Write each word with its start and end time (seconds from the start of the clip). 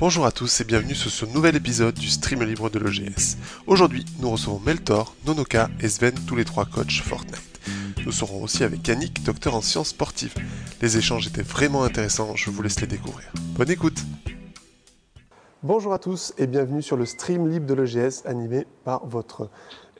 Bonjour 0.00 0.24
à 0.24 0.32
tous 0.32 0.62
et 0.62 0.64
bienvenue 0.64 0.94
sur 0.94 1.10
ce 1.10 1.26
nouvel 1.26 1.56
épisode 1.56 1.94
du 1.94 2.08
stream 2.08 2.42
libre 2.42 2.70
de 2.70 2.78
l'EGS. 2.78 3.36
Aujourd'hui, 3.66 4.06
nous 4.20 4.30
recevons 4.30 4.58
Meltor, 4.58 5.14
Nonoka 5.26 5.68
et 5.78 5.90
Sven, 5.90 6.14
tous 6.26 6.36
les 6.36 6.46
trois 6.46 6.64
coachs 6.64 7.02
Fortnite. 7.02 7.60
Nous 8.06 8.10
serons 8.10 8.42
aussi 8.42 8.64
avec 8.64 8.88
Yannick, 8.88 9.22
docteur 9.22 9.54
en 9.54 9.60
sciences 9.60 9.88
sportives. 9.88 10.32
Les 10.80 10.96
échanges 10.96 11.26
étaient 11.26 11.42
vraiment 11.42 11.84
intéressants, 11.84 12.34
je 12.34 12.48
vous 12.48 12.62
laisse 12.62 12.80
les 12.80 12.86
découvrir. 12.86 13.30
Bonne 13.58 13.70
écoute 13.70 13.98
Bonjour 15.62 15.92
à 15.92 15.98
tous 15.98 16.32
et 16.38 16.46
bienvenue 16.46 16.80
sur 16.80 16.96
le 16.96 17.04
stream 17.04 17.46
libre 17.46 17.66
de 17.66 17.74
l'EGS 17.74 18.22
animé 18.24 18.66
par 18.84 19.04
votre 19.04 19.50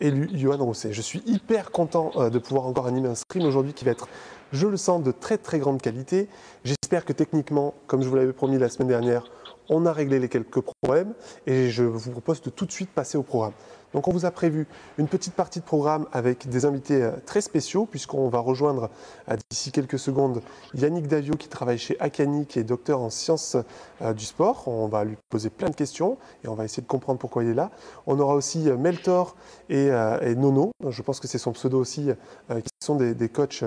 élu 0.00 0.30
Johan 0.32 0.64
Rousset. 0.64 0.94
Je 0.94 1.02
suis 1.02 1.22
hyper 1.26 1.70
content 1.70 2.12
euh, 2.16 2.30
de 2.30 2.38
pouvoir 2.38 2.64
encore 2.64 2.86
animer 2.86 3.10
un 3.10 3.14
stream 3.14 3.44
aujourd'hui 3.44 3.74
qui 3.74 3.84
va 3.84 3.90
être, 3.90 4.08
je 4.50 4.66
le 4.66 4.78
sens, 4.78 5.02
de 5.02 5.12
très 5.12 5.36
très 5.36 5.58
grande 5.58 5.82
qualité. 5.82 6.30
J'espère 6.64 7.04
que 7.04 7.12
techniquement, 7.12 7.74
comme 7.86 8.02
je 8.02 8.08
vous 8.08 8.16
l'avais 8.16 8.32
promis 8.32 8.56
la 8.56 8.70
semaine 8.70 8.88
dernière, 8.88 9.30
on 9.70 9.86
a 9.86 9.92
réglé 9.92 10.18
les 10.18 10.28
quelques 10.28 10.60
problèmes 10.60 11.14
et 11.46 11.70
je 11.70 11.84
vous 11.84 12.10
propose 12.10 12.42
de 12.42 12.50
tout 12.50 12.66
de 12.66 12.72
suite 12.72 12.90
passer 12.90 13.16
au 13.16 13.22
programme. 13.22 13.52
Donc 13.94 14.06
on 14.06 14.12
vous 14.12 14.24
a 14.24 14.30
prévu 14.30 14.68
une 14.98 15.08
petite 15.08 15.34
partie 15.34 15.58
de 15.58 15.64
programme 15.64 16.06
avec 16.12 16.48
des 16.48 16.64
invités 16.64 17.02
euh, 17.02 17.12
très 17.26 17.40
spéciaux 17.40 17.86
puisqu'on 17.86 18.28
va 18.28 18.38
rejoindre 18.38 18.88
euh, 19.28 19.36
d'ici 19.50 19.72
quelques 19.72 19.98
secondes 19.98 20.42
Yannick 20.74 21.08
Davio 21.08 21.34
qui 21.34 21.48
travaille 21.48 21.78
chez 21.78 21.98
Akani 21.98 22.46
qui 22.46 22.60
est 22.60 22.64
docteur 22.64 23.00
en 23.00 23.10
sciences 23.10 23.56
euh, 24.02 24.12
du 24.12 24.24
sport. 24.24 24.68
On 24.68 24.86
va 24.86 25.04
lui 25.04 25.16
poser 25.28 25.50
plein 25.50 25.70
de 25.70 25.74
questions 25.74 26.18
et 26.44 26.48
on 26.48 26.54
va 26.54 26.64
essayer 26.64 26.82
de 26.82 26.88
comprendre 26.88 27.18
pourquoi 27.18 27.42
il 27.42 27.50
est 27.50 27.54
là. 27.54 27.70
On 28.06 28.18
aura 28.20 28.34
aussi 28.34 28.70
Meltor 28.78 29.36
et, 29.68 29.90
Nono, 30.36 30.72
je 30.88 31.02
pense 31.02 31.20
que 31.20 31.26
c'est 31.26 31.38
son 31.38 31.52
pseudo 31.52 31.78
aussi, 31.78 32.10
qui 32.48 32.70
sont 32.80 32.96
des, 32.96 33.14
des 33.14 33.28
coachs 33.28 33.64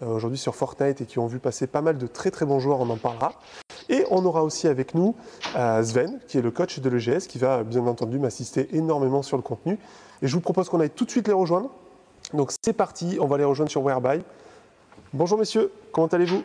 aujourd'hui 0.00 0.38
sur 0.38 0.54
Fortnite 0.54 1.00
et 1.00 1.06
qui 1.06 1.18
ont 1.18 1.26
vu 1.26 1.38
passer 1.38 1.66
pas 1.66 1.80
mal 1.80 1.98
de 1.98 2.06
très 2.06 2.30
très 2.30 2.46
bons 2.46 2.60
joueurs, 2.60 2.80
on 2.80 2.90
en 2.90 2.96
parlera. 2.96 3.32
Et 3.88 4.04
on 4.10 4.24
aura 4.24 4.42
aussi 4.42 4.66
avec 4.66 4.94
nous 4.94 5.14
euh, 5.56 5.82
Sven, 5.82 6.18
qui 6.26 6.38
est 6.38 6.42
le 6.42 6.50
coach 6.50 6.80
de 6.80 6.88
l'EGS, 6.88 7.26
qui 7.26 7.38
va 7.38 7.62
bien 7.62 7.86
entendu 7.86 8.18
m'assister 8.18 8.68
énormément 8.76 9.22
sur 9.22 9.36
le 9.36 9.42
contenu. 9.42 9.78
Et 10.22 10.26
je 10.26 10.34
vous 10.34 10.40
propose 10.40 10.68
qu'on 10.68 10.80
aille 10.80 10.90
tout 10.90 11.04
de 11.04 11.10
suite 11.10 11.28
les 11.28 11.34
rejoindre. 11.34 11.70
Donc 12.34 12.52
c'est 12.64 12.72
parti, 12.72 13.18
on 13.20 13.26
va 13.26 13.38
les 13.38 13.44
rejoindre 13.44 13.70
sur 13.70 13.82
Whereby. 13.82 14.22
Bonjour 15.12 15.38
messieurs, 15.38 15.70
comment 15.92 16.08
allez-vous? 16.08 16.42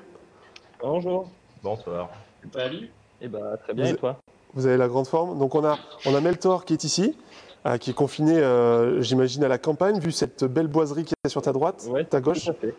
Bonjour. 0.81 1.29
Bonsoir. 1.63 2.09
Salut. 2.53 2.91
Eh 3.21 3.27
ben, 3.27 3.57
très 3.63 3.73
bien, 3.73 3.85
et 3.85 3.95
toi? 3.95 4.17
Vous 4.53 4.65
avez 4.65 4.77
la 4.77 4.87
grande 4.87 5.07
forme. 5.07 5.37
Donc 5.37 5.55
on 5.55 5.63
a, 5.63 5.77
on 6.05 6.15
a 6.15 6.21
Meltor 6.21 6.65
qui 6.65 6.73
est 6.73 6.83
ici, 6.83 7.17
euh, 7.65 7.77
qui 7.77 7.91
est 7.91 7.93
confiné, 7.93 8.37
euh, 8.37 9.01
j'imagine, 9.01 9.43
à 9.43 9.47
la 9.47 9.57
campagne, 9.57 9.99
vu 9.99 10.11
cette 10.11 10.43
belle 10.43 10.67
boiserie 10.67 11.05
qui 11.05 11.13
est 11.23 11.29
sur 11.29 11.41
ta 11.41 11.51
droite, 11.53 11.87
ta 12.09 12.21
gauche. 12.21 12.45
Tout 12.45 12.51
à 12.51 12.53
fait. 12.53 12.75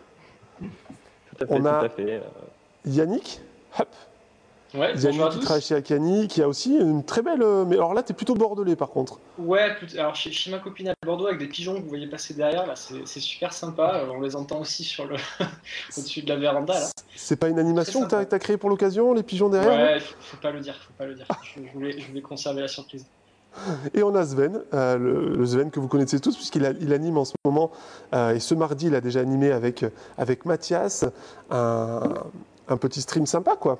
Tout 0.59 1.43
à 1.43 1.47
fait, 1.47 1.53
on 1.53 1.65
a 1.65 1.79
tout 1.79 1.85
à 1.85 1.89
fait. 1.89 2.21
Yannick, 2.85 3.39
hop, 3.79 3.87
Ouais, 4.75 4.95
Yannick 4.95 5.29
qui 5.29 5.39
travaille 5.41 5.61
chez 5.61 5.75
Akani, 5.75 6.27
qui 6.27 6.41
a 6.41 6.47
aussi 6.47 6.75
une 6.75 7.05
très 7.05 7.21
belle. 7.21 7.43
euh, 7.43 7.63
Mais 7.63 7.75
alors 7.75 7.93
là, 7.93 8.01
t'es 8.01 8.15
plutôt 8.15 8.33
bordelais 8.33 8.75
par 8.75 8.89
contre. 8.89 9.19
Ouais, 9.37 9.75
tout- 9.77 9.85
alors 9.99 10.15
chez, 10.15 10.31
chez 10.31 10.49
ma 10.49 10.57
copine 10.57 10.89
à 10.89 10.93
Bordeaux 11.05 11.27
avec 11.27 11.37
des 11.39 11.47
pigeons 11.47 11.75
que 11.75 11.81
vous 11.81 11.89
voyez 11.89 12.07
passer 12.07 12.33
derrière, 12.33 12.65
là, 12.65 12.73
c'est 12.75 13.19
super 13.19 13.53
sympa. 13.53 13.99
Euh, 14.03 14.07
On 14.11 14.21
les 14.21 14.35
entend 14.35 14.59
aussi 14.59 14.83
sur 14.83 15.05
le 15.05 15.15
au-dessus 15.97 16.23
de 16.23 16.29
la 16.29 16.37
véranda 16.37 16.73
là. 16.73 16.87
C'est 17.15 17.35
pas 17.35 17.49
une 17.49 17.59
animation 17.59 18.01
que 18.03 18.07
t'as 18.09 18.21
as 18.35 18.39
créée 18.39 18.57
pour 18.57 18.71
l'occasion, 18.71 19.13
les 19.13 19.21
pigeons 19.21 19.49
derrière 19.49 19.93
Ouais, 19.93 19.99
faut, 19.99 20.15
faut 20.19 20.37
pas 20.37 20.49
le 20.51 20.59
dire, 20.59 20.75
faut 20.75 20.93
pas 20.97 21.05
le 21.05 21.13
dire. 21.13 21.27
Je, 21.43 21.61
je 21.63 21.71
voulais, 21.71 21.99
je 21.99 22.07
voulais 22.07 22.21
conserver 22.21 22.61
la 22.61 22.67
surprise. 22.67 23.05
Et 23.93 24.03
on 24.03 24.13
a 24.15 24.25
Sven, 24.25 24.61
euh, 24.73 24.97
le, 24.97 25.35
le 25.35 25.45
Sven 25.45 25.71
que 25.71 25.79
vous 25.79 25.87
connaissez 25.87 26.19
tous, 26.19 26.35
puisqu'il 26.35 26.77
il 26.81 26.93
anime 26.93 27.17
en 27.17 27.25
ce 27.25 27.33
moment, 27.45 27.71
euh, 28.13 28.33
et 28.35 28.39
ce 28.39 28.55
mardi, 28.55 28.87
il 28.87 28.95
a 28.95 29.01
déjà 29.01 29.19
animé 29.21 29.51
avec, 29.51 29.85
avec 30.17 30.45
Mathias, 30.45 31.05
un, 31.49 32.13
un 32.67 32.77
petit 32.77 33.01
stream 33.01 33.25
sympa, 33.25 33.55
quoi. 33.55 33.79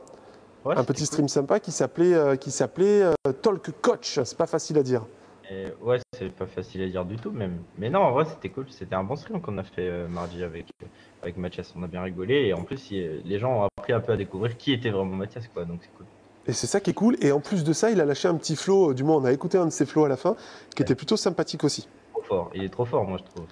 Ouais, 0.65 0.75
un 0.77 0.83
petit 0.83 1.05
stream 1.05 1.27
sympa 1.27 1.59
qui 1.59 1.71
s'appelait 1.71 2.13
euh, 2.13 2.35
qui 2.37 2.49
s'appelait 2.49 3.03
Talk 3.41 3.71
Coach. 3.81 4.19
C'est 4.23 4.37
pas 4.37 4.47
facile 4.47 4.77
à 4.77 4.83
dire. 4.83 5.05
Et 5.51 5.65
ouais, 5.81 5.99
c'est 6.17 6.31
pas 6.31 6.45
facile 6.45 6.83
à 6.83 6.87
dire 6.87 7.03
du 7.03 7.17
tout, 7.17 7.31
même. 7.31 7.57
Mais 7.77 7.89
non, 7.89 7.99
en 7.99 8.11
vrai, 8.13 8.23
c'était 8.23 8.47
cool. 8.47 8.65
C'était 8.69 8.95
un 8.95 9.03
bon 9.03 9.17
stream 9.17 9.41
qu'on 9.41 9.57
a 9.57 9.63
fait 9.63 10.07
mardi 10.07 10.41
avec, 10.41 10.67
avec 11.21 11.35
Mathias. 11.35 11.73
On 11.77 11.83
a 11.83 11.87
bien 11.87 12.01
rigolé. 12.01 12.45
Et 12.45 12.53
en 12.53 12.63
plus, 12.63 12.91
il- 12.91 13.21
les 13.25 13.39
gens 13.39 13.59
ont 13.59 13.67
appris 13.77 13.91
un 13.91 13.99
peu 13.99 14.13
à 14.13 14.15
découvrir 14.17 14.55
qui 14.55 14.71
était 14.71 14.89
vraiment 14.89 15.17
Mathias, 15.17 15.49
quoi. 15.53 15.65
Donc, 15.65 15.79
c'est 15.81 15.91
cool. 15.97 16.05
Et 16.47 16.53
c'est 16.53 16.67
ça 16.67 16.79
qui 16.79 16.89
est 16.89 16.93
cool. 16.93 17.15
Et 17.21 17.31
en 17.31 17.39
plus 17.39 17.63
de 17.63 17.71
ça, 17.73 17.89
il 17.91 18.01
a 18.01 18.05
lâché 18.05 18.27
un 18.27 18.35
petit 18.35 18.55
flow, 18.55 18.91
euh, 18.91 18.93
du 18.93 19.03
moins 19.03 19.17
on 19.17 19.25
a 19.25 19.31
écouté 19.31 19.57
un 19.57 19.65
de 19.65 19.71
ses 19.71 19.85
flows 19.85 20.05
à 20.05 20.09
la 20.09 20.17
fin, 20.17 20.35
qui 20.75 20.81
était 20.81 20.95
plutôt 20.95 21.15
sympathique 21.17 21.63
aussi. 21.63 21.87
Trop 22.11 22.21
fort. 22.23 22.49
Il 22.53 22.63
est 22.63 22.69
trop 22.69 22.85
fort, 22.85 23.05
moi, 23.05 23.17
je 23.17 23.31
trouve. 23.31 23.45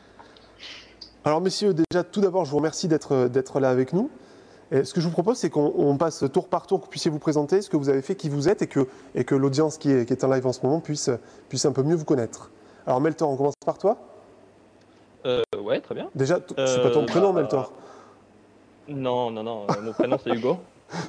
Alors 1.24 1.40
messieurs, 1.40 1.74
déjà 1.74 2.04
tout 2.04 2.20
d'abord, 2.20 2.46
je 2.46 2.52
vous 2.52 2.58
remercie 2.58 2.88
d'être 2.88 3.28
d'être 3.28 3.60
là 3.60 3.70
avec 3.70 3.94
nous. 3.94 4.10
Et 4.72 4.84
ce 4.86 4.94
que 4.94 5.02
je 5.02 5.06
vous 5.08 5.12
propose, 5.12 5.38
c'est 5.38 5.50
qu'on 5.50 5.74
on 5.78 5.98
passe 5.98 6.24
tour 6.34 6.48
par 6.48 6.66
tour, 6.66 6.80
que 6.80 6.86
vous 6.86 6.90
puissiez 6.90 7.12
vous 7.12 7.20
présenter 7.20 7.62
ce 7.62 7.70
que 7.70 7.78
vous 7.78 7.90
avez 7.90 8.02
fait, 8.02 8.16
qui 8.16 8.30
vous 8.30 8.48
êtes, 8.50 8.62
et 8.62 8.68
que, 8.68 8.88
et 9.16 9.26
que 9.26 9.36
l'audience 9.36 9.78
qui 9.78 9.92
est, 9.92 10.06
qui 10.06 10.14
est 10.14 10.24
en 10.24 10.30
live 10.32 10.48
en 10.48 10.54
ce 10.54 10.62
moment 10.66 10.80
puisse, 10.80 11.10
puisse 11.50 11.66
un 11.66 11.74
peu 11.74 11.84
mieux 11.84 11.96
vous 11.96 12.06
connaître. 12.06 12.50
Alors 12.88 13.02
Meltor, 13.02 13.30
on 13.30 13.36
commence 13.36 13.54
par 13.66 13.78
toi. 13.78 13.98
Euh, 15.26 15.44
ouais, 15.62 15.80
très 15.82 15.94
bien. 15.94 16.10
Déjà, 16.16 16.40
c'est 16.48 16.82
pas 16.82 16.90
ton 16.90 17.04
Euh, 17.04 17.06
prénom, 17.06 17.34
bah, 17.34 17.42
Meltor. 17.42 17.74
Non, 18.88 19.30
non, 19.30 19.44
non, 19.44 19.68
euh, 19.70 19.82
mon 19.82 19.92
prénom 19.94 20.18
c'est 20.24 20.32
Hugo. 20.32 20.58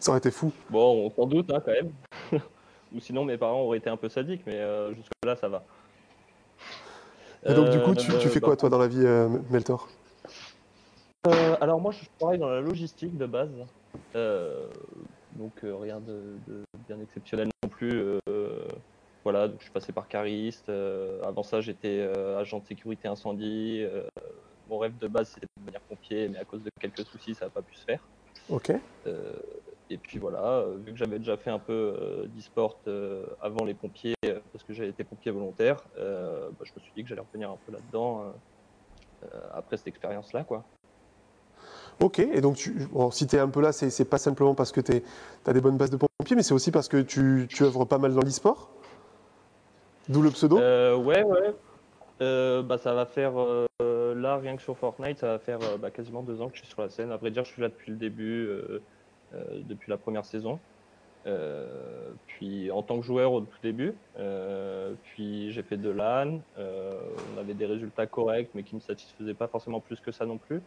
Ça 0.01 0.11
aurait 0.11 0.19
été 0.19 0.31
fou. 0.31 0.53
Bon, 0.71 1.07
on 1.07 1.11
s'en 1.11 1.27
doute 1.27 1.51
hein, 1.53 1.61
quand 1.65 1.73
même. 1.73 1.93
Ou 2.95 3.01
sinon 3.01 3.25
mes 3.25 3.39
parents 3.39 3.61
auraient 3.63 3.79
été 3.79 3.89
un 3.91 3.97
peu 3.97 4.09
sadiques, 4.09 4.43
mais 4.47 4.57
euh, 4.57 4.95
jusque-là 4.95 5.37
ça 5.37 5.49
va. 5.49 5.65
Et 7.45 7.55
donc 7.55 7.71
du 7.71 7.79
Euh, 7.79 7.85
coup, 7.85 7.95
tu, 7.95 8.07
tu 8.19 8.29
fais 8.29 8.41
bah, 8.41 8.47
quoi 8.49 8.57
toi 8.57 8.69
dans 8.71 8.79
la 8.79 8.87
vie, 8.89 9.05
euh, 9.05 9.29
Meltor? 9.51 9.89
Euh, 11.27 11.57
Alors 11.61 11.81
moi 11.81 11.93
je 11.93 12.05
travaille 12.19 12.39
dans 12.39 12.49
la 12.51 12.61
logistique 12.61 13.17
de 13.17 13.27
base. 13.27 13.51
Euh, 14.15 14.67
donc 15.37 15.53
euh, 15.65 15.75
rien 15.77 16.01
de, 16.01 16.35
de 16.47 16.63
bien 16.87 17.01
exceptionnel 17.01 17.49
non 17.65 17.69
plus. 17.69 17.93
euh, 18.29 18.61
voilà, 19.25 19.49
donc 19.49 19.57
je 19.59 19.65
suis 19.65 19.73
passé 19.73 19.93
par 19.93 20.07
cariste. 20.09 20.69
euh, 20.69 21.23
avant 21.25 21.43
ça 21.43 21.61
j'étais 21.61 21.99
euh, 22.01 22.39
agent 22.39 22.59
de 22.59 22.67
sécurité 22.67 23.09
incendie. 23.09 23.83
euh, 23.83 24.03
mon 24.69 24.79
rêve 24.79 24.99
de 24.99 25.09
base 25.09 25.29
c'était 25.31 25.47
de 25.57 25.63
devenir 25.63 25.81
pompier, 25.83 26.29
mais 26.29 26.39
à 26.39 26.45
cause 26.45 26.63
de 26.63 26.71
quelques 26.81 27.05
soucis 27.07 27.35
ça 27.35 27.47
n'a 27.47 27.51
pas 27.51 27.63
pu 27.63 27.75
se 27.75 27.85
faire. 27.85 28.01
Ok. 28.51 28.73
Euh, 29.07 29.33
et 29.91 29.99
puis 29.99 30.19
voilà, 30.19 30.59
euh, 30.59 30.79
vu 30.79 30.93
que 30.93 30.99
j'avais 30.99 31.19
déjà 31.19 31.37
fait 31.37 31.51
un 31.51 31.59
peu 31.59 31.73
euh, 32.01 32.27
d'e-sport 32.29 32.81
euh, 32.87 33.27
avant 33.41 33.65
les 33.65 33.75
pompiers, 33.75 34.15
parce 34.53 34.65
que 34.65 34.73
j'avais 34.73 34.91
été 34.91 35.05
pompier 35.05 35.31
volontaire, 35.31 35.83
bah, 35.97 36.65
je 36.65 36.73
me 36.75 36.81
suis 36.81 36.93
dit 36.95 37.03
que 37.03 37.09
j'allais 37.09 37.23
revenir 37.23 37.51
un 37.51 37.59
peu 37.67 37.73
là-dedans 37.73 38.33
après 39.53 39.77
cette 39.77 39.89
expérience-là. 39.89 40.45
quoi. 40.45 40.65
Ok, 42.01 42.19
et 42.19 42.41
donc 42.41 42.57
tu, 42.57 42.73
bon, 42.91 43.11
si 43.11 43.27
tu 43.27 43.37
es 43.37 43.39
un 43.39 43.49
peu 43.49 43.61
là, 43.61 43.73
c'est 43.73 44.05
pas 44.05 44.19
simplement 44.19 44.55
parce 44.55 44.73
que 44.73 44.81
tu 44.81 45.03
as 45.47 45.53
des 45.53 45.61
bonnes 45.61 45.77
bases 45.77 45.91
de 45.91 45.97
pompier, 45.97 46.37
mais 46.37 46.43
c'est 46.43 46.55
aussi 46.55 46.71
parce 46.71 46.89
que 46.89 47.03
tu, 47.03 47.47
tu 47.49 47.63
œuvres 47.63 47.85
pas 47.85 47.99
mal 47.99 48.15
dans 48.15 48.23
l'e-sport? 48.23 48.71
D'où 50.09 50.23
le 50.23 50.31
pseudo? 50.31 50.59
Euh, 50.59 50.97
ouais, 50.97 51.23
ouais. 51.23 51.55
Euh, 52.21 52.63
bah, 52.63 52.79
ça 52.79 52.95
va 52.95 53.07
faire, 53.07 53.35
euh, 53.41 54.15
là, 54.15 54.37
rien 54.37 54.57
que 54.57 54.63
sur 54.63 54.77
Fortnite, 54.77 55.19
ça 55.19 55.29
va 55.29 55.39
faire 55.39 55.61
bah, 55.79 55.91
quasiment 55.91 56.23
deux 56.23 56.41
ans 56.41 56.49
que 56.49 56.57
je 56.57 56.63
suis 56.63 56.69
sur 56.69 56.83
la 56.83 56.89
scène. 56.89 57.13
À 57.13 57.17
vrai 57.17 57.31
dire, 57.31 57.45
je 57.45 57.53
suis 57.53 57.63
là 57.63 57.69
depuis 57.69 57.91
le 57.93 57.99
début, 57.99 58.49
depuis 59.69 59.91
la 59.91 59.97
première 59.97 60.25
saison. 60.25 60.59
Euh, 61.27 62.13
puis 62.27 62.71
en 62.73 62.83
tant 62.83 62.99
que 62.99 63.07
joueur 63.07 63.33
au 63.33 63.43
tout 63.43 63.59
début, 63.63 63.95
euh, 64.19 64.95
puis 65.05 65.53
j'ai 65.53 65.63
fait 65.63 65.77
de 65.77 65.89
LAN, 65.89 66.41
euh, 66.59 67.01
on 67.35 67.39
avait 67.39 67.55
des 67.55 67.67
résultats 67.67 68.07
corrects 68.07 68.51
mais 68.55 68.65
qui 68.65 68.75
ne 68.75 68.81
me 68.81 68.85
satisfaisaient 68.85 69.35
pas 69.35 69.47
forcément 69.47 69.81
plus 69.81 70.01
que 70.01 70.11
ça 70.11 70.27
non 70.27 70.39
plus. 70.39 70.61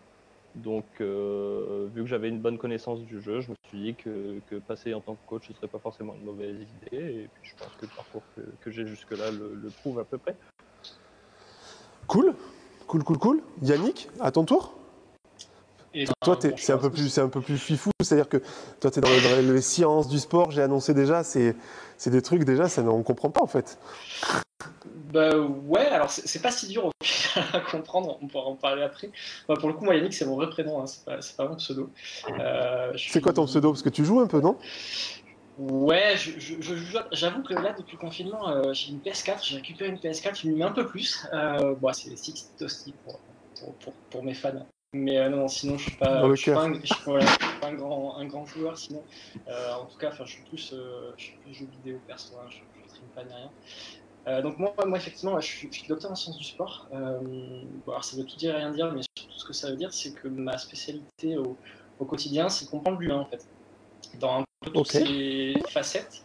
Donc 0.56 0.86
euh, 1.02 1.90
vu 1.94 2.03
que 2.03 2.08
j'avais 2.08 2.30
une 2.30 2.40
bonne 2.40 2.58
connaissance 2.58 3.02
du 3.02 3.22
jeu, 3.22 3.42
je 3.42 3.50
me 3.50 3.56
suis 3.68 3.81
dit 3.81 3.96
que, 3.96 4.59
passer 4.59 4.94
en 4.94 5.02
tant 5.02 5.16
que 5.16 5.28
coach 5.28 5.47
ce 5.47 5.53
serait 5.53 5.68
pas 5.68 5.80
forcément 5.80 6.16
une 6.16 6.24
mauvaise 6.24 6.56
idée 6.62 7.24
et 7.24 7.30
puis 7.34 7.44
je 7.44 7.56
pense 7.58 7.74
que 7.78 7.86
le 7.86 7.92
parcours 7.94 8.24
que, 8.62 8.72
j'ai 8.72 8.88
jusque-là 8.88 9.32
le 9.32 9.70
prouve 9.82 10.00
à 10.00 10.06
peu 10.06 10.18
près. 10.18 10.38
Cool, 12.08 12.34
cool, 12.88 13.03
cool, 13.03 13.18
cool. 13.18 13.44
Yannick, 13.62 14.08
à 14.22 14.32
ton 14.32 14.46
tour 14.46 14.84
Et 15.97 16.03
Toi, 16.23 16.38
ben, 16.44 16.53
c'est 16.57 16.73
un, 16.73 16.78
peu 16.78 16.89
plus- 16.89 17.17
un 17.19 17.29
peu 17.29 17.39
plus 17.39 17.57
fifou, 17.57 17.89
c'est-à-dire 18.03 18.28
que 18.28 18.41
toi, 18.81 18.91
tu 18.91 19.00
es 19.00 19.01
dans, 19.01 19.09
dans 19.09 19.53
les 19.53 19.61
sciences 19.61 20.09
du 20.09 20.19
sport, 20.19 20.51
j'ai 20.51 20.61
annoncé 20.61 20.94
déjà, 20.94 21.23
c'est 21.23 21.56
des 22.08 22.22
trucs 22.22 22.43
déjà, 22.43 22.67
ça, 22.67 22.81
on 22.81 23.02
comprend 23.02 23.29
pas 23.29 23.41
en 23.41 23.47
fait. 23.47 23.79
Bah 25.14 25.37
ouais, 25.37 25.85
alors 25.85 26.11
c'est 26.11 26.41
pas 26.41 26.52
si 26.52 26.67
dur 26.67 26.91
à 27.53 27.61
comprendre, 27.61 28.17
on 28.22 28.28
pourra 28.28 28.47
en 28.47 28.55
parler 28.55 28.84
après. 28.84 29.09
Bah, 29.47 29.55
pour 29.58 29.70
le 29.70 29.75
coup, 29.75 29.85
moi 29.85 29.96
Yannick, 29.96 30.14
c'est 30.14 30.25
mon 30.25 30.35
vrai 30.35 30.49
prénom, 30.49 30.81
hein, 30.81 30.85
c'est 30.85 31.35
pas, 31.37 31.47
mon 31.47 31.55
pseudo. 31.55 31.90
Euh, 32.40 32.91
C'est 32.97 33.22
quoi 33.22 33.31
ton 33.31 33.46
pseudo? 33.46 33.72
Parce 33.72 33.81
que 33.81 33.90
tu 33.90 34.03
joues 34.03 34.20
un 34.20 34.28
peu, 34.28 34.41
non? 34.41 34.58
Ouais, 35.58 36.16
j'avoue 37.14 37.43
que 37.43 37.53
là, 37.53 37.73
depuis 37.78 37.96
le 37.96 38.02
confinement, 38.02 38.49
euh, 38.49 38.73
j'ai 38.73 38.91
une 38.91 38.99
PS4, 38.99 39.46
j'ai 39.46 39.55
récupéré 39.55 39.90
une 39.90 39.99
PS4, 39.99 40.41
je 40.41 40.49
m'y 40.49 40.55
mets 40.55 40.66
un 40.66 40.73
peu 40.73 40.85
plus. 40.85 41.25
Euh, 41.31 41.75
bon, 41.75 41.93
c'est 41.93 42.14
Six 42.17 42.52
Toasty 42.59 42.93
pour, 43.05 43.22
pour, 43.58 43.73
pour, 43.75 43.93
pour 44.09 44.23
mes 44.23 44.34
fans. 44.34 44.67
Mais 44.96 45.18
euh, 45.18 45.30
non, 45.30 45.47
sinon, 45.47 45.78
je 45.78 45.84
suis 45.90 45.97
pas, 45.97 46.28
je 46.30 46.36
suis 46.36 46.52
pas, 46.52 46.64
un, 46.64 46.74
je 46.74 46.86
suis- 46.86 47.03
voilà, 47.06 47.26
je 47.26 47.32
suis 47.32 47.59
pas 47.62 47.68
un, 47.68 47.74
grand, 47.74 48.16
un 48.18 48.26
grand 48.26 48.46
joueur. 48.46 48.78
Sinon, 48.78 49.03
Euh, 49.47 49.74
en 49.74 49.86
tout 49.86 49.97
cas, 49.97 50.12
je 50.12 50.24
suis 50.26 50.44
plus, 50.44 50.74
euh, 50.74 51.12
je 51.18 51.24
suis 51.26 51.38
plus 51.44 51.53
jeux 51.53 51.66
vidéo 51.68 52.00
perso, 52.08 52.36
hein, 52.40 52.47
je 52.50 52.59
ne 52.82 52.88
stream 52.90 53.09
pas 53.09 53.24
ni 53.24 53.34
rien. 53.34 53.52
Donc 54.42 54.58
moi, 54.58 54.74
moi, 54.86 54.97
effectivement, 54.97 55.40
je 55.40 55.46
suis, 55.46 55.68
je 55.72 55.78
suis 55.80 55.88
docteur 55.88 56.12
en 56.12 56.16
sciences 56.16 56.38
du 56.38 56.44
sport. 56.44 56.88
Bon, 56.92 57.92
alors 57.92 58.03
ça 58.03 58.18
veut 58.18 58.24
tout 58.26 58.38
dire 58.38 58.56
et 58.56 58.58
rien 58.58 58.72
dire, 58.72 58.92
mais 58.92 59.02
surtout 59.18 59.38
ce 59.38 59.46
que 59.46 59.53
ça 59.53 59.70
veut 59.70 59.76
dire, 59.76 59.94
c'est 59.94 60.14
que 60.14 60.28
ma 60.28 60.58
spécialité 60.58 61.38
au, 61.38 61.58
au 62.00 62.06
quotidien, 62.06 62.50
c'est 62.50 62.66
comprendre 62.68 63.00
l'humain 63.00 63.20
en 63.20 63.26
fait. 63.26 63.46
Dans 64.20 64.40
un 64.40 64.46
toutes 64.66 64.88
ses 64.88 65.53
facettes. 65.70 66.24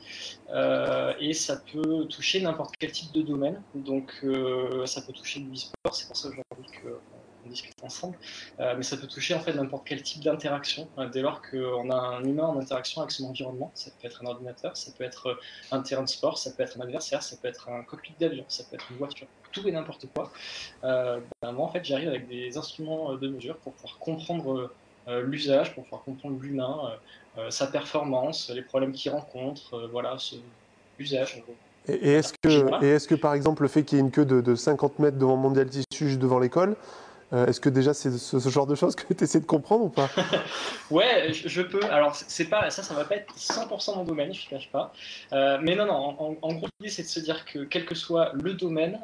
Euh, 0.48 1.12
et 1.20 1.32
ça 1.34 1.56
peut 1.70 2.06
toucher 2.06 2.40
n'importe 2.40 2.74
quel 2.78 2.90
type 2.90 3.12
de 3.12 3.22
domaine. 3.22 3.62
Donc 3.74 4.12
euh, 4.24 4.86
ça 4.86 5.02
peut 5.02 5.12
toucher 5.12 5.40
du 5.40 5.52
e-sport, 5.52 5.94
c'est 5.94 6.06
pour 6.06 6.16
ça 6.16 6.28
aujourd'hui 6.28 6.70
qu'on 6.80 7.19
discute 7.50 7.82
ensemble. 7.82 8.16
Euh, 8.60 8.74
mais 8.76 8.82
ça 8.82 8.96
peut 8.96 9.06
toucher 9.06 9.34
en 9.34 9.40
fait 9.40 9.52
n'importe 9.52 9.86
quel 9.86 10.02
type 10.02 10.22
d'interaction. 10.22 10.88
dès 11.12 11.22
lors 11.22 11.42
qu'on 11.42 11.90
a 11.90 11.96
un 11.96 12.24
humain 12.24 12.44
en 12.44 12.58
interaction 12.58 13.02
avec 13.02 13.12
son 13.12 13.24
environnement, 13.26 13.70
ça 13.74 13.90
peut 14.00 14.06
être 14.06 14.22
un 14.24 14.26
ordinateur, 14.26 14.76
ça 14.76 14.90
peut 14.96 15.04
être 15.04 15.38
un 15.70 15.80
terrain 15.80 16.02
de 16.02 16.08
sport, 16.08 16.38
ça 16.38 16.50
peut 16.50 16.62
être 16.62 16.78
un 16.78 16.82
adversaire, 16.82 17.22
ça 17.22 17.36
peut 17.36 17.48
être 17.48 17.68
un 17.68 17.82
cockpit 17.82 18.14
d'avion, 18.18 18.44
ça 18.48 18.64
peut 18.64 18.76
être 18.76 18.86
une 18.90 18.96
voiture, 18.96 19.26
tout 19.52 19.66
et 19.68 19.72
n'importe 19.72 20.06
quoi. 20.14 20.30
Ben, 20.82 21.52
moi 21.52 21.66
en 21.66 21.68
fait 21.68 21.84
j'arrive 21.84 22.08
avec 22.08 22.28
des 22.28 22.56
instruments 22.56 23.14
de 23.14 23.28
mesure 23.28 23.56
pour 23.58 23.72
pouvoir 23.74 23.98
comprendre 23.98 24.70
l'usage, 25.06 25.74
pour 25.74 25.84
pouvoir 25.84 26.02
comprendre 26.02 26.38
l'humain 26.40 26.98
euh, 27.38 27.50
sa 27.50 27.68
performance, 27.68 28.50
les 28.52 28.62
problèmes 28.62 28.92
qu'il 28.92 29.12
rencontre, 29.12 29.74
euh, 29.74 29.88
voilà, 29.90 30.16
ce 30.18 30.34
usage. 30.98 31.42
Et, 31.86 32.14
est-ce 32.14 32.32
que, 32.32 32.84
et 32.84 32.88
est-ce 32.88 33.06
que 33.06 33.14
par 33.14 33.34
exemple 33.34 33.62
le 33.62 33.68
fait 33.68 33.84
qu'il 33.84 33.98
y 33.98 34.00
ait 34.00 34.04
une 34.04 34.10
queue 34.10 34.24
de, 34.24 34.54
50 34.54 34.98
mètres 34.98 35.16
devant 35.16 35.36
Mondial 35.36 35.68
Tissu 35.68 36.08
juste 36.08 36.18
devant 36.18 36.40
l'école, 36.40 36.76
euh, 37.32 37.46
est-ce 37.46 37.60
que 37.60 37.68
déjà 37.68 37.94
c'est 37.94 38.10
ce, 38.10 38.48
genre 38.48 38.66
de 38.66 38.74
choses 38.74 38.94
que 38.96 39.12
tu 39.12 39.24
essaies 39.24 39.40
de 39.40 39.46
comprendre 39.46 39.84
ou 39.84 39.88
pas? 39.88 40.10
Ouais, 40.90 41.32
je, 41.32 41.62
peux. 41.62 41.84
Alors 41.84 42.16
c'est 42.16 42.46
pas 42.46 42.68
ça, 42.70 42.82
ça 42.82 42.94
va 42.94 43.04
pas 43.04 43.14
être 43.14 43.32
100% 43.36 43.96
mon 43.96 44.02
domaine, 44.02 44.34
je 44.34 44.44
ne 44.46 44.50
cache 44.50 44.70
pas. 44.72 44.92
mais 45.30 45.76
non, 45.76 45.86
non. 45.86 46.36
En, 46.42 46.54
gros, 46.54 46.66
l'idée 46.80 46.92
c'est 46.92 47.02
de 47.02 47.08
se 47.08 47.20
dire 47.20 47.44
que 47.44 47.60
quel 47.60 47.84
que 47.84 47.94
soit 47.94 48.32
le 48.34 48.54
domaine, 48.54 48.98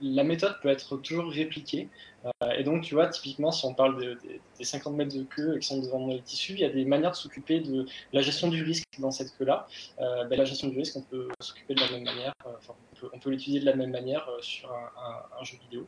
la 0.00 0.24
méthode 0.24 0.56
peut 0.62 0.70
être 0.70 0.96
toujours 0.96 1.30
répliquée. 1.30 1.90
Euh, 2.42 2.50
et 2.52 2.64
donc, 2.64 2.82
tu 2.82 2.94
vois, 2.94 3.06
typiquement, 3.08 3.52
si 3.52 3.64
on 3.64 3.74
parle 3.74 4.16
des 4.58 4.64
50 4.64 4.94
mètres 4.94 5.14
de 5.14 5.22
queue 5.22 5.58
qui 5.58 5.66
sont 5.66 5.80
devant 5.80 6.06
le 6.06 6.20
tissu, 6.20 6.52
il 6.52 6.60
y 6.60 6.64
a 6.64 6.70
des 6.70 6.84
manières 6.84 7.12
de 7.12 7.16
s'occuper 7.16 7.60
de 7.60 7.86
la 8.12 8.22
gestion 8.22 8.48
du 8.48 8.62
risque 8.62 8.84
dans 8.98 9.10
cette 9.10 9.36
queue-là. 9.36 9.66
Euh, 10.00 10.24
ben, 10.24 10.38
la 10.38 10.44
gestion 10.44 10.68
du 10.68 10.78
risque, 10.78 10.96
on 10.96 11.02
peut 11.02 11.28
s'occuper 11.40 11.74
de 11.74 11.80
la 11.80 11.90
même 11.90 12.04
manière, 12.04 12.32
euh, 12.46 12.50
on 13.12 13.18
peut, 13.18 13.30
l'utiliser 13.30 13.60
de 13.60 13.66
la 13.66 13.76
même 13.76 13.90
manière 13.90 14.28
sur 14.40 14.70
un, 14.72 15.44
jeu 15.44 15.56
vidéo. 15.62 15.86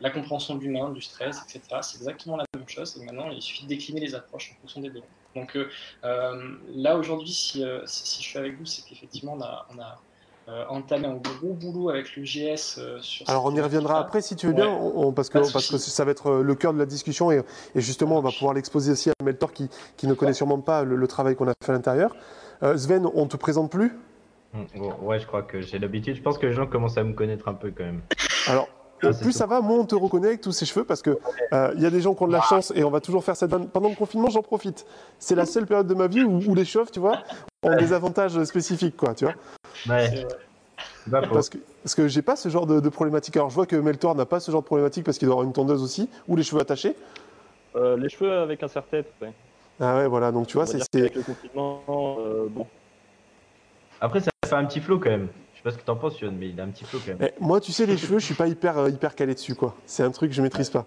la 0.00 0.10
compréhension 0.10 0.54
de 0.54 0.60
l'humain, 0.60 0.90
du 0.90 1.00
stress, 1.00 1.38
etc., 1.42 1.78
c'est 1.82 1.98
exactement 1.98 2.36
la 2.36 2.44
même 2.54 2.68
chose. 2.68 2.96
Et 3.00 3.04
maintenant, 3.04 3.30
il 3.30 3.42
suffit 3.42 3.64
de 3.64 3.68
décliner 3.68 4.00
les 4.00 4.14
approches 4.14 4.52
en 4.52 4.60
fonction 4.60 4.80
des 4.80 4.90
données. 4.90 5.06
Donc 5.34 5.56
là, 6.02 6.96
aujourd'hui, 6.96 7.32
si, 7.32 7.64
si, 7.86 8.22
je 8.22 8.28
suis 8.28 8.38
avec 8.38 8.56
vous, 8.58 8.66
c'est 8.66 8.84
qu'effectivement, 8.84 9.34
on 9.34 9.42
a, 9.42 9.66
on 9.74 9.78
a 9.80 10.00
euh, 10.48 10.64
entamer 10.70 11.06
un 11.06 11.16
gros 11.16 11.52
boulot 11.52 11.90
avec 11.90 12.16
le 12.16 12.22
GS 12.22 12.78
euh, 12.78 12.98
sur. 13.02 13.28
Alors 13.28 13.44
on 13.44 13.54
y 13.54 13.60
reviendra 13.60 13.98
après 13.98 14.22
si 14.22 14.34
tu 14.34 14.46
veux 14.46 14.54
bien, 14.54 14.78
parce, 15.14 15.28
que, 15.28 15.40
parce 15.52 15.70
que 15.70 15.76
ça 15.76 16.06
va 16.06 16.10
être 16.10 16.28
euh, 16.28 16.42
le 16.42 16.54
cœur 16.54 16.72
de 16.72 16.78
la 16.78 16.86
discussion 16.86 17.30
et, 17.30 17.42
justement 17.74 18.16
on 18.16 18.22
va 18.22 18.30
pouvoir 18.30 18.54
l'exposer 18.54 18.92
aussi 18.92 19.10
à 19.10 19.12
Meltor 19.22 19.52
qui, 19.52 19.68
qui 19.98 20.06
ne 20.06 20.14
connaît 20.14 20.32
sûrement 20.32 20.58
pas 20.58 20.84
le, 20.84 21.06
travail 21.06 21.36
qu'on 21.36 21.48
a 21.48 21.52
fait 21.62 21.70
à 21.70 21.74
l'intérieur. 21.74 22.16
Sven, 22.76 23.06
on 23.14 23.26
te 23.26 23.36
présente 23.36 23.70
plus? 23.70 23.92
Mm, 24.54 25.02
Ouais, 25.02 25.18
je 25.18 25.26
crois 25.26 25.42
que 25.42 25.60
j'ai 25.60 25.78
l'habitude. 25.78 26.16
Je 26.16 26.22
pense 26.22 26.38
que 26.38 26.46
les 26.46 26.52
gens 26.52 26.66
commencent 26.66 26.98
à 26.98 27.04
me 27.04 27.12
connaître 27.12 27.48
un 27.48 27.54
peu 27.54 27.72
quand 27.76 27.84
même. 27.84 28.00
Alors. 28.48 28.68
Ah, 29.00 29.10
plus 29.12 29.30
ça 29.30 29.46
va, 29.46 29.60
moins 29.60 29.78
on 29.78 29.84
te 29.84 29.94
reconnaît 29.94 30.26
avec 30.26 30.40
tous 30.40 30.50
ces 30.50 30.66
cheveux 30.66 30.84
parce 30.84 31.02
que 31.02 31.20
il 31.52 31.80
y 31.80 31.86
a 31.86 31.90
des 31.90 32.00
gens 32.00 32.16
qui 32.16 32.22
ont 32.24 32.26
de 32.26 32.32
la 32.32 32.40
chance 32.40 32.72
et 32.74 32.82
on 32.82 32.90
va 32.90 33.00
toujours 33.00 33.22
faire 33.22 33.36
cette 33.36 33.50
Pendant 33.68 33.90
le 33.90 33.94
confinement, 33.94 34.28
j'en 34.28 34.42
profite. 34.42 34.86
C'est 35.20 35.36
la 35.36 35.46
seule 35.46 35.66
période 35.66 35.86
de 35.86 35.94
ma 35.94 36.08
vie 36.08 36.24
où, 36.24 36.40
où 36.44 36.52
les 36.56 36.64
cheveux, 36.64 36.84
tu 36.92 36.98
vois, 36.98 37.22
ont 37.62 37.76
des 37.76 37.92
avantages 37.92 38.42
spécifiques, 38.42 38.96
quoi, 38.96 39.14
tu 39.14 39.24
vois. 39.24 39.34
Ouais. 39.88 40.26
Parce 41.10 41.48
que, 41.48 41.58
parce 41.82 41.94
que 41.94 42.08
j'ai 42.08 42.22
pas 42.22 42.36
ce 42.36 42.48
genre 42.48 42.66
de, 42.66 42.88
problématique. 42.88 43.36
Alors 43.36 43.50
je 43.50 43.54
vois 43.54 43.66
que 43.66 43.76
Meltor 43.76 44.14
n'a 44.14 44.26
pas 44.26 44.40
ce 44.40 44.50
genre 44.50 44.62
de 44.62 44.66
problématique 44.66 45.04
parce 45.04 45.18
qu'il 45.18 45.26
doit 45.26 45.34
avoir 45.34 45.46
une 45.46 45.52
tondeuse 45.52 45.82
aussi, 45.82 46.08
ou 46.26 46.36
les 46.36 46.42
cheveux 46.42 46.60
attachés. 46.60 46.94
Euh, 47.76 47.96
les 47.96 48.08
cheveux 48.08 48.32
avec 48.32 48.62
un 48.62 48.68
serre-tête, 48.68 49.12
ouais. 49.22 49.32
Ah 49.80 49.96
ouais, 49.96 50.08
voilà, 50.08 50.32
donc 50.32 50.48
tu 50.48 50.56
vois, 50.56 50.66
c'est. 50.66 50.82
Avec 50.94 51.14
le 51.14 51.22
confinement, 51.22 51.82
euh, 51.88 52.46
bon. 52.50 52.66
Après, 54.00 54.20
ça 54.20 54.30
fait 54.46 54.54
un 54.54 54.64
petit 54.64 54.80
flow 54.80 54.98
quand 54.98 55.10
même. 55.10 55.28
Je 55.52 55.58
sais 55.58 55.62
pas 55.62 55.70
ce 55.70 55.78
que 55.78 55.82
t'en 55.82 55.96
penses, 55.96 56.20
Yoann, 56.20 56.36
mais 56.38 56.50
il 56.50 56.60
a 56.60 56.64
un 56.64 56.68
petit 56.68 56.84
flow 56.84 57.00
quand 57.04 57.18
même. 57.18 57.28
Eh, 57.28 57.42
moi, 57.42 57.60
tu 57.60 57.72
sais, 57.72 57.86
les 57.86 57.96
cheveux, 57.96 58.18
je 58.18 58.24
suis 58.24 58.34
pas 58.34 58.46
hyper, 58.46 58.78
euh, 58.78 58.90
hyper 58.90 59.14
calé 59.14 59.34
dessus, 59.34 59.54
quoi. 59.54 59.74
C'est 59.86 60.02
un 60.02 60.10
truc 60.10 60.30
que 60.30 60.36
je 60.36 60.42
maîtrise 60.42 60.70
pas. 60.70 60.86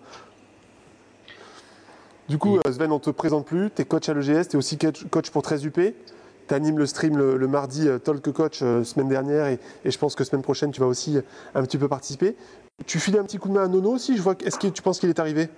Du 2.30 2.38
coup, 2.38 2.60
Sven, 2.70 2.92
on 2.92 3.00
te 3.00 3.10
présente 3.10 3.46
plus. 3.46 3.70
Tu 3.76 3.82
es 3.82 3.86
coach 3.86 4.08
à 4.08 4.14
l'EGS, 4.14 4.48
tu 4.48 4.54
es 4.54 4.56
aussi 4.56 4.78
coach 4.78 5.32
pour 5.32 5.44
13UP 5.44 5.94
tu 6.52 6.56
animes 6.56 6.78
le 6.78 6.86
stream 6.86 7.18
le, 7.18 7.48
mardi 7.48 7.88
euh, 7.88 7.98
Talk 7.98 8.30
Coach 8.32 8.60
euh, 8.62 8.84
semaine 8.84 9.08
dernière 9.08 9.48
et, 9.48 9.60
je 9.86 9.98
pense 9.98 10.16
que 10.16 10.24
semaine 10.24 10.42
prochaine, 10.42 10.72
tu 10.72 10.82
vas 10.82 10.88
aussi 10.88 11.18
euh, 11.18 11.22
un 11.56 11.64
petit 11.64 11.78
peu 11.78 11.88
participer. 11.88 12.36
Tu 12.86 13.00
filais 13.00 13.20
un 13.20 13.24
petit 13.24 13.38
coup 13.38 13.48
de 13.48 13.54
main 13.54 13.64
à 13.64 13.68
Nono 13.68 13.92
aussi 13.92 14.18
je 14.18 14.22
vois, 14.22 14.36
Est-ce 14.44 14.60
que 14.60 14.68
tu 14.68 14.82
penses 14.82 15.00
qu'il 15.00 15.10
est 15.10 15.20
arrivé? 15.20 15.50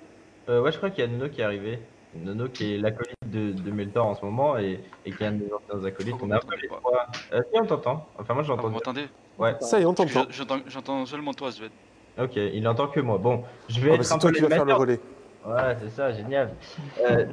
Ouais, 0.48 0.72
je 0.72 0.78
crois 0.78 0.90
qu'il 0.90 1.04
y 1.04 1.08
a 1.08 1.10
Nono 1.10 1.30
qui 1.30 1.42
est 1.42 1.44
arrivé. 1.44 1.80
Nono 2.16 2.48
qui 2.48 2.76
est 2.76 2.78
l'acolyte 2.78 3.16
de, 3.26 3.52
de 3.52 3.72
Meltor 3.72 4.06
en 4.06 4.16
ce 4.16 4.24
moment 4.24 4.58
et, 4.58 4.80
qui 5.06 5.12
est 5.24 5.26
un 5.26 5.34
de 5.34 5.46
anciens 5.54 5.86
acolytes. 5.86 6.16
On 6.22 6.32
a 6.32 6.38
un 6.38 6.40
peu 6.40 6.56
les 6.62 6.68
trois. 6.68 7.08
si, 7.12 7.60
on 7.60 7.66
t'entend. 7.66 8.08
Enfin, 8.18 8.34
moi 8.34 8.44
j'entends. 8.44 8.64
vous 8.64 8.74
m'entendez 8.74 9.08
Ouais. 9.38 9.56
Ça 9.62 9.80
y 9.80 9.84
est, 9.84 9.86
on 9.86 9.94
t'entend. 9.94 10.26
J'entends 10.68 11.06
seulement 11.06 11.34
toi, 11.34 11.52
Sven. 11.52 11.72
Ok, 12.20 12.36
il 12.36 12.62
n'entend 12.62 12.88
que 12.88 13.00
moi. 13.00 13.18
Bon, 13.18 13.44
je 13.68 13.80
vais 13.80 13.92
ah, 13.92 13.96
être. 13.96 14.06
C'est 14.06 14.20
toi 14.20 14.32
qui 14.32 14.42
vas 14.42 14.50
faire 14.50 14.66
le 14.66 14.74
relais. 14.74 15.00
Ouais, 15.46 15.76
c'est 15.82 15.90
ça, 15.90 16.14
génial. 16.14 16.54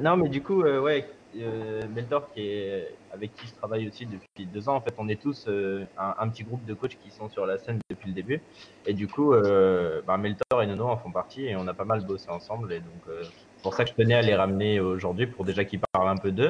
non, 0.01 0.17
mais 0.17 0.29
du 0.29 0.41
coup, 0.41 0.63
ouais, 0.63 1.07
euh, 1.37 1.81
Meltor, 1.93 2.31
qui 2.33 2.41
est, 2.41 2.95
avec 3.13 3.33
qui 3.35 3.47
je 3.47 3.53
travaille 3.53 3.87
aussi 3.87 4.05
depuis 4.05 4.45
deux 4.45 4.67
ans, 4.67 4.75
en 4.75 4.81
fait, 4.81 4.93
on 4.97 5.07
est 5.07 5.21
tous 5.21 5.45
euh, 5.47 5.85
un, 5.97 6.27
petit 6.29 6.43
groupe 6.43 6.65
de 6.65 6.73
coachs 6.73 6.97
qui 7.01 7.11
sont 7.11 7.29
sur 7.29 7.45
la 7.45 7.57
scène 7.57 7.79
depuis 7.89 8.09
le 8.09 8.13
début. 8.13 8.41
Et 8.85 8.93
du 8.93 9.07
coup, 9.07 9.33
euh, 9.33 10.01
bah, 10.05 10.17
Meltor 10.17 10.61
et 10.61 10.67
Nono 10.67 10.87
en 10.87 10.97
font 10.97 11.11
partie 11.11 11.45
et 11.45 11.55
on 11.55 11.67
a 11.67 11.73
pas 11.73 11.85
mal 11.85 12.05
bossé 12.05 12.29
ensemble. 12.29 12.73
Et 12.73 12.79
donc, 12.79 13.01
euh, 13.09 13.23
pour 13.61 13.73
ça 13.73 13.83
que 13.83 13.91
je 13.91 13.95
tenais 13.95 14.15
à 14.15 14.21
les 14.21 14.35
ramener 14.35 14.79
aujourd'hui 14.79 15.27
pour 15.27 15.45
déjà 15.45 15.63
qu'ils 15.65 15.81
parlent 15.93 16.09
un 16.09 16.17
peu 16.17 16.31
d'eux. 16.31 16.49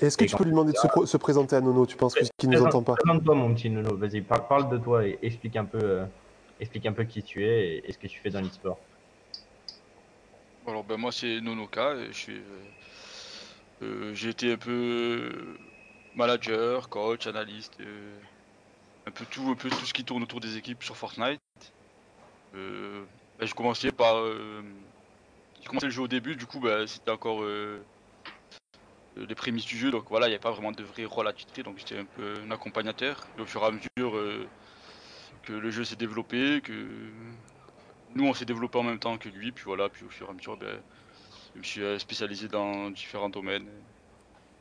Est-ce 0.00 0.16
que 0.16 0.24
tu 0.24 0.36
peux 0.36 0.44
lui 0.44 0.50
demander 0.50 0.72
de 0.72 1.06
se, 1.06 1.16
présenter 1.16 1.56
à 1.56 1.60
Nono 1.60 1.84
Tu 1.84 1.96
penses 1.96 2.14
qu'il 2.14 2.48
ne 2.48 2.56
nous 2.56 2.64
entend 2.64 2.82
pas? 2.82 2.94
Présente-toi, 2.94 3.34
mon 3.34 3.54
petit 3.54 3.70
Nono. 3.70 3.96
Vas-y, 3.96 4.22
parle, 4.22 4.70
de 4.70 4.78
toi 4.78 5.06
et 5.06 5.18
explique 5.22 5.56
un 5.56 5.64
peu, 5.64 6.02
explique 6.58 6.86
un 6.86 6.92
peu 6.92 7.04
qui 7.04 7.22
tu 7.22 7.44
es 7.44 7.82
et, 7.84 7.92
ce 7.92 7.98
que 7.98 8.06
tu 8.06 8.18
fais 8.20 8.30
dans 8.30 8.40
l'e-sport. 8.40 8.78
Alors, 10.66 10.84
ben, 10.84 10.96
moi, 10.96 11.12
c'est 11.12 11.40
Nonoka. 11.40 11.96
Je 12.10 12.16
suis 12.16 12.42
euh, 13.82 14.14
j'ai 14.14 14.28
été 14.28 14.52
un 14.52 14.58
peu 14.58 15.56
manager, 16.14 16.88
coach, 16.88 17.26
analyste, 17.26 17.78
euh, 17.80 18.18
un 19.06 19.10
peu 19.10 19.24
tout, 19.24 19.48
un 19.48 19.54
peu 19.54 19.70
tout 19.70 19.86
ce 19.86 19.94
qui 19.94 20.04
tourne 20.04 20.22
autour 20.22 20.40
des 20.40 20.56
équipes 20.56 20.82
sur 20.82 20.96
Fortnite. 20.96 21.40
Euh, 22.54 23.04
bah, 23.38 23.46
j'ai 23.46 23.52
commencé 23.52 23.90
par, 23.90 24.22
j'ai 25.60 25.66
commencé 25.66 25.86
le 25.86 25.92
jeu 25.92 26.02
au 26.02 26.08
début, 26.08 26.36
du 26.36 26.46
coup 26.46 26.60
bah, 26.60 26.86
c'était 26.86 27.10
encore 27.10 27.44
les 29.16 29.34
prémices 29.34 29.66
du 29.66 29.76
jeu, 29.76 29.90
donc 29.90 30.08
voilà, 30.08 30.26
il 30.26 30.30
n'y 30.30 30.34
avait 30.34 30.42
pas 30.42 30.52
vraiment 30.52 30.72
de 30.72 30.82
vrai 30.82 31.04
rôle 31.04 31.28
à 31.28 31.32
titrer, 31.32 31.62
donc 31.62 31.78
j'étais 31.78 31.98
un 31.98 32.04
peu 32.04 32.34
un 32.44 32.50
accompagnateur. 32.50 33.26
Et 33.36 33.40
au 33.40 33.46
fur 33.46 33.62
et 33.62 33.66
à 33.66 33.70
mesure 33.70 34.48
que 35.42 35.52
le 35.52 35.70
jeu 35.70 35.84
s'est 35.84 35.96
développé, 35.96 36.60
que 36.62 36.72
nous 38.14 38.24
on 38.26 38.34
s'est 38.34 38.44
développé 38.44 38.78
en 38.78 38.82
même 38.82 38.98
temps 38.98 39.18
que 39.18 39.28
lui, 39.28 39.52
puis 39.52 39.64
voilà, 39.64 39.88
puis 39.88 40.04
au 40.04 40.08
fur 40.08 40.26
et 40.26 40.30
à 40.30 40.32
mesure, 40.32 40.56
ben, 40.56 40.80
je 41.54 41.58
me 41.58 41.64
suis 41.64 41.82
euh, 41.82 41.98
spécialisé 41.98 42.48
dans 42.48 42.90
différents 42.90 43.28
domaines, 43.28 43.68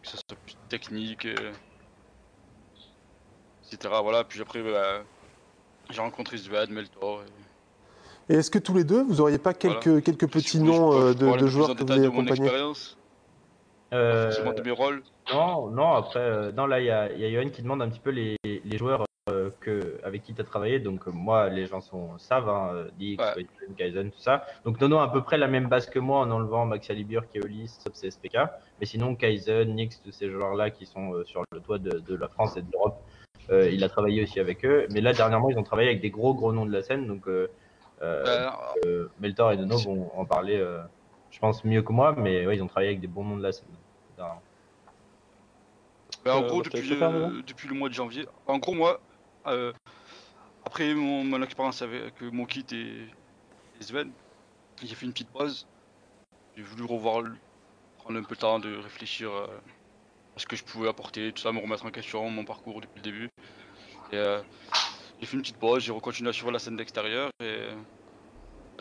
que 0.02 0.10
ce 0.10 0.18
soit 0.18 0.38
plus 0.46 0.56
technique, 0.70 1.26
euh, 1.26 1.54
etc. 3.72 4.02
Voilà, 4.02 4.24
puis 4.24 4.42
après, 4.42 4.62
bah, 4.62 5.04
j'ai 5.90 6.02
rencontré 6.02 6.38
Sven, 6.38 6.72
Meltor. 6.72 7.24
Et, 7.24 7.49
est-ce 8.36 8.52
que 8.52 8.60
tous 8.60 8.74
les 8.74 8.84
deux, 8.84 9.04
vous 9.04 9.22
auriez 9.22 9.38
pas 9.38 9.54
quelques, 9.54 10.04
quelques 10.04 10.30
petits 10.30 10.60
noms 10.60 10.94
euh, 10.94 11.14
de, 11.14 11.48
joueurs 11.48 11.76
que 11.76 11.84
vous 11.84 11.92
avez 11.92 12.08
accompagnés 12.08 12.50
euh, 13.92 14.54
de 14.54 14.62
mes 14.62 14.72
rôles. 14.72 15.02
Non, 15.34 15.70
non, 15.70 15.94
après, 15.94 16.52
non, 16.54 16.68
là, 16.68 16.80
il 16.80 16.86
y 16.86 16.92
a, 16.92 17.12
y 17.12 17.26
a 17.26 17.28
Yoann 17.30 17.50
qui 17.50 17.64
demande 17.64 17.82
un 17.82 17.90
petit 17.90 18.00
peu 18.00 18.12
les, 18.12 18.38
les 18.44 18.78
joueurs 18.78 19.06
euh, 19.30 19.50
que, 19.60 20.00
avec 20.04 20.24
qui 20.24 20.34
tu 20.34 20.42
as 20.42 20.44
travaillé. 20.44 20.80
Donc, 20.80 21.08
euh, 21.08 21.12
moi, 21.12 21.50
les 21.50 21.66
gens 21.66 21.82
sont, 21.82 22.18
savent, 22.18 22.50
hein, 22.50 22.72
euh, 22.74 22.90
Dix, 22.98 23.18
Kaizen, 23.78 24.12
tout 24.12 24.20
ça. 24.20 24.46
Donc, 24.66 24.80
Nono 24.82 24.98
a 24.98 25.04
à 25.04 25.08
peu 25.10 25.22
près 25.22 25.38
la 25.38 25.48
même 25.48 25.68
base 25.68 25.90
que 25.90 26.00
moi 26.00 26.20
en 26.20 26.32
enlevant 26.32 26.66
Max 26.66 26.90
Alibur, 26.90 27.30
Keolis, 27.32 27.80
SPK. 27.94 28.38
Mais 28.80 28.86
sinon, 28.86 29.16
Kaizen, 29.16 29.76
Nix, 29.76 30.02
tous 30.02 30.12
ces 30.12 30.30
joueurs-là 30.30 30.72
qui 30.72 30.86
sont 30.86 31.24
sur 31.26 31.44
le 31.52 31.60
toit 31.60 31.78
de, 31.78 32.16
la 32.16 32.28
France 32.28 32.58
et 32.58 32.62
de 32.62 32.68
l'Europe, 32.72 33.02
il 33.52 33.84
a 33.84 33.90
travaillé 33.90 34.24
aussi 34.24 34.40
avec 34.40 34.66
eux. 34.66 34.88
Mais 34.92 35.02
là, 35.02 35.14
dernièrement, 35.14 35.50
ils 35.50 35.58
ont 35.58 35.64
travaillé 35.64 35.90
avec 35.90 36.02
des 36.02 36.12
gros, 36.12 36.34
gros 36.34 36.54
noms 36.54 36.66
de 36.66 36.72
la 36.72 36.82
scène. 36.82 37.08
Donc, 37.08 37.28
Meltor 39.20 39.52
et 39.52 39.58
Nono 39.58 39.78
vont 39.78 40.12
en 40.16 40.26
parler, 40.26 40.58
je 41.32 41.40
pense, 41.40 41.64
mieux 41.66 41.82
que 41.82 41.92
moi. 41.92 42.14
Mais 42.18 42.46
ouais, 42.46 42.56
ils 42.56 42.64
ont 42.64 42.68
travaillé 42.68 42.90
avec 42.90 43.02
des 43.02 43.08
bons 43.08 43.24
noms 43.24 43.38
de 43.38 43.44
la 43.44 43.52
scène. 43.52 43.68
Bah, 46.26 46.36
en 46.36 46.42
gros, 46.42 46.62
depuis, 46.62 46.90
depuis, 47.48 47.68
le 47.68 47.76
mois 47.76 47.90
de 47.90 47.94
janvier. 47.94 48.28
En 48.46 48.58
gros, 48.58 48.74
moi, 48.74 49.00
euh, 49.48 49.72
après 50.66 50.94
mon, 50.94 51.42
expérience 51.42 51.82
avec 51.82 52.22
mon 52.22 52.46
kit 52.46 52.66
et, 52.72 53.08
Sven, 53.80 54.12
j'ai 54.84 54.96
fait 54.96 55.06
une 55.06 55.14
petite 55.14 55.30
pause. 55.30 55.66
J'ai 56.58 56.64
voulu 56.64 56.84
revoir, 56.84 57.24
prendre 58.00 58.20
un 58.20 58.24
peu 58.24 58.32
le 58.32 58.38
temps 58.38 58.60
de 58.60 58.76
réfléchir 58.76 59.32
euh, 59.32 59.48
à 60.36 60.40
ce 60.40 60.46
que 60.46 60.56
je 60.56 60.64
pouvais 60.64 60.90
apporter, 60.90 61.32
tout 61.32 61.42
ça, 61.42 61.54
me 61.54 61.60
remettre 61.60 61.86
en 61.86 61.92
question, 61.92 62.30
mon 62.30 62.44
parcours 62.44 62.82
depuis 62.82 62.98
le 62.98 63.02
début. 63.02 63.30
Et 64.12 64.18
euh, 64.18 64.42
j'ai 65.20 65.26
fait 65.26 65.36
une 65.36 65.42
petite 65.42 65.58
pause, 65.58 65.84
j'ai 65.84 65.92
recontinué 65.92 66.30
à 66.30 66.34
suivre 66.34 66.52
la 66.52 66.60
scène 66.60 66.78
d'extérieur. 66.78 67.30
Et 67.42 67.68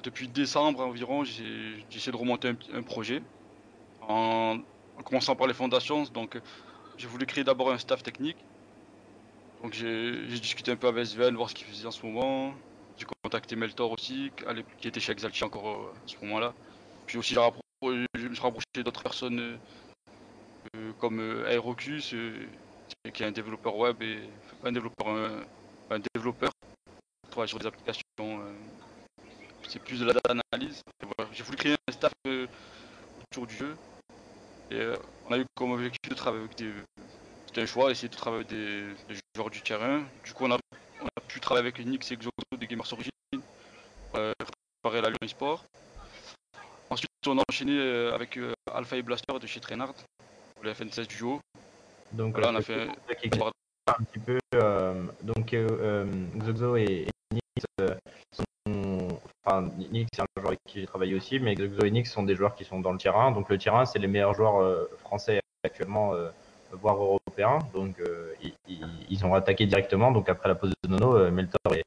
depuis 0.03 0.29
décembre 0.29 0.81
environ, 0.81 1.25
j'ai 1.25 1.85
essayé 1.93 2.13
de 2.13 2.17
remonter 2.17 2.53
un, 2.73 2.83
projet 2.83 3.23
en, 4.03 4.59
commençant 5.05 5.35
par 5.35 5.47
les 5.47 5.55
fondations. 5.55 6.05
Donc 6.05 6.41
j'ai 6.97 7.09
voulu 7.09 7.27
créer 7.27 7.45
d'abord 7.45 7.71
un 7.71 7.79
staff 7.79 8.03
technique. 8.03 8.37
Donc 9.63 9.73
j'ai 9.73 10.39
discuté 10.41 10.71
un 10.71 10.77
peu 10.77 10.87
avec 10.87 11.07
Sven, 11.07 11.35
voir 11.35 11.51
ce 11.51 11.55
qu'il 11.55 11.67
faisait 11.67 11.87
en 11.87 11.91
ce 11.91 12.07
moment. 12.07 12.55
J'ai 12.97 13.07
contacté 13.23 13.57
Meltor 13.57 13.93
aussi, 13.93 14.33
qui 14.81 14.89
était 14.89 15.01
chez 15.01 15.13
Exalti 15.13 15.45
encore 15.45 15.69
euh, 15.69 15.93
à 16.05 16.09
ce 16.09 16.17
moment-là. 16.23 16.53
Puis 17.07 17.17
aussi, 17.17 17.35
je 17.35 18.27
me 18.27 18.35
suis 18.35 18.43
rapproché 18.43 18.65
d'autres 18.83 19.03
personnes 19.03 19.39
euh, 19.39 19.57
euh, 20.77 20.93
comme 20.99 21.21
Aerocus, 21.49 22.15
qui 23.13 23.23
est 23.23 23.27
un 23.27 23.31
développeur 23.31 23.77
web 23.77 24.03
et 24.03 24.19
un 24.65 24.73
développeur, 24.73 25.07
développeur 26.15 26.51
qui 27.25 27.31
travaille 27.31 27.49
sur 27.49 27.59
des 27.59 27.67
applications. 27.67 28.03
c'est 29.69 29.83
plus 29.83 30.01
de 30.01 30.05
la 30.05 30.13
data 30.13 30.35
analyse. 30.53 30.83
J'ai 31.33 31.43
voulu 31.43 31.57
créer 31.57 31.77
un 31.89 31.93
staff 31.93 32.13
autour 33.31 33.47
du 33.47 33.55
jeu. 33.55 33.77
Et 34.71 34.81
on 35.29 35.33
a 35.33 35.39
eu 35.39 35.45
comme 35.55 35.73
objectif 35.73 36.11
de 36.11 36.15
travailler 36.15 36.45
avec 36.45 36.57
des. 36.57 36.73
C'était 37.47 37.63
un 37.63 37.67
choix, 37.67 37.91
essayer 37.91 38.09
de 38.09 38.15
travailler 38.15 38.45
avec 38.45 39.09
des, 39.09 39.17
joueurs 39.35 39.51
du 39.51 39.63
terrain. 39.63 40.03
Du 40.25 40.33
coup, 40.35 40.45
on 40.45 40.51
a, 40.51 40.59
on 41.01 41.07
a 41.07 41.21
pu 41.27 41.41
travailler 41.41 41.67
avec 41.67 41.85
Nix 41.85 42.13
et 42.13 42.17
des 42.17 42.67
Gamers 42.67 42.93
Origin 42.93 43.11
pour 43.33 44.21
euh, 44.21 44.33
préparer 44.83 45.03
la 45.03 45.09
Lyon 45.09 45.29
Sport. 45.29 45.65
Ensuite, 46.91 47.11
on 47.27 47.39
a 47.39 47.43
enchaîné 47.49 47.73
euh, 47.73 48.15
avec 48.15 48.37
euh, 48.37 48.53
Alpha 48.73 48.97
et 48.97 49.03
Blaster 49.03 49.39
de 49.41 49.47
chez 49.47 49.61
Trainard, 49.61 49.95
pour 50.55 50.65
le 50.65 50.73
FN16 50.73 51.07
duo. 51.07 51.41
Donc 52.13 52.39
là, 52.39 52.51
on 52.51 52.57
a 52.57 52.63
fait 52.63 52.89
un 53.89 54.05
petit 54.05 54.19
peu. 54.19 54.39
donc, 55.23 55.57
Xoxo 56.39 56.77
et, 56.77 57.07
Nix 57.33 57.65
sont 58.33 59.09
Enfin, 59.45 59.71
Nix, 59.91 60.09
c'est 60.13 60.21
un 60.21 60.27
joueur 60.37 60.49
avec 60.49 60.61
qui 60.67 60.81
j'ai 60.81 60.87
travaillé 60.87 61.15
aussi, 61.15 61.39
mais 61.39 61.55
Xoxo 61.55 61.85
et 61.85 61.91
Nix 61.91 62.11
sont 62.11 62.23
des 62.23 62.35
joueurs 62.35 62.55
qui 62.55 62.65
sont 62.65 62.81
dans 62.81 62.93
le 62.93 62.99
terrain. 62.99 63.33
Donc, 63.33 63.49
le 63.49 63.59
terrain, 63.59 63.87
c'est 63.87 63.99
les 63.99 64.09
meilleurs 64.09 64.35
joueurs 64.35 64.89
français 65.01 65.41
actuellement, 65.65 66.13
voire 66.73 66.97
européens. 66.97 67.59
Donc, 67.73 67.97
ils, 68.69 69.25
ont 69.25 69.35
attaqué 69.35 69.67
directement. 69.67 70.13
Donc, 70.13 70.29
après 70.29 70.49
la 70.49 70.55
pause 70.55 70.73
de 70.83 70.89
Nono, 70.89 71.31
Meltor 71.31 71.75
et, 71.75 71.83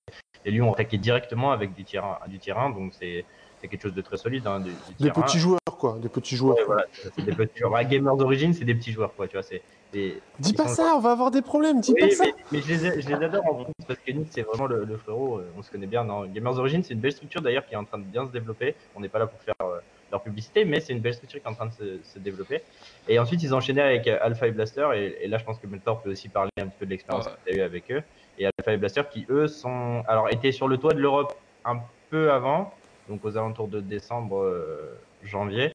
et 0.45 0.51
lui 0.51 0.61
ont 0.61 0.73
attaqué 0.73 0.97
directement 0.97 1.51
avec 1.51 1.73
du 1.73 1.83
terrain, 1.83 2.17
du 2.27 2.39
terrain 2.39 2.69
donc 2.69 2.93
c'est 2.93 3.25
quelque 3.67 3.81
chose 3.81 3.93
de 3.93 4.01
très 4.01 4.17
solide. 4.17 4.47
Hein, 4.47 4.63
des 4.99 5.11
petits 5.11 5.39
joueurs, 5.39 5.59
quoi. 5.77 5.97
Des 6.01 6.09
petits 6.09 6.35
joueurs. 6.35 6.57
voilà, 6.65 6.85
c'est 6.91 7.23
des 7.23 7.33
petits 7.33 7.59
joueurs. 7.59 7.83
Gamers 7.83 8.17
d'origine, 8.17 8.53
c'est 8.53 8.65
des 8.65 8.75
petits 8.75 8.91
joueurs, 8.91 9.13
quoi. 9.13 9.27
Tu 9.27 9.33
vois, 9.33 9.43
c'est. 9.43 9.61
Dis 9.93 10.53
pas 10.55 10.67
ça, 10.67 10.93
on 10.95 10.99
va 10.99 11.11
avoir 11.11 11.31
des 11.31 11.41
problèmes. 11.41 11.81
Dis 11.81 11.93
pas 11.93 12.09
ça. 12.09 12.25
Mais, 12.51 12.61
je, 12.61 12.73
les, 12.73 13.01
je, 13.01 13.07
les, 13.07 13.13
adore 13.13 13.45
en 13.45 13.63
France 13.63 13.73
parce 13.87 13.99
que 13.99 14.11
Nick, 14.11 14.27
c'est 14.31 14.41
vraiment 14.41 14.67
le, 14.67 14.97
frérot. 14.97 15.39
Euh, 15.39 15.51
on 15.57 15.61
se 15.61 15.71
connaît 15.71 15.87
bien. 15.87 16.03
Non 16.03 16.25
Gamers 16.25 16.55
d'origine, 16.55 16.83
c'est 16.83 16.93
une 16.93 16.99
belle 16.99 17.11
structure 17.11 17.41
d'ailleurs 17.41 17.65
qui 17.65 17.73
est 17.73 17.77
en 17.77 17.83
train 17.83 17.97
de 17.97 18.03
bien 18.03 18.25
se 18.25 18.31
développer. 18.31 18.75
On 18.95 19.01
n'est 19.01 19.09
pas 19.09 19.19
là 19.19 19.27
pour 19.27 19.39
faire 19.41 19.55
euh, 19.61 19.79
leur 20.11 20.21
publicité, 20.21 20.65
mais 20.65 20.79
c'est 20.79 20.93
une 20.93 20.99
belle 20.99 21.13
structure 21.13 21.41
qui 21.41 21.47
est 21.47 21.51
en 21.51 21.55
train 21.55 21.67
de 21.67 21.99
se, 22.03 22.19
développer. 22.19 22.61
Et 23.07 23.19
ensuite, 23.19 23.43
ils 23.43 23.53
enchaînaient 23.53 23.81
avec 23.81 24.07
euh, 24.07 24.17
Alpha 24.21 24.47
et 24.47 24.51
Blaster. 24.51 24.87
Et, 24.95 25.27
là, 25.27 25.37
je 25.37 25.43
pense 25.43 25.59
que 25.59 25.67
Meltor 25.67 26.01
peut 26.01 26.11
aussi 26.11 26.29
parler 26.29 26.51
un 26.59 26.67
petit 26.67 26.77
peu 26.79 26.85
de 26.85 26.91
l'expérience 26.91 27.27
que 27.27 27.49
tu 27.49 27.53
as 27.53 27.57
eu 27.57 27.61
avec 27.61 27.91
eux 27.91 28.03
et 28.41 28.45
Alpha 28.45 28.73
et 28.73 28.77
Blaster 28.77 29.03
qui 29.11 29.25
eux 29.29 29.47
sont 29.47 30.03
alors 30.07 30.29
étaient 30.29 30.51
sur 30.51 30.67
le 30.67 30.77
toit 30.77 30.93
de 30.93 30.99
l'Europe 30.99 31.35
un 31.65 31.79
peu 32.09 32.31
avant, 32.31 32.73
donc 33.07 33.23
aux 33.23 33.37
alentours 33.37 33.67
de 33.67 33.79
décembre, 33.79 34.41
euh, 34.41 34.97
janvier, 35.23 35.71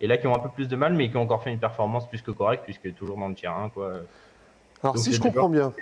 et 0.00 0.06
là 0.06 0.16
qui 0.16 0.26
ont 0.26 0.34
un 0.34 0.38
peu 0.38 0.48
plus 0.48 0.68
de 0.68 0.76
mal, 0.76 0.94
mais 0.94 1.10
qui 1.10 1.16
ont 1.16 1.22
encore 1.22 1.42
fait 1.42 1.52
une 1.52 1.58
performance 1.58 2.08
plus 2.08 2.22
que 2.22 2.30
correcte 2.30 2.64
puisque 2.64 2.94
toujours 2.94 3.16
dans 3.18 3.28
le 3.28 3.34
tier 3.34 3.48
1 3.48 3.70
quoi. 3.70 3.92
Alors 4.82 4.96
si 4.98 5.12
je 5.12 5.20
comprends 5.20 5.48
bien, 5.48 5.72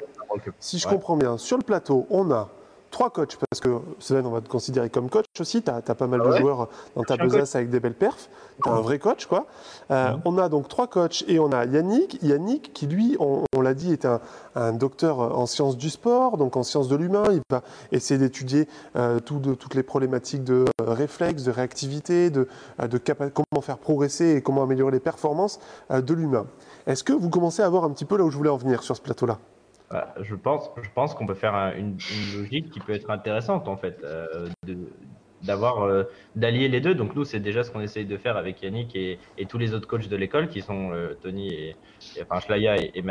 si 0.59 0.79
je 0.79 0.89
comprends 0.89 1.17
bien, 1.17 1.37
sur 1.37 1.59
le 1.59 1.63
plateau, 1.63 2.07
on 2.11 2.31
a 2.31 2.49
trois 2.91 3.11
coachs, 3.11 3.37
parce 3.37 3.61
que 3.61 3.79
Sven, 3.99 4.27
on 4.27 4.31
va 4.31 4.41
te 4.41 4.49
considérer 4.49 4.91
comme 4.91 5.11
coach 5.11 5.27
aussi. 5.39 5.63
Tu 5.63 5.71
as, 5.71 5.81
pas 5.83 6.07
mal 6.07 6.21
de 6.21 6.29
ah 6.29 6.39
joueurs 6.39 6.69
dans 6.95 7.03
ta 7.03 7.17
besace 7.17 7.55
avec 7.55 7.71
des 7.71 7.81
belles 7.81 7.95
perfs. 7.95 8.29
Tu 8.63 8.69
es 8.69 8.73
un 8.73 8.81
vrai 8.81 8.99
coach, 8.99 9.27
quoi. 9.27 9.47
Euh, 9.91 10.17
on 10.25 10.39
a 10.39 10.49
donc 10.49 10.69
trois 10.69 10.87
coachs 10.87 11.25
et 11.29 11.39
on 11.39 11.53
a 11.53 11.65
Yannick. 11.65 12.19
Yannick, 12.23 12.73
qui 12.73 12.87
lui, 12.87 13.17
on, 13.21 13.61
l'a 13.61 13.75
dit, 13.75 13.93
est 13.93 14.07
un, 14.07 14.73
docteur 14.73 15.19
en 15.19 15.47
sciences 15.47 15.77
du 15.77 15.91
sport, 15.91 16.37
donc 16.39 16.57
en 16.57 16.63
sciences 16.63 16.89
de 16.89 16.97
l'humain. 16.97 17.25
Il 17.31 17.43
va 17.51 17.63
essayer 17.93 18.19
d'étudier 18.19 18.69
euh, 18.97 19.21
toutes 19.21 19.75
les 19.75 19.83
problématiques 19.83 20.45
de 20.45 20.65
euh, 20.81 20.93
réflexe, 20.93 21.43
de 21.43 21.51
réactivité, 21.51 22.31
de, 22.31 22.49
de 22.79 22.99
comment 22.99 23.63
faire 23.63 23.79
progresser 23.79 24.37
et 24.37 24.43
comment 24.43 24.63
améliorer 24.63 24.93
les 24.93 25.01
performances 25.01 25.61
de 25.91 26.15
l'humain. 26.15 26.47
Est-ce 26.87 27.05
que 27.05 27.13
vous 27.13 27.31
commencez 27.31 27.63
à 27.63 27.69
voir 27.69 27.85
un 27.85 27.91
petit 27.91 28.05
peu 28.05 28.17
là 28.17 28.25
où 28.25 28.31
je 28.31 28.37
voulais 28.37 28.51
en 28.51 28.57
venir 28.57 28.83
sur 28.83 28.97
ce 28.97 29.03
plateau-là? 29.03 29.39
Bah, 29.91 30.13
je 30.21 30.35
pense, 30.35 30.71
je 30.83 30.91
pense 30.91 31.15
qu'on 31.15 31.27
peut 31.27 31.35
faire 31.35 31.55
une, 31.77 31.97
logique 32.37 32.71
qui 32.71 32.81
peut 32.81 32.93
être 32.93 33.09
intéressante 33.09 33.69
en 33.69 33.77
fait, 33.77 34.01
euh, 34.03 34.49
d'avoir 35.43 35.85
euh, 35.85 36.03
d'allier 36.35 36.67
les 36.67 36.81
deux. 36.81 36.97
Donc 36.97 37.15
nous, 37.15 37.25
c'est 37.25 37.39
déjà 37.39 37.63
ce 37.63 37.71
qu'on 37.71 37.81
essaye 37.81 38.05
de 38.05 38.17
faire 38.17 38.37
avec 38.37 38.63
Yannick 38.63 38.97
et, 38.97 39.21
tous 39.49 39.59
les 39.59 39.75
autres 39.75 39.87
coachs 39.87 40.09
de 40.09 40.17
l'école 40.17 40.49
qui 40.49 40.61
sont 40.61 40.91
euh, 40.93 41.15
Tony 41.23 41.55
et, 41.55 41.77
enfin 42.21 42.41
Shlaya 42.41 42.77
et, 42.79 42.91
et 42.95 43.03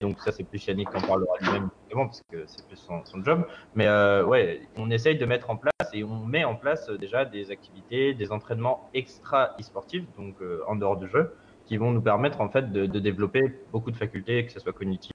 Donc 0.00 0.18
ça, 0.22 0.32
c'est 0.32 0.42
plus 0.42 0.66
Yannick 0.66 0.90
qui 0.90 0.96
en 0.96 1.02
parlera 1.02 1.34
lui-même 1.40 1.70
parce 1.92 2.22
que 2.22 2.44
c'est 2.46 2.66
plus 2.66 2.78
son, 2.78 3.04
job. 3.22 3.46
Mais 3.76 3.88
ouais, 4.24 4.62
on 4.76 4.90
essaye 4.90 5.16
de 5.16 5.26
mettre 5.26 5.50
en 5.50 5.56
place 5.56 5.72
et 5.92 6.02
on 6.02 6.24
met 6.24 6.42
en 6.42 6.56
place 6.56 6.90
déjà 6.90 7.24
des 7.24 7.52
activités, 7.52 8.12
des 8.12 8.32
entraînements 8.32 8.90
extra 8.92 9.54
e-sportifs, 9.60 10.04
donc 10.16 10.34
en 10.66 10.74
dehors 10.74 10.96
du 10.96 11.06
jeu, 11.06 11.36
qui 11.64 11.76
vont 11.76 11.92
nous 11.92 12.02
permettre 12.02 12.40
en 12.40 12.48
fait 12.48 12.72
de, 12.72 12.86
de 12.86 12.98
développer 12.98 13.42
beaucoup 13.70 13.92
de 13.92 13.96
facultés, 13.96 14.44
que 14.44 14.50
ce 14.50 14.58
soit 14.58 14.72
cognitive 14.72 15.12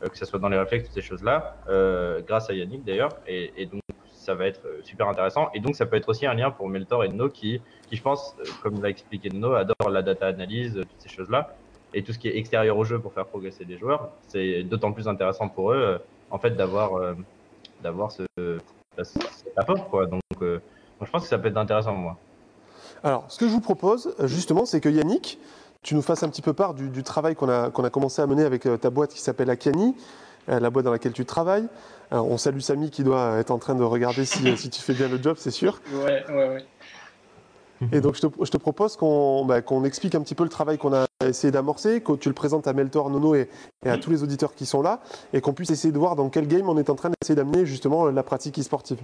que 0.00 0.16
ce 0.16 0.24
soit 0.24 0.38
dans 0.38 0.48
les 0.48 0.58
réflexes, 0.58 0.86
toutes 0.86 0.94
ces 0.94 1.02
choses-là, 1.02 1.56
euh, 1.68 2.20
grâce 2.26 2.50
à 2.50 2.54
Yannick 2.54 2.84
d'ailleurs. 2.84 3.16
Et, 3.26 3.66
donc, 3.66 3.82
ça 4.12 4.34
va 4.34 4.46
être 4.46 4.66
euh, 4.66 4.80
super 4.82 5.08
intéressant. 5.08 5.48
Et 5.54 5.60
donc, 5.60 5.76
ça 5.76 5.86
peut 5.86 5.96
être 5.96 6.08
aussi 6.08 6.26
un 6.26 6.34
lien 6.34 6.50
pour 6.50 6.68
Meltor 6.68 7.04
et 7.04 7.08
No 7.08 7.28
qui, 7.28 7.60
qui 7.88 7.96
je 7.96 8.02
pense, 8.02 8.36
comme 8.62 8.82
l'a 8.82 8.90
expliqué 8.90 9.30
No, 9.30 9.54
adore 9.54 9.90
la 9.90 10.02
data 10.02 10.26
analyse, 10.26 10.74
toutes 10.74 11.00
ces 11.00 11.08
choses-là. 11.08 11.56
Et 11.94 12.02
tout 12.02 12.12
ce 12.12 12.18
qui 12.18 12.28
est 12.28 12.36
extérieur 12.36 12.76
au 12.76 12.84
jeu 12.84 12.98
pour 12.98 13.12
faire 13.12 13.26
progresser 13.26 13.64
les 13.64 13.78
joueurs, 13.78 14.10
c'est 14.28 14.64
d'autant 14.64 14.92
plus 14.92 15.08
intéressant 15.08 15.48
pour 15.48 15.72
eux, 15.72 15.98
en 16.30 16.38
fait, 16.38 16.50
d'avoir 16.50 17.14
d'avoir 17.82 18.10
ce, 18.10 18.26
cette 19.02 19.56
apport, 19.56 19.88
quoi. 19.88 20.06
Donc, 20.06 20.20
je 20.40 21.10
pense 21.10 21.22
que 21.22 21.28
ça 21.28 21.38
peut 21.38 21.48
être 21.48 21.56
intéressant 21.56 21.94
moi. 21.94 22.18
Alors, 23.02 23.24
ce 23.28 23.38
que 23.38 23.46
je 23.46 23.52
vous 23.52 23.60
propose, 23.60 24.14
justement, 24.24 24.66
c'est 24.66 24.80
que 24.80 24.88
Yannick, 24.88 25.38
tu 25.86 25.94
nous 25.94 26.02
fasses 26.02 26.24
un 26.24 26.28
petit 26.28 26.42
peu 26.42 26.52
part 26.52 26.74
du, 26.74 27.02
travail 27.04 27.36
qu'on 27.36 27.48
a, 27.48 27.70
qu'on 27.70 27.84
a 27.84 27.90
commencé 27.90 28.20
à 28.20 28.26
mener 28.26 28.42
avec 28.42 28.66
euh, 28.66 28.76
ta 28.76 28.90
boîte 28.90 29.14
qui 29.14 29.20
s'appelle 29.20 29.48
Akani, 29.48 29.94
euh, 30.48 30.58
la 30.58 30.68
boîte 30.68 30.84
dans 30.84 30.90
laquelle 30.90 31.12
tu 31.12 31.24
travailles. 31.24 31.68
Euh, 32.12 32.18
on 32.18 32.36
salue 32.38 32.58
Samy 32.58 32.90
qui 32.90 33.04
doit 33.04 33.36
être 33.38 33.52
en 33.52 33.58
train 33.58 33.76
de 33.76 33.84
regarder 33.84 34.24
si, 34.24 34.56
si 34.56 34.68
tu 34.68 34.82
fais 34.82 34.94
bien 34.94 35.06
le 35.06 35.22
job, 35.22 35.36
c'est 35.38 35.52
sûr. 35.52 35.80
Ouais, 36.04 36.24
ouais, 36.28 36.48
ouais. 36.48 36.66
Et 37.92 38.00
donc, 38.00 38.16
je 38.16 38.26
te, 38.26 38.44
je 38.44 38.50
te 38.50 38.56
propose 38.56 38.96
qu'on 38.96 39.44
bah, 39.44 39.60
qu'on 39.60 39.84
explique 39.84 40.14
un 40.14 40.22
petit 40.22 40.34
peu 40.34 40.44
le 40.44 40.50
travail 40.50 40.78
qu'on 40.78 40.94
a 40.94 41.06
essayé 41.22 41.52
d'amorcer, 41.52 42.00
que 42.00 42.14
tu 42.14 42.28
le 42.30 42.34
présentes 42.34 42.66
à 42.66 42.72
Meltor, 42.72 43.10
Nono 43.10 43.34
et, 43.34 43.48
et 43.84 43.90
à 43.90 43.98
tous 43.98 44.10
les 44.10 44.22
auditeurs 44.22 44.54
qui 44.54 44.66
sont 44.66 44.82
là, 44.82 45.00
et 45.34 45.40
qu'on 45.42 45.52
puisse 45.52 45.70
essayer 45.70 45.92
de 45.92 45.98
voir 45.98 46.16
dans 46.16 46.30
quel 46.30 46.48
game 46.48 46.68
on 46.68 46.78
est 46.78 46.90
en 46.90 46.94
train 46.96 47.10
d'essayer 47.10 47.36
d'amener 47.36 47.66
justement 47.66 48.06
la 48.06 48.22
pratique 48.22 48.58
e-sportive. 48.58 48.98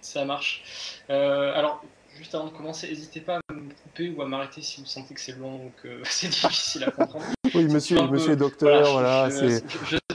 Ça 0.00 0.24
marche. 0.24 1.02
alors, 1.08 1.82
juste 2.16 2.34
avant 2.34 2.46
de 2.46 2.50
commencer, 2.50 2.88
n'hésitez 2.88 3.20
pas 3.20 3.40
à 3.48 3.52
me 3.52 3.70
couper 3.82 4.10
ou 4.10 4.22
à 4.22 4.26
m'arrêter 4.26 4.62
si 4.62 4.80
vous 4.80 4.86
sentez 4.86 5.14
que 5.14 5.20
c'est 5.20 5.36
long 5.38 5.56
ou 5.56 5.72
que 5.82 6.00
c'est 6.04 6.28
difficile 6.28 6.84
à 6.84 6.90
comprendre. 6.90 7.26
Oui, 7.54 7.64
monsieur, 7.66 8.00
monsieur 8.08 8.32
est 8.32 8.36
docteur, 8.36 8.92
voilà. 8.92 9.28
je, 9.30 9.60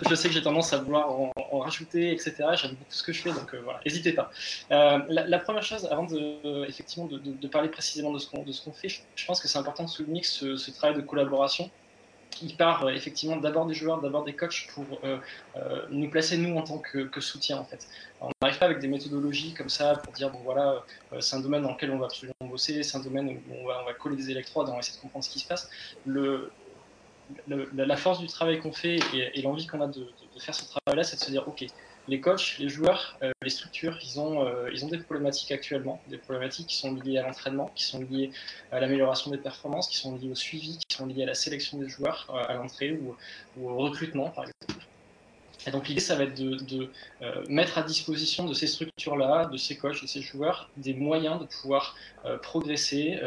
je, 0.09 0.15
sais 0.15 0.27
que 0.27 0.33
j'ai 0.33 0.41
tendance 0.41 0.73
à 0.73 0.77
vouloir 0.77 1.11
en, 1.11 1.59
rajouter, 1.59 2.11
etc. 2.11 2.35
J'aime 2.55 2.71
beaucoup 2.71 2.85
ce 2.89 3.03
que 3.03 3.13
je 3.13 3.21
fais, 3.21 3.31
donc 3.31 3.53
euh, 3.53 3.61
voilà, 3.63 3.79
n'hésitez 3.85 4.13
pas. 4.13 4.31
Euh, 4.71 4.99
la, 5.09 5.39
première 5.39 5.63
chose, 5.63 5.87
avant 5.91 6.05
de, 6.05 6.67
effectivement, 6.67 7.07
de, 7.07 7.47
parler 7.47 7.69
précisément 7.69 8.11
de 8.11 8.19
ce 8.19 8.29
qu'on 8.29 8.73
fait, 8.73 8.89
je, 8.89 9.25
pense 9.25 9.39
que 9.39 9.47
c'est 9.47 9.59
important 9.59 9.83
de 9.83 9.89
souligner 9.89 10.21
que 10.21 10.27
ce 10.27 10.71
travail 10.71 10.95
de 10.97 11.01
collaboration, 11.01 11.69
il 12.41 12.55
part 12.55 12.85
euh, 12.85 12.89
effectivement 12.91 13.37
d'abord 13.37 13.65
des 13.65 13.73
joueurs, 13.73 14.01
d'abord 14.01 14.23
des 14.23 14.33
coachs 14.33 14.67
pour 14.73 14.85
euh, 15.03 15.17
euh, 15.55 15.85
nous 15.89 16.09
placer 16.09 16.37
nous 16.37 16.57
en 16.57 16.63
tant 16.63 16.77
que, 16.77 17.09
soutien 17.19 17.57
en 17.57 17.65
fait. 17.65 17.87
on 18.21 18.31
n'arrive 18.41 18.59
pas 18.59 18.65
avec 18.65 18.79
des 18.79 18.87
méthodologies 18.87 19.53
comme 19.53 19.69
ça 19.69 19.95
pour 19.95 20.13
dire 20.13 20.29
bon 20.31 20.39
voilà 20.43 20.83
c'est 21.19 21.35
un 21.35 21.39
domaine 21.39 21.63
dans 21.63 21.73
lequel 21.73 21.91
on 21.91 21.97
va 21.97 22.05
absolument 22.05 22.33
bosser, 22.41 22.83
c'est 22.83 22.97
un 22.97 23.01
domaine 23.01 23.29
où 23.29 23.53
on 23.53 23.67
va, 23.67 23.81
on 23.81 23.85
va 23.85 23.93
coller 23.93 24.15
des 24.15 24.29
électrodes, 24.31 24.69
on 24.69 24.73
va 24.73 24.79
essayer 24.79 24.97
de 24.97 25.01
comprendre 25.01 25.23
ce 25.23 25.29
qui 25.29 25.39
se 25.39 25.47
passe. 25.47 25.69
La 27.47 27.97
force 27.97 28.19
du 28.19 28.27
travail 28.27 28.59
qu'on 28.59 28.73
fait 28.73 28.99
et, 29.13 29.41
l'envie 29.41 29.67
qu'on 29.67 29.81
a 29.81 29.87
de, 29.87 30.07
faire 30.39 30.55
ce 30.55 30.65
travail-là, 30.65 31.03
c'est 31.03 31.17
de 31.17 31.21
se 31.21 31.31
dire 31.31 31.47
ok 31.47 31.65
les 32.07 32.19
coachs, 32.19 32.57
les 32.59 32.69
joueurs, 32.69 33.17
euh, 33.21 33.31
les 33.43 33.49
structures, 33.49 33.97
ils 34.03 34.19
ont, 34.19 34.45
euh, 34.45 34.69
ils 34.73 34.83
ont 34.83 34.87
des 34.87 34.97
problématiques 34.97 35.51
actuellement, 35.51 36.01
des 36.07 36.17
problématiques 36.17 36.67
qui 36.67 36.77
sont 36.77 36.93
liées 36.95 37.17
à 37.17 37.23
l'entraînement, 37.23 37.71
qui 37.75 37.83
sont 37.83 37.99
liées 37.99 38.31
à 38.71 38.79
l'amélioration 38.79 39.31
des 39.31 39.37
performances, 39.37 39.87
qui 39.87 39.97
sont 39.97 40.15
liées 40.15 40.29
au 40.31 40.35
suivi, 40.35 40.77
qui 40.77 40.95
sont 40.95 41.05
liées 41.05 41.23
à 41.23 41.27
la 41.27 41.35
sélection 41.35 41.77
des 41.77 41.87
joueurs 41.87 42.27
euh, 42.29 42.43
à 42.47 42.53
l'entrée 42.55 42.99
ou, 42.99 43.15
au 43.63 43.77
recrutement, 43.77 44.29
par 44.29 44.45
exemple. 44.45 44.87
Et 45.67 45.69
donc 45.69 45.87
l'idée, 45.87 46.01
ça 46.01 46.15
va 46.15 46.23
être 46.23 46.33
de, 46.33 46.89
mettre 47.47 47.77
à 47.77 47.83
disposition 47.83 48.47
de 48.47 48.53
ces 48.55 48.65
structures-là, 48.65 49.45
de 49.45 49.57
ces 49.57 49.77
coachs, 49.77 50.01
de 50.01 50.07
ces 50.07 50.21
joueurs, 50.21 50.71
des 50.75 50.95
moyens 50.95 51.39
de 51.39 51.45
pouvoir 51.45 51.95
progresser, 52.41 53.19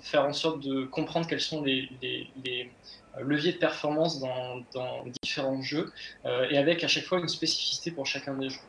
faire 0.00 0.24
en 0.24 0.32
sorte 0.32 0.58
de 0.64 0.84
comprendre 0.84 1.28
quelles 1.28 1.40
sont 1.40 1.62
les, 1.62 1.88
les, 2.02 2.72
leviers 3.20 3.52
de 3.52 3.58
performance 3.58 4.20
dans, 4.20 4.62
dans 4.74 5.04
différents 5.22 5.60
jeux 5.62 5.92
et 6.24 6.56
avec 6.56 6.82
à 6.84 6.88
chaque 6.88 7.04
fois 7.04 7.18
une 7.18 7.28
spécificité 7.28 7.90
pour 7.90 8.06
chacun 8.06 8.34
des 8.34 8.48
jeux. 8.48 8.60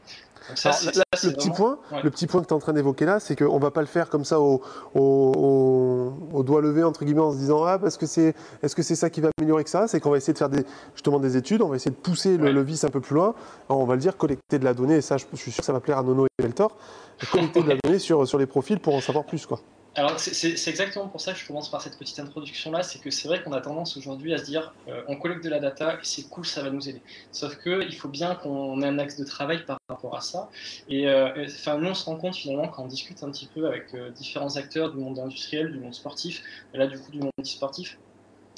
Donc 0.49 0.57
ça, 0.57 0.71
le, 1.23 1.31
petit 1.31 1.49
point, 1.51 1.79
le 2.03 2.09
petit 2.09 2.27
point 2.27 2.41
que 2.41 2.47
tu 2.47 2.53
es 2.53 2.55
en 2.55 2.59
train 2.59 2.73
d'évoquer 2.73 3.05
là, 3.05 3.21
c'est 3.21 3.35
qu'on 3.35 3.55
ne 3.55 3.61
va 3.61 3.71
pas 3.71 3.79
le 3.79 3.87
faire 3.87 4.09
comme 4.09 4.25
ça 4.25 4.41
au, 4.41 4.61
au, 4.93 6.43
doigt 6.43 6.61
levé, 6.61 6.83
entre 6.83 7.05
guillemets, 7.05 7.21
en 7.21 7.31
se 7.31 7.37
disant 7.37 7.63
Ah, 7.63 7.79
parce 7.79 7.97
que 7.97 8.05
c'est, 8.05 8.35
est-ce 8.61 8.75
que 8.75 8.81
c'est 8.81 8.95
ça 8.95 9.09
qui 9.09 9.21
va 9.21 9.29
améliorer 9.37 9.63
que 9.63 9.69
ça? 9.69 9.87
C'est 9.87 10.01
qu'on 10.01 10.09
va 10.09 10.17
essayer 10.17 10.33
de 10.33 10.37
faire 10.37 10.49
des, 10.49 10.65
justement 10.95 11.19
des 11.19 11.37
études, 11.37 11.61
on 11.61 11.69
va 11.69 11.77
essayer 11.77 11.91
de 11.91 11.95
pousser 11.95 12.37
le, 12.37 12.61
vice 12.61 12.83
un 12.83 12.89
peu 12.89 12.99
plus 12.99 13.15
loin. 13.15 13.35
on 13.69 13.85
va 13.85 13.95
le 13.95 14.01
dire, 14.01 14.17
collecter 14.17 14.59
de 14.59 14.65
la 14.65 14.73
donnée, 14.73 14.95
et 14.95 15.01
ça, 15.01 15.15
je, 15.17 15.25
suis 15.35 15.51
sûr 15.51 15.61
que 15.61 15.65
ça 15.65 15.73
va 15.73 15.79
plaire 15.79 15.97
à 15.97 16.03
Nono 16.03 16.25
et 16.25 16.43
Veltor, 16.43 16.75
collecter 17.31 17.63
de 17.63 17.69
la 17.69 17.75
donnée 17.83 17.99
sur, 17.99 18.27
sur 18.27 18.37
les 18.37 18.45
profils 18.45 18.79
pour 18.79 18.95
en 18.95 19.01
savoir 19.01 19.25
plus. 19.25 19.45
quoi. 19.45 19.61
Alors 19.95 20.19
c'est 20.19 20.67
exactement 20.69 21.07
pour 21.07 21.21
ça 21.21 21.33
que 21.33 21.39
je 21.39 21.45
commence 21.45 21.69
par 21.69 21.79
cette 21.83 21.99
petite 21.99 22.17
introduction 22.17 22.71
là, 22.71 22.81
c'est 22.81 22.99
que 22.99 23.11
c'est 23.11 23.27
vrai 23.27 23.43
qu'on 23.43 23.51
a 23.53 23.61
tendance 23.61 23.95
aujourd'hui 23.95 24.33
à 24.33 24.39
se 24.39 24.43
dire 24.45 24.75
euh, 24.87 25.03
on 25.07 25.17
collecte 25.17 25.43
de 25.43 25.49
la 25.49 25.59
data 25.59 25.99
c'est 26.01 26.27
cool, 26.29 26.47
ça 26.47 26.63
va 26.63 26.71
nous 26.71 26.89
aider. 26.89 27.03
Sauf 27.31 27.57
que 27.57 27.83
il 27.87 27.95
faut 27.95 28.09
bien 28.09 28.33
qu'on 28.33 28.81
ait 28.81 28.87
un 28.87 28.97
axe 28.97 29.17
de 29.17 29.23
travail 29.23 29.65
par 29.65 29.77
rapport 29.89 30.15
à 30.17 30.21
ça. 30.21 30.49
Et 30.87 31.07
euh, 31.07 31.45
nous 31.77 31.87
on 31.89 31.93
se 31.93 32.05
rend 32.05 32.17
compte 32.17 32.35
finalement 32.35 32.69
quand 32.69 32.83
on 32.83 32.87
discute 32.87 33.21
un 33.21 33.29
petit 33.31 33.47
peu 33.47 33.67
avec 33.67 33.93
euh, 33.93 34.09
différents 34.09 34.55
acteurs 34.57 34.91
du 34.91 34.97
monde 34.97 35.19
industriel, 35.19 35.71
du 35.71 35.79
monde 35.79 35.93
sportif, 35.93 36.41
là 36.73 36.87
du 36.87 36.99
coup 36.99 37.11
du 37.11 37.19
monde 37.19 37.31
sportif, 37.43 37.99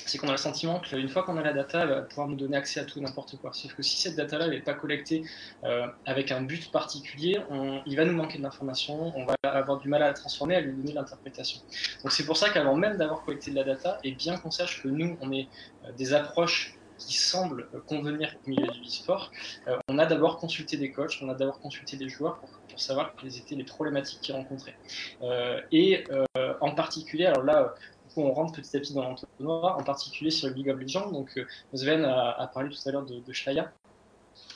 c'est 0.06 0.18
qu'on 0.18 0.28
a 0.28 0.32
le 0.32 0.38
sentiment 0.38 0.80
qu'une 0.80 1.10
fois 1.10 1.24
qu'on 1.24 1.38
a 1.38 1.42
la 1.42 1.54
data, 1.54 1.82
elle 1.82 1.90
va 1.90 2.02
pouvoir 2.02 2.28
nous 2.28 2.36
donner 2.36 2.58
accès 2.58 2.80
à 2.80 2.86
tout 2.86 3.00
n'importe 3.02 3.38
quoi. 3.38 3.52
Sauf 3.54 3.74
que 3.74 3.82
si 3.82 4.00
cette 4.00 4.16
data-là 4.16 4.48
n'est 4.48 4.62
pas 4.62 4.74
collectée 4.74 5.24
euh, 5.64 5.88
avec 6.06 6.32
un 6.32 6.42
but 6.42 6.72
particulier, 6.72 7.40
il 7.86 7.96
va 7.96 8.06
nous 8.06 8.16
manquer 8.16 8.38
de 8.38 8.44
l'information, 8.44 9.12
on 9.16 9.26
va 9.26 9.36
avoir 9.44 9.80
du 9.80 9.90
mal 9.90 10.04
à 10.04 10.08
la 10.08 10.14
transformer, 10.14 10.56
à 10.56 10.62
lui 10.62 10.74
donner 10.74 10.94
l'interprétation. 10.94 11.62
Donc 12.04 12.12
c'est 12.12 12.26
pour 12.26 12.38
ça 12.38 12.50
qu'avant 12.50 12.76
même 12.76 12.98
d'avoir 12.98 13.24
collecté 13.24 13.52
de 13.52 13.56
la 13.56 13.64
data, 13.64 14.00
et 14.04 14.12
bien 14.12 14.38
qu'on 14.38 14.52
sache 14.52 14.84
que 14.84 14.88
nous, 14.88 15.18
on 15.22 15.32
ait 15.32 15.48
euh, 15.86 15.92
des 15.98 16.14
approches 16.14 16.76
qui 16.98 17.14
semblent 17.14 17.68
convenir 17.88 18.34
au 18.46 18.50
milieu 18.50 18.68
du 18.68 18.82
e-sport, 18.84 19.30
euh, 19.68 19.76
on 19.90 20.00
a 20.00 20.06
d'abord 20.06 20.38
consulté 20.38 20.78
des 20.78 20.92
coachs, 20.92 21.18
on 21.22 21.28
a 21.28 21.34
d'abord 21.34 21.60
consulté 21.60 21.98
des 21.98 22.08
joueurs 22.08 22.40
pour, 22.40 22.50
pour, 22.50 22.80
savoir 22.80 23.16
quelles 23.16 23.38
étaient 23.38 23.56
les 23.56 23.66
problématiques 23.66 24.22
qu'ils 24.22 24.36
rencontraient. 24.36 24.76
et 25.72 26.04
en 26.60 26.72
particulier, 26.72 27.26
alors 27.26 27.44
là, 27.44 27.74
on 28.22 28.34
rentre 28.34 28.62
petit 28.62 28.78
à 28.78 28.80
petit 28.80 28.94
dans 28.94 29.04
l'entonnoir, 29.04 29.78
en 29.78 29.84
particulier 29.84 30.32
sur 30.32 30.48
le 30.50 30.54
League 30.54 30.70
of 30.70 30.80
Legends. 30.80 31.12
Donc, 31.12 31.38
euh, 31.38 31.46
Sven 31.74 32.06
a, 32.06 32.50
parlé 32.54 32.70
tout 32.70 32.90
à 32.90 32.92
l'heure 32.92 33.06
de, 33.06 33.20
de 33.20 33.34
Shlaya, 33.34 33.72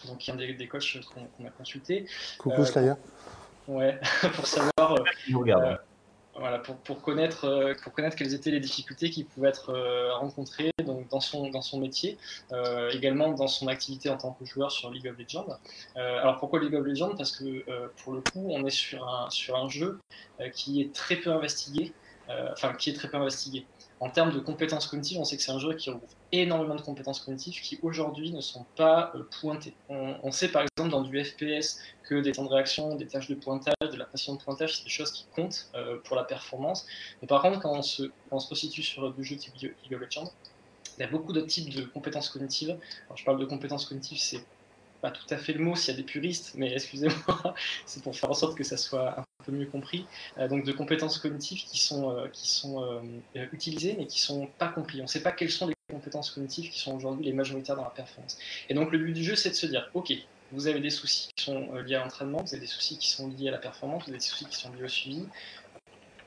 donc 0.07 0.19
qui 0.19 0.29
est 0.29 0.33
un 0.33 0.37
des, 0.37 0.53
des 0.53 0.67
coachs 0.67 0.99
qu'on 1.13 1.45
a 1.45 1.49
consulté. 1.49 2.05
Coucou 2.37 2.61
euh, 2.61 2.95
Ouais, 3.67 3.99
pour 4.35 4.47
savoir. 4.47 4.95
Euh, 4.95 5.75
voilà, 6.35 6.59
pour, 6.59 6.77
pour, 6.77 7.01
connaître, 7.01 7.73
pour 7.83 7.91
connaître 7.91 8.15
quelles 8.15 8.33
étaient 8.33 8.51
les 8.51 8.61
difficultés 8.61 9.09
qui 9.09 9.25
pouvaient 9.25 9.49
être 9.49 9.73
rencontrées 10.19 10.71
donc, 10.85 11.09
dans, 11.09 11.19
son, 11.19 11.49
dans 11.49 11.61
son 11.61 11.81
métier, 11.81 12.17
également 12.93 13.33
dans 13.33 13.47
son 13.47 13.67
activité 13.67 14.09
en 14.09 14.15
tant 14.15 14.31
que 14.31 14.45
joueur 14.45 14.71
sur 14.71 14.89
League 14.89 15.07
of 15.07 15.17
Legends. 15.17 15.47
alors 15.95 16.39
pourquoi 16.39 16.61
League 16.61 16.75
of 16.75 16.85
Legends? 16.85 17.13
Parce 17.17 17.33
que 17.33 17.65
pour 18.03 18.13
le 18.13 18.21
coup, 18.21 18.47
on 18.51 18.65
est 18.65 18.69
sur 18.69 19.05
un, 19.05 19.29
sur 19.29 19.57
un 19.57 19.67
jeu 19.67 19.99
qui 20.53 20.81
est 20.81 20.93
très 20.93 21.17
peu 21.17 21.29
investigué, 21.29 21.91
euh, 21.91 22.08
enfin 22.51 22.73
qui 22.73 22.89
est 22.89 22.93
très 22.93 23.09
peu 23.09 23.17
investigué. 23.17 23.65
En 24.01 24.09
termes 24.09 24.31
de 24.31 24.39
compétences 24.39 24.87
cognitives, 24.87 25.19
on 25.19 25.25
sait 25.25 25.35
que 25.35 25.43
c'est 25.43 25.51
un 25.51 25.59
jeu 25.59 25.73
qui 25.73 25.89
regroupe 25.89 26.09
énormément 26.31 26.75
de 26.75 26.81
compétences 26.81 27.19
cognitives 27.19 27.59
qui 27.61 27.79
aujourd'hui 27.81 28.31
ne 28.31 28.39
sont 28.39 28.65
pas 28.77 29.11
euh, 29.15 29.23
pointées. 29.41 29.75
On, 29.89 30.31
sait 30.31 30.49
par 30.49 30.63
exemple 30.63 30.91
dans 30.91 31.01
du 31.01 31.23
FPS 31.23 31.79
que 32.03 32.21
des 32.21 32.31
temps 32.31 32.45
de 32.45 32.49
réaction, 32.49 32.95
des 32.95 33.07
tâches 33.07 33.27
de 33.27 33.35
pointage, 33.35 33.73
de 33.81 33.97
la 33.97 34.05
pression 34.05 34.35
de 34.35 34.41
pointage, 34.41 34.77
c'est 34.77 34.83
des 34.83 34.89
choses 34.89 35.11
qui 35.11 35.25
comptent 35.35 35.69
euh, 35.75 35.97
pour 36.05 36.15
la 36.15 36.23
performance. 36.23 36.85
Mais 37.21 37.27
par 37.27 37.41
contre, 37.41 37.59
quand 37.59 37.73
on 37.73 37.81
se, 37.81 38.03
quand 38.29 38.39
sur 38.39 39.13
du 39.13 39.23
jeu 39.23 39.35
type 39.35 39.55
League 39.55 39.93
of 39.93 39.99
Legends, 39.99 40.31
il 40.97 41.01
y 41.01 41.03
a 41.03 41.07
beaucoup 41.07 41.33
d'autres 41.33 41.47
types 41.47 41.73
de 41.73 41.83
compétences 41.83 42.29
cognitives. 42.29 42.77
Alors, 43.07 43.17
je 43.17 43.25
parle 43.25 43.39
de 43.39 43.45
compétences 43.45 43.85
cognitives, 43.85 44.19
c'est 44.19 44.39
pas 45.01 45.11
tout 45.11 45.25
à 45.29 45.37
fait 45.37 45.53
le 45.53 45.63
mot 45.63 45.75
s'il 45.75 45.93
y 45.93 45.97
a 45.97 45.97
des 45.97 46.05
puristes, 46.05 46.53
mais 46.55 46.73
excusez-moi, 46.73 47.55
c'est 47.85 48.03
pour 48.03 48.15
faire 48.15 48.29
en 48.29 48.33
sorte 48.33 48.57
que 48.57 48.63
ça 48.63 48.77
soit 48.77 49.19
un 49.19 49.25
peu 49.45 49.51
mieux 49.51 49.65
compris. 49.65 50.05
Euh, 50.37 50.47
donc 50.47 50.65
de 50.65 50.71
compétences 50.71 51.17
cognitives 51.17 51.63
qui 51.63 51.79
sont, 51.79 52.11
euh, 52.11 52.27
qui 52.31 52.49
sont 52.49 52.83
euh, 52.83 53.45
utilisées 53.51 53.95
mais 53.97 54.07
qui 54.07 54.19
sont 54.19 54.47
pas 54.57 54.69
comprises. 54.69 55.01
On 55.01 55.03
ne 55.03 55.09
sait 55.09 55.23
pas 55.23 55.31
quelles 55.31 55.51
sont 55.51 55.67
les 55.67 55.75
compétences 55.91 56.31
cognitives 56.31 56.69
qui 56.69 56.79
sont 56.79 56.95
aujourd'hui 56.95 57.25
les 57.25 57.33
majoritaires 57.33 57.75
dans 57.75 57.83
la 57.83 57.89
performance. 57.89 58.37
Et 58.69 58.73
donc 58.73 58.91
le 58.91 58.97
but 58.97 59.13
du 59.13 59.23
jeu, 59.23 59.35
c'est 59.35 59.49
de 59.49 59.55
se 59.55 59.65
dire, 59.65 59.89
ok, 59.93 60.13
vous 60.51 60.67
avez 60.67 60.79
des 60.79 60.89
soucis 60.89 61.29
qui 61.35 61.43
sont 61.43 61.73
liés 61.75 61.95
à 61.95 61.99
l'entraînement, 61.99 62.41
vous 62.41 62.53
avez 62.53 62.61
des 62.61 62.67
soucis 62.67 62.97
qui 62.97 63.09
sont 63.09 63.27
liés 63.27 63.49
à 63.49 63.51
la 63.51 63.59
performance, 63.59 64.03
vous 64.03 64.09
avez 64.09 64.17
des 64.17 64.23
soucis 64.23 64.45
qui 64.45 64.55
sont 64.55 64.71
liés 64.73 64.83
au 64.83 64.87
suivi, 64.87 65.25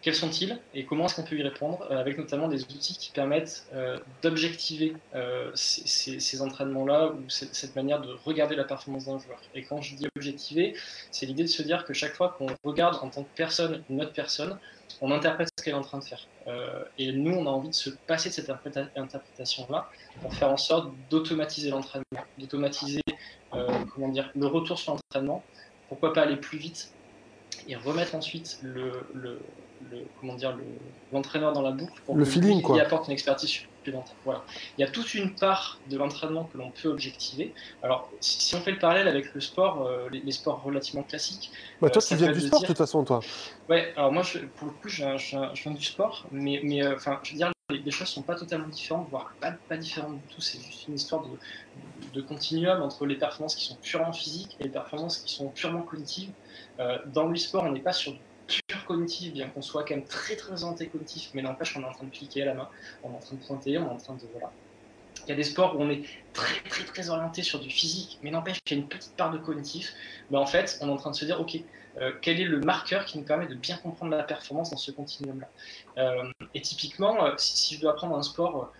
quels 0.02 0.16
sont-ils 0.16 0.58
et 0.74 0.84
comment 0.84 1.06
est-ce 1.06 1.14
qu'on 1.14 1.22
peut 1.22 1.36
y 1.36 1.42
répondre 1.42 1.86
euh, 1.90 1.96
avec 1.96 2.18
notamment 2.18 2.48
des 2.48 2.64
outils 2.64 2.98
qui 2.98 3.12
permettent 3.12 3.66
euh, 3.72 3.98
d'objectiver 4.20 4.94
euh, 5.14 5.50
ces, 5.54 6.42
entraînements-là 6.42 7.12
ou 7.12 7.22
cette, 7.28 7.76
manière 7.76 8.00
de 8.00 8.12
regarder 8.24 8.56
la 8.56 8.64
performance 8.64 9.06
d'un 9.06 9.18
joueur? 9.18 9.40
Et 9.54 9.62
quand 9.62 9.80
je 9.80 9.94
dis 9.94 10.06
objectiver, 10.16 10.74
c'est 11.12 11.24
l'idée 11.24 11.44
de 11.44 11.48
se 11.48 11.62
dire 11.62 11.84
que 11.84 11.94
chaque 11.94 12.14
fois 12.14 12.34
qu'on 12.36 12.48
regarde 12.64 12.96
en 13.00 13.08
tant 13.08 13.22
que 13.22 13.28
personne 13.36 13.84
une 13.88 14.02
autre 14.02 14.12
personne, 14.12 14.58
on 15.00 15.12
interprète 15.12 15.48
ce 15.56 15.64
qu'elle 15.64 15.74
est 15.74 15.76
en 15.76 15.82
train 15.82 15.98
de 15.98 16.04
faire. 16.04 16.26
et 16.98 17.12
nous, 17.12 17.32
on 17.32 17.46
a 17.46 17.50
envie 17.50 17.70
de 17.70 17.74
se 17.74 17.90
passer 17.90 18.28
de 18.28 18.34
cette 18.34 18.50
interprétation-là 18.50 19.88
pour 20.20 20.34
faire 20.34 20.50
en 20.50 20.56
sorte 20.56 20.92
d'automatiser 21.10 21.70
l'entraînement, 21.70 22.24
d'automatiser 22.38 23.00
comment 23.50 24.08
dire, 24.08 24.30
le 24.34 24.46
retour 24.46 24.78
sur 24.78 24.92
l'entraînement. 24.92 25.42
Pourquoi 25.88 26.12
pas 26.12 26.22
aller 26.22 26.36
plus 26.36 26.58
vite 26.58 26.92
et 27.68 27.76
remettre 27.76 28.14
ensuite 28.14 28.58
le, 28.62 29.38
comment 30.20 30.34
dire 30.34 30.56
l'entraîneur 31.12 31.52
dans 31.52 31.62
la 31.62 31.70
boucle 31.70 32.00
pour 32.06 32.16
le 32.16 32.24
feeling 32.24 32.62
quoi. 32.62 32.80
apporte 32.80 33.06
une 33.08 33.12
expertise 33.12 33.48
supplémentaire. 33.48 34.14
Voilà. 34.24 34.42
Il 34.78 34.80
y 34.80 34.84
a 34.84 34.90
toute 34.90 35.14
une 35.14 35.34
part 35.34 35.78
de 35.90 35.96
l'entraînement 35.96 36.44
que 36.44 36.58
l'on 36.58 36.70
peut 36.70 36.88
objectiver. 36.88 37.52
Alors 37.82 38.10
si, 38.20 38.54
on 38.54 38.60
fait 38.60 38.72
le 38.72 38.78
parallèle 38.78 39.08
avec 39.08 39.34
le 39.34 39.40
sport, 39.40 39.86
euh, 39.86 40.08
les, 40.10 40.32
sports 40.32 40.62
relativement 40.62 41.02
classiques. 41.02 41.50
Bah, 41.80 41.90
toi, 41.90 42.02
euh, 42.02 42.06
tu 42.06 42.16
viens 42.16 42.32
du 42.32 42.40
sport 42.40 42.60
de 42.60 42.66
toute 42.66 42.78
façon, 42.78 43.04
toi. 43.04 43.20
Ouais. 43.68 43.92
Alors 43.96 44.12
moi, 44.12 44.22
je, 44.22 44.38
pour 44.38 44.68
le 44.68 44.72
coup, 44.74 44.88
je, 44.88 45.02
viens 45.62 45.72
du 45.72 45.84
sport, 45.84 46.26
mais 46.30 46.60
mais 46.62 46.82
euh, 46.82 46.96
enfin, 46.96 47.20
je 47.22 47.32
veux 47.32 47.36
dire. 47.36 47.50
Les, 47.70 47.90
choses 47.90 48.08
sont 48.08 48.22
pas 48.22 48.34
totalement 48.34 48.68
différentes, 48.68 49.08
voire 49.08 49.32
pas, 49.40 49.52
pas 49.52 49.78
différentes 49.78 50.16
du 50.16 50.34
tout. 50.34 50.42
C'est 50.42 50.60
juste 50.60 50.88
une 50.88 50.94
histoire 50.94 51.22
de, 51.22 52.10
de 52.12 52.20
continuum 52.20 52.82
entre 52.82 53.06
les 53.06 53.14
performances 53.14 53.54
qui 53.54 53.64
sont 53.64 53.76
purement 53.76 54.12
physiques 54.12 54.58
et 54.60 54.64
les 54.64 54.68
performances 54.68 55.18
qui 55.18 55.32
sont 55.32 55.48
purement 55.48 55.80
cognitives. 55.80 56.32
dans 57.06 57.28
le 57.28 57.36
sport, 57.36 57.62
on 57.64 57.72
n'est 57.72 57.80
pas 57.80 57.94
sur 57.94 58.12
du 58.12 58.18
bien 58.96 59.48
qu'on 59.48 59.62
soit 59.62 59.84
quand 59.84 59.94
même 59.94 60.04
très 60.04 60.36
très 60.36 60.62
orienté 60.62 60.88
cognitif, 60.88 61.30
mais 61.34 61.42
n'empêche 61.42 61.74
qu'on 61.74 61.82
est 61.82 61.86
en 61.86 61.92
train 61.92 62.06
de 62.06 62.10
cliquer 62.10 62.42
à 62.42 62.46
la 62.46 62.54
main, 62.54 62.68
on 63.02 63.12
est 63.12 63.16
en 63.16 63.18
train 63.18 63.36
de 63.36 63.44
pointer, 63.44 63.78
on 63.78 63.86
est 63.86 63.90
en 63.90 63.96
train 63.96 64.14
de. 64.14 64.22
Voilà. 64.32 64.52
Il 65.26 65.28
y 65.28 65.32
a 65.32 65.36
des 65.36 65.44
sports 65.44 65.76
où 65.76 65.82
on 65.82 65.90
est 65.90 66.02
très 66.32 66.60
très 66.68 66.84
très 66.84 67.10
orienté 67.10 67.42
sur 67.42 67.60
du 67.60 67.70
physique, 67.70 68.18
mais 68.22 68.30
n'empêche 68.30 68.58
qu'il 68.64 68.76
y 68.76 68.80
a 68.80 68.82
une 68.82 68.88
petite 68.88 69.14
part 69.16 69.30
de 69.30 69.38
cognitif. 69.38 69.92
Mais 70.30 70.38
en 70.38 70.46
fait, 70.46 70.78
on 70.80 70.88
est 70.88 70.90
en 70.90 70.96
train 70.96 71.10
de 71.10 71.16
se 71.16 71.24
dire, 71.24 71.40
ok, 71.40 71.58
euh, 71.98 72.12
quel 72.20 72.40
est 72.40 72.44
le 72.44 72.60
marqueur 72.60 73.04
qui 73.04 73.18
nous 73.18 73.24
permet 73.24 73.46
de 73.46 73.54
bien 73.54 73.76
comprendre 73.76 74.10
la 74.10 74.24
performance 74.24 74.70
dans 74.70 74.76
ce 74.76 74.90
continuum-là? 74.90 75.48
Euh, 75.98 76.30
Et 76.54 76.60
typiquement, 76.60 77.24
euh, 77.24 77.34
si, 77.36 77.76
je 77.76 77.80
dois 77.80 77.92
apprendre 77.92 78.16
un 78.16 78.22
sport 78.22 78.72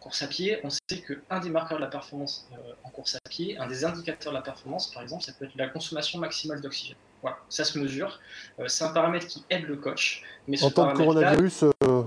course 0.00 0.22
à 0.22 0.26
pied, 0.26 0.58
on 0.64 0.70
sait 0.70 1.00
qu'un 1.00 1.40
des 1.40 1.50
marqueurs 1.50 1.78
de 1.78 1.84
la 1.84 1.90
performance 1.90 2.48
en 2.82 2.90
course 2.90 3.14
à 3.14 3.28
pied, 3.28 3.56
un 3.58 3.66
des 3.66 3.84
indicateurs 3.84 4.32
de 4.32 4.36
la 4.36 4.42
performance, 4.42 4.92
par 4.92 5.02
exemple, 5.02 5.22
ça 5.22 5.32
peut 5.32 5.46
être 5.46 5.56
la 5.56 5.68
consommation 5.68 6.18
maximale 6.18 6.60
d'oxygène. 6.60 6.96
Voilà, 7.24 7.38
ça 7.48 7.64
se 7.64 7.78
mesure. 7.78 8.20
Euh, 8.58 8.68
c'est 8.68 8.84
un 8.84 8.92
paramètre 8.92 9.26
qui 9.26 9.46
aide 9.48 9.64
le 9.64 9.76
coach. 9.76 10.22
Mais 10.46 10.62
en 10.62 10.70
tant 10.70 10.92
que 10.92 10.98
coronavirus. 10.98 11.62
Euh, 11.62 12.02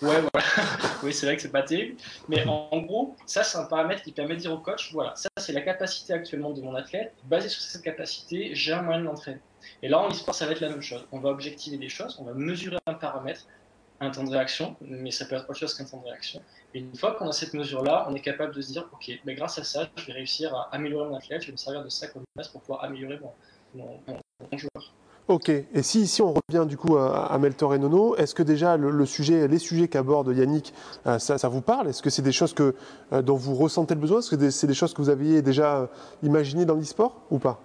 ouais, 0.00 0.22
voilà. 0.32 0.46
oui, 1.02 1.12
c'est 1.12 1.26
vrai 1.26 1.34
que 1.34 1.42
c'est 1.42 1.50
pas 1.50 1.64
terrible. 1.64 1.96
Mais 2.28 2.46
en, 2.46 2.78
gros, 2.78 3.16
ça, 3.26 3.42
c'est 3.42 3.58
un 3.58 3.64
paramètre 3.64 4.04
qui 4.04 4.12
permet 4.12 4.36
de 4.36 4.40
dire 4.42 4.52
au 4.52 4.58
coach 4.58 4.92
voilà, 4.92 5.16
ça, 5.16 5.28
c'est 5.38 5.52
la 5.52 5.62
capacité 5.62 6.12
actuellement 6.12 6.50
de 6.50 6.62
mon 6.62 6.76
athlète. 6.76 7.12
Basé 7.24 7.48
sur 7.48 7.60
cette 7.60 7.82
capacité, 7.82 8.54
j'ai 8.54 8.72
un 8.72 8.82
moyen 8.82 9.00
de 9.00 9.06
l'entraîner. 9.06 9.40
Et 9.82 9.88
là, 9.88 9.98
en 9.98 10.08
e-sport, 10.08 10.36
ça 10.36 10.46
va 10.46 10.52
être 10.52 10.60
la 10.60 10.68
même 10.68 10.82
chose. 10.82 11.04
On 11.10 11.18
va 11.18 11.30
objectiver 11.30 11.76
des 11.76 11.88
choses, 11.88 12.16
on 12.20 12.24
va 12.24 12.34
mesurer 12.34 12.78
un 12.86 12.94
paramètre, 12.94 13.48
un 13.98 14.10
temps 14.12 14.22
de 14.22 14.30
réaction, 14.30 14.76
mais 14.80 15.10
ça 15.10 15.24
peut 15.24 15.34
être 15.34 15.50
autre 15.50 15.58
chose 15.58 15.74
qu'un 15.74 15.84
temps 15.84 15.98
de 15.98 16.04
réaction. 16.04 16.40
Et 16.74 16.78
une 16.78 16.94
fois 16.94 17.16
qu'on 17.16 17.28
a 17.28 17.32
cette 17.32 17.54
mesure-là, 17.54 18.06
on 18.08 18.14
est 18.14 18.20
capable 18.20 18.54
de 18.54 18.60
se 18.60 18.70
dire 18.70 18.88
ok, 18.92 19.10
mais 19.24 19.34
grâce 19.34 19.58
à 19.58 19.64
ça, 19.64 19.88
je 19.96 20.06
vais 20.06 20.12
réussir 20.12 20.54
à 20.54 20.68
améliorer 20.72 21.08
mon 21.08 21.16
athlète, 21.16 21.42
je 21.42 21.46
vais 21.48 21.52
me 21.54 21.56
servir 21.56 21.82
de 21.82 21.88
ça 21.88 22.06
comme 22.06 22.22
base 22.36 22.46
pour 22.46 22.60
pouvoir 22.60 22.84
améliorer 22.84 23.18
mon, 23.18 23.32
mon, 23.74 24.20
Ok, 25.30 25.48
et 25.48 25.82
si 25.82 26.00
ici 26.00 26.22
on 26.22 26.34
revient 26.34 26.66
du 26.66 26.76
coup 26.76 26.96
à, 26.96 27.38
Meltor 27.38 27.72
et 27.76 27.78
Nono, 27.78 28.16
est-ce 28.16 28.34
que 28.34 28.42
déjà 28.42 28.76
le, 28.76 29.06
sujet, 29.06 29.46
les 29.46 29.60
sujets 29.60 29.86
qu'aborde 29.86 30.36
Yannick, 30.36 30.74
euh, 31.06 31.20
ça, 31.20 31.48
vous 31.48 31.60
parle? 31.60 31.86
Est-ce 31.86 32.02
que 32.02 32.10
c'est 32.10 32.20
des 32.20 32.32
choses 32.32 32.52
que, 32.52 32.74
euh, 33.12 33.22
dont 33.22 33.36
vous 33.36 33.54
ressentez 33.54 33.94
le 33.94 34.00
besoin? 34.00 34.18
Est-ce 34.18 34.34
que 34.34 34.50
c'est 34.50 34.66
des 34.66 34.74
choses 34.74 34.92
que 34.92 35.00
vous 35.00 35.08
aviez 35.08 35.40
déjà 35.40 35.88
imaginées 36.24 36.64
dans 36.64 36.74
l'e-sport 36.74 37.14
ou 37.30 37.38
pas? 37.38 37.60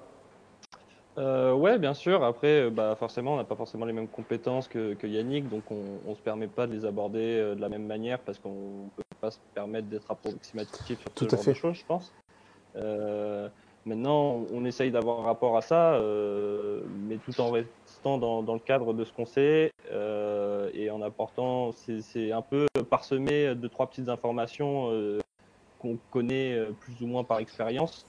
Euh, 1.17 1.55
ouais, 1.55 1.79
bien 1.79 1.95
sûr. 1.95 2.23
Après, 2.23 2.69
bah, 2.69 2.95
forcément, 2.99 3.33
on 3.33 3.37
n'a 3.37 3.45
pas 3.45 3.55
forcément 3.55 3.85
les 3.85 3.93
mêmes 3.93 4.09
compétences 4.09 4.67
que, 4.67 4.95
Yannick, 5.03 5.49
donc 5.49 5.63
on 5.71 6.07
ne 6.07 6.13
se 6.13 6.21
permet 6.21 6.47
pas 6.47 6.67
de 6.67 6.73
les 6.73 6.85
aborder 6.85 7.55
de 7.55 7.61
la 7.61 7.69
même 7.69 7.87
manière 7.87 8.19
parce 8.19 8.37
qu'on 8.37 8.49
ne 8.49 8.89
peut 8.95 9.03
pas 9.19 9.31
se 9.31 9.39
permettre 9.55 9.87
d'être 9.87 10.11
approximatif 10.11 10.99
sur 10.99 11.11
Tout 11.15 11.27
ce 11.27 11.35
à 11.35 11.39
fait. 11.39 11.53
de 11.53 11.57
choses, 11.57 11.77
je 11.77 11.85
pense. 11.87 12.13
Maintenant, 13.87 14.47
on 14.51 14.65
essaye 14.65 14.89
d'avoir 14.89 15.19
un 15.19 15.23
rapport 15.23 15.57
à 15.57 15.61
ça, 15.61 15.93
euh, 15.93 16.81
mais 17.07 17.17
tout 17.17 17.39
en 17.39 17.51
restant 17.51 18.17
dans, 18.17 18.53
le 18.53 18.59
cadre 18.59 18.95
de 18.95 19.03
ce 19.03 19.13
qu'on 19.13 19.27
sait 19.27 19.69
euh, 19.91 20.71
et 20.73 20.89
en 20.89 21.03
apportant, 21.03 21.71
c'est 21.71 22.31
un 22.31 22.41
peu 22.41 22.65
parsemé 22.89 23.53
de 23.53 23.67
trois 23.67 23.87
petites 23.87 24.09
informations 24.09 24.89
euh, 24.91 25.19
qu'on 25.77 25.99
connaît 26.09 26.65
plus 26.79 26.99
ou 27.03 27.05
moins 27.05 27.23
par 27.23 27.37
expérience, 27.37 28.07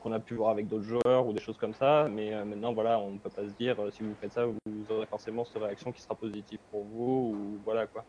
qu'on 0.00 0.12
a 0.12 0.20
pu 0.20 0.34
voir 0.34 0.50
avec 0.50 0.68
d'autres 0.68 0.84
joueurs 0.84 1.26
ou 1.26 1.32
des 1.32 1.40
choses 1.40 1.58
comme 1.58 1.74
ça. 1.74 2.08
Mais 2.08 2.30
maintenant, 2.44 2.72
voilà, 2.72 3.00
on 3.00 3.12
ne 3.12 3.18
peut 3.18 3.30
pas 3.30 3.42
se 3.42 3.54
dire 3.54 3.76
si 3.90 4.04
vous 4.04 4.14
faites 4.20 4.32
ça, 4.32 4.46
vous 4.46 4.86
aurez 4.88 5.06
forcément 5.06 5.44
cette 5.44 5.60
réaction 5.60 5.90
qui 5.90 6.00
sera 6.00 6.14
positive 6.14 6.60
pour 6.70 6.84
vous 6.84 7.34
ou 7.34 7.60
voilà 7.64 7.88
quoi. 7.88 8.04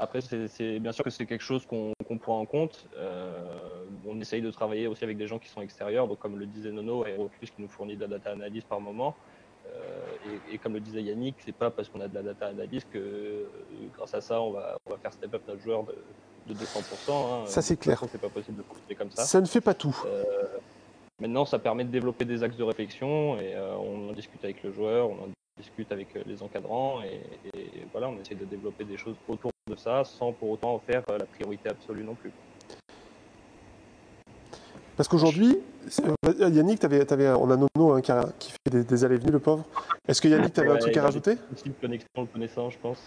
Après, 0.00 0.20
c'est 0.20 0.78
bien 0.78 0.92
sûr 0.92 1.04
que 1.04 1.10
c'est 1.10 1.26
quelque 1.26 1.42
chose 1.42 1.66
qu'on 1.66 1.92
prend 2.18 2.40
en 2.40 2.46
compte. 2.46 2.86
On 4.08 4.20
essaye 4.20 4.42
de 4.42 4.50
travailler 4.50 4.86
aussi 4.86 5.04
avec 5.04 5.16
des 5.16 5.26
gens 5.26 5.38
qui 5.38 5.48
sont 5.48 5.60
extérieurs, 5.60 6.08
donc 6.08 6.18
comme 6.18 6.38
le 6.38 6.46
disait 6.46 6.70
Nono, 6.70 7.04
Aeroclus 7.04 7.48
qui 7.48 7.62
nous 7.62 7.68
fournit 7.68 7.96
de 7.96 8.02
la 8.02 8.08
data 8.08 8.30
analyse 8.32 8.64
par 8.64 8.80
moment. 8.80 9.14
Et, 10.50 10.54
et, 10.54 10.58
comme 10.58 10.72
le 10.72 10.80
disait 10.80 11.02
Yannick, 11.02 11.36
c'est 11.44 11.52
pas 11.52 11.70
parce 11.70 11.90
qu'on 11.90 12.00
a 12.00 12.08
de 12.08 12.14
la 12.14 12.22
data 12.22 12.46
analyse 12.46 12.86
que 12.90 13.46
grâce 13.94 14.14
à 14.14 14.22
ça, 14.22 14.40
on 14.40 14.50
va, 14.50 14.78
on 14.86 14.92
va 14.92 14.96
faire 14.96 15.12
step 15.12 15.34
up 15.34 15.42
notre 15.46 15.60
joueur 15.60 15.84
de, 15.84 15.94
de 16.48 16.54
200%. 16.54 17.10
Hein. 17.10 17.46
Ça, 17.46 17.62
c'est 17.62 17.76
clair. 17.76 18.02
C'est 18.10 18.20
pas 18.20 18.28
possible 18.28 18.58
de 18.58 18.62
fonctionner 18.62 18.94
comme 18.94 19.10
ça. 19.10 19.24
Ça 19.24 19.40
ne 19.40 19.46
fait 19.46 19.60
pas 19.60 19.74
tout. 19.74 19.96
Euh, 20.06 20.24
maintenant, 21.20 21.44
ça 21.44 21.58
permet 21.58 21.84
de 21.84 21.90
développer 21.90 22.24
des 22.24 22.42
axes 22.42 22.56
de 22.56 22.64
réflexion 22.64 23.38
et 23.38 23.54
euh, 23.54 23.76
on 23.76 24.10
en 24.10 24.12
discute 24.12 24.42
avec 24.44 24.62
le 24.62 24.72
joueur, 24.72 25.10
on 25.10 25.24
en 25.24 25.28
discute 25.56 25.92
avec 25.92 26.16
euh, 26.16 26.22
les 26.26 26.42
encadrants 26.42 27.02
et, 27.02 27.20
voilà, 27.92 28.08
on 28.08 28.18
essaie 28.18 28.34
de 28.34 28.44
développer 28.44 28.84
des 28.84 28.96
choses 28.96 29.16
autour 29.28 29.50
de 29.68 29.76
ça 29.76 30.04
sans 30.04 30.32
pour 30.32 30.50
autant 30.50 30.74
en 30.74 30.78
faire 30.78 31.02
la 31.08 31.26
priorité 31.26 31.68
absolue 31.68 32.04
non 32.04 32.14
plus. 32.14 32.32
Parce 34.98 35.06
qu'aujourd'hui, 35.06 35.56
Yannick, 36.40 36.82
avais, 36.82 37.12
avais, 37.12 37.28
on 37.28 37.48
a 37.52 37.56
Nono 37.56 37.92
hein, 37.92 38.00
qui, 38.00 38.50
fait 38.50 38.82
des, 38.82 39.04
allées-venues, 39.04 39.30
le 39.30 39.38
pauvre. 39.38 39.64
Est-ce 40.08 40.20
que 40.20 40.26
Yannick, 40.26 40.52
tu 40.52 40.58
avais 40.58 40.70
un 40.70 40.76
truc 40.76 40.96
à 40.96 41.02
rajouter? 41.02 41.36
Une 41.64 41.72
connexion, 41.74 42.08
le 42.16 42.26
connaissant, 42.26 42.68
je 42.68 42.78
pense. 42.78 42.98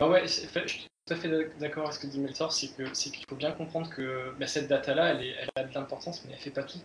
Ah 0.00 0.08
ouais, 0.08 0.24
tout 1.06 1.14
à 1.14 1.16
fait 1.16 1.50
d'accord 1.60 1.84
avec 1.84 1.94
ce 1.94 2.00
que 2.00 2.08
dit 2.08 2.18
Meltor, 2.18 2.52
c'est 2.52 2.66
qu'il 2.66 3.24
faut 3.28 3.36
bien 3.36 3.52
comprendre 3.52 3.88
que 3.90 4.34
bah, 4.40 4.48
cette 4.48 4.66
data-là, 4.66 5.10
elle, 5.10 5.22
elle, 5.22 5.48
a 5.54 5.62
de 5.62 5.72
l'importance, 5.72 6.24
mais 6.24 6.32
elle 6.34 6.40
fait 6.40 6.50
pas 6.50 6.64
tout. 6.64 6.80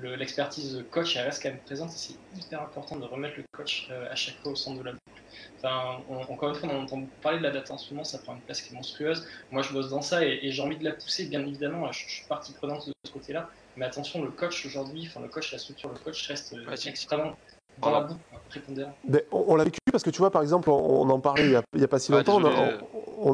L'expertise 0.00 0.76
le, 0.76 0.84
coach, 0.84 1.16
elle 1.16 1.24
reste 1.24 1.42
quand 1.42 1.48
même 1.48 1.58
présente, 1.58 1.90
c'est 1.90 2.14
hyper 2.38 2.62
important 2.62 2.94
de 2.94 3.04
remettre 3.04 3.38
le 3.38 3.44
coach 3.50 3.88
euh, 3.90 4.08
à 4.08 4.14
chaque 4.14 4.36
fois 4.36 4.52
au 4.52 4.54
centre 4.54 4.78
de 4.78 4.84
la 4.84 4.92
boucle. 4.92 5.22
Enfin, 5.58 6.00
encore 6.28 6.50
une 6.50 6.54
fois, 6.54 6.68
on 6.72 6.82
entend 6.84 7.02
parler 7.22 7.38
de 7.38 7.42
la 7.42 7.50
data 7.50 7.74
en 7.74 7.78
ce 7.78 7.92
moment, 7.92 8.04
ça 8.04 8.18
prend 8.18 8.34
une 8.36 8.40
place 8.42 8.62
qui 8.62 8.72
est 8.72 8.76
monstrueuse. 8.76 9.26
Moi, 9.50 9.62
je 9.62 9.72
bosse 9.72 9.90
dans 9.90 10.02
ça 10.02 10.24
et, 10.24 10.52
j'ai 10.52 10.62
envie 10.62 10.78
de 10.78 10.84
la 10.84 10.92
pousser, 10.92 11.26
bien 11.26 11.40
évidemment, 11.40 11.90
je, 11.90 12.08
suis 12.08 12.26
partie 12.28 12.52
prenante 12.52 12.86
de 12.86 12.92
ce 13.04 13.10
côté-là. 13.10 13.50
Mais 13.76 13.84
attention, 13.84 14.22
le 14.22 14.30
coach 14.30 14.64
aujourd'hui, 14.64 15.08
enfin 15.08 15.20
le 15.20 15.28
coach, 15.28 15.50
la 15.50 15.58
structure, 15.58 15.90
le 15.90 15.98
coach 15.98 16.28
reste 16.28 16.54
euh, 16.54 16.76
extrêmement 16.86 17.36
dans 17.78 17.90
la 17.90 18.00
boucle, 18.02 18.20
ben, 19.04 19.22
on, 19.30 19.54
l'a 19.54 19.64
vécu 19.64 19.78
parce 19.90 20.02
que 20.02 20.10
tu 20.10 20.18
vois, 20.18 20.30
par 20.30 20.42
exemple, 20.42 20.70
on, 20.70 21.08
en 21.08 21.20
parlait 21.20 21.44
il 21.44 21.78
n'y 21.78 21.84
a, 21.84 21.88
pas 21.88 21.98
si 21.98 22.12
longtemps. 22.12 22.40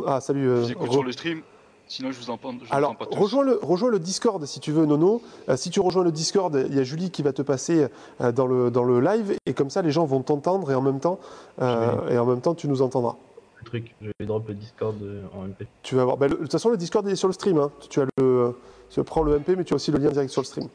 Ah, 0.06 0.20
salut. 0.20 0.48
Euh, 0.48 0.64
J'écoute 0.64 0.92
sur 0.92 1.02
le 1.02 1.12
stream. 1.12 1.42
Sinon, 1.88 2.10
je 2.10 2.18
vous 2.18 2.30
en, 2.30 2.38
je 2.42 2.74
Alors, 2.74 2.96
pas 2.96 3.06
rejoins 3.12 3.44
le, 3.44 3.60
rejoins 3.62 3.90
le 3.90 4.00
Discord 4.00 4.44
si 4.44 4.58
tu 4.58 4.72
veux, 4.72 4.86
Nono. 4.86 5.22
Euh, 5.48 5.56
si 5.56 5.70
tu 5.70 5.78
rejoins 5.78 6.02
le 6.02 6.10
Discord, 6.10 6.66
il 6.68 6.74
y 6.74 6.80
a 6.80 6.82
Julie 6.82 7.10
qui 7.12 7.22
va 7.22 7.32
te 7.32 7.42
passer 7.42 7.86
euh, 8.20 8.32
dans, 8.32 8.48
le, 8.48 8.72
dans 8.72 8.82
le 8.82 9.00
live 9.00 9.36
et 9.46 9.54
comme 9.54 9.70
ça, 9.70 9.82
les 9.82 9.92
gens 9.92 10.04
vont 10.04 10.20
t'entendre 10.20 10.72
et 10.72 10.74
en 10.74 10.82
même 10.82 10.98
temps, 10.98 11.20
et 11.60 12.18
en 12.18 12.26
même 12.26 12.40
temps, 12.40 12.54
tu 12.54 12.66
nous 12.66 12.82
entendras. 12.82 13.14
Le 13.60 13.66
truc, 13.66 13.94
je 14.02 14.10
vais 14.18 14.26
drop 14.26 14.48
le 14.48 14.54
Discord 14.54 14.96
en 15.32 15.42
MP. 15.42 15.66
Tu 15.84 15.94
vas 15.94 16.04
voir. 16.04 16.16
Ben, 16.16 16.28
de 16.28 16.34
toute 16.34 16.50
façon, 16.50 16.70
le 16.70 16.76
Discord 16.76 17.06
il 17.06 17.12
est 17.12 17.16
sur 17.16 17.28
le 17.28 17.34
stream. 17.34 17.58
Hein. 17.58 17.70
Tu 17.88 18.00
as 18.00 18.06
le, 18.18 18.56
tu 18.90 19.02
prends 19.04 19.22
le 19.22 19.38
MP, 19.38 19.50
mais 19.56 19.64
tu 19.64 19.72
as 19.72 19.76
aussi 19.76 19.92
le 19.92 19.98
lien 19.98 20.10
direct 20.10 20.30
sur 20.30 20.42
le 20.42 20.46
stream. 20.46 20.68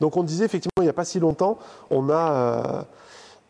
Donc, 0.00 0.16
on 0.16 0.22
disait 0.22 0.46
effectivement, 0.46 0.80
il 0.80 0.84
n'y 0.84 0.88
a 0.88 0.94
pas 0.94 1.04
si 1.04 1.20
longtemps, 1.20 1.58
on 1.90 2.08
a 2.08 2.86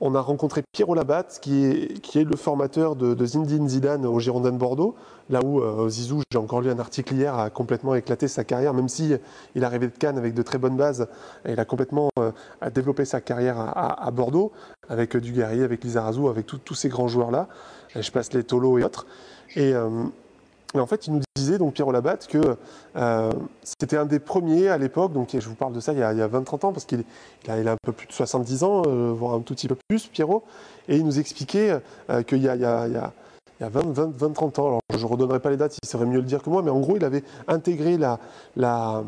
on 0.01 0.15
a 0.15 0.21
rencontré 0.21 0.63
Pierrot 0.73 0.95
Labatte, 0.95 1.39
qui 1.41 1.65
est, 1.65 2.25
le 2.25 2.37
formateur 2.37 2.95
de, 2.97 3.25
Zinedine 3.25 3.69
Zidane 3.69 4.07
au 4.07 4.19
Girondin 4.21 4.53
de 4.53 4.57
Bordeaux, 4.57 4.95
là 5.29 5.41
où 5.45 5.61
euh, 5.61 5.89
Zizou, 5.89 6.23
j'ai 6.31 6.39
encore 6.39 6.61
lu 6.61 6.71
un 6.71 6.79
article 6.79 7.15
hier, 7.15 7.35
a 7.37 7.51
complètement 7.51 7.95
éclaté 7.95 8.29
sa 8.29 8.45
carrière, 8.45 8.75
même 8.75 8.89
si 8.89 9.13
il 9.55 9.63
est 9.63 9.67
arrivé 9.67 9.89
de 9.89 9.93
Cannes 9.93 10.19
avec 10.19 10.35
de 10.35 10.43
très 10.43 10.59
bonnes 10.59 10.77
bases, 10.77 11.09
il 11.47 11.59
a 11.59 11.65
complètement 11.65 12.11
euh, 12.19 12.31
développé 12.73 13.05
sa 13.05 13.21
carrière 13.21 13.59
à, 13.59 14.11
Bordeaux, 14.11 14.53
avec 14.89 15.15
euh, 15.17 15.65
avec 15.65 15.85
Lizarazu, 15.85 16.29
avec 16.29 16.47
tous 16.47 16.75
ces 16.75 16.89
grands 16.89 17.09
joueurs-là. 17.09 17.49
Je 17.95 18.11
passe 18.11 18.33
les 18.33 18.45
Tolo 18.45 18.79
et 18.79 18.85
autres. 18.85 19.07
Et, 19.57 19.73
et 20.75 20.81
en 20.81 20.87
fait, 20.87 21.07
il 21.07 21.15
nous 21.15 21.21
disait, 21.35 21.57
donc 21.57 21.75
Pierre 21.75 21.91
Labatte, 21.91 22.27
que 22.27 22.57
euh, 22.97 23.31
c'était 23.63 23.97
un 23.97 24.05
des 24.05 24.19
premiers 24.19 24.69
à 24.69 24.77
l'époque, 24.77 25.15
donc 25.15 25.31
je 25.33 25.49
vous 25.49 25.55
parle 25.55 25.73
de 25.73 25.81
ça 25.81 25.95
il 25.95 25.99
y 25.99 26.03
a, 26.03 26.29
20-30 26.29 26.67
ans, 26.67 26.73
parce 26.73 26.85
qu'il 26.85 27.05
a, 27.49 27.53
un 27.53 27.77
peu 27.83 27.93
plus 27.93 28.07
de 28.07 28.13
70 28.13 28.65
ans, 28.65 28.83
euh, 28.87 29.11
voire 29.11 29.35
un 29.35 29.41
tout 29.41 29.55
petit 29.55 29.69
peu 29.69 29.77
plus, 29.89 30.09
Pierrot, 30.09 30.45
et 30.89 30.97
il 30.97 31.07
nous 31.07 31.19
expliquait 31.19 31.81
euh, 32.11 32.23
qu'il 32.23 32.43
y 32.43 32.49
a, 32.49 32.55
il 32.55 32.61
y 32.61 32.67
a, 32.67 32.87
il 32.87 32.93
y 32.93 33.65
a 33.65 33.69
20, 33.69 33.93
20, 33.93 34.17
20, 34.17 34.33
30 34.33 34.59
ans, 34.59 34.67
alors 34.67 34.81
je 34.93 34.99
ne 34.99 35.11
redonnerai 35.11 35.41
pas 35.41 35.49
les 35.49 35.57
dates, 35.57 35.79
il 35.83 35.89
serait 35.89 36.05
mieux 36.05 36.19
le 36.19 36.27
dire 36.27 36.43
que 36.43 36.51
moi, 36.51 36.63
mais 36.63 36.71
en 36.71 36.81
gros, 36.81 36.97
il 36.97 37.05
avait 37.05 37.25
intégré 37.47 37.97
la 37.97 39.05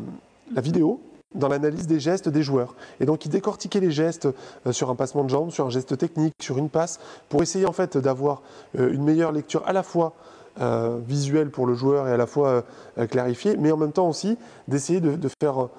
vidéo 0.49 0.99
dans 1.35 1.47
l'analyse 1.47 1.87
des 1.87 1.99
gestes 1.99 2.27
des 2.27 2.43
joueurs. 2.43 2.75
Et 2.99 3.05
donc 3.05 3.23
il 3.25 3.29
décortiquait 3.29 3.79
les 3.79 3.91
gestes 3.91 4.27
sur 4.71 4.89
un 4.89 4.95
passement 4.95 5.23
de 5.23 5.29
jambe, 5.29 5.51
sur 5.51 5.65
un 5.65 5.69
geste 5.69 5.97
technique, 5.97 6.33
sur 6.41 6.57
une 6.57 6.67
passe, 6.69 6.99
pour 7.29 7.41
essayer 7.41 7.65
en 7.65 7.71
fait 7.71 7.97
d'avoir 7.97 8.41
une 8.77 9.03
meilleure 9.03 9.31
lecture 9.31 9.63
à 9.65 9.71
la 9.71 9.81
fois 9.81 10.13
euh, 10.61 10.99
visuel 11.07 11.49
pour 11.49 11.65
le 11.65 11.73
joueur 11.73 12.07
et 12.07 12.11
à 12.11 12.17
la 12.17 12.27
fois 12.27 12.63
euh, 12.99 13.07
clarifié, 13.07 13.57
mais 13.57 13.71
en 13.71 13.77
même 13.77 13.93
temps 13.93 14.07
aussi 14.07 14.37
d'essayer 14.67 14.99
de, 15.01 15.17
faire 15.41 15.69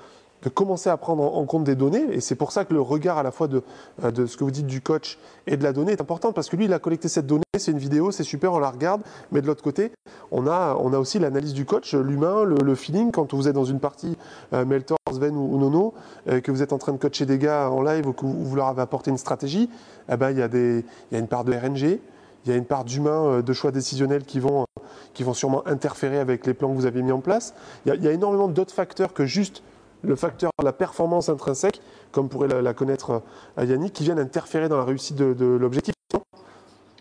de 0.42 0.48
commencer 0.48 0.90
à 0.90 0.96
prendre 0.96 1.22
en 1.22 1.44
compte 1.44 1.62
des 1.62 1.76
données. 1.76 2.04
Et 2.10 2.20
c'est 2.20 2.34
pour 2.34 2.50
ça 2.50 2.64
que 2.64 2.74
le 2.74 2.80
regard 2.80 3.16
à 3.16 3.22
la 3.22 3.30
fois 3.30 3.46
de, 3.46 3.62
euh, 4.02 4.10
de, 4.10 4.26
ce 4.26 4.36
que 4.36 4.42
vous 4.42 4.50
dites 4.50 4.66
du 4.66 4.80
coach 4.80 5.18
et 5.46 5.56
de 5.56 5.62
la 5.62 5.72
donnée 5.72 5.92
est 5.92 6.00
important, 6.00 6.32
parce 6.32 6.48
que 6.48 6.56
lui, 6.56 6.64
il 6.64 6.72
a 6.72 6.80
collecté 6.80 7.08
cette 7.08 7.26
donnée, 7.26 7.44
c'est 7.56 7.70
une 7.70 7.78
vidéo, 7.78 8.10
c'est 8.10 8.24
super, 8.24 8.54
on 8.54 8.58
la 8.58 8.70
regarde, 8.70 9.02
mais 9.30 9.40
de 9.40 9.46
l'autre 9.46 9.62
côté, 9.62 9.92
on 10.32 10.48
a, 10.48 10.76
on 10.80 10.92
a 10.92 10.98
aussi 10.98 11.20
l'analyse 11.20 11.52
du 11.52 11.64
coach, 11.64 11.94
l'humain, 11.94 12.42
le, 12.42 12.74
feeling, 12.74 13.12
quand 13.12 13.32
vous 13.34 13.46
êtes 13.46 13.54
dans 13.54 13.64
une 13.64 13.78
partie 13.80 14.16
Meltor, 14.52 14.98
Sven 15.12 15.36
ou, 15.36 15.58
Nono, 15.58 15.94
que 16.26 16.50
vous 16.50 16.62
êtes 16.62 16.72
en 16.72 16.78
train 16.78 16.92
de 16.92 16.98
coacher 16.98 17.26
des 17.26 17.38
gars 17.38 17.70
en 17.70 17.82
live 17.82 18.08
ou 18.08 18.12
que 18.12 18.24
vous, 18.24 18.56
leur 18.56 18.68
avez 18.68 18.82
apporté 18.82 19.10
une 19.10 19.18
stratégie, 19.18 19.68
eh 20.10 20.16
ben, 20.16 20.30
il, 20.30 20.38
y 20.38 20.42
a 20.42 20.48
des, 20.48 20.84
il 21.10 21.14
y 21.14 21.16
a 21.16 21.20
une 21.20 21.28
part 21.28 21.44
de 21.44 21.52
RNG, 21.52 22.00
il 22.44 22.50
y 22.50 22.54
a 22.54 22.56
une 22.56 22.64
part 22.64 22.84
d'humain, 22.84 23.24
euh, 23.24 23.42
de 23.42 23.52
choix 23.52 23.70
décisionnels 23.70 24.24
qui 24.24 24.40
vont, 24.40 24.62
euh, 24.62 24.71
qui 25.14 25.22
vont 25.22 25.34
sûrement 25.34 25.66
interférer 25.66 26.18
avec 26.18 26.46
les 26.46 26.54
plans 26.54 26.68
que 26.70 26.74
vous 26.74 26.86
avez 26.86 27.02
mis 27.02 27.12
en 27.12 27.20
place. 27.20 27.54
Il 27.86 27.94
y 28.02 28.08
a, 28.08 28.12
énormément 28.12 28.48
d'autres 28.48 28.74
facteurs 28.74 29.12
que 29.12 29.26
juste 29.26 29.62
le 30.02 30.16
facteur 30.16 30.50
de 30.58 30.64
la 30.64 30.72
performance 30.72 31.28
intrinsèque, 31.28 31.80
comme 32.10 32.28
pourrait 32.28 32.48
la, 32.48 32.74
connaître 32.74 33.22
euh, 33.58 33.64
Yannick, 33.64 33.92
qui 33.92 34.04
viennent 34.04 34.18
interférer 34.18 34.68
dans 34.68 34.76
la 34.76 34.84
réussite 34.84 35.16
de, 35.16 35.44
l'objectif. 35.44 35.94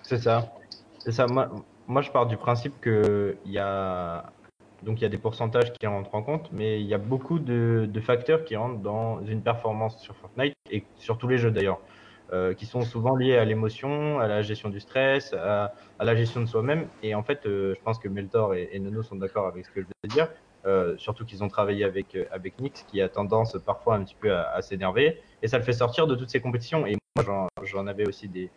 C'est 0.03 0.19
ça. 0.19 0.51
Ça. 1.09 1.25
Moi, 1.25 2.01
je 2.01 2.11
pars 2.11 2.27
du 2.27 2.37
principe 2.37 2.79
qu'il 2.81 3.37
y 3.45 3.57
a 3.57 4.31
donc 4.83 4.99
il 4.99 5.03
y 5.03 5.05
a 5.05 5.09
des 5.09 5.17
pourcentages 5.17 5.73
qui 5.73 5.85
rentrent 5.85 6.15
en 6.15 6.23
compte, 6.23 6.49
mais 6.51 6.81
il 6.81 6.87
y 6.87 6.93
a 6.93 6.97
beaucoup 6.97 7.39
de, 7.39 7.87
facteurs 8.01 8.43
qui 8.43 8.55
rentrent 8.55 8.79
dans 8.79 9.23
une 9.25 9.41
performance 9.41 9.99
sur 9.99 10.15
Fortnite 10.15 10.55
et 10.71 10.83
sur 10.97 11.17
tous 11.17 11.27
les 11.27 11.37
jeux 11.37 11.51
d'ailleurs. 11.51 11.79
Euh, 12.33 12.53
qui 12.53 12.65
sont 12.65 12.79
souvent 12.79 13.17
liés 13.17 13.35
à 13.35 13.43
l'émotion, 13.43 14.21
à 14.21 14.27
la 14.27 14.41
gestion 14.41 14.69
du 14.69 14.79
stress, 14.79 15.33
à, 15.33 15.73
la 15.99 16.15
gestion 16.15 16.39
de 16.39 16.45
soi-même. 16.45 16.87
Et 17.03 17.13
en 17.13 17.23
fait, 17.23 17.45
euh, 17.45 17.75
je 17.75 17.81
pense 17.81 17.99
que 17.99 18.07
Meltor 18.07 18.55
et, 18.55 18.79
Nono 18.79 19.03
sont 19.03 19.17
d'accord 19.17 19.47
avec 19.47 19.65
ce 19.65 19.71
que 19.71 19.81
je 19.81 19.85
veux 19.85 20.07
dire. 20.07 20.29
Euh, 20.65 20.95
surtout 20.97 21.25
qu'ils 21.25 21.43
ont 21.43 21.49
travaillé 21.49 21.83
avec, 21.83 22.17
avec 22.31 22.57
Nix, 22.61 22.83
qui 22.83 23.01
a 23.01 23.09
tendance 23.09 23.57
parfois 23.65 23.95
un 23.95 24.03
petit 24.05 24.15
peu 24.15 24.33
à, 24.33 24.61
s'énerver. 24.61 25.19
Et 25.41 25.49
ça 25.49 25.57
le 25.57 25.65
fait 25.65 25.73
sortir 25.73 26.07
de 26.07 26.15
toutes 26.15 26.29
ces 26.29 26.39
compétitions. 26.39 26.85
Et 26.85 26.95
moi, 27.17 27.49
j'en 27.63 27.85
avais 27.85 28.07
aussi 28.07 28.29
des. 28.29 28.49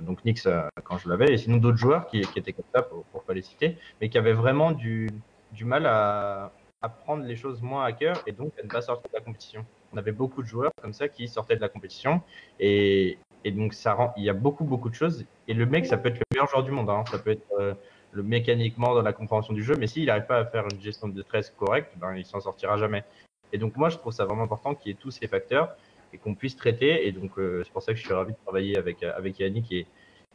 donc 0.00 0.24
Nix, 0.24 0.48
quand 0.82 0.98
je 0.98 1.08
l'avais, 1.08 1.32
et 1.32 1.36
sinon 1.36 1.58
d'autres 1.58 1.78
joueurs 1.78 2.08
qui, 2.08 2.22
qui, 2.22 2.40
étaient 2.40 2.52
comme 2.52 2.64
ça, 2.74 2.82
pour 2.82 3.04
ne 3.14 3.20
pas 3.20 3.34
les 3.34 3.42
citer, 3.42 3.76
mais 4.00 4.08
qui 4.08 4.18
avaient 4.18 4.32
vraiment 4.32 4.72
du, 4.72 5.08
du 5.52 5.64
mal 5.64 5.86
à, 5.86 6.50
à 6.82 6.88
prendre 6.88 7.22
les 7.22 7.36
choses 7.36 7.62
moins 7.62 7.84
à 7.84 7.92
cœur 7.92 8.20
et 8.26 8.32
donc 8.32 8.52
à 8.58 8.64
ne 8.64 8.68
pas 8.68 8.82
sortir 8.82 9.08
de 9.08 9.16
la 9.16 9.22
compétition 9.22 9.64
on 9.92 9.96
avait 9.96 10.12
beaucoup 10.12 10.42
de 10.42 10.48
joueurs 10.48 10.70
comme 10.80 10.92
ça 10.92 11.08
qui 11.08 11.28
sortaient 11.28 11.56
de 11.56 11.60
la 11.60 11.68
compétition. 11.68 12.22
Et, 12.60 13.18
donc, 13.46 13.74
il 14.16 14.24
y 14.24 14.28
a 14.28 14.34
beaucoup, 14.34 14.64
beaucoup 14.64 14.90
de 14.90 14.94
choses. 14.94 15.24
Et 15.46 15.54
le 15.54 15.66
mec, 15.66 15.86
ça 15.86 15.96
peut 15.96 16.10
être 16.10 16.18
le 16.18 16.24
meilleur 16.32 16.48
joueur 16.48 16.62
du 16.62 16.70
monde. 16.70 16.90
Hein. 16.90 17.04
Ça 17.10 17.18
peut 17.18 17.30
être 17.30 17.46
euh, 17.58 17.74
le 18.12 18.22
mécaniquement 18.22 18.94
dans 18.94 19.02
la 19.02 19.12
compréhension 19.12 19.54
du 19.54 19.62
jeu. 19.62 19.76
Mais 19.76 19.86
s'il 19.86 20.06
n'arrive 20.06 20.26
pas 20.26 20.38
à 20.38 20.44
faire 20.44 20.64
une 20.70 20.80
gestion 20.80 21.08
de 21.08 21.22
stress 21.22 21.50
correcte, 21.50 21.92
ben, 21.96 22.14
il 22.14 22.26
s'en 22.26 22.40
sortira 22.40 22.76
jamais. 22.76 23.04
Et 23.52 23.58
donc, 23.58 23.76
moi, 23.76 23.88
je 23.88 23.96
trouve 23.96 24.12
ça 24.12 24.26
vraiment 24.26 24.42
important 24.42 24.74
qu'il 24.74 24.92
y 24.92 24.94
ait 24.94 24.98
tous 25.00 25.10
ces 25.10 25.26
facteurs 25.28 25.74
et 26.12 26.18
qu'on 26.18 26.34
puisse 26.34 26.56
traiter. 26.56 27.06
Et 27.06 27.12
donc, 27.12 27.38
euh, 27.38 27.62
c'est 27.64 27.72
pour 27.72 27.82
ça 27.82 27.92
que 27.92 27.98
je 27.98 28.04
suis 28.04 28.14
ravi 28.14 28.32
de 28.32 28.38
travailler 28.44 28.76
avec, 28.76 29.02
avec 29.02 29.38
Yannick 29.38 29.72
et, 29.72 29.86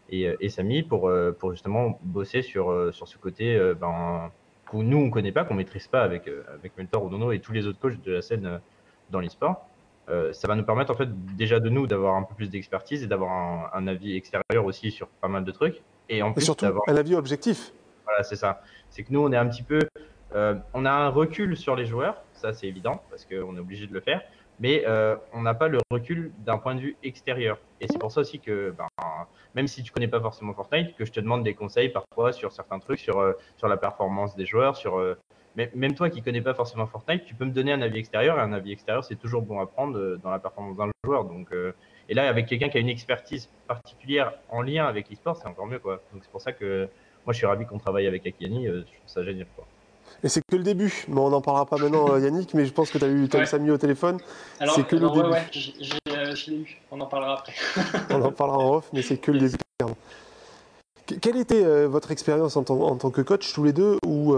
et, 0.09 0.35
et 0.39 0.49
Samy 0.49 0.81
pour, 0.81 1.07
euh, 1.07 1.31
pour 1.31 1.51
justement 1.51 1.99
bosser 2.01 2.41
sur, 2.41 2.93
sur 2.93 3.07
ce 3.07 3.17
côté 3.17 3.59
ben, 3.79 4.31
nous, 4.73 4.97
on 4.97 5.05
ne 5.05 5.11
connaît 5.11 5.31
pas, 5.31 5.43
qu'on 5.45 5.53
ne 5.53 5.59
maîtrise 5.59 5.87
pas 5.87 6.01
avec, 6.01 6.27
avec 6.51 6.75
Mentor 6.79 7.03
ou 7.03 7.09
Nono 7.11 7.31
et 7.31 7.39
tous 7.39 7.51
les 7.51 7.67
autres 7.67 7.79
coachs 7.79 8.01
de 8.01 8.11
la 8.11 8.23
scène 8.23 8.59
dans 9.13 9.21
l'e-sport. 9.21 9.65
Euh, 10.09 10.33
ça 10.33 10.49
va 10.49 10.55
nous 10.55 10.65
permettre 10.65 10.91
en 10.91 10.95
fait 10.95 11.07
déjà 11.37 11.61
de 11.61 11.69
nous 11.69 11.87
d'avoir 11.87 12.15
un 12.15 12.23
peu 12.23 12.35
plus 12.35 12.49
d'expertise 12.49 13.03
et 13.03 13.07
d'avoir 13.07 13.73
un, 13.73 13.87
avis 13.87 14.17
extérieur 14.17 14.65
aussi 14.65 14.91
sur 14.91 15.07
pas 15.07 15.29
mal 15.29 15.45
de 15.45 15.51
trucs. 15.51 15.81
Et 16.09 16.21
en 16.21 16.33
plus 16.33 16.43
surtout 16.43 16.65
un 16.87 16.97
avis 16.97 17.15
objectif. 17.15 17.71
Voilà, 18.03 18.23
c'est 18.23 18.35
ça. 18.35 18.61
C'est 18.89 19.03
que 19.03 19.13
nous 19.13 19.21
on 19.21 19.31
est 19.31 19.37
un 19.37 19.47
petit 19.47 19.63
peu, 19.63 19.79
euh, 20.35 20.55
on 20.73 20.85
a 20.85 20.91
un 20.91 21.07
recul 21.07 21.55
sur 21.55 21.77
les 21.77 21.85
joueurs, 21.85 22.21
ça 22.33 22.51
c'est 22.51 22.67
évident 22.67 23.01
parce 23.09 23.23
qu'on 23.25 23.55
est 23.55 23.59
obligé 23.59 23.87
de 23.87 23.93
le 23.93 24.01
faire, 24.01 24.21
mais 24.59 24.83
euh, 24.85 25.15
on 25.31 25.41
n'a 25.41 25.53
pas 25.53 25.69
le 25.69 25.79
recul 25.89 26.33
d'un 26.39 26.57
point 26.57 26.75
de 26.75 26.81
vue 26.81 26.97
extérieur. 27.01 27.57
Et 27.79 27.87
c'est 27.89 27.97
pour 27.97 28.11
ça 28.11 28.21
aussi 28.21 28.41
que, 28.41 28.75
ben, 28.77 28.87
même 29.55 29.67
si 29.67 29.83
tu 29.83 29.93
connais 29.93 30.09
pas 30.09 30.19
forcément 30.19 30.53
Fortnite, 30.53 30.97
que 30.97 31.05
je 31.05 31.13
te 31.13 31.21
demande 31.21 31.45
des 31.45 31.53
conseils 31.53 31.87
parfois 31.87 32.33
sur 32.33 32.51
certains 32.51 32.79
trucs, 32.79 32.99
sur 32.99 33.33
sur 33.55 33.69
la 33.69 33.77
performance 33.77 34.35
des 34.35 34.45
joueurs, 34.45 34.75
sur 34.75 35.15
mais 35.55 35.69
même 35.75 35.93
toi 35.95 36.09
qui 36.09 36.21
connais 36.21 36.41
pas 36.41 36.53
forcément 36.53 36.87
Fortnite, 36.87 37.25
tu 37.25 37.35
peux 37.35 37.45
me 37.45 37.51
donner 37.51 37.71
un 37.73 37.81
avis 37.81 37.99
extérieur 37.99 38.37
et 38.37 38.41
un 38.41 38.53
avis 38.53 38.71
extérieur, 38.71 39.03
c'est 39.03 39.15
toujours 39.15 39.41
bon 39.41 39.59
à 39.59 39.65
prendre 39.65 39.97
euh, 39.97 40.19
dans 40.23 40.31
la 40.31 40.39
performance 40.39 40.77
d'un 40.77 40.89
joueur. 41.05 41.25
Donc, 41.25 41.47
euh, 41.51 41.71
et 42.09 42.13
là, 42.13 42.27
avec 42.27 42.47
quelqu'un 42.47 42.69
qui 42.69 42.77
a 42.77 42.81
une 42.81 42.89
expertise 42.89 43.49
particulière 43.67 44.33
en 44.49 44.61
lien 44.61 44.85
avec 44.85 45.09
l'e-sport, 45.09 45.37
c'est 45.37 45.47
encore 45.47 45.67
mieux. 45.67 45.79
Quoi. 45.79 46.01
Donc 46.13 46.21
c'est 46.23 46.31
pour 46.31 46.41
ça 46.41 46.51
que 46.51 46.87
moi, 47.25 47.31
je 47.33 47.37
suis 47.37 47.45
ravi 47.47 47.65
qu'on 47.65 47.77
travaille 47.79 48.07
avec 48.07 48.25
Akiani. 48.27 48.67
euh, 48.67 48.79
je 48.79 48.97
trouve 48.97 49.07
ça 49.07 49.23
génial. 49.23 49.47
Quoi. 49.55 49.65
Et 50.23 50.27
c'est 50.29 50.41
que 50.45 50.55
le 50.57 50.63
début. 50.63 51.05
Bon, 51.07 51.27
on 51.27 51.29
n'en 51.29 51.41
parlera 51.41 51.65
pas 51.65 51.77
maintenant, 51.77 52.11
euh, 52.13 52.19
Yannick, 52.19 52.53
mais 52.53 52.65
je 52.65 52.73
pense 52.73 52.91
que 52.91 52.97
tu 52.97 53.05
as 53.05 53.07
eu 53.07 53.27
Tom 53.29 53.39
Ouais. 53.41 53.45
Samy 53.45 53.71
au 53.71 53.77
téléphone. 53.77 54.17
Alors, 54.59 54.75
C'est 54.75 54.83
que 54.85 54.95
le 54.97 55.03
alors, 55.07 55.15
ouais, 55.17 55.23
début. 55.23 55.33
ouais, 55.33 56.17
euh, 56.17 56.35
je 56.35 56.51
l'ai 56.51 56.57
eu. 56.57 56.81
On 56.91 56.99
en 56.99 57.05
parlera 57.07 57.33
après. 57.39 57.53
On 58.09 58.21
en 58.21 58.31
parlera 58.31 58.57
en 58.57 58.75
off, 58.75 58.89
mais 58.91 59.01
c'est 59.01 59.17
que 59.17 59.31
le 59.31 59.39
début. 59.39 59.55
Quelle 61.21 61.37
était 61.37 61.63
euh, 61.63 61.87
votre 61.87 62.11
expérience 62.11 62.55
en, 62.55 62.63
tant- 62.63 62.79
en 62.81 62.95
tant 62.95 63.11
que 63.11 63.21
coach, 63.21 63.51
tous 63.53 63.63
les 63.63 63.73
deux, 63.73 63.97
où 64.05 64.33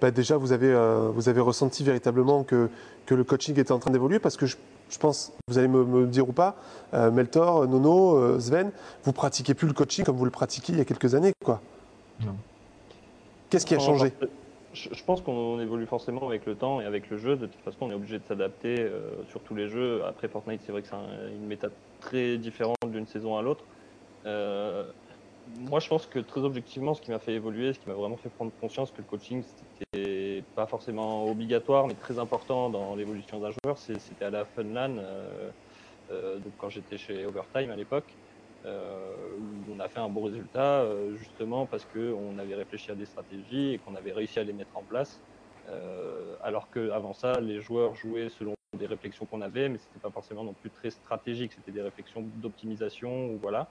bah, 0.00 0.10
déjà 0.10 0.36
vous 0.36 0.52
avez, 0.52 0.72
euh, 0.72 1.10
vous 1.12 1.28
avez 1.28 1.40
ressenti 1.40 1.82
véritablement 1.84 2.44
que, 2.44 2.68
que 3.06 3.14
le 3.14 3.24
coaching 3.24 3.58
était 3.58 3.72
en 3.72 3.78
train 3.78 3.90
d'évoluer 3.90 4.18
Parce 4.18 4.36
que 4.36 4.46
je, 4.46 4.56
je 4.90 4.98
pense, 4.98 5.32
vous 5.48 5.58
allez 5.58 5.68
me, 5.68 5.84
me 5.84 6.06
dire 6.06 6.28
ou 6.28 6.32
pas, 6.32 6.56
euh, 6.94 7.10
Meltor, 7.10 7.66
Nono, 7.66 8.16
euh, 8.16 8.38
Sven, 8.40 8.70
vous 9.04 9.12
pratiquez 9.12 9.54
plus 9.54 9.66
le 9.68 9.74
coaching 9.74 10.04
comme 10.04 10.16
vous 10.16 10.24
le 10.24 10.30
pratiquiez 10.30 10.74
il 10.74 10.78
y 10.78 10.80
a 10.80 10.84
quelques 10.84 11.14
années. 11.14 11.32
quoi. 11.44 11.60
Non. 12.24 12.34
Qu'est-ce 13.50 13.66
qui 13.66 13.74
a 13.74 13.78
changé 13.78 14.12
Je 14.72 14.88
je 14.94 15.04
pense 15.04 15.20
qu'on 15.20 15.60
évolue 15.60 15.84
forcément 15.86 16.26
avec 16.26 16.46
le 16.46 16.54
temps 16.54 16.80
et 16.80 16.86
avec 16.86 17.10
le 17.10 17.18
jeu. 17.18 17.36
De 17.36 17.44
toute 17.46 17.60
façon, 17.62 17.78
on 17.82 17.90
est 17.90 17.94
obligé 17.94 18.18
de 18.18 18.24
s'adapter 18.26 18.76
euh, 18.78 19.10
sur 19.30 19.40
tous 19.40 19.54
les 19.54 19.68
jeux. 19.68 20.02
Après 20.06 20.28
Fortnite, 20.28 20.62
c'est 20.64 20.72
vrai 20.72 20.80
que 20.80 20.88
c'est 20.88 20.94
un- 20.94 21.28
une 21.34 21.46
méthode 21.46 21.72
très 22.00 22.38
différente 22.38 22.76
d'une 22.86 23.06
saison 23.06 23.36
à 23.36 23.42
l'autre. 23.42 23.64
Euh, 24.24 24.84
moi, 25.54 25.80
je 25.80 25.88
pense 25.88 26.06
que 26.06 26.18
très 26.18 26.40
objectivement, 26.40 26.94
ce 26.94 27.00
qui 27.02 27.10
m'a 27.10 27.18
fait 27.18 27.34
évoluer, 27.34 27.72
ce 27.72 27.78
qui 27.78 27.88
m'a 27.88 27.94
vraiment 27.94 28.16
fait 28.16 28.30
prendre 28.30 28.52
conscience 28.54 28.90
que 28.92 29.00
le 29.02 29.06
coaching, 29.06 29.42
c'était 29.42 30.44
pas 30.54 30.66
forcément 30.66 31.24
obligatoire, 31.26 31.86
mais 31.86 31.94
très 31.94 32.18
important 32.18 32.70
dans 32.70 32.94
l'évolution 32.94 33.40
d'un 33.40 33.50
joueur, 33.64 33.78
c'était 33.78 34.24
à 34.24 34.30
la 34.30 34.44
Funland, 34.44 34.98
euh, 34.98 35.52
euh, 36.10 36.38
donc 36.38 36.54
quand 36.56 36.68
j'étais 36.68 36.98
chez 36.98 37.26
Overtime 37.26 37.70
à 37.70 37.76
l'époque, 37.76 38.18
euh, 38.64 39.36
où 39.38 39.64
on 39.68 39.80
a 39.80 39.88
fait 39.88 40.00
un 40.00 40.08
bon 40.08 40.22
résultat, 40.22 40.82
euh, 40.82 41.14
justement 41.16 41.66
parce 41.66 41.84
qu'on 41.84 42.38
avait 42.38 42.54
réfléchi 42.54 42.90
à 42.90 42.94
des 42.94 43.06
stratégies 43.06 43.72
et 43.74 43.78
qu'on 43.78 43.94
avait 43.94 44.12
réussi 44.12 44.38
à 44.38 44.44
les 44.44 44.52
mettre 44.52 44.76
en 44.76 44.84
place. 44.84 45.22
Alors 46.40 46.70
qu'avant 46.70 47.12
ça, 47.12 47.40
les 47.40 47.60
joueurs 47.60 47.94
jouaient 47.94 48.28
selon 48.28 48.54
des 48.76 48.86
réflexions 48.86 49.26
qu'on 49.26 49.42
avait, 49.42 49.68
mais 49.68 49.78
c'était 49.78 50.00
pas 50.00 50.10
forcément 50.10 50.42
non 50.44 50.54
plus 50.54 50.70
très 50.70 50.90
stratégique, 50.90 51.52
c'était 51.52 51.70
des 51.72 51.82
réflexions 51.82 52.22
d'optimisation 52.22 53.26
ou 53.26 53.38
voilà. 53.38 53.70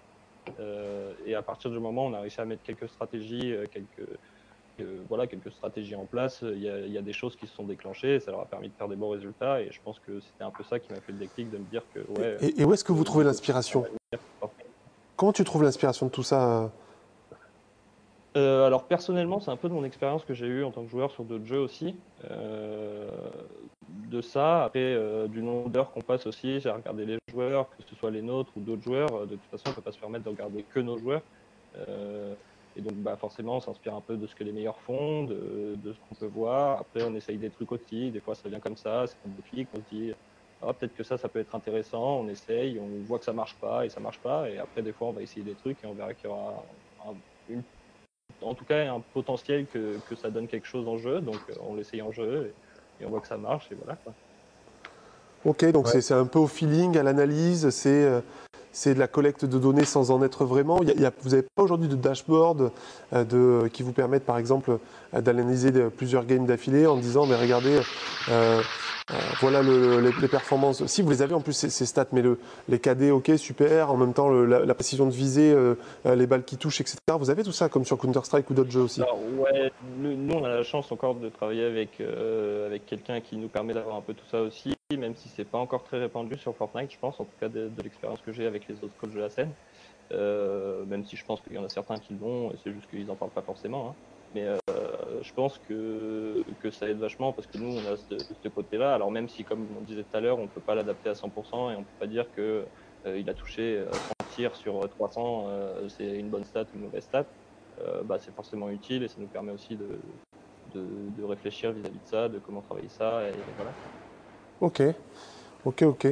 Euh, 0.60 1.14
et 1.26 1.36
à 1.36 1.42
partir 1.42 1.72
du 1.72 1.80
moment 1.80 2.06
où 2.06 2.10
on 2.10 2.14
a 2.14 2.20
réussi 2.22 2.42
à 2.42 2.46
mettre 2.46 2.64
quelques 2.64 2.90
stratégies, 2.90 3.54
euh, 3.54 3.66
quelques, 3.72 4.10
euh, 4.80 5.02
voilà, 5.08 5.28
quelques 5.28 5.52
stratégies 5.52 5.96
en 5.96 6.06
place, 6.06 6.40
il 6.42 6.62
y, 6.62 6.70
a, 6.70 6.80
il 6.80 6.92
y 6.92 6.98
a 6.98 7.02
des 7.02 7.14
choses 7.14 7.36
qui 7.36 7.48
se 7.48 7.56
sont 7.56 7.66
déclenchées, 7.66 8.16
et 8.16 8.20
ça 8.20 8.32
leur 8.32 8.42
a 8.42 8.46
permis 8.46 8.70
de 8.70 8.74
faire 8.74 8.88
des 8.88 8.96
bons 8.96 9.10
résultats, 9.10 9.62
et 9.62 9.72
je 9.72 9.80
pense 9.84 10.00
que 10.00 10.20
c'était 10.20 10.44
un 10.44 10.52
peu 10.52 10.64
ça 10.64 10.80
qui 10.80 10.92
m'a 10.92 11.00
fait 11.00 11.12
le 11.12 11.20
déclic 11.20 11.52
de 11.52 11.58
me 11.58 11.66
dire 11.66 11.84
que 11.94 12.00
ouais. 12.20 12.38
Et, 12.42 12.62
et 12.62 12.66
où 12.66 12.74
est-ce 12.74 12.84
que 12.84 12.92
vous 12.92 13.04
trouvez 13.04 13.24
l'inspiration? 13.24 13.86
Comment 15.16 15.34
tu 15.34 15.44
trouves 15.44 15.64
l'inspiration 15.64 16.08
de 16.08 16.12
tout 16.12 16.24
ça 16.24 16.72
euh 18.38 18.66
alors 18.66 18.88
personnellement, 18.88 19.40
c'est 19.42 19.52
un 19.52 19.58
peu 19.58 19.68
de 19.68 19.74
mon 19.74 19.84
expérience 19.84 20.24
que 20.26 20.34
j'ai 20.34 20.46
eue 20.48 20.64
en 20.64 20.72
tant 20.72 20.84
que 20.86 20.90
joueur 20.92 21.12
sur 21.12 21.26
d'autres 21.26 21.46
jeux 21.46 21.60
aussi. 21.60 22.06
Euh, 22.24 23.48
de 23.88 24.22
ça, 24.22 24.64
après 24.64 24.80
euh, 24.94 25.28
du 25.28 25.42
nombre 25.44 25.70
d'heures 25.70 25.92
qu'on 25.92 26.02
passe 26.02 26.26
aussi, 26.28 26.60
j'ai 26.62 26.70
regardé 26.70 27.06
les 27.06 27.18
joueurs, 27.30 27.70
que 27.70 27.84
ce 27.88 27.96
soit 27.96 28.12
les 28.12 28.22
nôtres 28.22 28.56
ou 28.58 28.62
d'autres 28.62 28.84
joueurs. 28.84 29.28
De 29.28 29.36
toute 29.36 29.48
façon, 29.50 29.70
on 29.70 29.74
peut 29.74 29.82
pas 29.82 29.92
se 29.92 30.00
permettre 30.00 30.24
de 30.26 30.30
regarder 30.30 30.66
que 30.66 30.80
nos 30.80 30.98
joueurs. 30.98 31.24
Et 32.76 32.82
donc, 32.82 32.94
bah, 33.00 33.18
forcément, 33.18 33.58
on 33.58 33.60
s'inspire 33.60 33.96
un 33.96 34.02
peu 34.02 34.18
de 34.18 34.26
ce 34.28 34.36
que 34.36 34.44
les 34.44 34.54
meilleurs 34.54 34.82
font, 34.82 35.26
de, 35.26 35.78
ce 35.94 36.00
qu'on 36.00 36.16
peut 36.16 36.26
voir. 36.28 36.80
Après, 36.80 37.04
on 37.04 37.14
essaye 37.16 37.38
des 37.38 37.52
trucs 37.52 37.72
aussi. 37.72 38.12
Des 38.12 38.22
fois, 38.22 38.36
ça 38.36 38.48
vient 38.50 38.60
comme 38.62 38.78
ça, 38.78 39.08
c'est 39.08 39.18
déclic. 39.26 39.70
On 39.74 39.80
se 39.82 39.86
dit, 39.86 40.14
ah, 40.62 40.74
peut-être 40.74 40.94
que 40.94 41.04
ça, 41.04 41.18
ça 41.18 41.28
peut 41.30 41.40
être 41.40 41.56
intéressant. 41.56 42.20
On 42.22 42.28
essaye, 42.30 42.80
on 42.80 43.02
voit 43.04 43.20
que 43.20 43.26
ça 43.26 43.34
marche 43.34 43.60
pas 43.60 43.86
et 43.86 43.90
ça 43.90 44.00
marche 44.00 44.22
pas. 44.22 44.50
Et 44.50 44.58
après, 44.58 44.84
des 44.84 44.94
fois, 44.94 45.10
on 45.10 45.14
va 45.14 45.22
essayer 45.24 45.44
des 45.44 45.56
trucs 45.58 45.84
et 45.84 45.88
on 45.88 45.96
verra 45.96 46.14
qu'il 46.14 46.30
y 46.30 46.34
aura 46.34 46.66
un- 47.06 47.22
une 47.48 47.64
en 48.42 48.54
tout 48.54 48.66
cas 48.66 48.92
un 48.94 49.02
potentiel 49.14 49.66
que, 49.72 49.98
que 50.10 50.16
ça 50.16 50.30
donne 50.30 50.48
quelque 50.48 50.68
chose 50.68 50.88
en 50.88 50.98
jeu, 50.98 51.22
donc 51.22 51.38
euh, 51.50 51.54
on 51.68 51.76
l'essaye 51.76 52.02
en 52.02 52.12
jeu 52.12 52.54
et, 53.00 53.04
et 53.04 53.06
on 53.06 53.10
voit 53.10 53.20
que 53.22 53.28
ça 53.28 53.38
marche 53.38 53.68
et 53.72 53.76
voilà. 53.76 53.98
Quoi. 54.04 54.14
Ok, 55.46 55.66
donc 55.72 55.88
Ouais. 55.88 56.02
c'est- 56.02 56.14
un 56.14 56.26
peu 56.26 56.40
au 56.40 56.48
feeling, 56.48 56.98
à 56.98 57.04
l'analyse, 57.04 57.70
c'est 57.72 57.90
euh, 57.90 58.22
c'est 58.74 58.94
de 58.94 59.00
la 59.00 59.08
collecte 59.08 59.44
de 59.44 59.58
données 59.60 59.84
sans 59.84 60.12
en 60.12 60.24
être 60.24 60.46
vraiment. 60.46 60.82
Il 60.82 60.88
y 60.88 60.92
a- 60.92 60.94
il 60.94 61.02
y 61.02 61.06
a- 61.06 61.12
vous 61.22 61.32
n'avez 61.32 61.46
pas 61.56 61.64
aujourd'hui 61.64 61.90
de 61.90 61.96
dashboard 61.96 62.72
euh, 63.12 63.24
de, 63.26 63.68
qui 63.68 63.84
vous 63.84 63.92
permettent 63.92 64.26
par 64.26 64.38
exemple 64.38 64.78
d'analyser 65.12 65.72
plusieurs 65.90 66.26
games 66.26 66.46
d'affilée 66.46 66.88
en 66.88 66.96
disant 66.96 67.26
mais 67.26 67.36
regardez, 67.36 67.82
euh, 68.30 68.62
voilà 69.40 69.62
le- 69.62 70.00
les, 70.00 70.28
performances. 70.28 70.86
Si 70.86 71.02
vous 71.02 71.10
les 71.10 71.22
avez 71.22 71.34
en 71.34 71.42
plus 71.42 71.54
ces, 71.54 71.86
stats, 71.86 72.08
mais 72.12 72.22
le, 72.22 72.40
les 72.70 72.80
KD, 72.80 73.12
ok, 73.12 73.32
super, 73.38 73.92
en 73.92 73.98
même 73.98 74.14
temps 74.14 74.30
la, 74.30 74.74
précision 74.74 75.06
de 75.06 75.12
visée, 75.12 75.52
euh, 75.52 75.76
euh, 76.06 76.16
les 76.16 76.28
balles 76.28 76.44
qui 76.44 76.58
touchent, 76.58 76.82
etc. 76.82 76.98
Vous 77.20 77.30
avez 77.30 77.44
tout 77.44 77.52
ça 77.52 77.70
comme 77.70 77.86
sur 77.86 77.98
Counter-Strike 77.98 78.50
ou 78.50 78.54
d'autres 78.54 78.72
jeux 78.72 78.82
aussi? 78.82 79.02
Alors, 79.02 79.22
ouais, 79.24 79.72
nous, 79.84 80.34
on 80.34 80.44
a 80.44 80.50
la 80.50 80.64
chance 80.64 80.92
encore 80.92 81.16
de 81.16 81.30
travailler 81.30 81.66
avec, 81.66 82.00
euh, 82.00 82.68
avec 82.68 82.86
quelqu'un 82.86 83.20
qui 83.22 83.38
nous 83.38 83.50
permet 83.50 83.74
d'avoir 83.74 83.96
un 83.96 84.02
peu 84.02 84.14
tout 84.14 84.26
ça 84.26 84.42
aussi, 84.42 84.74
même 84.98 85.16
si 85.16 85.30
c'est 85.30 85.46
pas 85.46 85.58
encore 85.58 85.84
très 85.84 86.00
répandu 86.00 86.38
sur 86.38 86.56
Fortnite, 86.56 86.92
je 86.92 87.00
pense, 87.00 87.20
en 87.20 87.26
tout 87.26 87.36
cas 87.40 87.50
de, 87.50 87.72
l'expérience 87.84 88.22
que 88.22 88.32
j'ai 88.32 88.46
avec 88.46 88.68
les 88.68 88.84
autres 88.84 88.96
coachs 88.98 89.14
de 89.14 89.20
la 89.20 89.30
scène. 89.30 89.54
Même 90.12 91.06
si 91.06 91.16
je 91.16 91.26
pense 91.26 91.42
qu'il 91.42 91.54
y 91.54 91.58
en 91.58 91.66
a 91.66 91.70
certains 91.70 91.98
qui 91.98 92.14
l'ont, 92.14 92.52
et 92.52 92.56
c'est 92.64 92.72
juste 92.72 92.90
qu'ils 92.90 93.10
en 93.10 93.16
parlent 93.16 93.32
pas 93.32 93.42
forcément. 93.42 93.90
hein. 93.90 94.11
Mais 94.34 94.46
euh, 94.46 94.58
je 95.22 95.34
pense 95.34 95.60
que, 95.60 96.44
que 96.60 96.72
ça 96.72 96.88
aide 96.88 97.00
vachement 97.00 97.34
parce 97.34 97.48
que 97.48 97.58
nous, 97.58 97.68
on 97.68 97.86
a 97.86 97.98
ce, 97.98 98.48
côté-là. 98.48 98.94
Alors 98.94 99.12
même 99.12 99.28
si, 99.28 99.44
comme 99.44 99.76
on 99.76 99.82
disait 99.82 100.04
tout 100.04 100.16
à 100.16 100.22
l'heure, 100.22 100.40
on 100.40 100.48
peut 100.48 100.62
pas 100.62 100.76
l'adapter 100.76 101.10
à 101.10 101.14
100% 101.14 101.72
et 101.72 101.76
on 101.76 101.84
peut 101.84 101.94
pas 102.00 102.08
dire 102.08 102.32
que 102.32 102.68
euh, 103.06 103.20
il 103.20 103.30
a 103.30 103.34
touché 103.34 103.78
euh, 103.78 103.92
100 103.92 104.00
tirs 104.30 104.56
sur 104.56 104.88
300, 104.90 105.50
euh, 105.50 105.88
c'est 105.90 106.06
une 106.06 106.30
bonne 106.30 106.46
stat 106.46 106.66
ou 106.74 106.78
une 106.78 106.84
mauvaise 106.84 107.04
stat. 107.04 107.28
Euh, 107.80 108.04
bah, 108.04 108.20
c'est 108.20 108.34
forcément 108.34 108.70
utile 108.70 109.04
et 109.04 109.08
ça 109.08 109.20
nous 109.20 109.30
permet 109.30 109.52
aussi 109.52 109.76
de, 109.78 110.02
de, 110.74 111.24
réfléchir 111.24 111.72
vis-à-vis 111.72 112.00
de 112.00 112.08
ça, 112.08 112.30
de 112.30 112.40
comment 112.40 112.62
travailler 112.62 112.90
ça. 112.90 113.28
Et 113.30 113.44
voilà. 113.56 113.74
Ok, 114.60 114.82
ok, 115.66 115.82
ok. 115.84 116.08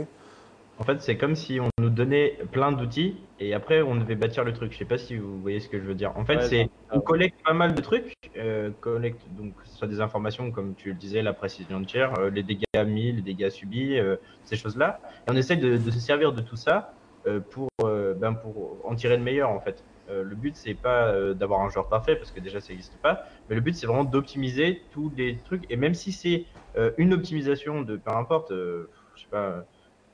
En 0.80 0.84
fait, 0.86 1.02
c'est 1.02 1.18
comme 1.18 1.36
si 1.36 1.60
on 1.60 1.68
nous 1.82 1.90
donnait 1.90 2.38
plein 2.54 2.72
d'outils 2.72 3.18
et 3.38 3.54
après 3.54 3.82
on 3.82 3.96
devait 3.96 4.16
bâtir 4.16 4.46
le 4.46 4.54
truc. 4.54 4.72
Je 4.72 4.78
sais 4.78 4.86
pas 4.86 4.98
si 4.98 5.18
vous 5.18 5.42
voyez 5.42 5.60
ce 5.60 5.68
que 5.68 5.78
je 5.78 5.84
veux 5.84 5.94
dire. 5.94 6.14
En 6.16 6.24
fait, 6.24 6.38
Ouais, 6.38 6.42
c'est 6.42 6.62
donc, 6.64 6.72
on 6.94 7.02
collecte 7.02 7.38
pas 7.44 7.54
mal 7.54 7.76
de 7.76 7.82
trucs, 7.82 8.14
euh, 8.38 8.72
collecte 8.80 9.28
donc 9.36 9.56
que 9.56 9.68
ce 9.68 9.76
soit 9.76 9.90
des 9.90 10.00
informations 10.00 10.52
comme 10.52 10.76
tu 10.76 10.90
le 10.94 10.96
disais, 10.98 11.22
la 11.22 11.34
précision 11.34 11.82
de 11.82 11.86
tir, 11.86 12.14
euh, 12.18 12.30
les 12.30 12.44
dégâts 12.44 12.64
mis, 12.88 13.12
les 13.12 13.22
dégâts 13.22 13.50
subis, 13.50 14.00
euh, 14.00 14.16
ces 14.46 14.56
choses-là, 14.56 15.02
et 15.28 15.32
on 15.32 15.36
essaye 15.36 15.58
de, 15.58 15.76
de 15.76 15.92
se 15.92 16.00
servir 16.00 16.32
de 16.32 16.42
tout 16.42 16.56
ça 16.56 16.94
euh, 17.28 17.42
pour 17.42 17.68
euh, 17.84 18.14
ben 18.14 18.34
pour 18.34 18.80
en 18.86 18.96
tirer 18.96 19.18
le 19.18 19.24
meilleur 19.24 19.50
en 19.50 19.60
fait. 19.60 19.84
Euh, 20.10 20.24
le 20.24 20.36
but 20.38 20.56
c'est 20.56 20.76
pas 20.76 21.12
euh, 21.14 21.34
d'avoir 21.34 21.60
un 21.62 21.70
joueur 21.70 21.90
parfait 21.90 22.16
parce 22.16 22.32
que 22.32 22.40
déjà 22.40 22.62
ça 22.62 22.72
n'existe 22.72 22.98
pas, 23.02 23.24
mais 23.50 23.56
le 23.56 23.62
but 23.62 23.76
c'est 23.76 23.86
vraiment 23.86 24.06
d'optimiser 24.06 24.88
tous 24.92 25.12
les 25.18 25.38
trucs 25.44 25.70
et 25.70 25.76
même 25.76 25.94
si 25.94 26.14
c'est 26.14 26.46
euh, 26.78 26.92
une 26.98 27.14
optimisation 27.14 27.82
de 27.82 27.98
peu 27.98 28.12
importe, 28.12 28.52
euh, 28.52 28.90
je 29.16 29.24
sais 29.24 29.28
pas. 29.30 29.66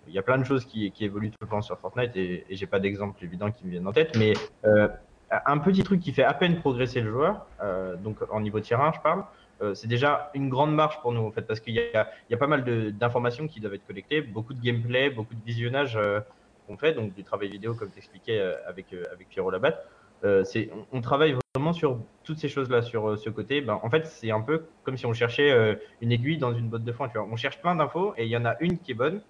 Il 0.08 0.13
y 0.13 0.20
a 0.20 0.22
plein 0.22 0.38
de 0.38 0.44
choses 0.44 0.65
qui, 0.65 0.91
évoluent 1.00 1.32
tout 1.32 1.38
le 1.41 1.48
temps 1.48 1.62
sur 1.62 1.78
Fortnite 1.80 2.15
et, 2.15 2.46
et 2.50 2.56
j'ai 2.56 2.68
pas 2.68 2.80
d'exemple 2.80 3.24
évident 3.24 3.52
qui 3.52 3.65
me 3.65 3.72
viennent 3.72 3.88
en 3.88 3.94
tête, 3.94 4.15
mais 4.18 4.34
euh, 4.65 4.88
un 5.46 5.58
petit 5.58 5.84
truc 5.84 6.00
qui 6.00 6.12
fait 6.12 6.24
à 6.24 6.34
peine 6.34 6.58
progresser 6.58 7.02
le 7.02 7.12
joueur, 7.12 7.46
euh, 7.62 7.96
donc 7.96 8.18
en 8.30 8.39
niveau 8.39 8.60
tir 8.60 8.82
1, 8.82 8.94
je 8.94 9.00
parle, 9.00 9.24
euh, 9.62 9.74
c'est 9.74 9.88
déjà 9.88 10.30
une 10.34 10.50
grande 10.50 10.74
marche 10.74 11.00
pour 11.02 11.12
nous 11.12 11.26
en 11.26 11.32
fait, 11.32 11.44
parce 11.44 11.60
qu'il 11.60 11.74
y 11.74 11.80
a, 11.96 12.38
pas 12.38 12.48
mal 12.48 12.63
d'informations 12.94 13.48
qui 13.48 13.60
doivent 13.60 13.74
être 13.74 13.88
collectées, 13.88 14.22
beaucoup 14.22 14.54
de 14.54 14.62
gameplay, 14.62 15.10
beaucoup 15.10 15.34
de 15.34 15.44
visionnage 15.46 15.98
qu'on 16.68 16.78
fait, 16.78 16.94
donc 16.94 17.13
du 17.13 17.24
travail 17.24 17.50
vidéo 17.50 17.74
comme 17.74 17.89
t'expliquais 17.89 18.41
avec 18.68 18.88
avec 19.12 19.30
Pierrot 19.30 19.52
Labatte. 19.52 19.86
On, 20.24 20.44
on 20.91 21.02
travaille 21.02 21.36
vraiment 21.56 21.74
sur 21.74 22.00
toutes 22.24 22.39
ces 22.39 22.50
choses-là, 22.50 22.82
sur 22.82 23.18
ce 23.18 23.30
côté. 23.30 23.62
Ben, 23.62 23.80
en 23.82 23.89
fait, 23.89 24.08
c'est 24.08 24.32
un 24.32 24.41
peu 24.41 24.65
comme 24.84 24.98
si 24.98 25.06
on 25.06 25.13
cherchait 25.13 25.78
une 26.02 26.12
aiguille 26.12 26.38
dans 26.38 26.54
une 26.54 26.68
botte 26.68 26.84
de 26.84 26.91
foin. 26.91 27.08
Tu 27.08 27.18
vois. 27.18 27.28
On 27.32 27.36
cherche 27.36 27.62
plein 27.62 27.76
d'infos 27.76 28.13
et 28.18 28.26
il 28.26 28.30
y 28.30 28.38
en 28.38 28.46
a 28.46 28.56
une 28.60 28.80
qui 28.80 28.91
est 28.91 28.96
bonne 28.96 29.22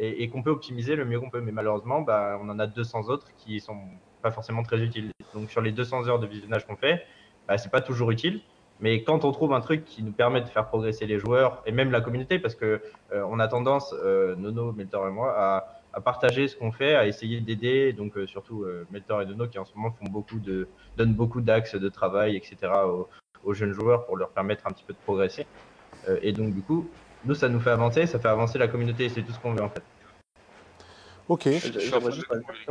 et, 0.00 0.28
qu'on 0.28 0.42
peut 0.42 0.50
optimiser 0.50 0.96
le 0.96 1.04
mieux 1.04 1.20
qu'on 1.20 1.30
peut. 1.30 1.40
Mais 1.40 1.52
malheureusement, 1.52 2.00
bah, 2.00 2.38
on 2.42 2.48
en 2.48 2.58
a 2.58 2.66
200 2.66 3.08
autres 3.08 3.28
qui 3.36 3.60
sont 3.60 3.78
pas 4.22 4.30
forcément 4.30 4.62
très 4.62 4.80
utiles. 4.80 5.12
Donc 5.34 5.50
sur 5.50 5.60
les 5.60 5.72
200 5.72 6.08
heures 6.08 6.18
de 6.18 6.26
visionnage 6.26 6.66
qu'on 6.66 6.76
fait, 6.76 7.04
bah, 7.46 7.58
c'est 7.58 7.70
pas 7.70 7.80
toujours 7.80 8.10
utile. 8.10 8.40
Mais 8.80 9.02
quand 9.02 9.24
on 9.24 9.32
trouve 9.32 9.52
un 9.52 9.60
truc 9.60 9.84
qui 9.84 10.02
nous 10.02 10.12
permet 10.12 10.40
de 10.40 10.48
faire 10.48 10.66
progresser 10.66 11.06
les 11.06 11.18
joueurs 11.18 11.62
et 11.66 11.72
même 11.72 11.90
la 11.90 12.00
communauté, 12.00 12.38
parce 12.38 12.54
que 12.54 12.80
euh, 13.12 13.26
on 13.28 13.38
a 13.38 13.46
tendance, 13.46 13.94
euh, 14.02 14.34
Nono, 14.36 14.72
Meltor 14.72 15.06
et 15.06 15.10
moi, 15.10 15.34
à, 15.36 16.00
partager 16.00 16.48
ce 16.48 16.56
qu'on 16.56 16.72
fait, 16.72 16.94
à 16.94 17.06
essayer 17.06 17.40
d'aider. 17.40 17.92
Donc 17.92 18.16
euh, 18.16 18.26
surtout 18.26 18.62
euh, 18.62 18.86
Meltor 18.90 19.20
et 19.20 19.26
Nono 19.26 19.48
qui 19.48 19.58
en 19.58 19.66
ce 19.66 19.74
moment 19.74 19.90
font 19.90 20.10
beaucoup 20.10 20.38
de, 20.38 20.66
donnent 20.96 21.14
beaucoup 21.14 21.42
d'axes 21.42 21.74
de 21.74 21.88
travail, 21.90 22.36
etc. 22.36 22.72
aux, 22.86 23.08
aux 23.44 23.54
jeunes 23.54 23.72
joueurs 23.72 24.06
pour 24.06 24.16
leur 24.16 24.30
permettre 24.30 24.66
un 24.66 24.70
petit 24.70 24.84
peu 24.84 24.92
de 24.92 24.98
progresser. 24.98 25.46
Euh, 26.08 26.18
et 26.22 26.32
donc 26.32 26.54
du 26.54 26.62
coup, 26.62 26.88
nous 27.24 27.34
ça 27.34 27.48
nous 27.48 27.60
fait 27.60 27.70
avancer, 27.70 28.06
ça 28.06 28.18
fait 28.18 28.28
avancer 28.28 28.58
la 28.58 28.68
communauté. 28.68 29.04
et 29.04 29.08
C'est 29.08 29.22
tout 29.22 29.32
ce 29.32 29.38
qu'on 29.38 29.52
veut 29.52 29.62
en 29.62 29.68
fait. 29.68 29.82
Ok. 31.28 31.44
Je 31.46 31.78
suis 31.78 31.88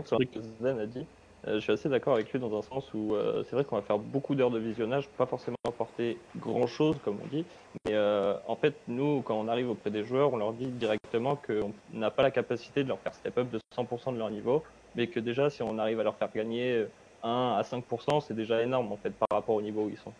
sur 0.05 0.17
que 0.17 0.39
Zen 0.61 0.79
a 0.79 0.85
dit. 0.85 1.05
Euh, 1.47 1.55
je 1.55 1.59
suis 1.59 1.71
assez 1.71 1.87
d'accord 1.87 2.15
avec 2.15 2.31
lui 2.33 2.39
dans 2.39 2.57
un 2.57 2.61
sens 2.61 2.83
où 2.93 3.15
euh, 3.15 3.43
c'est 3.45 3.55
vrai 3.55 3.63
qu'on 3.63 3.77
va 3.77 3.81
faire 3.81 3.97
beaucoup 3.97 4.35
d'heures 4.35 4.51
de 4.51 4.59
visionnage, 4.59 5.07
pas 5.17 5.25
forcément 5.25 5.55
apporter 5.65 6.17
grand 6.37 6.67
chose, 6.67 6.97
comme 7.05 7.17
on 7.23 7.27
dit. 7.27 7.45
Mais 7.85 7.93
euh, 7.93 8.33
en 8.47 8.57
fait, 8.57 8.75
nous, 8.89 9.21
quand 9.21 9.35
on 9.35 9.47
arrive 9.47 9.69
auprès 9.69 9.89
des 9.89 10.03
joueurs, 10.03 10.33
on 10.33 10.37
leur 10.37 10.51
dit 10.51 10.67
directement 10.67 11.37
qu'on 11.37 11.71
n'a 11.93 12.11
pas 12.11 12.23
la 12.23 12.31
capacité 12.31 12.83
de 12.83 12.89
leur 12.89 12.99
faire 12.99 13.13
step 13.13 13.37
up 13.37 13.49
de 13.49 13.59
100% 13.73 14.13
de 14.13 14.17
leur 14.17 14.29
niveau, 14.29 14.63
mais 14.95 15.07
que 15.07 15.21
déjà, 15.21 15.49
si 15.49 15.63
on 15.63 15.77
arrive 15.77 16.01
à 16.01 16.03
leur 16.03 16.17
faire 16.17 16.29
gagner 16.35 16.85
1 17.23 17.55
à 17.57 17.61
5%, 17.61 18.21
c'est 18.27 18.35
déjà 18.35 18.61
énorme 18.61 18.91
en 18.91 18.97
fait 18.97 19.11
par 19.11 19.27
rapport 19.31 19.55
au 19.55 19.61
niveau 19.61 19.83
où 19.83 19.89
ils 19.89 19.97
sont. 19.97 20.11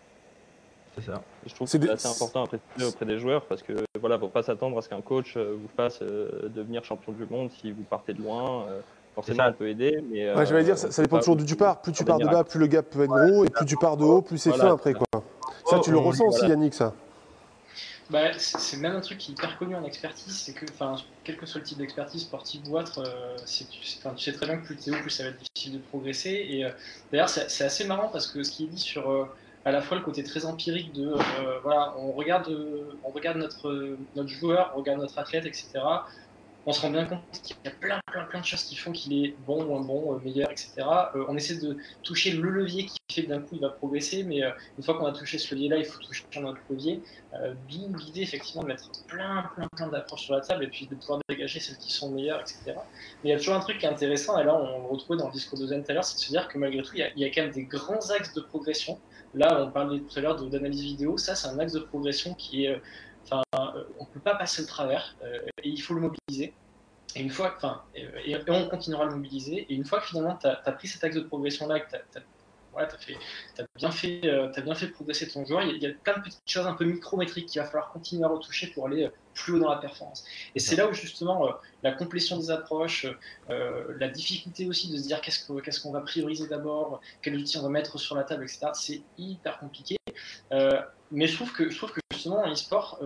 C'est 0.94 1.02
ça. 1.02 1.22
Et 1.44 1.50
je 1.50 1.54
trouve 1.54 1.70
que 1.70 1.78
C'est 1.78 1.90
assez 1.90 2.08
important 2.08 2.44
à 2.44 2.46
préciser 2.46 2.86
auprès 2.86 3.06
des 3.06 3.18
joueurs 3.18 3.44
parce 3.44 3.62
que 3.62 3.74
voilà, 4.00 4.18
faut 4.18 4.28
pas 4.28 4.42
s'attendre 4.42 4.78
à 4.78 4.82
ce 4.82 4.88
qu'un 4.88 5.00
coach 5.00 5.36
euh, 5.36 5.56
vous 5.60 5.68
fasse 5.76 6.00
euh, 6.02 6.48
devenir 6.54 6.84
champion 6.84 7.12
du 7.12 7.24
monde 7.26 7.50
si 7.50 7.70
vous 7.70 7.82
partez 7.82 8.12
de 8.14 8.22
loin. 8.22 8.66
Euh, 8.68 8.80
forcément, 9.14 9.36
ça. 9.44 9.50
on 9.50 9.52
peut 9.52 9.68
aider, 9.68 9.98
mais 10.10 10.34
Ouais, 10.34 10.46
j'allais 10.46 10.64
dire, 10.64 10.78
ça, 10.78 10.90
ça 10.90 11.02
dépend 11.02 11.18
toujours 11.18 11.36
d'où 11.36 11.44
tu 11.44 11.56
pars. 11.56 11.80
Plus 11.82 11.92
tu 11.92 12.04
pars 12.04 12.18
de 12.18 12.26
bas, 12.26 12.44
plus 12.44 12.58
le 12.58 12.66
gap 12.66 12.88
peut 12.90 13.02
être 13.02 13.10
gros, 13.10 13.44
et 13.44 13.50
plus 13.50 13.66
tu 13.66 13.76
pars 13.76 13.96
de 13.96 14.04
haut, 14.04 14.22
plus 14.22 14.38
c'est 14.38 14.50
Voilà, 14.50 14.64
fin 14.64 14.74
après, 14.74 14.94
quoi. 14.94 15.06
Ça, 15.66 15.78
tu 15.78 15.90
le 15.90 15.98
Oh, 15.98 16.02
ressens 16.02 16.26
aussi, 16.26 16.38
voilà. 16.40 16.54
Yannick, 16.54 16.74
ça. 16.74 16.94
Bah, 18.08 18.32
c'est 18.36 18.78
même 18.78 18.96
un 18.96 19.00
truc 19.00 19.18
qui 19.18 19.30
est 19.30 19.34
hyper 19.34 19.56
connu 19.56 19.76
en 19.76 19.84
expertise, 19.84 20.36
c'est 20.36 20.52
que, 20.52 20.66
enfin, 20.72 20.96
quel 21.22 21.36
que 21.36 21.46
soit 21.46 21.60
le 21.60 21.66
type 21.66 21.78
d'expertise, 21.78 22.22
sportive 22.22 22.62
ou 22.68 22.76
autre, 22.76 23.04
euh, 23.06 23.36
c'est- 23.44 23.68
tu, 23.70 23.84
sais- 23.84 23.98
enfin, 24.02 24.16
tu 24.16 24.24
sais 24.24 24.32
très 24.32 24.46
bien 24.46 24.56
que 24.56 24.66
plus 24.66 24.76
tu 24.76 24.90
es 24.90 24.92
haut, 24.92 25.00
plus 25.00 25.10
ça 25.10 25.22
va 25.22 25.28
être 25.28 25.38
difficile 25.38 25.74
de 25.74 25.78
progresser. 25.86 26.44
Et 26.50 26.64
euh, 26.64 26.70
d'ailleurs, 27.12 27.28
c'est 27.28 27.48
c'est 27.48 27.62
assez 27.62 27.84
marrant 27.86 28.08
parce 28.08 28.26
que 28.26 28.42
ce 28.42 28.50
qui 28.50 28.64
est 28.64 28.68
dit 28.68 28.80
sur 28.80 29.08
euh, 29.08 29.26
à 29.64 29.72
la 29.72 29.82
fois 29.82 29.96
le 29.96 30.02
côté 30.02 30.22
très 30.24 30.46
empirique 30.46 30.92
de, 30.92 31.08
euh, 31.12 31.58
voilà, 31.62 31.94
on 31.98 32.12
regarde, 32.12 32.48
euh, 32.48 32.98
on 33.04 33.10
regarde 33.10 33.36
notre, 33.36 33.68
euh, 33.68 33.98
notre 34.14 34.30
joueur, 34.30 34.72
on 34.74 34.78
regarde 34.78 35.00
notre 35.00 35.18
athlète, 35.18 35.44
etc. 35.44 35.80
On 36.66 36.72
se 36.72 36.80
rend 36.82 36.90
bien 36.90 37.06
compte 37.06 37.20
qu'il 37.42 37.56
y 37.64 37.68
a 37.68 37.70
plein, 37.70 38.00
plein, 38.12 38.24
plein 38.24 38.40
de 38.40 38.44
choses 38.44 38.64
qui 38.64 38.76
font 38.76 38.92
qu'il 38.92 39.24
est 39.24 39.34
bon, 39.46 39.64
moins 39.64 39.80
bon, 39.80 40.18
meilleur, 40.20 40.50
etc. 40.50 40.74
On 41.14 41.34
essaie 41.34 41.56
de 41.56 41.78
toucher 42.02 42.32
le 42.32 42.50
levier 42.50 42.84
qui 42.84 42.98
fait 43.10 43.24
que 43.24 43.28
d'un 43.28 43.40
coup 43.40 43.54
il 43.54 43.62
va 43.62 43.70
progresser, 43.70 44.24
mais 44.24 44.42
une 44.76 44.84
fois 44.84 44.98
qu'on 44.98 45.06
a 45.06 45.12
touché 45.12 45.38
ce 45.38 45.54
levier-là, 45.54 45.78
il 45.78 45.86
faut 45.86 45.98
toucher 46.00 46.22
un 46.36 46.44
autre 46.44 46.60
levier. 46.68 47.02
D'où 47.66 47.96
l'idée 47.96 48.20
effectivement 48.20 48.62
de 48.62 48.68
mettre 48.68 48.90
plein, 49.08 49.50
plein, 49.54 49.68
plein 49.74 49.88
d'approches 49.88 50.24
sur 50.24 50.34
la 50.34 50.42
table 50.42 50.64
et 50.64 50.68
puis 50.68 50.86
de 50.86 50.94
pouvoir 50.96 51.20
dégager 51.30 51.60
celles 51.60 51.78
qui 51.78 51.90
sont 51.90 52.10
meilleures, 52.10 52.40
etc. 52.40 52.74
Mais 53.24 53.30
il 53.30 53.32
y 53.32 53.34
a 53.34 53.38
toujours 53.38 53.54
un 53.54 53.60
truc 53.60 53.78
qui 53.78 53.86
est 53.86 53.88
intéressant, 53.88 54.38
et 54.38 54.44
là 54.44 54.54
on 54.54 54.82
le 54.82 54.86
retrouvait 54.86 55.18
dans 55.18 55.28
le 55.28 55.32
discours 55.32 55.58
de 55.58 55.66
Zen 55.66 55.82
tout 55.82 55.92
à 55.92 55.94
l'heure, 55.94 56.04
c'est 56.04 56.18
de 56.18 56.20
se 56.20 56.30
dire 56.30 56.46
que 56.46 56.58
malgré 56.58 56.82
tout, 56.82 56.94
il 56.94 57.10
y 57.16 57.24
a 57.24 57.30
quand 57.30 57.40
même 57.40 57.52
des 57.52 57.64
grands 57.64 58.10
axes 58.10 58.34
de 58.34 58.42
progression. 58.42 59.00
Là, 59.34 59.64
on 59.64 59.70
parlait 59.70 60.00
tout 60.00 60.18
à 60.18 60.22
l'heure 60.22 60.36
d'analyse 60.48 60.82
vidéo, 60.82 61.16
ça 61.16 61.34
c'est 61.34 61.48
un 61.48 61.58
axe 61.58 61.72
de 61.72 61.80
progression 61.80 62.34
qui 62.34 62.64
est. 62.64 62.74
euh, 62.74 62.78
Enfin, 63.24 63.42
euh, 63.54 63.84
on 63.98 64.06
peut 64.06 64.20
pas 64.20 64.34
passer 64.34 64.62
au 64.62 64.66
travers 64.66 65.16
euh, 65.22 65.38
et 65.62 65.68
il 65.68 65.80
faut 65.80 65.94
le 65.94 66.00
mobiliser. 66.00 66.54
Et 67.16 67.22
une 67.22 67.30
fois, 67.30 67.56
et, 67.94 68.36
on 68.48 68.68
continuera 68.68 69.04
à 69.04 69.06
le 69.06 69.16
mobiliser. 69.16 69.66
Et 69.68 69.74
une 69.74 69.84
fois 69.84 70.00
que 70.00 70.06
finalement 70.06 70.36
tu 70.36 70.46
as, 70.46 70.72
pris 70.72 70.88
cet 70.88 71.04
axe 71.04 71.16
de 71.16 71.22
progression 71.22 71.66
là, 71.66 71.80
que 71.80 71.90
tu 71.90 71.96
as, 71.96 72.22
voilà, 72.72 72.88
t'as 72.88 72.98
fait, 72.98 73.16
t'as 73.54 73.64
bien 73.76 73.90
fait, 73.90 74.20
euh, 74.24 74.48
bien 74.62 74.74
fait 74.74 74.88
progresser 74.88 75.28
ton 75.28 75.44
joueur. 75.44 75.62
Il 75.62 75.68
y, 75.68 75.72
a, 75.72 75.74
il 75.76 75.82
y 75.82 75.86
a 75.86 75.92
plein 75.92 76.18
de 76.18 76.22
petites 76.22 76.42
choses 76.46 76.66
un 76.66 76.74
peu 76.74 76.84
micrométriques 76.84 77.46
qu'il 77.46 77.60
va 77.60 77.66
falloir 77.66 77.90
continuer 77.90 78.24
à 78.24 78.28
retoucher 78.28 78.68
pour 78.68 78.86
aller 78.86 79.04
euh, 79.04 79.10
plus 79.34 79.54
haut 79.54 79.58
dans 79.58 79.70
la 79.70 79.78
performance. 79.78 80.24
Et 80.54 80.60
c'est 80.60 80.76
là 80.76 80.88
où 80.88 80.92
justement 80.92 81.46
euh, 81.46 81.52
la 81.82 81.92
complétion 81.92 82.38
des 82.38 82.50
approches, 82.50 83.06
euh, 83.48 83.94
la 83.98 84.08
difficulté 84.08 84.66
aussi 84.66 84.90
de 84.90 84.96
se 84.96 85.02
dire 85.02 85.20
qu'est-ce 85.20 85.80
qu'on 85.80 85.92
va 85.92 86.00
prioriser 86.00 86.46
d'abord, 86.46 87.00
quels 87.22 87.36
outils 87.36 87.58
on 87.58 87.62
va 87.62 87.68
mettre 87.68 87.98
sur 87.98 88.14
la 88.14 88.24
table, 88.24 88.44
etc. 88.44 88.68
C'est 88.74 89.02
hyper 89.18 89.58
compliqué. 89.58 89.96
Mais 91.12 91.26
je 91.26 91.34
trouve 91.34 91.52
que 91.52 91.70
je 91.70 91.76
trouve 91.76 91.92
que 91.92 92.00
justement 92.12 92.42
en 92.44 92.52
e-sport, 92.52 93.00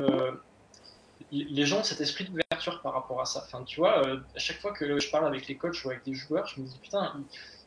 les 1.34 1.66
gens 1.66 1.80
ont 1.80 1.84
cet 1.84 2.00
esprit 2.00 2.24
d'ouverture 2.24 2.80
par 2.82 2.92
rapport 2.92 3.20
à 3.20 3.24
ça. 3.24 3.42
Enfin, 3.44 3.64
tu 3.64 3.80
vois, 3.80 4.06
euh, 4.06 4.20
à 4.34 4.38
chaque 4.38 4.60
fois 4.60 4.72
que 4.72 4.98
je 4.98 5.10
parle 5.10 5.26
avec 5.26 5.48
les 5.48 5.56
coachs 5.56 5.84
ou 5.84 5.90
avec 5.90 6.04
des 6.04 6.14
joueurs, 6.14 6.46
je 6.46 6.60
me 6.60 6.66
dis 6.66 6.78
putain, 6.78 7.12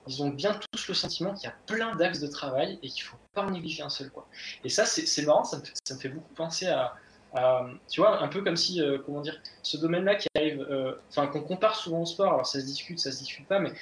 ils, 0.08 0.24
ont 0.24 0.30
bien 0.30 0.60
tous 0.72 0.88
le 0.88 0.94
sentiment 0.94 1.34
qu'il 1.34 1.46
y 1.46 1.52
a 1.52 1.56
plein 1.66 1.96
d'axes 1.96 2.20
de 2.20 2.28
travail 2.28 2.80
et 2.84 2.90
qu'il 2.90 3.04
faut 3.04 3.18
pas 3.34 3.44
en 3.44 3.52
négliger 3.52 3.84
un 3.84 3.90
seul. 3.90 4.10
Quoi. 4.10 4.28
Et 4.64 4.70
ça, 4.70 4.86
c'est 4.86 5.26
marrant, 5.26 5.44
ça 5.44 5.58
me, 5.58 6.00
fait, 6.00 6.10
beaucoup 6.10 6.34
penser 6.34 6.68
à, 6.68 6.96
tu 7.90 8.02
vois, 8.02 8.22
un 8.22 8.28
peu 8.28 8.42
comme 8.42 8.58
si, 8.58 8.82
euh, 8.82 8.98
comment 9.06 9.22
dire, 9.22 9.40
ce 9.62 9.78
domaine-là 9.78 10.16
qui 10.16 10.28
arrive, 10.36 10.66
enfin, 11.10 11.28
qu'on 11.28 11.42
compare 11.42 11.76
souvent 11.76 12.02
au 12.02 12.06
sport, 12.06 12.34
alors 12.34 12.46
ça 12.46 12.60
se 12.60 12.66
discute, 12.66 13.00
ça 13.00 13.12
se 13.12 13.20
discute 13.20 13.48
pas, 13.48 13.60
mais 13.60 13.74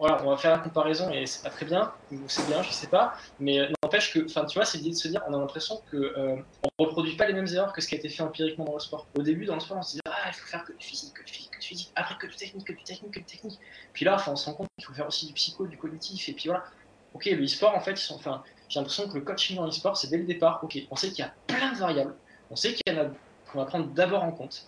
voilà, 0.00 0.18
on 0.24 0.30
va 0.30 0.36
faire 0.38 0.52
la 0.52 0.58
comparaison 0.58 1.10
et 1.10 1.26
c'est 1.26 1.42
pas 1.42 1.50
très 1.50 1.66
bien, 1.66 1.92
ou 2.10 2.16
c'est 2.26 2.46
bien, 2.46 2.62
je 2.62 2.70
sais 2.70 2.86
pas, 2.86 3.12
mais 3.38 3.68
n'empêche 3.82 4.14
que, 4.14 4.24
enfin, 4.24 4.46
tu 4.46 4.58
vois, 4.58 4.64
c'est 4.64 4.78
l'idée 4.78 4.90
de 4.90 4.96
se 4.96 5.08
dire, 5.08 5.22
on 5.28 5.34
a 5.34 5.38
l'impression 5.38 5.82
que 5.90 5.96
euh, 5.96 6.36
on 6.78 6.84
reproduit 6.84 7.16
pas 7.16 7.26
les 7.26 7.34
mêmes 7.34 7.46
erreurs 7.48 7.74
que 7.74 7.82
ce 7.82 7.88
qui 7.88 7.96
a 7.96 7.98
été 7.98 8.08
fait 8.08 8.22
empiriquement 8.22 8.64
dans 8.64 8.72
le 8.72 8.80
sport. 8.80 9.06
Au 9.18 9.22
début, 9.22 9.44
dans 9.44 9.54
le 9.54 9.60
sport, 9.60 9.76
on 9.76 9.82
se 9.82 9.92
dit, 9.92 10.00
ah, 10.06 10.28
il 10.28 10.32
faut 10.32 10.46
faire 10.46 10.64
que 10.64 10.72
du 10.72 10.86
physique, 10.86 11.12
que 11.12 11.22
du 11.22 11.32
physique, 11.32 11.50
que 11.50 11.60
du 11.60 11.66
physique, 11.66 11.92
après 11.96 12.16
que 12.16 12.26
du 12.26 12.34
technique, 12.34 12.66
que 12.66 12.72
du 12.72 12.82
technique, 12.82 13.12
que 13.12 13.18
du 13.18 13.26
technique. 13.26 13.58
Puis 14.00 14.06
là, 14.06 14.16
on 14.28 14.34
se 14.34 14.46
rend 14.46 14.54
compte 14.54 14.68
qu'il 14.78 14.86
faut 14.86 14.94
faire 14.94 15.08
aussi 15.08 15.26
du 15.26 15.34
psycho, 15.34 15.66
du 15.66 15.76
cognitif, 15.76 16.26
et 16.30 16.32
puis 16.32 16.48
voilà. 16.48 16.64
Ok, 17.12 17.26
le 17.26 17.44
e-sport, 17.44 17.74
en 17.74 17.80
fait, 17.80 17.90
ils 17.90 17.98
sont, 17.98 18.18
j'ai 18.70 18.80
l'impression 18.80 19.06
que 19.06 19.12
le 19.12 19.20
coaching 19.20 19.56
dans 19.56 19.66
l'e-sport, 19.66 19.94
c'est 19.94 20.08
dès 20.08 20.16
le 20.16 20.24
départ, 20.24 20.58
ok, 20.62 20.78
on 20.90 20.96
sait 20.96 21.10
qu'il 21.10 21.18
y 21.18 21.28
a 21.28 21.34
plein 21.46 21.72
de 21.72 21.76
variables, 21.76 22.14
on 22.50 22.56
sait 22.56 22.72
qu'il 22.72 22.94
y 22.94 22.98
en 22.98 23.02
a 23.02 23.08
qu'on 23.52 23.58
va 23.58 23.66
prendre 23.66 23.88
d'abord 23.88 24.24
en 24.24 24.32
compte, 24.32 24.64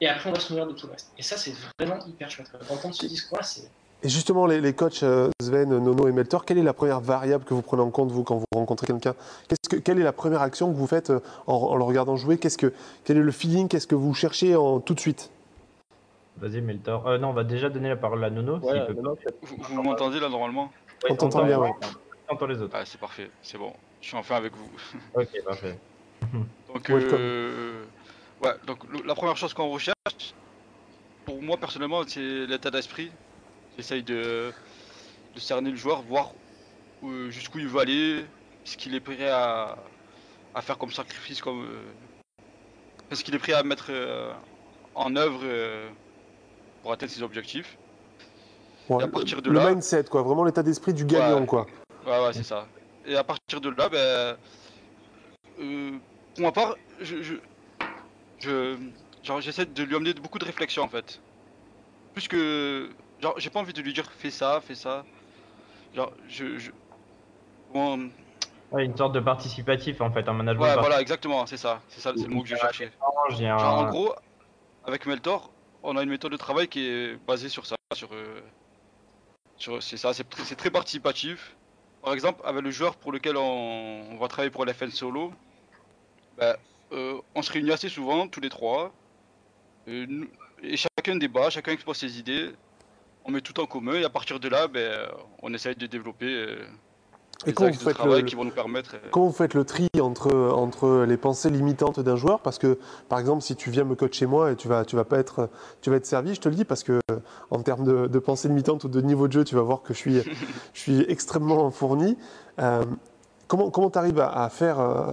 et 0.00 0.08
après, 0.08 0.30
on 0.30 0.32
va 0.32 0.40
se 0.40 0.50
nourrir 0.50 0.66
de 0.66 0.72
tout 0.72 0.86
le 0.86 0.92
reste. 0.92 1.12
Et 1.18 1.22
ça, 1.22 1.36
c'est 1.36 1.52
vraiment 1.78 2.02
hyper 2.06 2.30
chouette. 2.30 2.46
Ce 2.90 3.04
discours-là, 3.04 3.42
c'est 3.44 3.68
et 4.02 4.08
justement, 4.08 4.46
les, 4.46 4.72
coachs 4.72 5.02
euh, 5.02 5.28
Sven, 5.42 5.68
Nono 5.68 6.08
et 6.08 6.12
Meltor, 6.12 6.46
quelle 6.46 6.58
est 6.58 6.62
la 6.62 6.74
première 6.74 7.00
variable 7.00 7.44
que 7.44 7.52
vous 7.52 7.62
prenez 7.62 7.82
en 7.82 7.90
compte, 7.90 8.12
vous, 8.12 8.22
quand 8.22 8.36
vous 8.36 8.44
rencontrez 8.54 8.86
quelqu'un? 8.86 9.14
Que, 9.68 9.76
Quelle 9.76 9.98
est 9.98 10.04
la 10.04 10.12
première 10.12 10.40
action 10.40 10.72
que 10.72 10.76
vous 10.76 10.86
faites 10.86 11.10
euh, 11.10 11.20
en, 11.46 11.54
en 11.54 11.76
le 11.76 11.84
regardant 11.84 12.16
jouer? 12.16 12.38
Qu'est-ce 12.38 12.58
que, 12.58 12.72
Quel 13.04 13.18
est 13.18 13.22
le 13.22 13.32
feeling? 13.32 13.68
Qu'est-ce 13.68 13.86
que 13.86 13.94
vous 13.94 14.14
cherchez 14.14 14.56
en, 14.56 14.80
tout 14.80 14.94
de 14.94 15.00
suite? 15.00 15.30
Vas-y, 16.36 16.60
Meltor. 16.60 17.06
Euh, 17.06 17.18
non, 17.18 17.28
on 17.28 17.32
va 17.32 17.44
déjà 17.44 17.70
donner 17.70 17.88
la 17.88 17.96
parole 17.96 18.24
à 18.24 18.30
Nono. 18.30 18.58
Ouais, 18.58 18.86
peut 18.86 18.92
Nono, 18.92 19.16
Vous, 19.42 19.56
vous 19.56 19.82
m'entendez 19.82 20.18
là 20.18 20.28
normalement 20.28 20.72
ouais, 21.04 21.12
On 21.12 21.16
t'entend 21.16 21.44
bien, 21.44 21.58
ouais. 21.58 21.70
On 22.28 22.34
entend 22.34 22.46
les 22.46 22.60
autres. 22.60 22.76
Ah, 22.76 22.84
c'est 22.84 23.00
parfait, 23.00 23.30
c'est 23.42 23.58
bon. 23.58 23.72
Je 24.00 24.08
suis 24.08 24.16
enfin 24.16 24.36
avec 24.36 24.52
vous. 24.54 24.70
ok, 25.14 25.44
parfait. 25.44 25.78
donc, 26.74 26.90
euh, 26.90 27.84
ouais, 28.42 28.52
donc 28.66 28.78
la 29.04 29.14
première 29.14 29.36
chose 29.36 29.54
qu'on 29.54 29.70
recherche, 29.70 29.94
pour 31.24 31.40
moi 31.40 31.56
personnellement, 31.56 32.02
c'est 32.06 32.46
l'état 32.46 32.70
d'esprit. 32.70 33.10
J'essaye 33.76 34.02
de, 34.02 34.52
de, 35.34 35.40
cerner 35.40 35.70
le 35.70 35.76
joueur, 35.76 36.02
voir 36.02 36.32
euh, 37.02 37.30
jusqu'où 37.30 37.58
il 37.58 37.66
veut 37.66 37.80
aller, 37.80 38.24
ce 38.64 38.76
qu'il 38.76 38.94
est 38.94 39.00
prêt 39.00 39.28
à, 39.28 39.76
à, 40.54 40.62
faire 40.62 40.78
comme 40.78 40.90
sacrifice, 40.90 41.40
comme 41.42 41.64
euh, 41.64 43.14
ce 43.14 43.24
qu'il 43.24 43.34
est 43.34 43.38
prêt 43.38 43.52
à 43.52 43.62
mettre 43.62 43.86
euh, 43.90 44.32
en 44.94 45.16
œuvre 45.16 45.40
euh, 45.42 45.88
pour 46.84 46.92
atteindre 46.92 47.10
ses 47.10 47.22
objectifs. 47.22 47.78
Ouais, 48.90 49.00
et 49.00 49.04
à 49.04 49.08
partir 49.08 49.40
de 49.40 49.50
le 49.50 49.58
là, 49.58 49.70
mindset, 49.70 50.04
quoi, 50.04 50.20
vraiment 50.20 50.44
l'état 50.44 50.62
d'esprit 50.62 50.92
du 50.92 51.06
gagnant, 51.06 51.40
ouais, 51.40 51.46
quoi. 51.46 51.66
Ouais, 52.06 52.26
ouais, 52.26 52.32
c'est 52.34 52.42
ça. 52.42 52.68
Et 53.06 53.16
à 53.16 53.24
partir 53.24 53.58
de 53.62 53.70
là, 53.70 53.88
ben, 53.88 54.36
euh, 55.58 55.98
pour 56.34 56.44
ma 56.44 56.52
part, 56.52 56.76
je, 57.00 57.22
je, 57.22 57.34
je 58.38 58.76
genre, 59.22 59.40
j'essaie 59.40 59.64
de 59.64 59.82
lui 59.82 59.96
amener 59.96 60.12
beaucoup 60.12 60.38
de 60.38 60.44
réflexion 60.44 60.82
en 60.82 60.88
fait. 60.88 61.22
Plus 62.12 62.28
que 62.28 62.90
Genre, 63.20 63.34
j'ai 63.38 63.48
pas 63.48 63.60
envie 63.60 63.72
de 63.72 63.80
lui 63.80 63.94
dire 63.94 64.04
fais 64.18 64.30
ça, 64.30 64.60
fais 64.60 64.74
ça. 64.74 65.02
Genre, 65.94 66.12
je. 66.28 66.58
je... 66.58 66.70
Bon... 67.72 68.10
Ouais, 68.70 68.84
une 68.84 68.94
sorte 68.94 69.14
de 69.14 69.20
participatif 69.20 70.02
en 70.02 70.10
fait, 70.10 70.28
un 70.28 70.34
management. 70.34 70.62
Ouais, 70.62 70.74
voilà, 70.76 71.00
exactement, 71.00 71.46
c'est 71.46 71.56
ça. 71.56 71.80
C'est 71.88 72.02
ça, 72.02 72.12
c'est 72.14 72.26
le 72.26 72.34
mot 72.34 72.42
que 72.42 72.48
je 72.48 72.56
cherchais. 72.56 72.92
Genre, 73.30 73.62
en 73.62 73.88
gros, 73.88 74.12
avec 74.84 75.06
Meltor, 75.06 75.50
on 75.84 75.96
a 75.96 76.02
une 76.02 76.10
méthode 76.10 76.32
de 76.32 76.36
travail 76.36 76.66
qui 76.68 76.80
est 76.86 77.16
basée 77.26 77.48
sur 77.48 77.66
ça. 77.66 77.76
Sur. 77.94 78.12
Euh... 78.12 78.40
sur 79.56 79.82
c'est 79.82 79.96
ça, 79.96 80.12
c'est 80.12 80.56
très, 80.56 80.70
participatif. 80.70 81.54
Par 82.02 82.12
exemple, 82.12 82.42
avec 82.44 82.62
le 82.62 82.70
joueur 82.70 82.96
pour 82.96 83.12
lequel 83.12 83.36
on, 83.36 84.16
va 84.18 84.28
travailler 84.28 84.50
pour 84.50 84.64
l'FN 84.66 84.90
solo, 84.90 85.32
bah, 86.36 86.56
euh, 86.92 87.20
on 87.34 87.42
se 87.42 87.52
réunit 87.52 87.72
assez 87.72 87.88
souvent, 87.88 88.28
tous 88.28 88.40
les 88.40 88.50
trois. 88.50 88.92
Euh, 89.88 90.26
et 90.62 90.76
chacun 90.76 91.16
débat, 91.16 91.50
chacun 91.50 91.72
expose 91.72 91.98
ses 91.98 92.18
idées 92.18 92.52
on 93.24 93.30
met 93.30 93.40
tout 93.40 93.58
en 93.60 93.66
commun 93.66 93.94
et 93.94 94.04
à 94.04 94.10
partir 94.10 94.38
de 94.38 94.48
là, 94.48 94.68
ben, 94.68 95.08
on 95.42 95.52
essaye 95.54 95.74
de 95.74 95.86
développer 95.86 96.26
et 97.46 97.52
des 97.52 97.64
axes 97.64 97.84
de 97.84 97.92
travail 97.92 98.22
le, 98.22 98.26
qui 98.26 98.34
vont 98.34 98.44
nous 98.44 98.50
permettre. 98.50 98.94
Euh... 98.94 99.08
Quand 99.10 99.24
vous 99.24 99.32
faites 99.32 99.54
le 99.54 99.64
tri 99.64 99.88
entre, 100.00 100.32
entre 100.34 101.04
les 101.06 101.16
pensées 101.16 101.50
limitantes 101.50 102.00
d'un 102.00 102.16
joueur, 102.16 102.40
parce 102.40 102.58
que 102.58 102.78
par 103.08 103.18
exemple, 103.18 103.42
si 103.42 103.56
tu 103.56 103.70
viens 103.70 103.84
me 103.84 103.94
coacher 103.94 104.26
moi 104.26 104.52
et 104.52 104.56
tu 104.56 104.68
vas, 104.68 104.84
tu 104.84 104.96
vas 104.96 105.04
pas 105.04 105.18
être, 105.18 105.48
tu 105.80 105.90
vas 105.90 105.96
être 105.96 106.06
servi, 106.06 106.34
je 106.34 106.40
te 106.40 106.48
le 106.48 106.54
dis, 106.54 106.64
parce 106.64 106.82
que 106.82 107.00
en 107.50 107.62
termes 107.62 107.84
de, 107.84 108.06
de 108.06 108.18
pensée 108.18 108.48
limitante 108.48 108.84
ou 108.84 108.88
de 108.88 109.00
niveau 109.00 109.28
de 109.28 109.32
jeu, 109.32 109.44
tu 109.44 109.54
vas 109.54 109.62
voir 109.62 109.82
que 109.82 109.94
je 109.94 109.98
suis, 109.98 110.22
je 110.72 110.80
suis 110.80 111.04
extrêmement 111.08 111.70
fourni. 111.70 112.16
Euh, 112.60 112.84
comment 113.48 113.70
comment 113.70 113.90
tu 113.90 113.98
arrives 113.98 114.20
à, 114.20 114.44
à 114.44 114.48
faire 114.48 114.80
euh, 114.80 115.12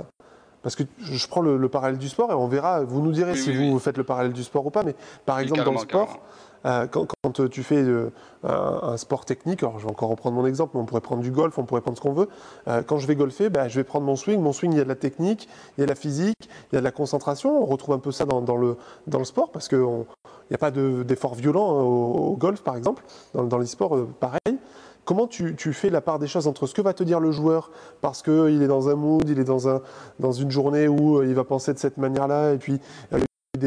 parce 0.61 0.75
que 0.75 0.83
je 0.99 1.27
prends 1.27 1.41
le, 1.41 1.57
le, 1.57 1.69
parallèle 1.69 1.97
du 1.97 2.07
sport 2.07 2.31
et 2.31 2.35
on 2.35 2.47
verra, 2.47 2.83
vous 2.83 3.01
nous 3.01 3.11
direz 3.11 3.31
oui, 3.31 3.37
si 3.37 3.49
oui, 3.49 3.57
vous 3.69 3.75
oui. 3.75 3.79
faites 3.79 3.97
le 3.97 4.03
parallèle 4.03 4.33
du 4.33 4.43
sport 4.43 4.65
ou 4.65 4.69
pas, 4.69 4.83
mais 4.83 4.95
par 5.25 5.39
exemple 5.39 5.63
dans 5.63 5.71
le 5.71 5.79
sport, 5.79 6.19
quand, 6.63 7.07
quand, 7.23 7.49
tu 7.49 7.63
fais 7.63 7.81
euh, 7.81 8.11
un, 8.43 8.97
sport 8.97 9.25
technique, 9.25 9.63
alors 9.63 9.79
je 9.79 9.85
vais 9.85 9.91
encore 9.91 10.09
reprendre 10.09 10.35
mon 10.35 10.45
exemple, 10.45 10.71
mais 10.75 10.81
on 10.81 10.85
pourrait 10.85 11.01
prendre 11.01 11.21
du 11.21 11.31
golf, 11.31 11.57
on 11.57 11.65
pourrait 11.65 11.81
prendre 11.81 11.97
ce 11.97 12.01
qu'on 12.01 12.13
veut. 12.13 12.29
Euh, 12.67 12.81
quand 12.83 12.97
je 12.97 13.07
vais 13.07 13.15
golfer, 13.15 13.49
bah, 13.49 13.67
je 13.67 13.79
vais 13.79 13.83
prendre 13.83 14.05
mon 14.05 14.15
swing. 14.15 14.39
Mon 14.41 14.53
swing, 14.53 14.71
il 14.71 14.77
y 14.77 14.81
a 14.81 14.83
de 14.83 14.89
la 14.89 14.95
technique, 14.95 15.47
il 15.77 15.81
y 15.81 15.83
a 15.83 15.85
de 15.85 15.91
la 15.91 15.95
physique, 15.95 16.49
il 16.71 16.75
y 16.75 16.77
a 16.77 16.81
de 16.81 16.83
la 16.85 16.91
concentration. 16.91 17.61
On 17.61 17.65
retrouve 17.65 17.95
un 17.95 17.99
peu 17.99 18.11
ça 18.11 18.25
dans, 18.25 18.57
le, 18.57 18.77
dans 19.07 19.19
le 19.19 19.25
sport 19.25 19.51
parce 19.51 19.67
qu'il 19.67 19.79
n'y 19.79 20.55
a 20.55 20.57
pas 20.57 20.71
d'effort 20.71 21.35
de, 21.35 21.41
violent 21.41 21.79
hein, 21.79 21.83
au, 21.83 22.35
golf, 22.35 22.61
par 22.61 22.75
exemple. 22.75 23.03
Dans, 23.33 23.43
dans 23.43 23.57
les 23.57 23.65
sports, 23.65 23.95
euh, 23.95 24.07
pareil. 24.19 24.59
comment 25.05 25.27
tu, 25.27 25.55
tu 25.55 25.73
fais 25.73 25.89
la 25.89 26.01
part 26.01 26.19
des 26.19 26.27
choses 26.27 26.47
entre 26.47 26.67
ce 26.67 26.73
que 26.73 26.81
va 26.81 26.93
te 26.93 27.03
dire 27.03 27.19
le 27.19 27.31
joueur 27.31 27.71
parce 28.01 28.21
qu'il 28.21 28.61
est 28.61 28.67
dans 28.67 28.89
un 28.89 28.95
mood, 28.95 29.27
il 29.27 29.39
est 29.39 29.43
dans, 29.43 29.67
un, 29.67 29.81
dans 30.19 30.31
une 30.31 30.51
journée 30.51 30.87
où 30.87 31.17
euh, 31.17 31.27
il 31.27 31.33
va 31.33 31.43
penser 31.43 31.73
de 31.73 31.79
cette 31.79 31.97
manière-là, 31.97 32.53
et 32.53 32.57
puis 32.57 32.79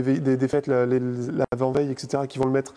des, 0.03 0.19
des 0.21 0.37
défaites 0.37 0.67
la- 0.67 0.87
les- 0.87 1.01
l'avant-veille, 1.01 1.91
etc., 1.91 2.25
qui 2.29 2.39
vont 2.39 2.47
le 2.47 2.53
mettre 2.53 2.75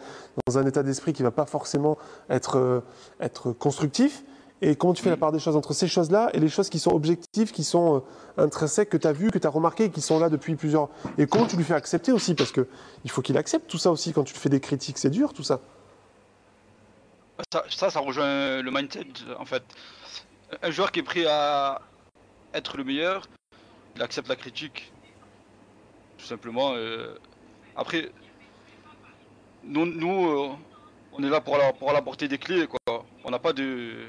dans 0.48 0.58
un 0.58 0.66
état 0.66 0.84
d'esprit 0.84 1.14
qui 1.14 1.24
va 1.24 1.32
pas 1.32 1.46
forcément 1.46 1.98
être, 2.30 2.58
euh, 2.58 2.82
être 3.20 3.52
constructif. 3.52 4.24
Et 4.64 4.76
comment 4.76 4.94
tu 4.94 5.04
fais 5.04 5.12
la 5.12 5.18
part 5.18 5.32
des 5.32 5.38
choses 5.38 5.56
entre 5.56 5.74
ces 5.74 5.88
choses-là 5.88 6.32
et 6.34 6.40
les 6.40 6.50
choses 6.50 6.70
qui 6.70 6.80
sont 6.80 6.90
objectives, 6.92 7.52
qui 7.52 7.64
sont 7.64 8.04
euh, 8.40 8.44
intrinsèques, 8.44 8.90
que 8.90 8.98
tu 8.98 9.06
as 9.06 9.14
vues, 9.14 9.30
que 9.30 9.38
tu 9.38 9.46
as 9.46 9.52
remarquées, 9.52 9.92
qui 9.92 10.02
sont 10.02 10.18
là 10.20 10.30
depuis 10.30 10.56
plusieurs... 10.56 10.90
Et 11.20 11.28
comment 11.28 11.46
tu 11.46 11.58
lui 11.58 11.64
fais 11.64 11.76
accepter 11.76 12.12
aussi 12.12 12.34
Parce 12.34 12.52
que 12.52 12.68
il 13.04 13.12
faut 13.12 13.22
qu'il 13.22 13.38
accepte 13.38 13.70
tout 13.70 13.78
ça 13.78 13.92
aussi 13.92 14.14
quand 14.14 14.24
tu 14.24 14.34
fais 14.34 14.50
des 14.50 14.60
critiques. 14.60 14.98
C'est 14.98 15.12
dur 15.12 15.34
tout 15.34 15.44
ça. 15.44 15.60
Ça, 17.54 17.64
ça, 17.70 17.90
ça 17.92 18.00
rejoint 18.00 18.62
le 18.64 18.72
mindset 18.72 19.06
en 19.38 19.46
fait. 19.46 19.62
Un 20.64 20.72
joueur 20.72 20.92
qui 20.92 21.02
est 21.02 21.04
prêt 21.04 21.26
à 21.28 21.82
être 22.56 22.78
le 22.78 22.84
meilleur, 22.84 23.28
il 23.96 24.02
accepte 24.02 24.28
la 24.28 24.36
critique. 24.36 24.92
Tout 26.18 26.26
simplement. 26.26 26.74
euh. 26.74 27.16
Après, 27.76 28.10
nous, 29.64 29.86
nous 29.86 30.28
euh, 30.30 30.50
on 31.14 31.24
est 31.24 31.30
là 31.30 31.42
pour, 31.42 31.58
la- 31.58 31.74
pour 31.74 31.90
apporter 31.96 32.28
des 32.28 32.38
clés. 32.38 32.68
Quoi. 32.68 33.06
On 33.24 33.30
n'a 33.30 33.40
pas 33.40 33.54
de, 33.54 34.08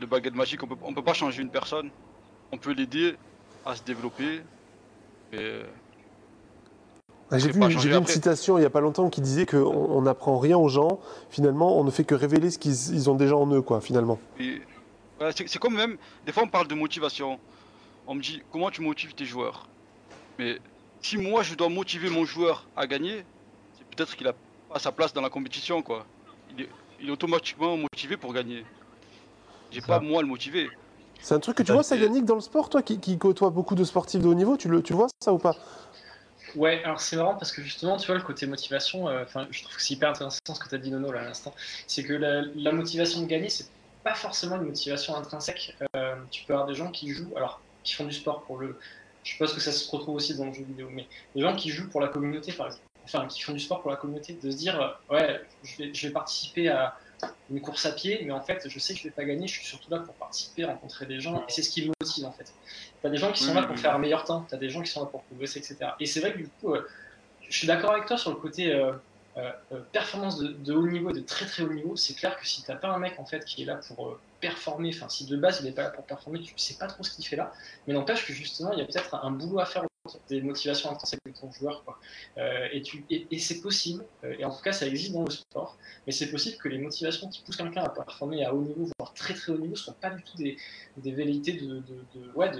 de 0.00 0.06
baguette 0.06 0.34
magique, 0.34 0.62
on 0.62 0.66
peut, 0.66 0.76
on 0.82 0.94
peut 0.94 1.02
pas 1.04 1.14
changer 1.14 1.42
une 1.42 1.50
personne. 1.50 1.90
On 2.52 2.58
peut 2.58 2.72
l'aider 2.72 3.16
à 3.64 3.76
se 3.76 3.82
développer. 3.82 4.40
Ah, 7.32 7.38
J'ai 7.38 7.52
vu, 7.52 7.60
une 7.60 8.06
citation 8.06 8.58
il 8.58 8.62
n'y 8.62 8.66
a 8.66 8.70
pas 8.70 8.80
longtemps 8.80 9.08
qui 9.08 9.20
disait 9.20 9.46
qu'on 9.46 9.58
on 9.58 10.02
n'apprend 10.02 10.38
rien 10.38 10.58
aux 10.58 10.68
gens. 10.68 10.98
Finalement, 11.30 11.78
on 11.78 11.84
ne 11.84 11.90
fait 11.92 12.02
que 12.02 12.16
révéler 12.16 12.50
ce 12.50 12.58
qu'ils 12.58 12.72
ils 12.92 13.08
ont 13.08 13.14
déjà 13.14 13.36
en 13.36 13.46
eux, 13.52 13.62
quoi, 13.62 13.80
finalement. 13.80 14.18
Voilà, 15.18 15.32
c'est 15.34 15.58
comme 15.58 15.76
même, 15.76 15.96
des 16.26 16.32
fois 16.32 16.42
on 16.42 16.48
parle 16.48 16.66
de 16.66 16.74
motivation. 16.74 17.38
On 18.06 18.14
me 18.14 18.20
dit 18.22 18.42
comment 18.50 18.70
tu 18.70 18.80
motives 18.80 19.14
tes 19.14 19.26
joueurs? 19.26 19.68
Mais 20.38 20.58
si 21.02 21.16
moi 21.16 21.42
je 21.42 21.54
dois 21.54 21.68
motiver 21.68 22.10
mon 22.10 22.24
joueur 22.24 22.66
à 22.76 22.86
gagner, 22.86 23.24
c'est 23.78 23.86
peut-être 23.96 24.16
qu'il 24.16 24.26
a 24.28 24.34
pas 24.72 24.78
sa 24.78 24.92
place 24.92 25.12
dans 25.12 25.22
la 25.22 25.30
compétition 25.30 25.82
quoi. 25.82 26.06
Il 26.50 26.62
est, 26.62 26.68
il 27.00 27.08
est 27.08 27.12
automatiquement 27.12 27.76
motivé 27.76 28.16
pour 28.16 28.32
gagner. 28.32 28.64
J'ai 29.70 29.80
pas 29.80 30.00
moi 30.00 30.18
à 30.18 30.22
le 30.22 30.28
motiver. 30.28 30.68
C'est 31.20 31.34
un 31.34 31.40
truc 31.40 31.58
que 31.58 31.62
tu 31.62 31.68
Ça, 31.68 31.74
vois, 31.74 31.82
ça, 31.82 31.96
Yannick, 31.96 32.24
dans 32.24 32.34
le 32.34 32.40
sport, 32.40 32.68
toi 32.70 32.82
qui, 32.82 32.98
qui 32.98 33.18
côtoie 33.18 33.50
beaucoup 33.50 33.74
de 33.74 33.84
sportifs 33.84 34.20
de 34.20 34.26
haut 34.26 34.34
niveau, 34.34 34.56
tu 34.56 34.68
le, 34.68 34.82
tu 34.82 34.94
vois 34.94 35.06
ça 35.22 35.32
ou 35.32 35.38
pas? 35.38 35.54
Ouais, 36.56 36.82
alors 36.82 37.00
c'est 37.00 37.16
marrant 37.16 37.36
parce 37.36 37.52
que 37.52 37.62
justement, 37.62 37.96
tu 37.96 38.06
vois, 38.06 38.16
le 38.16 38.22
côté 38.22 38.46
motivation, 38.46 39.08
euh, 39.08 39.22
enfin, 39.22 39.46
je 39.50 39.62
trouve 39.62 39.76
que 39.76 39.82
c'est 39.82 39.94
hyper 39.94 40.10
intéressant 40.10 40.54
ce 40.54 40.58
que 40.58 40.68
tu 40.68 40.74
as 40.74 40.78
dit, 40.78 40.90
Nono, 40.90 41.12
là, 41.12 41.20
à 41.20 41.24
l'instant. 41.24 41.54
C'est 41.86 42.02
que 42.02 42.12
la, 42.12 42.42
la 42.42 42.72
motivation 42.72 43.20
de 43.20 43.26
gagner, 43.26 43.48
c'est 43.48 43.68
pas 44.02 44.14
forcément 44.14 44.56
une 44.56 44.64
motivation 44.64 45.14
intrinsèque. 45.14 45.76
Euh, 45.94 46.16
tu 46.30 46.44
peux 46.44 46.54
avoir 46.54 46.66
des 46.66 46.74
gens 46.74 46.90
qui 46.90 47.10
jouent, 47.12 47.32
alors, 47.36 47.60
qui 47.84 47.94
font 47.94 48.04
du 48.04 48.12
sport 48.14 48.42
pour 48.42 48.58
le. 48.58 48.78
Je 49.22 49.32
suppose 49.32 49.54
que 49.54 49.60
ça 49.60 49.72
se 49.72 49.90
retrouve 49.90 50.14
aussi 50.14 50.34
dans 50.36 50.46
le 50.46 50.52
jeu 50.52 50.64
vidéo, 50.64 50.88
mais 50.90 51.06
des 51.34 51.42
gens 51.42 51.54
qui 51.54 51.70
jouent 51.70 51.90
pour 51.90 52.00
la 52.00 52.08
communauté, 52.08 52.52
par 52.52 52.66
exemple. 52.66 52.84
Enfin, 53.04 53.26
qui 53.26 53.40
font 53.40 53.52
du 53.52 53.60
sport 53.60 53.80
pour 53.80 53.90
la 53.90 53.96
communauté, 53.96 54.34
de 54.34 54.50
se 54.50 54.56
dire, 54.56 54.80
euh, 54.80 55.14
ouais, 55.14 55.40
je 55.62 55.76
vais, 55.78 55.94
je 55.94 56.06
vais 56.06 56.12
participer 56.12 56.68
à 56.68 56.96
une 57.50 57.60
course 57.60 57.84
à 57.86 57.92
pied, 57.92 58.22
mais 58.24 58.32
en 58.32 58.40
fait, 58.40 58.68
je 58.68 58.78
sais 58.78 58.94
que 58.94 59.00
je 59.00 59.04
vais 59.04 59.10
pas 59.10 59.24
gagner, 59.24 59.46
je 59.46 59.54
suis 59.54 59.66
surtout 59.66 59.90
là 59.90 59.98
pour 59.98 60.14
participer, 60.14 60.64
rencontrer 60.64 61.06
des 61.06 61.20
gens, 61.20 61.40
et 61.40 61.50
c'est 61.50 61.62
ce 61.62 61.70
qui 61.70 61.82
me 61.82 61.92
motive, 62.00 62.24
en 62.24 62.32
fait. 62.32 62.52
T'as 63.02 63.08
des 63.08 63.16
gens 63.16 63.32
qui 63.32 63.42
sont 63.42 63.54
là 63.54 63.62
pour 63.62 63.78
faire 63.78 63.94
un 63.94 63.98
meilleur 63.98 64.24
temps, 64.24 64.46
t'as 64.48 64.56
des 64.56 64.70
gens 64.70 64.82
qui 64.82 64.90
sont 64.90 65.00
là 65.00 65.06
pour 65.06 65.22
progresser, 65.24 65.58
etc. 65.58 65.92
Et 65.98 66.06
c'est 66.06 66.20
vrai 66.20 66.32
que 66.32 66.38
du 66.38 66.48
coup, 66.48 66.74
euh, 66.74 66.86
je 67.48 67.56
suis 67.56 67.66
d'accord 67.66 67.92
avec 67.92 68.06
toi 68.06 68.16
sur 68.16 68.30
le 68.30 68.36
côté 68.36 68.72
euh, 68.72 68.92
euh, 69.36 69.52
euh, 69.72 69.80
performance 69.92 70.40
de, 70.40 70.72
haut 70.72 70.88
niveau, 70.88 71.12
de 71.12 71.20
très 71.20 71.46
très 71.46 71.62
haut 71.62 71.72
niveau. 71.72 71.94
C'est 71.94 72.14
clair 72.14 72.36
que 72.36 72.46
si 72.46 72.62
t'as 72.62 72.74
pas 72.74 72.88
un 72.88 72.98
mec 72.98 73.14
en 73.18 73.24
fait 73.24 73.44
qui 73.44 73.62
est 73.62 73.64
là 73.64 73.76
pour 73.76 74.08
euh, 74.08 74.20
performer, 74.40 74.90
enfin 74.94 75.08
si 75.08 75.26
de 75.26 75.36
base 75.36 75.60
il 75.62 75.68
est 75.68 75.72
pas 75.72 75.82
là 75.84 75.90
pour 75.90 76.04
performer, 76.04 76.40
tu 76.40 76.52
sais 76.56 76.74
pas 76.74 76.86
trop 76.86 77.04
ce 77.04 77.12
qu'il 77.12 77.26
fait 77.26 77.36
là. 77.36 77.52
Mais 77.86 77.94
n'empêche 77.94 78.26
que 78.26 78.32
justement 78.32 78.72
il 78.72 78.80
y 78.80 78.82
a 78.82 78.86
peut-être 78.86 79.14
un 79.14 79.30
boulot 79.30 79.60
à 79.60 79.66
faire 79.66 79.84
des 80.28 80.40
motivations 80.42 80.90
intrinsèques 80.90 81.20
de 81.26 81.32
ton 81.32 81.50
joueur, 81.52 81.84
quoi. 81.84 81.98
Euh, 82.38 82.68
et 82.72 83.38
c'est 83.38 83.60
possible. 83.60 84.04
euh, 84.24 84.34
et 84.38 84.44
en 84.44 84.50
tout 84.54 84.62
cas 84.62 84.72
ça 84.72 84.86
existe 84.86 85.12
dans 85.12 85.24
le 85.24 85.30
sport. 85.30 85.76
Mais 86.06 86.12
c'est 86.12 86.30
possible 86.30 86.56
que 86.58 86.68
les 86.68 86.78
motivations 86.78 87.28
qui 87.28 87.42
poussent 87.42 87.56
quelqu'un 87.56 87.82
à 87.84 87.88
performer 87.90 88.44
à 88.44 88.54
haut 88.54 88.62
niveau, 88.62 88.88
voire 88.98 89.12
très 89.14 89.34
très 89.34 89.52
haut 89.52 89.58
niveau, 89.58 89.76
soient 89.76 89.96
pas 90.00 90.10
du 90.10 90.22
tout 90.22 90.36
des, 90.36 90.56
des 90.96 91.12
velléités 91.12 91.52
de, 91.52 91.82
ouais 92.34 92.50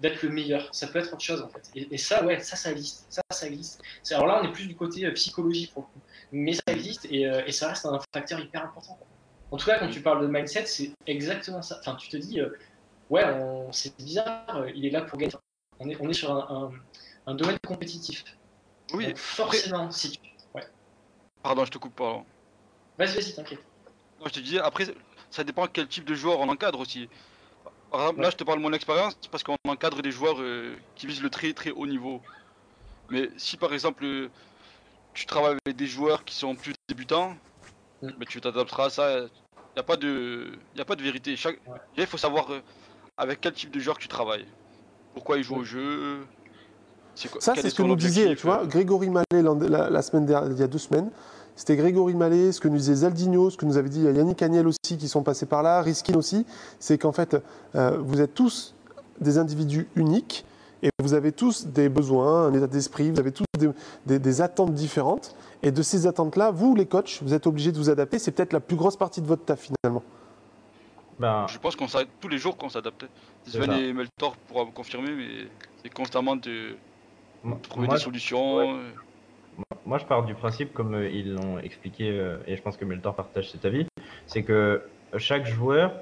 d'être 0.00 0.22
le 0.22 0.30
meilleur. 0.30 0.74
Ça 0.74 0.86
peut 0.86 0.98
être 0.98 1.12
autre 1.12 1.22
chose 1.22 1.42
en 1.42 1.48
fait. 1.48 1.70
Et, 1.74 1.98
ça, 1.98 2.24
ouais, 2.24 2.40
ça, 2.40 2.56
ça 2.56 2.70
existe. 2.72 3.06
Ça, 3.10 3.22
ça 3.32 3.46
existe. 3.46 3.82
Alors 4.10 4.26
là, 4.26 4.40
on 4.42 4.48
est 4.48 4.52
plus 4.52 4.66
du 4.66 4.76
côté 4.76 5.04
euh, 5.04 5.12
psychologie 5.12 5.68
pour 5.72 5.82
le 5.82 5.88
coup. 5.88 6.06
Mais 6.32 6.52
ça 6.52 6.62
existe 6.68 7.04
et, 7.06 7.22
et 7.46 7.52
ça 7.52 7.68
reste 7.68 7.86
un 7.86 7.98
facteur 8.14 8.40
hyper 8.40 8.64
important. 8.64 8.94
quoi. 8.94 9.06
En 9.50 9.56
tout 9.56 9.66
cas, 9.66 9.78
quand 9.78 9.88
tu 9.88 10.00
parles 10.00 10.22
de 10.22 10.28
mindset, 10.28 10.66
c'est 10.66 10.92
exactement 11.06 11.60
ça. 11.60 11.78
Enfin, 11.80 11.96
tu 11.96 12.08
te 12.08 12.16
dis, 12.16 12.40
ouais, 13.10 13.24
c'est 13.72 13.96
bizarre, 13.96 14.64
il 14.74 14.86
est 14.86 14.90
là 14.90 15.02
pour 15.02 15.18
gagner. 15.18 15.32
On 15.80 15.88
est, 15.88 15.96
on 16.00 16.08
est 16.08 16.14
sur 16.14 16.30
un, 16.30 16.46
un- 16.66 17.32
un 17.32 17.34
domaine 17.34 17.58
compétitif. 17.66 18.24
Oui, 18.92 19.06
Donc, 19.06 19.16
forcément, 19.16 19.90
si 19.90 20.10
tu. 20.12 20.18
Ouais. 20.54 20.66
pardon, 21.42 21.64
je 21.64 21.70
te 21.70 21.78
coupe 21.78 21.94
pas. 21.94 22.22
Vas-y, 22.98 23.14
vas-y, 23.14 23.34
t'inquiète. 23.34 23.64
Non, 24.20 24.26
je 24.26 24.32
te 24.34 24.40
disais, 24.40 24.58
après, 24.60 24.86
ça 25.30 25.42
dépend 25.44 25.66
quel 25.66 25.88
type 25.88 26.04
de 26.04 26.14
joueur 26.14 26.40
on 26.40 26.48
encadre 26.48 26.80
aussi. 26.80 27.08
Par 27.90 28.00
exemple, 28.02 28.18
Ouais. 28.18 28.24
là, 28.24 28.30
je 28.30 28.36
te 28.36 28.44
parle 28.44 28.58
de 28.58 28.62
mon 28.62 28.72
expérience 28.72 29.14
parce 29.30 29.42
qu'on 29.42 29.56
encadre 29.66 30.02
des 30.02 30.10
joueurs 30.12 30.40
euh, 30.40 30.76
qui 30.96 31.06
visent 31.06 31.22
le 31.22 31.30
très 31.30 31.52
très 31.54 31.70
haut 31.70 31.86
niveau. 31.86 32.20
Mais 33.10 33.30
si 33.38 33.56
par 33.56 33.72
exemple, 33.72 34.04
euh, 34.04 34.28
tu 35.14 35.26
travailles 35.26 35.56
avec 35.64 35.76
des 35.76 35.86
joueurs 35.86 36.24
qui 36.24 36.34
sont 36.36 36.54
plus 36.54 36.74
débutants, 36.88 37.36
Mm. 38.02 38.10
mais 38.18 38.24
tu 38.26 38.40
t'adapteras 38.40 38.86
à 38.86 38.90
ça. 38.90 39.18
Il 39.18 39.24
n'y 39.76 39.80
a, 39.80 39.82
pas 39.82 39.96
de- 39.96 40.58
y 40.74 40.80
a 40.80 40.84
pas 40.86 40.96
de 40.96 41.02
vérité. 41.02 41.36
Chaque... 41.36 41.58
Ouais. 41.66 41.78
Il 41.98 42.06
faut 42.06 42.16
savoir 42.16 42.50
euh, 42.50 42.60
avec 43.18 43.40
quel 43.42 43.52
type 43.52 43.70
de 43.70 43.78
joueur 43.78 43.98
tu 43.98 44.08
travailles. 44.08 44.46
Pourquoi 45.14 45.36
ils 45.38 45.42
jouent 45.44 45.56
au 45.56 45.64
jeu? 45.64 46.18
c'est 47.14 47.30
quoi- 47.30 47.40
Ça, 47.40 47.54
c'est 47.54 47.66
est 47.66 47.70
ce 47.70 47.74
que 47.74 47.82
nous 47.82 47.96
disait, 47.96 48.34
tu 48.36 48.46
vois, 48.46 48.62
euh. 48.62 48.66
Grégory 48.66 49.10
Mallet 49.10 49.24
la, 49.68 49.90
la 49.90 50.02
semaine 50.02 50.26
dernière, 50.26 50.50
il 50.52 50.58
y 50.58 50.62
a 50.62 50.66
deux 50.68 50.78
semaines. 50.78 51.10
C'était 51.56 51.76
Grégory 51.76 52.14
Mallet, 52.14 52.52
ce 52.52 52.60
que 52.60 52.68
nous 52.68 52.76
disait 52.78 52.94
Zaldinho, 52.94 53.50
ce 53.50 53.56
que 53.58 53.66
nous 53.66 53.76
avait 53.76 53.88
dit 53.90 54.02
Yannick 54.02 54.40
Agnel 54.42 54.66
aussi, 54.66 54.96
qui 54.96 55.08
sont 55.08 55.22
passés 55.22 55.44
par 55.46 55.62
là, 55.62 55.82
Riskin 55.82 56.14
aussi. 56.14 56.46
C'est 56.78 56.96
qu'en 56.96 57.12
fait, 57.12 57.36
euh, 57.74 57.98
vous 58.00 58.20
êtes 58.20 58.32
tous 58.34 58.74
des 59.20 59.36
individus 59.36 59.88
uniques 59.96 60.46
et 60.82 60.88
vous 61.02 61.12
avez 61.12 61.32
tous 61.32 61.66
des 61.66 61.90
besoins, 61.90 62.46
un 62.46 62.54
état 62.54 62.66
d'esprit, 62.68 63.10
vous 63.10 63.18
avez 63.20 63.32
tous 63.32 63.44
des, 63.58 63.68
des- 64.06 64.18
des 64.18 64.40
attentes 64.40 64.72
différentes. 64.72 65.34
Et 65.62 65.72
de 65.72 65.82
ces 65.82 66.06
attentes-là, 66.06 66.50
vous, 66.52 66.74
les 66.74 66.86
coachs, 66.86 67.18
vous 67.22 67.34
êtes 67.34 67.46
obligés 67.46 67.72
de 67.72 67.76
vous 67.76 67.90
adapter. 67.90 68.18
C'est 68.18 68.30
peut-être 68.30 68.54
la 68.54 68.60
plus 68.60 68.76
grosse 68.76 68.96
partie 68.96 69.20
de 69.20 69.26
votre 69.26 69.44
taf 69.44 69.60
finalement. 69.60 70.02
Ben, 71.18 71.46
Je 71.48 71.58
pense 71.58 71.76
qu'on 71.76 71.88
s'arrête 71.88 72.08
tous 72.18 72.28
les 72.28 72.38
jours 72.38 72.56
qu'on 72.56 72.70
s'adapte. 72.70 73.04
Sven 73.46 73.72
et 73.72 73.92
Meltor 73.92 74.36
pourra 74.48 74.64
vous 74.64 74.72
confirmer, 74.72 75.12
mais 75.12 75.48
c'est 75.82 75.92
constamment 75.92 76.36
de 76.36 76.76
moi- 77.42 77.58
trouver 77.62 77.86
moi, 77.86 77.96
des 77.96 78.00
solutions. 78.02 78.56
ouais. 78.56 78.68
euh, 78.68 78.92
Moi, 79.84 79.98
je 79.98 80.04
pars 80.04 80.24
du 80.24 80.34
principe, 80.34 80.72
comme 80.72 80.94
euh, 80.94 81.08
ils 81.08 81.32
l'ont 81.34 81.58
expliqué, 81.58 82.10
euh, 82.10 82.38
et 82.46 82.56
je 82.56 82.62
pense 82.62 82.76
que 82.76 82.84
Meltor 82.84 83.16
partage 83.16 83.50
cet 83.50 83.64
avis, 83.64 83.86
c'est 84.26 84.44
que 84.44 84.82
chaque 85.18 85.46
joueur 85.46 85.92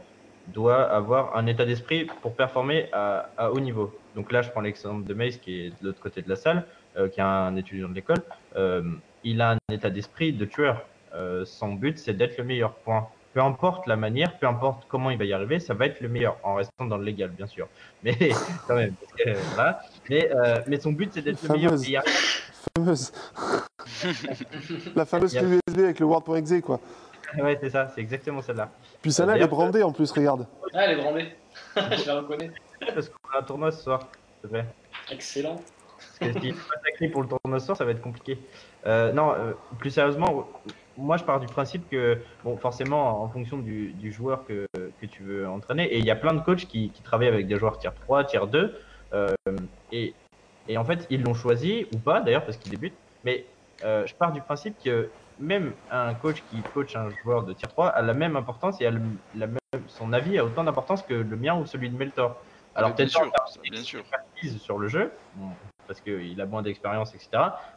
doit 0.49 0.83
avoir 0.83 1.37
un 1.37 1.47
état 1.47 1.65
d'esprit 1.65 2.07
pour 2.23 2.35
performer 2.35 2.89
à, 2.93 3.31
à 3.37 3.51
haut 3.51 3.61
niveau. 3.61 3.99
Donc 4.15 4.33
là, 4.33 4.43
je 4.43 4.51
prends 4.51 4.61
l'exemple 4.61 5.07
de 5.07 5.15
Mace, 5.15 5.37
qui 5.39 5.61
est 5.61 5.71
de 5.71 5.87
l'autre 5.87 6.01
côté 6.01 6.23
de 6.23 6.29
la 6.29 6.37
salle, 6.37 6.67
euh, 6.97 7.09
qui 7.09 7.21
est 7.21 7.23
un 7.23 7.55
étudiant 7.57 7.89
de 7.89 7.95
l'école. 7.95 8.23
Euh, 8.57 8.83
il 9.25 9.41
a 9.41 9.53
un 9.53 9.59
état 9.73 9.91
d'esprit 9.91 10.33
de 10.33 10.45
tueur. 10.45 10.87
Euh, 11.15 11.45
son 11.45 11.73
but, 11.75 11.99
c'est 11.99 12.15
d'être 12.15 12.37
le 12.39 12.45
meilleur 12.45 12.75
point. 12.79 13.09
Peu 13.39 13.45
importe 13.45 13.87
la 13.87 13.95
manière, 13.95 14.37
peu 14.37 14.49
importe 14.49 14.87
comment 14.89 15.11
il 15.11 15.17
va 15.17 15.25
y 15.25 15.33
arriver, 15.33 15.61
ça 15.61 15.73
va 15.73 15.87
être 15.87 16.01
le 16.01 16.09
meilleur, 16.09 16.39
en 16.43 16.57
restant 16.57 16.87
dans 16.87 16.97
le 16.97 17.05
légal, 17.05 17.31
bien 17.31 17.47
sûr. 17.47 17.69
Mais 18.03 18.17
quand 18.67 18.75
même, 18.75 18.95
parce 18.95 19.13
que, 19.13 19.55
voilà. 19.55 19.81
Mais, 20.11 20.29
euh, 20.35 20.61
mais 20.67 20.81
son 20.81 20.91
but, 20.91 21.13
c'est 21.15 21.23
d'être 21.23 21.41
le 21.45 21.55
meilleur. 21.55 21.71
Fameuse. 21.71 21.89
Et 21.89 21.99
Fameuse. 22.75 23.13
la 24.97 25.05
fameuse 25.05 25.35
clé 25.35 25.47
USB 25.47 25.79
avec 25.79 26.01
le 26.01 26.07
Word.exe, 26.07 26.61
quoi. 26.65 26.81
Ouais, 27.39 27.57
c'est 27.61 27.71
ça, 27.71 27.89
c'est 27.95 28.01
exactement 28.01 28.43
celle-là. 28.43 28.71
Puis 29.03 29.13
celle-là, 29.13 29.37
elle 29.37 29.43
est 29.43 29.47
brandée 29.47 29.85
en 29.85 29.93
plus, 29.93 30.11
regarde. 30.11 30.45
Ah, 30.75 30.87
elle 30.87 30.99
est 30.99 31.01
brandée. 31.01 31.29
je 31.77 32.07
la 32.09 32.15
reconnais. 32.17 32.51
Parce 32.93 33.09
qu'on 33.09 33.37
a 33.37 33.39
un 33.39 33.43
tournoi 33.45 33.71
ce 33.71 33.85
soir, 33.85 34.01
s'il 34.01 34.49
te 34.51 34.53
plaît. 34.53 34.67
Excellent. 35.13 35.63
Parce 36.19 36.35
que 36.35 36.41
faut 36.41 36.69
pas 36.69 37.09
pour 37.13 37.23
le 37.23 37.29
tournoi 37.29 37.61
ce 37.61 37.67
soir, 37.67 37.77
ça 37.77 37.85
va 37.85 37.93
être 37.93 38.03
compliqué. 38.03 38.37
Euh, 38.85 39.13
non, 39.13 39.33
euh, 39.33 39.53
plus 39.79 39.91
sérieusement, 39.91 40.49
moi 40.99 41.17
je 41.17 41.25
pars 41.25 41.41
du 41.41 41.47
principe 41.49 41.89
que, 41.89 42.23
bon, 42.45 42.57
forcément, 42.59 43.23
en 43.23 43.29
fonction 43.31 43.59
du, 43.59 43.93
du 43.95 44.13
joueur 44.13 44.45
que, 44.45 44.67
que 44.75 45.07
tu 45.07 45.23
veux 45.23 45.49
entraîner, 45.49 45.85
et 45.85 45.99
il 45.99 46.05
y 46.05 46.11
a 46.11 46.17
plein 46.17 46.35
de 46.35 46.41
coachs 46.41 46.67
qui, 46.67 46.93
qui 46.93 47.03
travaillent 47.03 47.29
avec 47.29 47.47
des 47.47 47.59
joueurs 47.59 47.79
tier 47.79 47.91
3, 47.95 48.25
tier 48.25 48.41
2, 48.51 48.77
euh, 49.15 49.33
et, 49.91 50.15
et 50.67 50.77
en 50.77 50.85
fait, 50.85 51.07
ils 51.11 51.23
l'ont 51.23 51.35
choisi, 51.35 51.87
ou 51.93 51.99
pas 51.99 52.21
d'ailleurs, 52.21 52.45
parce 52.45 52.57
qu'ils 52.59 52.71
débutent, 52.73 52.99
mais 53.25 53.47
euh, 53.85 54.07
je 54.07 54.15
pars 54.15 54.33
du 54.33 54.41
principe 54.41 54.77
que 54.83 55.11
même 55.39 55.73
un 55.91 56.15
coach 56.15 56.43
qui 56.51 56.63
coach 56.63 56.97
un 56.97 57.09
joueur 57.23 57.45
de 57.45 57.53
tier 57.53 57.69
3 57.69 57.89
a 57.89 58.03
la 58.03 58.13
même 58.15 58.37
importance 58.37 58.81
et 58.81 58.87
a 58.87 58.91
le- 58.91 59.01
la 59.35 59.47
même, 59.47 59.59
son 59.87 60.13
avis 60.13 60.37
a 60.39 60.45
autant 60.45 60.65
d'importance 60.65 61.03
que 61.03 61.15
le 61.15 61.37
mien 61.37 61.57
ou 61.59 61.65
celui 61.65 61.91
de 61.91 61.97
Meltor. 61.97 62.43
Alors 62.75 62.95
peut-être 62.95 63.11
sûr, 63.11 63.31
bien 63.71 63.83
sûr. 63.83 64.03
sur 64.59 64.79
le 64.79 64.89
jeu, 64.89 65.13
parce 65.89 66.01
qu'il 66.01 66.41
a 66.41 66.47
moins 66.47 66.63
d'expérience, 66.63 67.15
etc. 67.15 67.29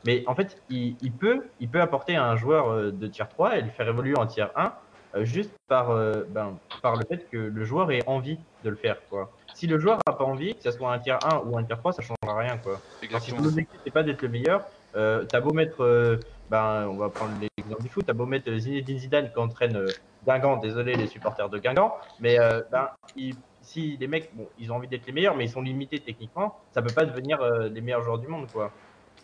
Mais 0.04 0.24
en 0.28 0.36
fait, 0.36 0.62
il, 0.70 0.98
il 1.02 1.12
peut, 1.14 1.42
il 1.60 1.70
peut 1.70 1.82
apporter 1.82 2.16
à 2.16 2.26
un 2.26 2.36
joueur 2.36 2.70
euh, 2.70 2.92
de 2.92 3.08
tier 3.08 3.26
3 3.28 3.58
et 3.58 3.62
le 3.62 3.70
faire 3.72 3.88
évoluer 3.88 4.16
en 4.18 4.28
tier 4.28 4.46
1 4.56 4.74
euh, 5.16 5.26
juste 5.26 5.54
par, 5.68 5.90
euh, 5.90 6.24
ben, 6.30 6.60
par 6.82 6.96
le 6.96 7.04
fait 7.06 7.28
que 7.30 7.38
le 7.38 7.64
joueur 7.66 7.92
ait 7.92 8.04
envie 8.08 8.40
de 8.64 8.70
le 8.70 8.76
faire. 8.76 8.98
Quoi. 9.10 9.32
Si 9.54 9.66
le 9.68 9.78
joueur 9.80 9.98
n'a 10.08 10.14
pas 10.14 10.24
envie, 10.24 10.54
que 10.56 10.62
ce 10.64 10.72
soit 10.72 10.94
un 10.94 11.00
tiers 11.00 11.20
1 11.26 11.40
ou 11.46 11.58
un 11.58 11.64
tiers 11.64 11.80
3, 11.80 11.94
ça 11.94 12.02
ne 12.02 12.08
changera 12.08 12.40
rien. 12.40 12.58
Quoi. 12.58 12.80
Alors, 13.10 13.22
si 13.22 13.32
ton 13.32 13.38
objectif 13.50 13.80
n'est 13.86 13.92
pas 13.92 14.04
d'être 14.04 14.22
le 14.22 14.30
meilleur, 14.30 14.66
euh, 14.96 15.26
t'as 15.26 15.42
beau 15.42 15.54
mettre, 15.54 15.84
euh, 15.84 16.18
ben, 16.50 16.88
on 16.90 16.98
va 16.98 17.10
prendre 17.10 17.34
l'exemple 17.58 17.84
du 17.84 17.90
foot, 17.90 18.06
t'as 18.06 18.14
beau 18.14 18.26
mettre 18.26 18.52
Zinedine 18.54 19.00
Zidane 19.00 19.32
qui 19.32 19.40
entraîne 19.40 19.76
euh, 19.76 19.88
Guingamp, 20.26 20.58
désolé 20.58 20.94
les 20.94 21.08
supporters 21.08 21.50
de 21.50 21.58
Guingamp, 21.60 21.96
mais 22.20 22.38
ben, 22.72 22.90
il- 23.16 23.36
si 23.62 23.98
les 23.98 24.08
mecs, 24.08 24.36
bon, 24.36 24.48
ils 24.58 24.72
ont 24.72 24.76
envie 24.76 24.88
d'être 24.88 25.06
les 25.06 25.14
meilleurs, 25.14 25.36
mais 25.36 25.46
ils 25.46 25.50
sont 25.50 25.62
limités 25.62 26.00
techniquement, 26.00 26.56
ça 26.72 26.82
peut 26.82 26.94
pas 26.94 27.06
devenir 27.06 27.42
euh, 27.42 27.70
les 27.70 27.82
meilleurs 27.82 28.04
joueurs 28.04 28.20
du 28.20 28.28
monde, 28.28 28.48
quoi. 28.52 28.72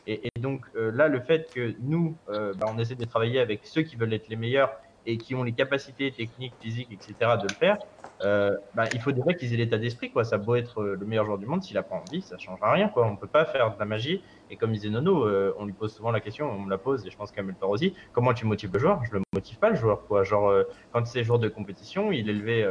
Et, 0.06 0.30
donc 0.40 0.62
euh, 0.76 0.90
là, 0.92 1.10
le 1.10 1.20
fait 1.20 1.52
que 1.54 1.76
nous, 1.82 2.16
euh, 2.30 2.54
ben, 2.54 2.68
on 2.74 2.78
essaie 2.78 2.96
de 2.96 3.04
travailler 3.04 3.42
avec 3.42 3.66
ceux 3.66 3.82
qui 3.82 3.98
veulent 3.98 4.14
être 4.14 4.30
les 4.30 4.38
meilleurs 4.38 4.72
et 5.06 5.18
qui 5.18 5.36
ont 5.36 5.44
les 5.44 5.52
capacités 5.52 6.12
techniques, 6.12 6.54
physiques, 6.62 6.90
etc. 6.92 7.36
de 7.42 7.48
le 7.48 7.54
faire, 7.56 7.78
ben, 8.22 8.86
il 8.94 9.02
faut 9.02 9.12
déjà 9.12 9.34
qu'ils 9.34 9.54
aient 9.54 9.58
l'état 9.58 9.78
d'esprit, 9.78 10.12
quoi. 10.12 10.24
Ça 10.24 10.38
beau 10.38 10.56
être 10.56 10.84
le 10.84 11.06
meilleur 11.06 11.26
joueur 11.26 11.38
du 11.38 11.46
monde, 11.46 11.62
s'il 11.64 11.78
a 11.78 11.84
pas 11.84 11.96
envie, 11.96 12.22
ça 12.22 12.38
changera 12.38 12.72
rien, 12.72 12.90
quoi. 12.90 13.06
On 13.06 13.16
peut 13.16 13.28
pas 13.28 13.46
faire 13.46 13.74
de 13.74 13.80
la 13.80 13.86
magie. 13.86 14.22
Et 14.50 14.58
comme 14.58 14.72
disait 14.72 14.90
Nono, 14.90 15.28
on 15.58 15.66
lui 15.66 15.74
pose 15.74 15.94
souvent 15.94 16.12
la 16.12 16.20
question, 16.20 16.50
on 16.50 16.60
me 16.60 16.70
la 16.70 16.78
pose, 16.78 17.06
et 17.06 17.10
je 17.10 17.16
pense 17.16 17.32
qu'à 17.32 17.44
Meltor 17.44 17.70
aussi, 17.70 17.96
comment 18.12 18.34
tu 18.34 18.46
motives 18.46 18.72
le 18.74 18.80
joueur? 18.80 19.04
Je 19.06 19.14
le 19.14 19.22
motive 19.34 19.60
pas, 19.60 19.70
le 19.70 19.76
joueur, 19.76 20.06
quoi. 20.08 20.24
Genre, 20.24 20.64
quand 20.92 21.06
c'est 21.06 21.24
jour 21.24 21.40
de 21.40 21.48
compétition, 21.48 22.12
il 22.12 22.30
est 22.30 22.34
levé, 22.34 22.66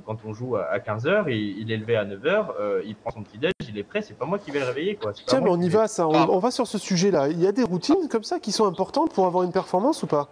quand 0.00 0.16
on 0.24 0.32
joue 0.34 0.56
à, 0.56 0.78
15h, 0.78 1.24
il, 1.28 1.58
il 1.60 1.72
est 1.72 1.76
levé 1.76 1.96
à 1.96 2.04
9h, 2.04 2.46
euh, 2.60 2.82
il 2.84 2.94
prend 2.96 3.10
son 3.10 3.22
petit 3.22 3.38
déj, 3.38 3.52
il 3.68 3.78
est 3.78 3.82
prêt, 3.84 4.02
c'est 4.02 4.14
pas 4.14 4.24
moi 4.26 4.38
qui 4.38 4.50
vais 4.50 4.60
le 4.60 4.66
réveiller, 4.66 4.96
quoi. 4.96 5.12
Tiens, 5.12 5.40
mais 5.40 5.50
on 5.50 5.60
y 5.60 5.68
va, 5.68 5.88
ça. 5.88 6.06
On, 6.08 6.12
Ah. 6.14 6.26
on 6.28 6.38
va 6.38 6.50
sur 6.50 6.66
ce 6.66 6.78
sujet-là. 6.78 7.28
Il 7.28 7.40
y 7.40 7.46
a 7.46 7.52
des 7.52 7.62
routines 7.64 8.08
comme 8.10 8.24
ça 8.24 8.38
qui 8.40 8.52
sont 8.52 8.66
importantes 8.66 9.12
pour 9.12 9.26
avoir 9.26 9.44
une 9.44 9.52
performance 9.52 10.02
ou 10.02 10.06
pas? 10.06 10.28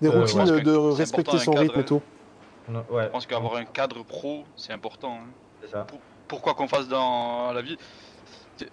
Des 0.00 0.08
Euh, 0.08 0.20
routines 0.20 0.44
de 0.60 0.76
respecter 0.76 1.32
important, 1.36 1.52
son 1.52 1.58
rythme 1.60 1.80
et 1.80 1.84
tout. 1.84 2.02
Non, 2.68 2.84
Ouais, 2.90 3.04
Je 3.04 3.08
pense 3.10 3.26
qu'avoir 3.26 3.56
un 3.56 3.64
cadre 3.64 4.02
pro, 4.04 4.44
c'est 4.56 4.72
important. 4.72 5.18
hein. 5.74 5.86
Pourquoi 6.28 6.54
qu'on 6.54 6.66
fasse 6.68 6.88
dans 6.88 7.52
la 7.52 7.62
vie? 7.62 7.76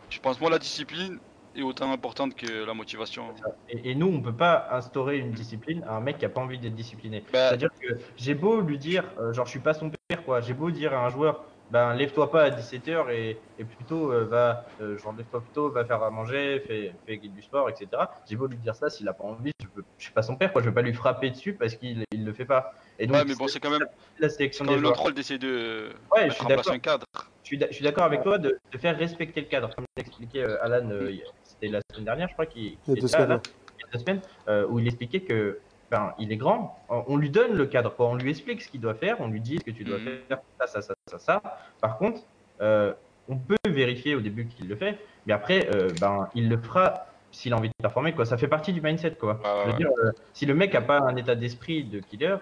Je 0.10 0.20
pense 0.20 0.40
moi 0.40 0.50
la 0.50 0.60
discipline 0.60 1.20
est 1.56 1.62
autant 1.62 1.92
importante 1.92 2.36
que 2.36 2.66
la 2.66 2.74
motivation. 2.74 3.34
Et, 3.70 3.92
et 3.92 3.96
nous, 3.96 4.08
on 4.08 4.22
peut 4.22 4.36
pas 4.36 4.68
instaurer 4.72 5.18
une 5.18 5.32
discipline 5.32 5.84
à 5.88 5.96
un 5.96 6.00
mec 6.02 6.18
qui 6.18 6.26
a 6.26 6.30
pas 6.30 6.42
envie 6.42 6.60
d'être 6.60 6.76
discipliné. 6.76 7.22
Bah, 7.32 7.48
C'est-à-dire 7.50 7.70
que 7.80 7.96
j'ai 8.18 8.36
beau 8.36 8.62
lui 8.62 8.78
dire, 8.78 9.04
euh, 9.20 9.34
genre 9.34 9.46
je 9.46 9.52
suis 9.52 9.60
pas 9.60 9.74
son 9.74 9.92
père, 10.08 10.24
quoi. 10.24 10.42
J'ai 10.42 10.54
beau 10.54 10.72
dire 10.72 10.94
à 10.94 11.06
un 11.06 11.10
joueur, 11.10 11.46
ben 11.72 11.94
lève-toi 11.94 12.30
pas 12.32 12.44
à 12.44 12.50
17h 12.50 13.10
et, 13.12 13.38
et 13.58 13.64
plutôt 13.64 14.12
euh, 14.12 14.26
va, 14.26 14.66
euh, 14.82 14.98
genre 14.98 15.14
lève-toi 15.14 15.42
plutôt, 15.42 15.70
va 15.72 15.86
faire 15.86 16.04
à 16.04 16.10
manger, 16.10 16.62
fais, 16.68 16.94
fais 17.06 17.18
du 17.18 17.42
sport, 17.42 17.70
etc. 17.70 18.10
J'ai 18.30 18.36
beau 18.36 18.48
lui 18.48 18.58
dire 18.58 18.76
ça, 18.76 18.90
s'il 18.90 19.08
a 19.08 19.14
pas 19.14 19.24
envie, 19.24 19.52
je, 19.62 19.68
peux, 19.68 19.84
je 19.98 20.04
suis 20.04 20.14
pas 20.14 20.22
son 20.22 20.36
père, 20.36 20.52
quoi. 20.52 20.62
Je 20.62 20.68
vais 20.70 20.76
pas 20.76 20.82
lui 20.82 20.94
frapper 20.94 21.30
dessus 21.30 21.54
parce 21.54 21.76
qu'il 21.76 22.04
il 22.12 22.26
le 22.26 22.34
fait 22.34 22.46
pas. 22.46 22.74
Et 23.00 23.08
donc 23.08 23.16
ouais, 23.18 23.24
mais 23.26 23.36
bon, 23.36 23.48
c'est 23.48 23.60
quand 23.60 23.70
même, 23.70 23.86
la 24.20 24.30
sélection 24.30 24.66
quand 24.66 24.76
des 24.76 24.82
notre 24.82 25.02
rôle 25.02 25.14
d'essayer 25.14 25.40
de 25.40 25.94
Ouais, 26.16 26.30
je 26.30 26.34
suis 26.36 26.44
en 26.44 26.48
place 26.48 26.58
d'accord. 26.58 26.74
un 26.74 26.80
cadre. 26.80 27.06
Je 27.44 27.58
suis 27.72 27.84
d'accord 27.84 28.04
avec 28.04 28.22
toi 28.22 28.38
de, 28.38 28.58
de 28.72 28.78
faire 28.78 28.98
respecter 28.98 29.42
le 29.42 29.48
cadre. 29.48 29.74
Comme 29.76 29.86
l'expliquait 29.98 30.44
euh, 30.44 30.64
Alan, 30.64 30.90
euh, 30.90 31.12
il- 31.12 31.24
c'était 31.62 31.72
la 31.74 31.80
semaine 31.92 32.06
dernière, 32.06 32.28
je 32.28 32.34
crois, 32.34 32.46
qu'il 32.46 32.64
Il 32.64 32.70
y 32.70 32.74
a 32.74 32.78
qu'il 32.94 33.02
deux 33.02 33.08
était 33.08 33.18
là, 33.20 33.24
semaines. 33.26 33.32
Alan, 33.32 33.42
il 33.78 33.82
y 33.82 33.84
a 33.84 33.92
deux 33.94 34.00
semaines, 34.00 34.22
euh, 34.48 34.68
où 34.70 34.80
il 34.80 34.88
expliquait 34.88 35.22
que 35.22 35.60
ben, 35.90 36.14
il 36.20 36.32
est 36.32 36.38
grand, 36.38 36.80
on, 36.88 37.18
lui 37.18 37.30
donne 37.30 37.54
le 37.54 37.66
cadre, 37.66 37.94
quoi. 37.94 38.08
on 38.08 38.16
lui 38.16 38.30
explique 38.30 38.62
ce 38.62 38.70
qu'il 38.70 38.80
doit 38.80 38.94
faire, 38.94 39.20
on 39.20 39.28
lui 39.28 39.42
dit 39.42 39.58
ce 39.60 39.64
que 39.66 39.72
tu 39.72 39.84
dois 39.84 39.98
Mhm. 39.98 40.20
faire, 40.30 40.40
ça, 40.62 40.68
ça, 40.68 40.82
ça, 40.82 40.94
ça, 41.08 41.20
ça. 41.20 41.42
Par 41.82 41.98
contre, 41.98 42.22
euh, 42.62 42.94
on 43.28 43.36
peut 43.36 43.58
vérifier 43.68 44.16
au 44.16 44.22
début 44.22 44.46
qu'il 44.48 44.70
le 44.70 44.76
fait, 44.78 44.98
mais 45.26 45.34
après, 45.34 45.68
euh, 45.76 45.90
ben, 46.00 46.30
il 46.34 46.48
le 46.50 46.58
fera 46.58 47.08
s'il 47.32 47.52
a 47.54 47.58
envie 47.58 47.68
de 47.70 47.74
performer. 47.82 48.14
Quoi. 48.14 48.26
Ça 48.26 48.38
fait 48.38 48.48
partie 48.48 48.72
du 48.74 48.82
mindset. 48.82 49.16
Quoi. 49.16 49.40
Je 49.66 49.72
veux 49.72 49.78
dire, 49.78 49.90
euh, 50.04 50.12
si 50.34 50.46
le 50.46 50.54
mec 50.54 50.74
a 50.76 50.82
pas 50.82 51.00
un 51.00 51.16
état 51.18 51.36
d'esprit 51.36 51.84
de 51.84 52.00
killer, 52.00 52.38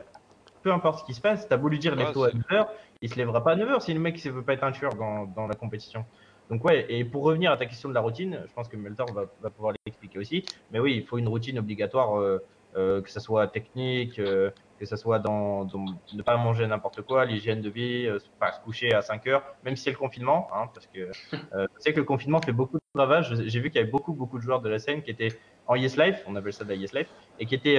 peu 0.61 0.71
importe 0.71 0.99
ce 0.99 1.05
qui 1.05 1.13
se 1.13 1.21
passe, 1.21 1.47
t'as 1.47 1.57
beau 1.57 1.69
lui 1.69 1.79
dire 1.79 1.93
Ouais, 1.93 2.03
lève-toi 2.03 2.27
à 2.27 2.31
c'est- 2.31 2.37
9h, 2.37 2.67
il 3.01 3.09
se 3.09 3.15
lèvera 3.15 3.43
pas 3.43 3.51
à 3.53 3.55
9h 3.55 3.81
si 3.81 3.93
le 3.93 3.99
mec 3.99 4.23
ne 4.23 4.31
veut 4.31 4.41
pas 4.43 4.53
être 4.53 4.63
un 4.63 4.71
tueur 4.71 4.93
dans, 4.95 5.25
dans 5.25 5.47
la 5.47 5.55
compétition. 5.55 6.05
Donc 6.49 6.65
ouais, 6.65 6.85
et 6.89 7.03
pour 7.05 7.23
revenir 7.23 7.51
à 7.51 7.57
ta 7.57 7.65
question 7.65 7.89
de 7.89 7.93
la 7.93 8.01
routine, 8.01 8.41
je 8.47 8.53
pense 8.53 8.67
que 8.67 8.75
Meltor 8.75 9.11
va, 9.13 9.25
va 9.41 9.49
pouvoir 9.51 9.73
l'expliquer 9.85 10.17
aussi. 10.17 10.43
Mais 10.71 10.79
oui, 10.79 10.95
il 10.95 11.05
faut 11.05 11.19
une 11.19 11.27
routine 11.27 11.59
obligatoire, 11.59 12.19
euh, 12.19 12.43
euh, 12.75 13.01
que 13.01 13.11
ce 13.11 13.19
soit 13.19 13.47
technique, 13.47 14.17
euh, 14.17 14.49
que 14.79 14.85
ce 14.85 14.95
soit 14.95 15.19
dans, 15.19 15.65
dans 15.65 15.85
ne 16.13 16.21
pas 16.23 16.37
manger 16.37 16.65
n'importe 16.65 17.03
quoi, 17.03 17.25
l'hygiène 17.25 17.61
de 17.61 17.69
vie, 17.69 18.09
pas 18.39 18.51
se 18.51 18.61
coucher 18.61 18.93
à 18.93 19.01
5 19.01 19.27
heures, 19.27 19.43
même 19.63 19.75
si 19.75 19.83
c'est 19.83 19.91
le 19.91 19.97
confinement, 19.97 20.49
hein, 20.53 20.69
parce 20.73 20.87
que 20.87 21.11
je 21.33 21.67
sais 21.79 21.93
que 21.93 21.99
le 21.99 22.05
confinement 22.05 22.41
fait 22.41 22.53
beaucoup 22.53 22.77
de 22.77 22.99
ravages. 22.99 23.35
J'ai 23.45 23.59
vu 23.59 23.69
qu'il 23.69 23.79
y 23.79 23.83
avait 23.83 23.91
beaucoup, 23.91 24.13
beaucoup 24.13 24.37
de 24.37 24.43
joueurs 24.43 24.61
de 24.61 24.69
la 24.69 24.79
scène 24.79 25.03
qui 25.03 25.11
étaient 25.11 25.37
en 25.67 25.75
Yes 25.75 25.97
Life, 25.97 26.23
on 26.25 26.35
appelle 26.35 26.53
ça 26.53 26.63
de 26.63 26.69
la 26.69 26.75
Yes 26.75 26.93
Life, 26.93 27.09
et 27.39 27.45
qui 27.45 27.53
étaient, 27.53 27.77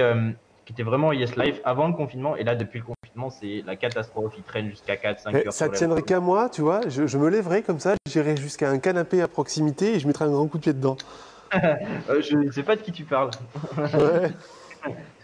qui 0.65 0.71
étaient 0.71 0.83
vraiment 0.83 1.07
en 1.07 1.13
Yes 1.13 1.35
Life 1.35 1.59
avant 1.65 1.87
le 1.87 1.93
confinement. 1.93 2.37
Et 2.37 2.43
là, 2.43 2.55
depuis 2.55 2.79
le 2.79 2.85
confinement, 2.85 3.00
c'est 3.31 3.63
la 3.65 3.75
catastrophe. 3.75 4.33
Ils 4.37 4.43
traînent 4.43 4.69
jusqu'à 4.69 4.95
4-5 4.95 5.31
Mais 5.33 5.47
heures. 5.47 5.53
ça 5.53 5.69
tiendrait 5.69 6.01
qu'à 6.01 6.19
moi, 6.19 6.49
tu 6.49 6.61
vois. 6.61 6.81
Je, 6.87 7.07
je 7.07 7.17
me 7.17 7.29
lèverais 7.29 7.61
comme 7.61 7.79
ça, 7.79 7.95
j'irais 8.07 8.37
jusqu'à 8.37 8.69
un 8.69 8.79
canapé 8.79 9.21
à 9.21 9.27
proximité 9.27 9.95
et 9.95 9.99
je 9.99 10.07
mettrais 10.07 10.25
un 10.25 10.31
grand 10.31 10.47
coup 10.47 10.57
de 10.57 10.63
pied 10.63 10.73
dedans. 10.73 10.97
Euh, 11.53 12.21
je 12.21 12.37
ne 12.37 12.49
sais 12.49 12.63
pas 12.63 12.77
de 12.77 12.81
qui 12.81 12.93
tu 12.93 13.03
parles. 13.03 13.31
Ouais. 13.77 13.85
Euh, 13.93 14.29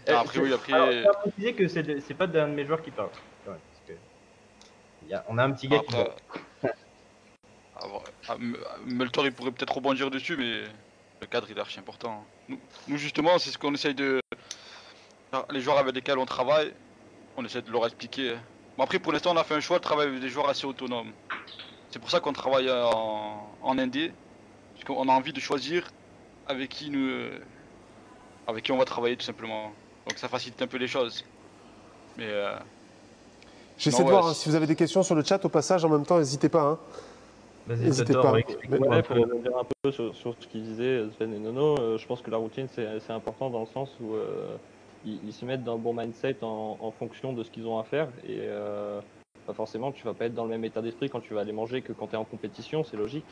Ah, 0.08 0.20
après, 0.20 0.38
oui, 0.40 0.52
après- 0.52 0.72
Alors, 0.74 0.90
je 0.92 1.30
préciser 1.30 1.54
que 1.54 1.66
c'est 1.68 2.14
pas 2.14 2.26
d'un 2.26 2.48
de 2.48 2.52
mes 2.52 2.66
joueurs 2.66 2.82
qui 2.82 2.90
parle. 2.90 3.08
parce 3.46 3.58
que 3.86 5.14
a- 5.14 5.24
on 5.28 5.38
a 5.38 5.44
un 5.44 5.52
petit 5.52 5.68
gars 5.68 5.78
qui 5.78 5.94
Après, 5.96 6.04
dort. 6.04 6.16
ah. 6.62 6.68
Ah, 8.28 8.34
M- 8.34 8.56
Meltor, 8.86 9.24
il 9.24 9.32
pourrait 9.32 9.52
peut-être 9.52 9.74
rebondir 9.74 10.10
dessus, 10.10 10.36
mais 10.36 10.62
le 11.20 11.26
cadre 11.26 11.46
il 11.50 11.56
est 11.56 11.60
archi 11.60 11.78
important. 11.78 12.24
Nous, 12.48 12.58
nous, 12.88 12.96
justement, 12.98 13.38
c'est 13.38 13.50
ce 13.50 13.56
qu'on 13.58 13.72
essaye 13.72 13.94
de. 13.94 14.20
Les 15.50 15.60
joueurs 15.60 15.78
avec 15.78 15.94
lesquels 15.94 16.18
on 16.18 16.26
travaille, 16.26 16.72
on 17.38 17.44
essaie 17.44 17.62
de 17.62 17.70
leur 17.70 17.86
expliquer. 17.86 18.34
Bon, 18.76 18.84
après, 18.84 18.98
pour 18.98 19.12
l'instant, 19.12 19.32
on 19.32 19.36
a 19.36 19.44
fait 19.44 19.54
un 19.54 19.60
choix 19.60 19.78
de 19.78 19.82
travailler 19.82 20.08
avec 20.10 20.20
des 20.20 20.28
joueurs 20.28 20.48
assez 20.48 20.66
autonomes. 20.66 21.12
C'est 21.90 22.00
pour 22.00 22.10
ça 22.10 22.20
qu'on 22.20 22.32
travaille 22.32 22.68
en, 22.70 23.48
en 23.62 23.78
indé, 23.78 24.12
parce 24.74 24.84
qu'on 24.84 25.08
a 25.08 25.12
envie 25.12 25.32
de 25.32 25.40
choisir 25.40 25.88
avec 26.48 26.68
qui 26.68 26.90
nous, 26.90 27.30
avec 28.46 28.64
qui 28.64 28.72
on 28.72 28.76
va 28.76 28.84
travailler 28.84 29.16
tout 29.16 29.24
simplement. 29.24 29.72
Donc 30.08 30.18
ça 30.18 30.28
facilite 30.28 30.60
un 30.60 30.66
peu 30.66 30.76
les 30.78 30.88
choses. 30.88 31.24
Mais 32.16 32.26
euh, 32.26 32.56
J'essaie 33.78 34.02
de 34.02 34.08
voir 34.10 34.26
hein, 34.26 34.34
si 34.34 34.48
vous 34.48 34.56
avez 34.56 34.66
des 34.66 34.74
questions 34.76 35.02
sur 35.04 35.14
le 35.14 35.22
chat 35.22 35.42
au 35.44 35.48
passage 35.48 35.84
en 35.84 35.88
même 35.88 36.04
temps, 36.04 36.18
n'hésitez 36.18 36.48
pas. 36.48 36.62
hein. 36.62 36.78
Vas-y, 37.68 37.80
N'hésitez 37.84 38.14
pas. 38.14 38.32
Mais- 38.32 38.44
un 38.76 38.90
Ouais, 38.90 39.02
peu. 39.02 39.14
pour 39.14 39.24
revenir 39.24 39.56
un 39.56 39.64
peu 39.82 39.92
sur, 39.92 40.14
sur 40.16 40.34
ce 40.40 40.46
qu'ils 40.48 40.62
disaient 40.64 41.04
Sven 41.16 41.32
et 41.34 41.38
Nono, 41.38 41.76
euh, 41.78 41.98
je 41.98 42.06
pense 42.06 42.20
que 42.22 42.30
la 42.30 42.38
routine 42.38 42.66
c'est 42.74 42.98
c'est 43.06 43.12
important 43.12 43.50
dans 43.50 43.60
le 43.60 43.66
sens 43.66 43.90
où 44.00 44.14
euh, 44.14 44.56
ils, 45.04 45.20
ils 45.24 45.32
se 45.32 45.44
mettent 45.44 45.64
dans 45.64 45.74
le 45.74 45.80
bon 45.80 45.94
mindset 45.94 46.38
en, 46.42 46.78
en 46.80 46.90
fonction 46.92 47.32
de 47.32 47.42
ce 47.42 47.50
qu'ils 47.50 47.66
ont 47.66 47.78
à 47.78 47.84
faire 47.84 48.08
et 48.24 48.38
euh, 48.40 49.00
pas 49.46 49.54
forcément 49.54 49.92
tu 49.92 50.04
vas 50.04 50.14
pas 50.14 50.26
être 50.26 50.34
dans 50.34 50.44
le 50.44 50.50
même 50.50 50.64
état 50.64 50.82
d'esprit 50.82 51.08
quand 51.08 51.20
tu 51.20 51.34
vas 51.34 51.40
aller 51.40 51.52
manger 51.52 51.82
que 51.82 51.92
quand 51.92 52.08
tu 52.08 52.14
es 52.14 52.18
en 52.18 52.24
compétition, 52.24 52.84
c'est 52.84 52.96
logique. 52.96 53.24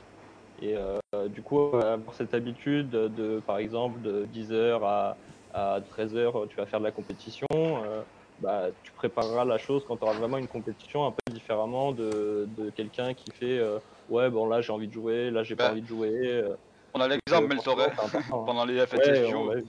Et 0.62 0.74
euh, 0.76 1.28
du 1.28 1.42
coup, 1.42 1.58
avoir 1.76 2.14
cette 2.14 2.32
habitude 2.32 2.88
de, 2.90 3.40
par 3.40 3.58
exemple, 3.58 4.00
de 4.00 4.24
10h 4.26 4.80
à, 4.84 5.18
à 5.52 5.80
13h, 5.80 6.46
tu 6.48 6.56
vas 6.56 6.66
faire 6.66 6.78
de 6.80 6.84
la 6.84 6.92
compétition, 6.92 7.46
euh, 7.52 8.02
bah, 8.40 8.68
tu 8.82 8.92
prépareras 8.92 9.44
la 9.44 9.58
chose 9.58 9.84
quand 9.86 9.96
tu 9.98 10.04
auras 10.04 10.14
vraiment 10.14 10.38
une 10.38 10.48
compétition 10.48 11.06
un 11.06 11.10
peu 11.12 11.32
différemment 11.32 11.92
de, 11.92 12.46
de 12.56 12.70
quelqu'un 12.70 13.12
qui 13.14 13.30
fait 13.32 13.58
euh, 13.58 13.78
ouais 14.08 14.30
bon 14.30 14.46
là 14.46 14.60
j'ai 14.60 14.72
envie 14.72 14.88
de 14.88 14.92
jouer, 14.92 15.30
là 15.30 15.42
j'ai 15.42 15.56
pas 15.56 15.64
Bah, 15.64 15.72
envie 15.72 15.82
de 15.82 15.86
jouer. 15.86 16.10
euh, 16.10 16.54
on 16.94 17.00
a 17.00 17.08
l'exemple 17.08 17.44
euh, 17.44 17.48
Meltor 17.48 17.76
forcément, 17.76 17.96
c'est 17.96 18.06
important, 18.06 18.42
hein. 18.42 18.46
pendant 18.46 18.64
les 18.64 18.74
Ouais, 18.76 18.86
FNCFIO. 18.86 19.38
on 19.38 19.50
l'a 19.50 19.58
eu. 19.60 19.66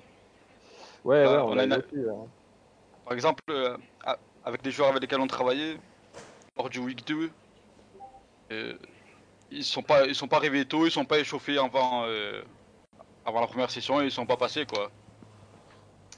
Ouais, 1.08 1.24
Bah, 1.24 1.32
ouais, 1.32 1.38
on 1.44 1.54
on 1.54 1.58
a 1.72 1.78
aussi, 1.80 1.96
hein. 1.96 2.30
Par 3.04 3.14
exemple, 3.14 3.42
euh, 3.50 3.78
a- 4.06 4.20
avec 4.44 4.62
des 4.62 4.72
joueurs 4.72 4.90
avec 4.90 5.02
lesquels 5.02 5.20
on 5.22 5.28
travaillait, 5.28 5.80
hors 6.58 6.70
du 6.70 6.80
week 6.80 7.06
2, 7.08 7.32
euh, 8.52 8.78
ils 9.52 9.66
sont 9.66 9.84
pas 9.84 10.08
ils 10.08 10.16
sont 10.16 10.28
pas 10.30 10.38
arrivés 10.38 10.68
tôt, 10.68 10.86
ils 10.88 10.92
sont 10.92 11.06
pas 11.06 11.20
échauffés 11.20 11.58
avant 11.60 12.06
euh, 12.06 12.44
avant 13.26 13.42
la 13.42 13.48
première 13.48 13.72
session 13.72 14.02
et 14.02 14.06
ils 14.06 14.12
sont 14.12 14.28
pas 14.28 14.38
passés 14.38 14.66
quoi. 14.66 14.92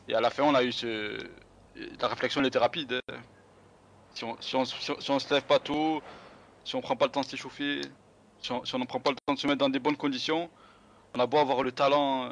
Et 0.08 0.14
à 0.16 0.22
la 0.22 0.30
fin, 0.30 0.44
on 0.44 0.56
a 0.56 0.64
eu 0.64 0.72
ce 0.72 1.18
la 1.76 2.08
réflexion 2.08 2.42
elle 2.42 2.48
était 2.48 2.60
rapide. 2.60 3.00
hein. 3.12 3.24
Si 4.14 4.24
on 4.24 4.36
si 4.42 4.56
on, 4.56 4.66
si 4.66 4.92
on- 4.92 5.00
si 5.00 5.12
on 5.12 5.20
se 5.20 5.34
lève 5.34 5.46
pas 5.46 5.60
tôt, 5.60 6.04
si 6.66 6.76
on 6.76 6.82
prend 6.82 6.96
pas 6.98 7.06
le 7.08 7.12
temps 7.12 7.22
de 7.22 7.28
s'échauffer, 7.28 7.82
si 8.40 8.52
on 8.54 8.80
ne 8.80 8.86
prend 8.86 9.00
pas 9.02 9.12
le 9.12 9.18
temps 9.26 9.34
de 9.36 9.40
se 9.40 9.48
mettre 9.48 9.60
dans 9.60 9.70
des 9.70 9.80
bonnes 9.80 9.98
conditions, 9.98 10.52
on 11.16 11.20
a 11.22 11.28
beau 11.28 11.38
avoir 11.40 11.64
le 11.64 11.72
talent, 11.74 12.32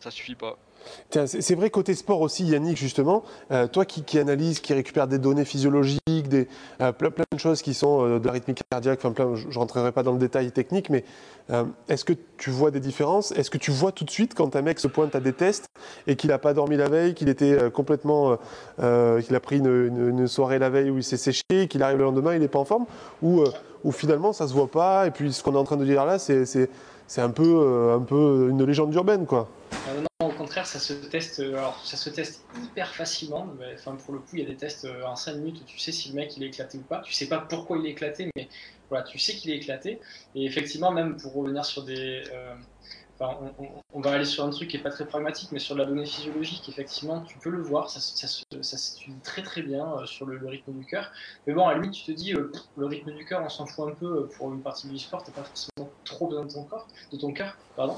ça 0.00 0.10
suffit 0.12 0.36
pas. 0.36 0.58
C'est 1.10 1.54
vrai 1.54 1.70
côté 1.70 1.94
sport 1.94 2.20
aussi, 2.20 2.44
Yannick, 2.44 2.76
justement, 2.76 3.22
euh, 3.50 3.66
toi 3.66 3.84
qui, 3.84 4.02
qui 4.02 4.18
analyse, 4.18 4.60
qui 4.60 4.72
récupère 4.72 5.06
des 5.06 5.18
données 5.18 5.44
physiologiques, 5.44 6.28
des, 6.28 6.48
euh, 6.80 6.92
plein, 6.92 7.10
de 7.10 7.38
choses 7.38 7.60
qui 7.60 7.74
sont 7.74 8.06
euh, 8.06 8.18
de 8.18 8.26
la 8.26 8.32
rythmique 8.32 8.62
cardiaque, 8.70 9.00
enfin 9.02 9.12
plein, 9.12 9.34
je 9.34 9.46
ne 9.46 9.54
rentrerai 9.54 9.92
pas 9.92 10.02
dans 10.02 10.12
le 10.12 10.18
détail 10.18 10.50
technique, 10.52 10.90
mais 10.90 11.04
est-ce 11.88 12.04
que 12.04 12.14
tu 12.38 12.50
vois 12.50 12.70
des 12.70 12.80
différences? 12.80 13.32
Est-ce 13.32 13.50
que 13.50 13.58
tu 13.58 13.72
vois 13.72 13.92
tout 13.92 14.04
de 14.04 14.10
suite 14.10 14.32
quand 14.32 14.56
un 14.56 14.62
mec 14.62 14.78
se 14.78 14.86
pointe 14.86 15.14
à 15.14 15.20
des 15.20 15.34
tests 15.34 15.66
et 16.06 16.16
qu'il 16.16 16.30
n'a 16.30 16.38
pas 16.38 16.54
dormi 16.54 16.76
la 16.76 16.88
veille, 16.88 17.12
qu'il 17.12 17.28
était 17.28 17.70
complètement, 17.70 18.38
qu'il 18.78 19.34
a 19.34 19.40
pris 19.40 19.58
une, 19.58 20.26
soirée 20.28 20.58
la 20.58 20.70
veille 20.70 20.88
où 20.88 20.96
il 20.96 21.04
s'est 21.04 21.18
séché, 21.18 21.68
qu'il 21.68 21.82
arrive 21.82 21.98
le 21.98 22.04
lendemain, 22.04 22.34
il 22.34 22.40
n'est 22.40 22.48
pas 22.48 22.60
en 22.60 22.64
forme? 22.64 22.86
Ou, 23.22 23.42
finalement 23.90 24.32
ça 24.32 24.46
se 24.46 24.54
voit 24.54 24.70
pas 24.70 25.06
et 25.08 25.10
puis 25.10 25.32
ce 25.32 25.42
qu'on 25.42 25.54
est 25.54 25.58
en 25.58 25.64
train 25.64 25.76
de 25.76 25.84
dire 25.84 26.06
là, 26.06 26.18
c'est 26.18 26.68
un 27.18 27.30
peu, 27.30 27.92
un 27.92 28.00
peu 28.00 28.48
une 28.48 28.64
légende 28.64 28.94
urbaine, 28.94 29.26
quoi. 29.26 29.48
Contraire, 30.52 30.66
ça 30.66 30.80
se 30.80 30.92
teste, 30.92 31.40
euh, 31.40 31.56
alors, 31.56 31.82
ça 31.82 31.96
se 31.96 32.10
teste 32.10 32.44
hyper 32.62 32.94
facilement. 32.94 33.48
Enfin, 33.72 33.96
pour 33.96 34.12
le 34.12 34.20
coup, 34.20 34.34
il 34.34 34.40
y 34.40 34.42
a 34.42 34.46
des 34.46 34.56
tests 34.58 34.84
euh, 34.84 35.02
en 35.04 35.16
5 35.16 35.36
minutes 35.36 35.62
où 35.62 35.64
tu 35.64 35.78
sais 35.78 35.92
si 35.92 36.10
le 36.10 36.14
mec 36.14 36.36
il 36.36 36.42
est 36.42 36.48
éclaté 36.48 36.76
ou 36.76 36.82
pas. 36.82 37.00
Tu 37.00 37.14
sais 37.14 37.26
pas 37.26 37.38
pourquoi 37.38 37.78
il 37.78 37.86
est 37.86 37.92
éclaté, 37.92 38.28
mais 38.36 38.50
voilà, 38.90 39.02
tu 39.02 39.18
sais 39.18 39.32
qu'il 39.32 39.50
est 39.50 39.56
éclaté. 39.56 39.98
Et 40.34 40.44
effectivement, 40.44 40.92
même 40.92 41.16
pour 41.16 41.32
revenir 41.32 41.64
sur 41.64 41.84
des. 41.84 42.22
euh, 42.34 42.54
enfin, 43.18 43.40
on, 43.94 44.00
va 44.02 44.10
aller 44.12 44.26
sur 44.26 44.44
un 44.44 44.50
truc 44.50 44.68
qui 44.68 44.76
est 44.76 44.82
pas 44.82 44.90
très 44.90 45.06
pragmatique, 45.06 45.52
mais 45.52 45.58
sur 45.58 45.74
la 45.74 45.86
donnée 45.86 46.04
physiologique, 46.04 46.68
effectivement, 46.68 47.22
tu 47.22 47.38
peux 47.38 47.48
le 47.48 47.62
voir, 47.62 47.88
ça, 47.88 48.00
s'étudie 48.00 49.20
très 49.22 49.42
très 49.42 49.62
bien 49.62 50.04
sur 50.04 50.26
le, 50.26 50.46
rythme 50.46 50.74
du 50.74 50.84
cœur. 50.84 51.10
Mais 51.46 51.54
bon, 51.54 51.66
à 51.66 51.74
la 51.74 51.88
tu 51.88 52.04
te 52.04 52.12
dis, 52.12 52.32
le 52.32 52.86
rythme 52.86 53.12
du 53.12 53.24
cœur, 53.24 53.42
on 53.42 53.48
s'en 53.48 53.64
fout 53.64 53.88
un 53.88 53.94
peu 53.94 54.28
pour 54.36 54.52
une 54.52 54.60
partie 54.60 54.86
du 54.86 54.98
sport, 54.98 55.24
t'as 55.24 55.32
pas 55.32 55.44
forcément 55.44 55.90
trop 56.04 56.26
besoin 56.26 56.44
de 56.44 56.52
ton 56.52 56.64
corps, 56.64 56.88
de 57.10 57.16
ton 57.16 57.32
cœur, 57.32 57.56
pardon. 57.74 57.96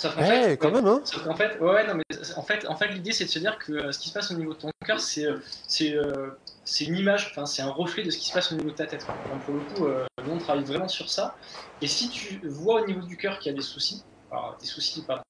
Sauf 0.00 0.14
qu'en 0.14 0.22
Eh, 0.22 0.24
fait, 0.24 0.56
quand 0.56 0.70
ouais, 0.70 0.72
même, 0.72 0.86
hein 0.86 1.00
Sauf 1.04 1.24
qu'en 1.24 1.34
fait, 1.36 1.58
ouais, 1.60 1.70
ouais, 1.72 1.86
non, 1.86 1.94
mais 1.94 2.18
en 2.36 2.42
fait, 2.42 2.66
en 2.66 2.76
fait 2.76 2.88
l'idée 2.88 3.12
c'est 3.12 3.24
de 3.26 3.30
se 3.30 3.38
dire 3.38 3.58
que 3.58 3.72
euh, 3.72 3.92
ce 3.92 3.98
qui 3.98 4.08
se 4.08 4.14
passe 4.14 4.30
au 4.30 4.34
niveau 4.34 4.54
de 4.54 4.58
ton 4.58 4.70
cœur, 4.86 5.00
c'est 5.00 5.26
euh, 5.26 5.38
c'est 5.68 5.94
euh, 5.94 6.30
c'est 6.64 6.84
une 6.84 6.96
image, 6.96 7.28
enfin 7.30 7.46
c'est 7.46 7.62
un 7.62 7.70
reflet 7.70 8.02
de 8.02 8.10
ce 8.10 8.18
qui 8.18 8.26
se 8.26 8.32
passe 8.32 8.50
au 8.52 8.56
niveau 8.56 8.70
de 8.70 8.74
ta 8.76 8.86
tête. 8.86 9.12
Donc 9.28 9.44
pour 9.44 9.54
le 9.54 9.60
coup, 9.62 9.86
euh, 9.86 10.06
nous 10.24 10.32
on 10.32 10.38
travaille 10.38 10.64
vraiment 10.64 10.88
sur 10.88 11.10
ça. 11.10 11.36
Et 11.80 11.86
si 11.86 12.10
tu 12.10 12.40
vois 12.48 12.82
au 12.82 12.86
niveau 12.86 13.02
du 13.02 13.16
cœur 13.16 13.38
qu'il 13.38 13.50
y 13.50 13.54
a 13.54 13.56
des 13.56 13.62
soucis, 13.62 14.06
alors 14.30 14.56
des 14.60 14.66
soucis, 14.66 15.04
pardon, 15.04 15.22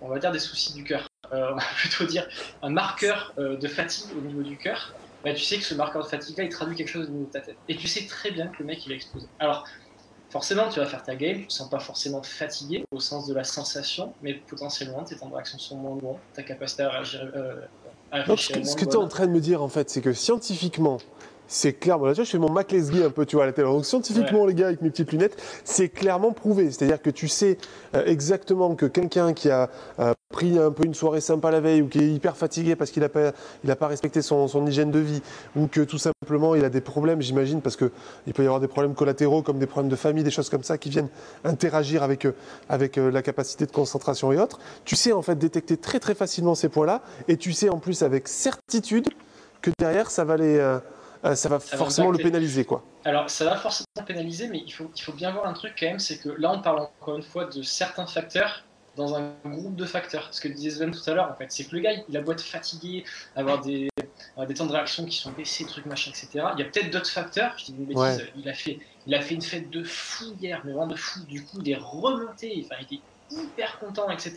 on 0.00 0.08
va 0.08 0.18
dire 0.18 0.32
des 0.32 0.38
soucis 0.38 0.72
du 0.72 0.84
cœur, 0.84 1.08
euh, 1.32 1.50
on 1.52 1.56
va 1.56 1.64
plutôt 1.76 2.04
dire 2.04 2.26
un 2.62 2.70
marqueur 2.70 3.32
de 3.38 3.68
fatigue 3.68 4.16
au 4.16 4.20
niveau 4.20 4.42
du 4.42 4.58
cœur, 4.58 4.94
bah, 5.24 5.32
tu 5.34 5.42
sais 5.42 5.58
que 5.58 5.64
ce 5.64 5.74
marqueur 5.74 6.02
de 6.04 6.08
fatigue 6.08 6.36
là 6.38 6.44
il 6.44 6.50
traduit 6.50 6.76
quelque 6.76 6.88
chose 6.88 7.08
au 7.08 7.12
niveau 7.12 7.26
de 7.26 7.30
ta 7.30 7.40
tête. 7.40 7.58
Et 7.68 7.76
tu 7.76 7.88
sais 7.88 8.06
très 8.06 8.30
bien 8.30 8.48
que 8.48 8.56
le 8.60 8.66
mec 8.66 8.84
il 8.86 8.92
a 8.92 8.96
explosé. 8.96 9.28
Alors 9.38 9.64
Forcément, 10.32 10.70
tu 10.70 10.80
vas 10.80 10.86
faire 10.86 11.02
ta 11.02 11.14
game, 11.14 11.40
tu 11.40 11.46
te 11.48 11.52
sens 11.52 11.68
pas 11.68 11.78
forcément 11.78 12.22
fatigué 12.22 12.86
au 12.90 13.00
sens 13.00 13.26
de 13.26 13.34
la 13.34 13.44
sensation, 13.44 14.14
mais 14.22 14.32
potentiellement 14.32 15.04
tes 15.04 15.14
temps 15.14 15.28
de 15.28 15.34
réaction 15.34 15.58
sont 15.58 15.76
moins 15.76 15.96
bons, 15.96 16.16
ta 16.32 16.42
capacité 16.42 16.84
à 16.84 16.88
réagir, 16.88 17.30
euh, 17.36 17.60
à 18.10 18.22
Donc, 18.22 18.40
ce 18.40 18.50
que, 18.50 18.64
ce 18.64 18.74
tu 18.74 18.84
es 18.84 18.96
en 18.96 19.08
train 19.08 19.26
de 19.26 19.32
me 19.32 19.40
dire, 19.40 19.62
en 19.62 19.68
fait, 19.68 19.90
c'est 19.90 20.00
que 20.00 20.14
scientifiquement, 20.14 20.96
c'est 21.46 21.74
clair. 21.74 21.98
Bon, 21.98 22.06
là, 22.06 22.12
tu 22.12 22.16
vois, 22.16 22.24
je 22.24 22.30
fais 22.30 22.38
mon 22.38 22.50
Mac 22.50 22.72
Lesguy 22.72 23.04
un 23.04 23.10
peu, 23.10 23.26
tu 23.26 23.36
vois, 23.36 23.44
à 23.44 23.46
la 23.46 23.52
télé. 23.52 23.68
Donc, 23.68 23.84
scientifiquement, 23.84 24.46
les 24.46 24.54
gars, 24.54 24.68
avec 24.68 24.80
mes 24.80 24.88
petites 24.88 25.12
lunettes, 25.12 25.36
c'est 25.64 25.90
clairement 25.90 26.32
prouvé. 26.32 26.70
C'est-à-dire 26.70 27.02
que 27.02 27.10
tu 27.10 27.28
sais 27.28 27.58
euh, 27.94 28.02
exactement 28.06 28.74
que 28.74 28.86
quelqu'un 28.86 29.34
qui 29.34 29.50
a 29.50 29.68
euh, 29.98 30.14
pris 30.32 30.58
un 30.58 30.72
peu 30.72 30.84
une 30.84 30.94
soirée 30.94 31.20
sympa 31.20 31.52
la 31.52 31.60
veille 31.60 31.82
ou 31.82 31.88
qui 31.88 32.00
est 32.00 32.10
hyper 32.10 32.36
fatigué 32.36 32.74
parce 32.74 32.90
qu'il 32.90 33.02
n'a 33.02 33.08
pas, 33.08 33.30
il 33.62 33.70
a 33.70 33.76
pas 33.76 33.86
respecté 33.86 34.22
son, 34.22 34.48
son 34.48 34.66
hygiène 34.66 34.90
de 34.90 34.98
vie 34.98 35.22
ou 35.54 35.68
que 35.68 35.80
tout 35.82 35.98
simplement 35.98 36.56
il 36.56 36.64
a 36.64 36.70
des 36.70 36.80
problèmes, 36.80 37.22
j'imagine, 37.22 37.60
parce 37.60 37.76
que 37.76 37.92
il 38.26 38.32
peut 38.32 38.42
y 38.42 38.46
avoir 38.46 38.60
des 38.60 38.66
problèmes 38.66 38.94
collatéraux 38.94 39.42
comme 39.42 39.60
des 39.60 39.66
problèmes 39.66 39.90
de 39.90 39.96
famille, 39.96 40.24
des 40.24 40.32
choses 40.32 40.48
comme 40.48 40.64
ça 40.64 40.78
qui 40.78 40.90
viennent 40.90 41.10
interagir 41.44 42.02
avec, 42.02 42.24
euh, 42.24 42.34
avec 42.68 42.98
euh, 42.98 43.10
la 43.10 43.22
capacité 43.22 43.66
de 43.66 43.72
concentration 43.72 44.32
et 44.32 44.38
autres. 44.38 44.58
Tu 44.84 44.96
sais 44.96 45.12
en 45.12 45.22
fait 45.22 45.36
détecter 45.36 45.76
très 45.76 46.00
très 46.00 46.16
facilement 46.16 46.56
ces 46.56 46.68
points-là 46.68 47.02
et 47.28 47.36
tu 47.36 47.52
sais 47.52 47.68
en 47.68 47.78
plus 47.78 48.02
avec 48.02 48.26
certitude 48.26 49.08
que 49.60 49.70
derrière 49.78 50.10
ça 50.10 50.24
va 50.24 50.36
les, 50.36 50.58
euh, 50.58 50.78
euh, 51.24 51.34
ça 51.34 51.48
va 51.48 51.60
Ça 51.60 51.76
va 51.76 51.84
forcément 51.84 52.10
le 52.10 52.18
pénaliser 52.18 52.64
quoi. 52.64 52.82
Alors, 53.04 53.30
ça 53.30 53.44
va 53.44 53.56
forcément 53.56 54.04
pénaliser, 54.06 54.48
mais 54.48 54.62
il 54.66 54.72
faut, 54.72 54.90
il 54.94 55.02
faut 55.02 55.12
bien 55.12 55.30
voir 55.30 55.46
un 55.46 55.52
truc 55.52 55.74
quand 55.78 55.86
même, 55.86 55.98
c'est 55.98 56.18
que 56.18 56.28
là, 56.30 56.52
on 56.52 56.60
parle 56.60 56.80
encore 56.80 57.16
une 57.16 57.22
fois 57.22 57.46
de 57.46 57.62
certains 57.62 58.06
facteurs 58.06 58.64
dans 58.96 59.14
un 59.16 59.32
groupe 59.44 59.76
de 59.76 59.84
facteurs. 59.86 60.28
Ce 60.32 60.40
que 60.40 60.48
disait 60.48 60.70
Sven 60.70 60.90
tout 60.90 61.08
à 61.10 61.14
l'heure, 61.14 61.30
en 61.30 61.34
fait, 61.34 61.46
c'est 61.50 61.64
que 61.64 61.74
le 61.74 61.80
gars, 61.80 61.92
il 62.08 62.16
a 62.16 62.20
beau 62.20 62.32
être 62.32 62.42
fatigué, 62.42 63.04
avoir 63.36 63.60
des, 63.60 63.88
avoir 64.34 64.46
des 64.46 64.54
temps 64.54 64.66
de 64.66 64.72
réaction 64.72 65.04
qui 65.06 65.16
sont 65.16 65.32
baissés, 65.32 65.64
trucs, 65.64 65.86
machin, 65.86 66.10
etc. 66.10 66.28
Il 66.56 66.60
y 66.60 66.62
a 66.62 66.66
peut-être 66.66 66.90
d'autres 66.90 67.08
facteurs. 67.10 67.54
Je 67.58 67.66
dis 67.66 67.72
une 67.78 67.84
bêtise, 67.86 67.96
Ouais. 68.02 68.32
il, 68.36 68.48
a 68.48 68.54
fait, 68.54 68.78
il 69.06 69.14
a 69.14 69.20
fait 69.22 69.34
une 69.34 69.42
fête 69.42 69.70
de 69.70 69.82
fou 69.82 70.26
hier, 70.40 70.60
mais 70.64 70.72
vraiment 70.72 70.86
de 70.88 70.96
fou. 70.96 71.20
Du 71.24 71.44
coup, 71.44 71.62
des 71.62 71.74
remontées, 71.74 72.66
enfin, 72.66 72.76
il 72.80 72.96
était 72.96 73.02
hyper 73.30 73.78
content, 73.78 74.10
etc. 74.10 74.34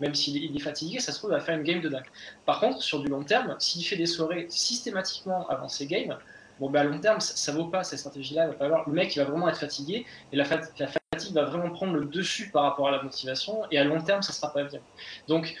Même 0.00 0.14
s'il 0.14 0.36
est, 0.36 0.40
il 0.50 0.54
est 0.54 0.60
fatigué, 0.60 0.98
ça 1.00 1.10
se 1.12 1.18
trouve, 1.18 1.30
il 1.30 1.34
va 1.34 1.40
faire 1.40 1.56
une 1.56 1.62
game 1.64 1.80
de 1.80 1.88
dingue. 1.88 2.04
Par 2.44 2.60
contre, 2.60 2.82
sur 2.82 3.00
du 3.00 3.08
long 3.08 3.24
terme, 3.24 3.56
s'il 3.58 3.82
fait 3.86 3.96
des 3.96 4.04
soirées 4.04 4.46
systématiquement 4.50 5.48
avant 5.48 5.68
ses 5.68 5.86
games, 5.86 6.18
bon, 6.60 6.68
ben, 6.68 6.80
à 6.80 6.84
long 6.84 6.98
terme, 7.00 7.20
ça, 7.20 7.34
ça 7.36 7.52
vaut 7.52 7.68
pas 7.68 7.84
cette 7.84 8.00
stratégie-là. 8.00 8.44
il 8.44 8.48
va 8.48 8.54
pas 8.54 8.64
avoir- 8.66 8.86
Le 8.88 8.94
mec, 8.94 9.16
il 9.16 9.20
va 9.20 9.24
vraiment 9.24 9.48
être 9.48 9.58
fatigué 9.58 10.04
et 10.30 10.36
la, 10.36 10.44
fat- 10.44 10.60
la 10.78 10.88
fatigue 10.88 11.00
va 11.34 11.44
vraiment 11.44 11.70
prendre 11.70 11.94
le 11.94 12.06
dessus 12.06 12.50
par 12.50 12.64
rapport 12.64 12.88
à 12.88 12.90
la 12.90 13.02
motivation 13.02 13.62
et 13.70 13.78
à 13.78 13.84
long 13.84 14.02
terme, 14.02 14.22
ça 14.22 14.32
sera 14.32 14.52
pas 14.52 14.64
bien. 14.64 14.80
Donc, 15.28 15.54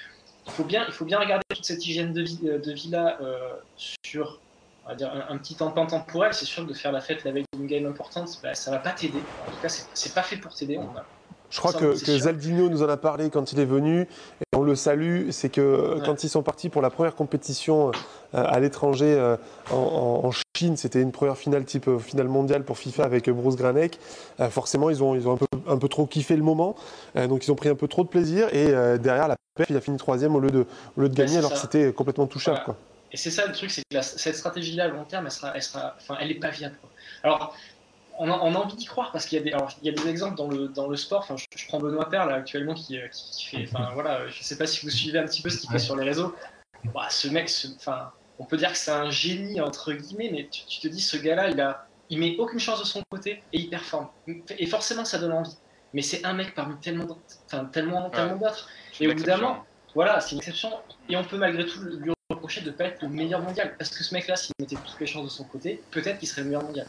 il 0.46 0.52
faut 0.52 0.64
bien, 0.64 0.84
il 0.86 0.92
faut 0.92 1.04
bien 1.04 1.18
regarder 1.20 1.42
toute 1.54 1.64
cette 1.64 1.84
hygiène 1.86 2.12
de 2.12 2.22
vie, 2.22 2.40
vie 2.72 2.90
là 2.90 3.18
euh, 3.20 3.54
sur 4.02 4.42
on 4.84 4.90
va 4.90 4.94
dire, 4.96 5.10
un, 5.12 5.28
un 5.34 5.38
petit 5.38 5.56
temps 5.56 5.72
temporel. 5.86 6.34
C'est 6.34 6.44
sûr 6.44 6.64
que 6.64 6.68
de 6.68 6.74
faire 6.74 6.92
la 6.92 7.00
fête 7.00 7.24
la 7.24 7.32
veille 7.32 7.44
d'une 7.54 7.66
game 7.66 7.86
importante, 7.86 8.28
bah, 8.42 8.54
ça 8.54 8.70
va 8.70 8.78
pas 8.78 8.92
t'aider. 8.92 9.32
En 9.38 9.48
tout 9.50 9.58
cas, 9.60 9.68
c'est- 9.68 9.88
pas 10.14 10.22
fait 10.22 10.36
pour 10.38 10.54
t'aider. 10.54 10.86
Je 11.54 11.60
crois 11.60 11.72
que, 11.72 11.92
que 11.92 11.96
sûr. 11.96 12.18
Zaldinho 12.18 12.68
nous 12.68 12.82
en 12.82 12.88
a 12.88 12.96
parlé 12.96 13.30
quand 13.30 13.52
il 13.52 13.60
est 13.60 13.64
venu 13.64 14.00
et 14.02 14.56
on 14.56 14.62
le 14.62 14.74
salue. 14.74 15.30
C'est 15.30 15.50
que 15.50 15.94
Ouais. 15.94 16.02
quand 16.04 16.24
ils 16.24 16.28
sont 16.28 16.42
partis 16.42 16.68
pour 16.68 16.82
la 16.82 16.90
première 16.90 17.14
compétition 17.14 17.88
euh, 17.90 17.92
à 18.32 18.58
l'étranger 18.58 19.14
euh, 19.16 19.36
en, 19.70 19.76
en- 19.76 20.26
en 20.26 20.30
Chine, 20.56 20.76
c'était 20.76 21.00
une 21.00 21.12
première 21.12 21.36
finale 21.36 21.64
type 21.64 21.86
euh, 21.86 21.98
finale 22.00 22.26
mondiale 22.26 22.64
pour 22.64 22.76
FIFA 22.78 23.04
avec 23.04 23.30
Bruce 23.30 23.54
Granek. 23.54 23.98
Forcément, 24.50 24.90
ils 24.90 25.00
ont, 25.02 25.14
ils 25.14 25.28
ont 25.28 25.34
un, 25.34 25.36
peu, 25.36 25.46
un 25.68 25.78
peu 25.78 25.88
trop 25.88 26.06
kiffé 26.06 26.34
le 26.36 26.42
moment, 26.42 26.74
donc 27.14 27.46
ils 27.46 27.52
ont 27.52 27.54
pris 27.56 27.68
un 27.68 27.74
peu 27.76 27.86
trop 27.86 28.02
de 28.02 28.08
plaisir 28.08 28.48
et 28.52 28.66
derrière 28.98 29.28
la 29.28 29.36
perf, 29.56 29.70
il 29.70 29.76
a 29.76 29.80
fini 29.80 29.96
troisième 29.96 30.34
au 30.34 30.40
lieu 30.40 30.50
de, 30.50 30.66
au 30.96 31.00
lieu 31.00 31.08
de 31.08 31.14
gagner 31.14 31.38
alors 31.38 31.50
ça. 31.50 31.54
que 31.56 31.60
c'était 31.60 31.92
complètement 31.92 32.26
touchable. 32.26 32.56
Voilà. 32.64 32.64
Quoi. 32.64 32.76
Et 33.12 33.16
c'est 33.16 33.30
ça 33.30 33.46
le 33.46 33.52
truc, 33.52 33.70
c'est 33.70 33.82
que 33.82 33.94
la- 33.96 34.02
cette 34.02 34.34
stratégie-là 34.36 34.84
à 34.84 34.88
long 34.88 35.04
terme, 35.04 35.26
elle 35.26 35.30
sera, 35.32 35.52
elle 35.54 35.62
sera, 35.62 35.94
enfin, 36.00 36.16
elle 36.20 36.32
est 36.32 36.40
pas 36.40 36.50
viable. 36.50 36.74
quoi. 36.80 36.90
Alors, 37.22 37.54
on 38.18 38.30
a, 38.30 38.38
on 38.38 38.54
a 38.54 38.58
envie 38.58 38.76
d'y 38.76 38.84
croire 38.84 39.12
parce 39.12 39.26
qu'il 39.26 39.38
y 39.38 39.40
a 39.40 39.44
des, 39.44 39.52
alors, 39.52 39.70
il 39.82 39.86
y 39.86 39.88
a 39.88 39.92
des 39.92 40.08
exemples 40.08 40.36
dans 40.36 40.48
le, 40.48 40.68
dans 40.68 40.88
le 40.88 40.96
sport. 40.96 41.20
Enfin, 41.20 41.36
je, 41.36 41.44
je 41.56 41.66
prends 41.66 41.78
Benoît 41.80 42.08
Père 42.08 42.26
là 42.26 42.34
actuellement 42.36 42.74
qui, 42.74 42.98
euh, 42.98 43.08
qui, 43.08 43.30
qui 43.30 43.44
fait, 43.46 43.64
enfin 43.68 43.90
voilà, 43.94 44.28
je 44.28 44.42
sais 44.42 44.56
pas 44.58 44.66
si 44.66 44.84
vous 44.84 44.90
suivez 44.90 45.18
un 45.18 45.24
petit 45.24 45.42
peu 45.42 45.50
ce 45.50 45.58
qu'il 45.60 45.70
fait 45.70 45.78
sur 45.78 45.96
les 45.96 46.04
réseaux. 46.04 46.34
Bah, 46.94 47.08
ce 47.10 47.28
mec, 47.28 47.48
ce- 47.48 47.68
enfin, 47.76 48.12
on 48.38 48.44
peut 48.46 48.56
dire 48.56 48.72
que 48.72 48.78
c'est 48.78 48.90
un 48.90 49.10
génie 49.10 49.60
entre 49.60 49.92
guillemets, 49.92 50.30
mais 50.32 50.48
tu, 50.48 50.64
tu 50.66 50.80
te 50.80 50.88
dis 50.88 51.00
ce 51.00 51.16
gars-là, 51.16 51.50
il 51.50 51.60
a, 51.60 51.86
il 52.10 52.18
met 52.18 52.36
aucune 52.38 52.58
chance 52.60 52.80
de 52.80 52.84
son 52.84 53.02
côté 53.10 53.42
et 53.52 53.58
il 53.60 53.70
performe. 53.70 54.08
Et 54.58 54.66
forcément, 54.66 55.04
ça 55.04 55.18
donne 55.18 55.32
envie. 55.32 55.56
Mais 55.92 56.02
c'est 56.02 56.24
un 56.24 56.32
mec 56.32 56.54
parmi 56.54 56.78
tellement, 56.80 57.22
enfin, 57.46 57.64
tellement, 57.66 58.10
tellement 58.10 58.36
d'autres. 58.36 58.68
Et 59.00 59.06
moment, 59.36 59.64
voilà, 59.94 60.20
c'est 60.20 60.32
une 60.32 60.38
exception. 60.38 60.72
Et 61.08 61.16
on 61.16 61.24
peut 61.24 61.38
malgré 61.38 61.66
tout 61.66 61.80
lui 61.82 62.12
reprocher 62.30 62.60
de 62.62 62.70
ne 62.70 62.76
pas 62.76 62.84
être 62.84 63.02
le 63.02 63.08
meilleur 63.08 63.40
mondial. 63.42 63.76
Parce 63.78 63.90
que 63.90 64.02
ce 64.02 64.12
mec-là, 64.14 64.36
s'il 64.36 64.52
mettait 64.60 64.76
toutes 64.76 64.98
les 65.00 65.06
chances 65.06 65.24
de 65.24 65.30
son 65.30 65.44
côté, 65.44 65.86
peut-être 65.90 66.18
qu'il 66.18 66.28
serait 66.28 66.42
le 66.42 66.48
meilleur 66.48 66.64
mondial. 66.64 66.88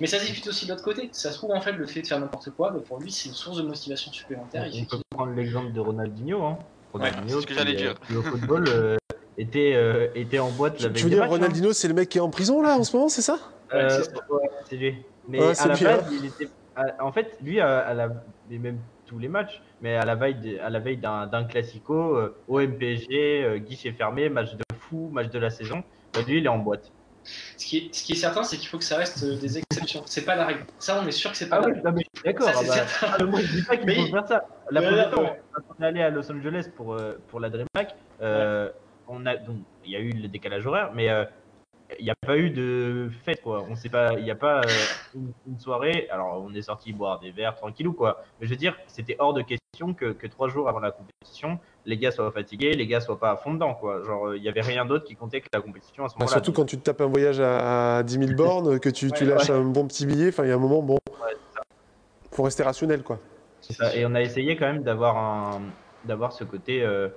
Mais 0.00 0.06
ça 0.06 0.18
se 0.18 0.26
discute 0.26 0.46
aussi 0.46 0.66
de 0.66 0.70
l'autre 0.70 0.84
côté. 0.84 1.08
Ça 1.12 1.32
se 1.32 1.38
trouve, 1.38 1.50
en 1.52 1.60
fait, 1.60 1.72
le 1.72 1.86
fait 1.86 2.02
de 2.02 2.06
faire 2.06 2.20
n'importe 2.20 2.50
quoi, 2.50 2.70
bah, 2.70 2.80
pour 2.86 3.00
lui, 3.00 3.10
c'est 3.10 3.28
une 3.28 3.34
source 3.34 3.56
de 3.56 3.62
motivation 3.62 4.12
supplémentaire. 4.12 4.66
Il 4.66 4.82
On 4.82 4.96
peut 4.96 5.02
prendre 5.10 5.32
l'exemple 5.32 5.72
de 5.72 5.80
Ronaldinho. 5.80 6.42
Hein. 6.44 6.58
Ronaldinho, 6.92 7.40
ce 7.40 7.46
que 7.46 7.54
j'allais 7.54 7.74
qui, 7.74 7.84
euh, 7.86 7.90
dire. 7.90 8.00
qui, 8.00 8.14
au 8.16 8.22
football 8.22 8.68
euh, 8.68 8.96
était, 9.36 9.74
euh, 9.74 10.08
était 10.14 10.38
en 10.38 10.50
boîte 10.52 10.76
Tu, 10.76 10.84
la 10.84 10.90
tu 10.90 11.04
veux 11.04 11.10
dire 11.10 11.20
matchs, 11.20 11.28
hein. 11.30 11.34
Ronaldinho, 11.34 11.72
c'est 11.72 11.88
le 11.88 11.94
mec 11.94 12.08
qui 12.08 12.18
est 12.18 12.20
en 12.20 12.30
prison 12.30 12.62
là 12.62 12.76
en 12.78 12.84
ce 12.84 12.94
moment, 12.96 13.08
c'est 13.08 13.22
ça? 13.22 13.38
Euh, 13.72 13.88
c'est 13.88 14.04
ça. 14.04 14.20
ouais, 14.30 14.48
c'est 14.68 14.76
lui. 14.76 15.04
Mais 15.28 15.38
Ouais, 15.40 15.58
à 15.58 15.66
la 15.66 15.76
base, 15.76 16.12
il 16.12 16.24
était. 16.26 16.48
à- 16.74 17.04
En 17.04 17.12
fait, 17.12 17.36
lui, 17.40 17.60
à, 17.60 17.78
à 17.80 17.94
la, 17.94 18.10
et 18.48 18.58
même 18.58 18.80
tous 19.06 19.18
les 19.18 19.28
matchs, 19.28 19.60
mais 19.80 19.96
à 19.96 20.04
la 20.04 20.14
veille, 20.14 20.36
de- 20.36 20.58
à 20.58 20.70
la 20.70 20.78
veille 20.78 20.98
d'un, 20.98 21.26
d'un 21.26 21.44
classico, 21.44 22.18
OM 22.48 22.78
PSG, 22.78 23.44
euh, 23.44 23.58
guichet 23.58 23.92
fermé, 23.92 24.28
match 24.28 24.54
de 24.54 24.62
fou, 24.78 25.10
match 25.12 25.30
de 25.30 25.38
la 25.38 25.50
saison, 25.50 25.82
bah, 26.14 26.20
lui, 26.26 26.38
il 26.38 26.46
est 26.46 26.48
en 26.48 26.58
boîte. 26.58 26.92
Ce 27.56 27.66
qui 27.66 27.76
est, 27.78 27.94
ce 27.94 28.02
qui 28.04 28.12
est 28.12 28.16
certain, 28.16 28.42
c'est 28.42 28.56
qu'il 28.56 28.68
faut 28.68 28.78
que 28.78 28.84
ça 28.84 28.96
reste 28.96 29.22
euh, 29.22 29.36
des 29.36 29.58
exceptions. 29.58 30.02
C'est 30.06 30.24
pas 30.24 30.34
la 30.36 30.46
règle. 30.46 30.64
Ça, 30.78 31.00
on 31.02 31.06
est 31.06 31.10
sûr 31.12 31.30
que 31.30 31.36
c'est 31.36 31.48
pas 31.48 31.56
Ah 31.56 31.60
la 31.60 31.66
oui, 31.68 31.72
règle. 31.84 32.00
d'accord. 32.24 32.48
Ah 32.50 32.56
c'est 32.58 32.66
bah, 32.66 32.74
certain. 32.86 33.16
ah, 33.18 33.24
moi, 33.24 33.40
je 33.40 33.46
dis 33.52 33.62
pas 33.62 33.76
qu'il 33.76 33.94
faut 33.94 34.06
faire 34.06 34.26
ça. 34.26 34.44
La 34.70 34.80
Ouais, 34.80 34.86
première 34.86 35.06
ouais, 35.08 35.12
fois, 35.14 35.22
ouais. 35.24 35.42
on 35.78 35.82
est 35.82 35.86
allé 35.86 36.02
à 36.02 36.10
Los 36.10 36.30
Angeles 36.30 36.68
pour, 36.76 36.94
euh, 36.94 37.18
pour 37.28 37.40
la 37.40 37.50
DreamHack, 37.50 37.94
euh, 38.22 38.70
on 39.08 39.26
a, 39.26 39.36
donc, 39.36 39.56
il 39.84 39.90
y 39.92 39.96
a 39.96 40.00
eu 40.00 40.10
le 40.12 40.28
décalage 40.28 40.66
horaire, 40.66 40.92
mais 40.94 41.08
euh, 41.10 41.24
il 41.98 42.04
n'y 42.04 42.10
a 42.10 42.14
pas 42.26 42.36
eu 42.36 42.50
de 42.50 43.10
fête, 43.24 43.42
quoi. 43.42 43.64
On 43.68 43.74
sait 43.76 43.88
pas, 43.88 44.14
il 44.18 44.24
n'y 44.24 44.30
a 44.30 44.34
pas 44.36 44.60
euh, 44.60 44.68
une, 45.14 45.32
une 45.46 45.58
soirée. 45.58 46.08
Alors, 46.10 46.42
on 46.42 46.54
est 46.54 46.62
sorti 46.62 46.92
boire 46.92 47.18
des 47.20 47.30
verres 47.30 47.54
tranquillou, 47.56 47.92
quoi. 47.92 48.22
Mais 48.40 48.46
je 48.46 48.50
veux 48.50 48.56
dire, 48.56 48.76
c'était 48.86 49.16
hors 49.18 49.32
de 49.34 49.42
question 49.42 49.94
que, 49.94 50.12
que 50.12 50.26
trois 50.26 50.48
jours 50.48 50.68
avant 50.68 50.80
la 50.80 50.90
compétition, 50.90 51.58
les 51.86 51.96
gars 51.98 52.10
soient 52.10 52.30
fatigués, 52.30 52.74
les 52.74 52.86
gars 52.86 53.00
soient 53.00 53.18
pas 53.18 53.30
à 53.32 53.36
fond 53.36 53.54
dedans, 53.54 53.74
quoi. 53.74 54.02
Genre, 54.04 54.28
euh, 54.28 54.36
il 54.36 54.42
n'y 54.42 54.48
avait 54.48 54.60
rien 54.60 54.84
d'autre 54.84 55.04
qui 55.04 55.16
comptait 55.16 55.40
que 55.40 55.48
la 55.52 55.60
compétition 55.60 56.04
à 56.04 56.08
ce 56.08 56.14
Bah, 56.14 56.20
moment-là. 56.20 56.36
Surtout 56.36 56.52
quand 56.52 56.64
tu 56.66 56.76
te 56.78 56.82
tapes 56.82 57.00
un 57.00 57.06
voyage 57.06 57.40
à, 57.40 57.98
à 57.98 58.02
10 58.02 58.18
000 58.26 58.32
bornes, 58.34 58.78
que 58.78 58.88
tu, 58.88 59.10
tu 59.12 59.24
Ouais, 59.24 59.30
lâches 59.30 59.50
un 59.50 59.62
bon 59.64 59.86
petit 59.86 60.06
billet, 60.06 60.28
enfin 60.28 60.44
il 60.44 60.48
y 60.48 60.52
a 60.52 60.56
un 60.56 60.58
moment, 60.58 60.82
bon, 60.82 60.98
Ouais, 61.22 61.34
faut 62.32 62.42
rester 62.44 62.62
rationnel 62.62 63.02
quoi. 63.02 63.18
C'est 63.60 63.72
ça. 63.74 63.94
Et 63.94 64.06
on 64.06 64.14
a 64.14 64.20
essayé 64.22 64.56
quand 64.56 64.66
même 64.66 64.82
d'avoir 64.82 65.16
un, 65.18 65.60
d'avoir 66.04 66.32
ce 66.32 66.44
côté, 66.44 66.82
euh, 66.82 67.08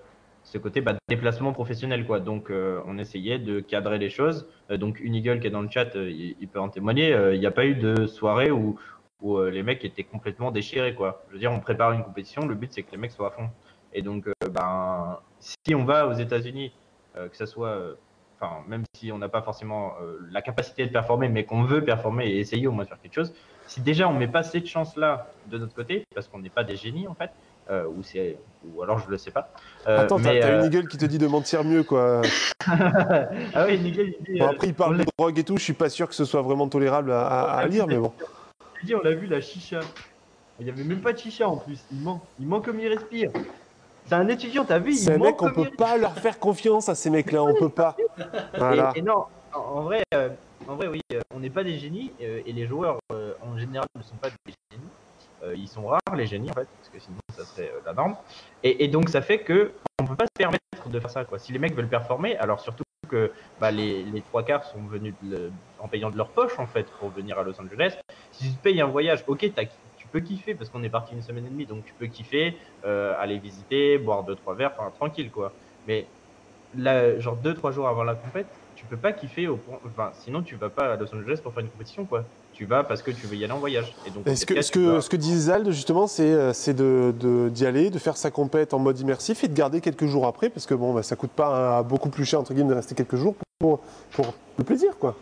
ce 0.43 0.57
côté 0.57 0.81
bah, 0.81 0.95
déplacement 1.07 1.53
professionnel, 1.53 2.05
quoi. 2.05 2.19
Donc, 2.19 2.49
euh, 2.49 2.81
on 2.85 2.97
essayait 2.97 3.39
de 3.39 3.59
cadrer 3.59 3.97
les 3.97 4.09
choses. 4.09 4.47
Euh, 4.69 4.77
donc, 4.77 4.99
Unigol 4.99 5.39
qui 5.39 5.47
est 5.47 5.51
dans 5.51 5.61
le 5.61 5.69
chat, 5.69 5.95
euh, 5.95 6.11
il, 6.11 6.47
peut 6.47 6.59
en 6.59 6.69
témoigner. 6.69 7.09
Il 7.33 7.39
n'y 7.39 7.45
a 7.45 7.51
pas 7.51 7.65
eu 7.65 7.75
de 7.75 8.05
soirée 8.05 8.51
où, 8.51 8.77
où 9.21 9.41
les 9.41 9.63
mecs 9.63 9.83
étaient 9.85 10.03
complètement 10.03 10.51
déchirés, 10.51 10.93
quoi. 10.93 11.23
Je 11.29 11.33
veux 11.33 11.39
dire, 11.39 11.51
on 11.51 11.59
prépare 11.59 11.93
une 11.93 12.03
compétition, 12.03 12.45
le 12.45 12.55
but 12.55 12.71
c'est 12.73 12.83
que 12.83 12.91
les 12.91 12.97
mecs 12.97 13.11
soient 13.11 13.27
à 13.27 13.31
fond. 13.31 13.49
Et 13.93 14.01
donc, 14.01 14.27
ben, 14.51 15.19
si 15.39 15.75
on 15.75 15.85
va 15.85 16.07
aux 16.07 16.13
États-Unis, 16.13 16.73
que 17.15 17.37
ça 17.37 17.45
soit, 17.45 17.95
enfin, 18.37 18.63
même 18.67 18.83
si 18.95 19.11
on 19.11 19.17
n'a 19.17 19.29
pas 19.29 19.41
forcément 19.41 19.93
la 20.29 20.41
capacité 20.41 20.85
de 20.85 20.91
performer, 20.91 21.29
mais 21.29 21.45
qu'on 21.45 21.63
veut 21.63 21.85
performer 21.85 22.27
et 22.27 22.39
essayer 22.39 22.67
au 22.67 22.73
moins 22.73 22.83
de 22.83 22.89
faire 22.89 22.99
quelque 23.01 23.13
chose, 23.13 23.33
si 23.65 23.81
déjà 23.81 24.09
on 24.09 24.13
met 24.13 24.27
pas 24.27 24.43
cette 24.43 24.67
chance-là 24.67 25.31
de 25.47 25.57
notre 25.57 25.73
côté, 25.73 26.03
parce 26.13 26.27
qu'on 26.27 26.39
n'est 26.39 26.49
pas 26.49 26.65
des 26.65 26.75
génies 26.75 27.07
en 27.07 27.13
fait, 27.13 27.31
euh, 27.69 27.85
ou 27.87 28.03
c'est, 28.03 28.37
ou 28.65 28.81
alors 28.83 28.99
je 28.99 29.09
le 29.09 29.17
sais 29.17 29.31
pas. 29.31 29.49
Euh, 29.87 29.99
Attends, 29.99 30.17
t'as 30.17 30.39
t'as 30.39 30.47
euh, 30.47 30.59
une 30.59 30.65
Eagle 30.65 30.87
qui 30.87 30.97
te 30.97 31.05
dit 31.05 31.17
de 31.17 31.27
mentir 31.27 31.63
mieux, 31.63 31.83
quoi. 31.83 32.21
ah 32.67 33.65
oui, 33.67 33.79
Nigel, 33.79 34.13
il 34.19 34.33
dit, 34.33 34.39
Bon, 34.39 34.47
après, 34.47 34.67
il 34.67 34.73
parle 34.73 34.97
de 34.97 35.05
drogue 35.17 35.37
et 35.39 35.43
tout, 35.43 35.57
je 35.57 35.63
suis 35.63 35.73
pas 35.73 35.89
sûr 35.89 36.07
que 36.09 36.15
ce 36.15 36.25
soit 36.25 36.41
vraiment 36.41 36.67
tolérable 36.67 37.11
à, 37.11 37.25
à- 37.25 37.57
à 37.59 37.67
lire, 37.67 37.87
mais 37.87 37.97
bon. 37.97 38.13
on 38.93 39.01
l'a 39.01 39.13
vu 39.13 39.27
la 39.27 39.39
chicha. 39.39 39.79
Il 40.59 40.67
y 40.67 40.69
avait 40.69 40.83
même 40.83 41.01
pas 41.01 41.13
de 41.13 41.17
chicha 41.17 41.47
en 41.47 41.57
plus. 41.57 41.79
Il 41.91 41.99
ment, 42.01 42.21
il 42.39 42.47
ment 42.47 42.61
comme 42.61 42.79
il 42.79 42.87
respire. 42.87 43.31
C'est 44.05 44.15
un 44.15 44.27
étudiant, 44.27 44.65
t'as 44.65 44.79
vu 44.79 44.91
Il 44.91 44.97
Ces 44.97 45.17
ment 45.17 45.25
mecs, 45.25 45.41
on 45.41 45.51
peut 45.51 45.69
pas 45.77 45.97
leur 45.97 46.13
faire 46.13 46.37
confiance 46.37 46.89
à 46.89 46.95
ces 46.95 47.09
mecs-là, 47.09 47.43
on 47.43 47.55
peut 47.55 47.69
pas. 47.69 47.95
Voilà. 48.57 48.91
Et, 48.95 48.99
et 48.99 49.01
non, 49.01 49.25
en, 49.53 49.81
vrai, 49.83 50.03
en 50.67 50.75
vrai, 50.75 50.87
oui, 50.87 51.01
on 51.33 51.39
n'est 51.39 51.49
pas 51.49 51.63
des 51.63 51.77
génies 51.77 52.11
et 52.19 52.51
les 52.51 52.67
joueurs 52.67 52.99
en 53.09 53.57
général 53.57 53.87
ne 53.97 54.03
sont 54.03 54.15
pas 54.15 54.29
des 54.29 54.53
génies. 54.71 54.83
Euh, 55.43 55.55
ils 55.55 55.67
sont 55.67 55.85
rares 55.85 55.99
les 56.15 56.25
génies 56.25 56.49
en 56.49 56.53
fait, 56.53 56.67
parce 56.77 56.89
que 56.89 56.99
sinon 56.99 57.17
ça 57.29 57.43
serait 57.43 57.69
euh, 57.69 57.79
la 57.85 57.93
norme. 57.93 58.15
Et, 58.63 58.87
donc 58.87 59.09
ça 59.09 59.21
fait 59.21 59.39
que 59.39 59.71
on 59.99 60.05
peut 60.05 60.15
pas 60.15 60.25
se 60.25 60.37
permettre 60.37 60.61
de 60.87 60.99
faire 60.99 61.09
ça 61.09 61.25
quoi. 61.25 61.39
Si 61.39 61.51
les 61.51 61.59
mecs 61.59 61.75
veulent 61.75 61.89
performer, 61.89 62.37
alors 62.37 62.59
surtout 62.59 62.83
que 63.09 63.31
bah, 63.59 63.71
les, 63.71 64.05
trois 64.29 64.43
quarts 64.43 64.63
sont 64.63 64.81
venus 64.83 65.13
en 65.79 65.87
payant 65.87 66.09
de 66.09 66.17
leur 66.17 66.29
poche 66.29 66.57
en 66.59 66.65
fait 66.65 66.85
pour 66.99 67.09
venir 67.09 67.37
à 67.37 67.43
Los 67.43 67.59
Angeles. 67.59 67.97
Si 68.31 68.51
tu 68.51 68.57
payes 68.57 68.81
un 68.81 68.87
voyage, 68.87 69.23
ok, 69.27 69.51
tu 69.97 70.07
peux 70.07 70.21
kiffer 70.21 70.55
parce 70.55 70.69
qu'on 70.69 70.83
est 70.83 70.89
parti 70.89 71.13
une 71.13 71.21
semaine 71.21 71.45
et 71.45 71.49
demie, 71.49 71.65
donc 71.65 71.83
tu 71.85 71.93
peux 71.93 72.07
kiffer, 72.07 72.57
euh, 72.85 73.13
aller 73.19 73.37
visiter, 73.39 73.97
boire 73.97 74.23
deux 74.23 74.35
trois 74.35 74.55
verres, 74.55 74.73
tranquille 74.95 75.29
quoi. 75.31 75.51
Mais 75.87 76.07
là, 76.77 77.19
genre 77.19 77.35
deux 77.35 77.53
trois 77.53 77.71
jours 77.71 77.87
avant 77.87 78.03
la 78.03 78.15
compète, 78.15 78.47
tu 78.75 78.85
peux 78.85 78.97
pas 78.97 79.11
kiffer 79.11 79.49
sinon 80.13 80.41
tu 80.41 80.55
vas 80.55 80.69
pas 80.69 80.93
à 80.93 80.95
Los 80.95 81.13
Angeles 81.13 81.39
pour 81.43 81.53
faire 81.53 81.63
une 81.63 81.69
compétition 81.69 82.05
quoi. 82.05 82.23
Tu 82.53 82.65
vas 82.65 82.83
parce 82.83 83.01
que 83.01 83.11
tu 83.11 83.25
veux 83.27 83.35
y 83.35 83.43
aller 83.43 83.51
en 83.53 83.59
voyage. 83.59 83.93
Et 84.05 84.11
donc. 84.11 84.27
Et 84.27 84.35
ce 84.35 84.45
que, 84.45 84.61
ce 84.61 84.71
tu 84.71 84.85
vas- 84.85 84.95
que, 84.95 84.99
ce 85.01 85.09
que 85.09 85.15
dit 85.17 85.35
Zald, 85.37 85.69
justement, 85.71 86.05
c'est 86.07 86.31
euh, 86.31 86.53
c'est 86.53 86.73
de 86.73 87.13
de- 87.19 87.49
d'y 87.49 87.65
aller, 87.65 87.89
de 87.89 87.97
faire 87.99 88.15
sa 88.15 88.29
compète 88.31 88.73
en 88.73 88.79
mode 88.79 88.99
immersif 88.99 89.43
et 89.43 89.47
de 89.47 89.53
garder 89.55 89.81
quelques 89.81 90.05
jours 90.05 90.27
après, 90.27 90.49
parce 90.49 90.65
que 90.65 90.73
bon, 90.75 90.93
bah, 90.93 91.01
ça 91.03 91.15
coûte 91.15 91.31
pas 91.31 91.79
euh, 91.79 91.83
beaucoup 91.83 92.09
plus 92.09 92.25
cher, 92.25 92.39
entre 92.39 92.53
guillemets, 92.53 92.69
de 92.69 92.75
rester 92.75 92.93
quelques 92.95 93.15
jours 93.15 93.35
pour, 93.59 93.79
pour 94.11 94.33
le 94.57 94.63
plaisir, 94.63 94.97
quoi. 94.99 95.15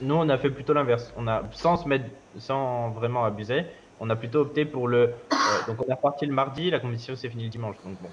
Nous, 0.00 0.14
on 0.14 0.28
a 0.28 0.38
fait 0.38 0.50
plutôt 0.50 0.72
l'inverse. 0.72 1.12
On 1.16 1.26
a, 1.28 1.42
sans 1.52 1.76
se 1.76 1.88
mettre, 1.88 2.06
sans 2.38 2.90
vraiment 2.90 3.24
abuser, 3.24 3.64
on 4.00 4.10
a 4.10 4.16
plutôt 4.16 4.40
opté 4.40 4.64
pour 4.64 4.88
le. 4.88 4.98
euh, 4.98 5.36
donc, 5.66 5.76
on 5.84 5.88
est 5.90 5.94
reparti 5.94 6.26
le 6.26 6.34
mardi, 6.34 6.70
la 6.70 6.80
compétition 6.80 7.14
s'est 7.16 7.28
finie 7.28 7.44
le 7.44 7.50
dimanche. 7.50 7.76
Donc 7.84 7.94
bon. 8.00 8.08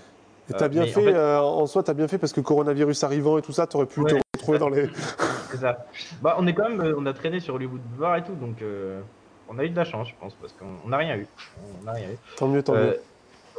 Et 0.49 0.53
Euh, 0.53 0.57
t'as 0.57 0.67
bien 0.67 0.85
fait, 0.85 0.99
en 0.99 1.03
fait- 1.03 1.13
euh, 1.15 1.39
en 1.39 1.65
soi, 1.67 1.83
t'as 1.83 1.93
bien 1.93 2.07
fait 2.07 2.17
parce 2.17 2.33
que 2.33 2.41
coronavirus 2.41 3.03
arrivant 3.03 3.37
et 3.37 3.41
tout 3.43 3.51
ça, 3.51 3.67
t'aurais 3.67 3.85
pu 3.85 4.03
te 4.03 4.15
retrouver 4.35 4.57
dans 4.59 4.69
les. 4.69 4.89
C'est 5.49 5.57
ça. 5.57 5.85
Bah, 6.21 6.35
on 6.39 6.47
est 6.47 6.53
quand 6.53 6.69
même, 6.69 6.81
euh, 6.81 6.95
on 6.97 7.05
a 7.05 7.13
traîné 7.13 7.39
sur 7.39 7.55
Hollywood 7.55 7.81
Boulevard 7.81 8.17
et 8.17 8.23
tout, 8.23 8.35
donc 8.35 8.61
euh, 8.61 9.01
on 9.47 9.57
a 9.59 9.65
eu 9.65 9.69
de 9.69 9.75
la 9.75 9.83
chance, 9.85 10.09
je 10.09 10.13
pense, 10.19 10.33
parce 10.35 10.53
qu'on 10.53 10.77
on 10.85 10.89
n'a 10.89 10.97
rien 10.97 11.15
eu. 11.17 11.27
On 11.81 11.83
n'a 11.85 11.93
rien 11.93 12.09
eu. 12.09 12.17
Tant 12.37 12.47
mieux, 12.47 12.63
tant 12.63 12.73
Euh, 12.75 12.91
mieux. 12.91 12.97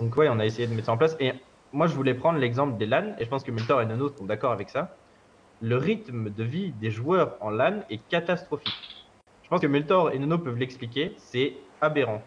donc 0.01 0.17
ouais, 0.17 0.29
on 0.29 0.39
a 0.39 0.47
essayé 0.47 0.67
de 0.69 0.73
mettre 0.75 0.87
ça 0.87 0.93
en 0.93 0.97
place. 0.97 1.17
Et 1.21 1.33
moi, 1.73 1.87
je 1.87 1.95
voulais 1.95 2.15
prendre 2.15 2.39
l'exemple 2.39 2.77
des 2.79 2.87
LAN, 2.87 3.15
et 3.19 3.25
je 3.25 3.29
pense 3.29 3.43
que 3.43 3.51
Miltor 3.51 3.81
et 3.83 3.87
Nano 3.87 4.09
sont 4.17 4.25
d'accord 4.25 4.53
avec 4.53 4.71
ça. 4.71 4.95
Le 5.63 5.77
rythme 5.77 6.31
de 6.31 6.45
vie 6.45 6.73
des 6.81 6.91
joueurs 6.91 7.37
en 7.41 7.51
LAN 7.51 7.81
est 7.91 8.01
catastrophique. 8.09 9.07
Je 9.43 9.49
pense 9.49 9.61
que 9.61 9.67
Miltor 9.67 10.13
et 10.13 10.19
Nano 10.19 10.39
peuvent 10.39 10.57
l'expliquer, 10.57 11.13
c'est 11.19 11.55
aberrant. 11.81 12.23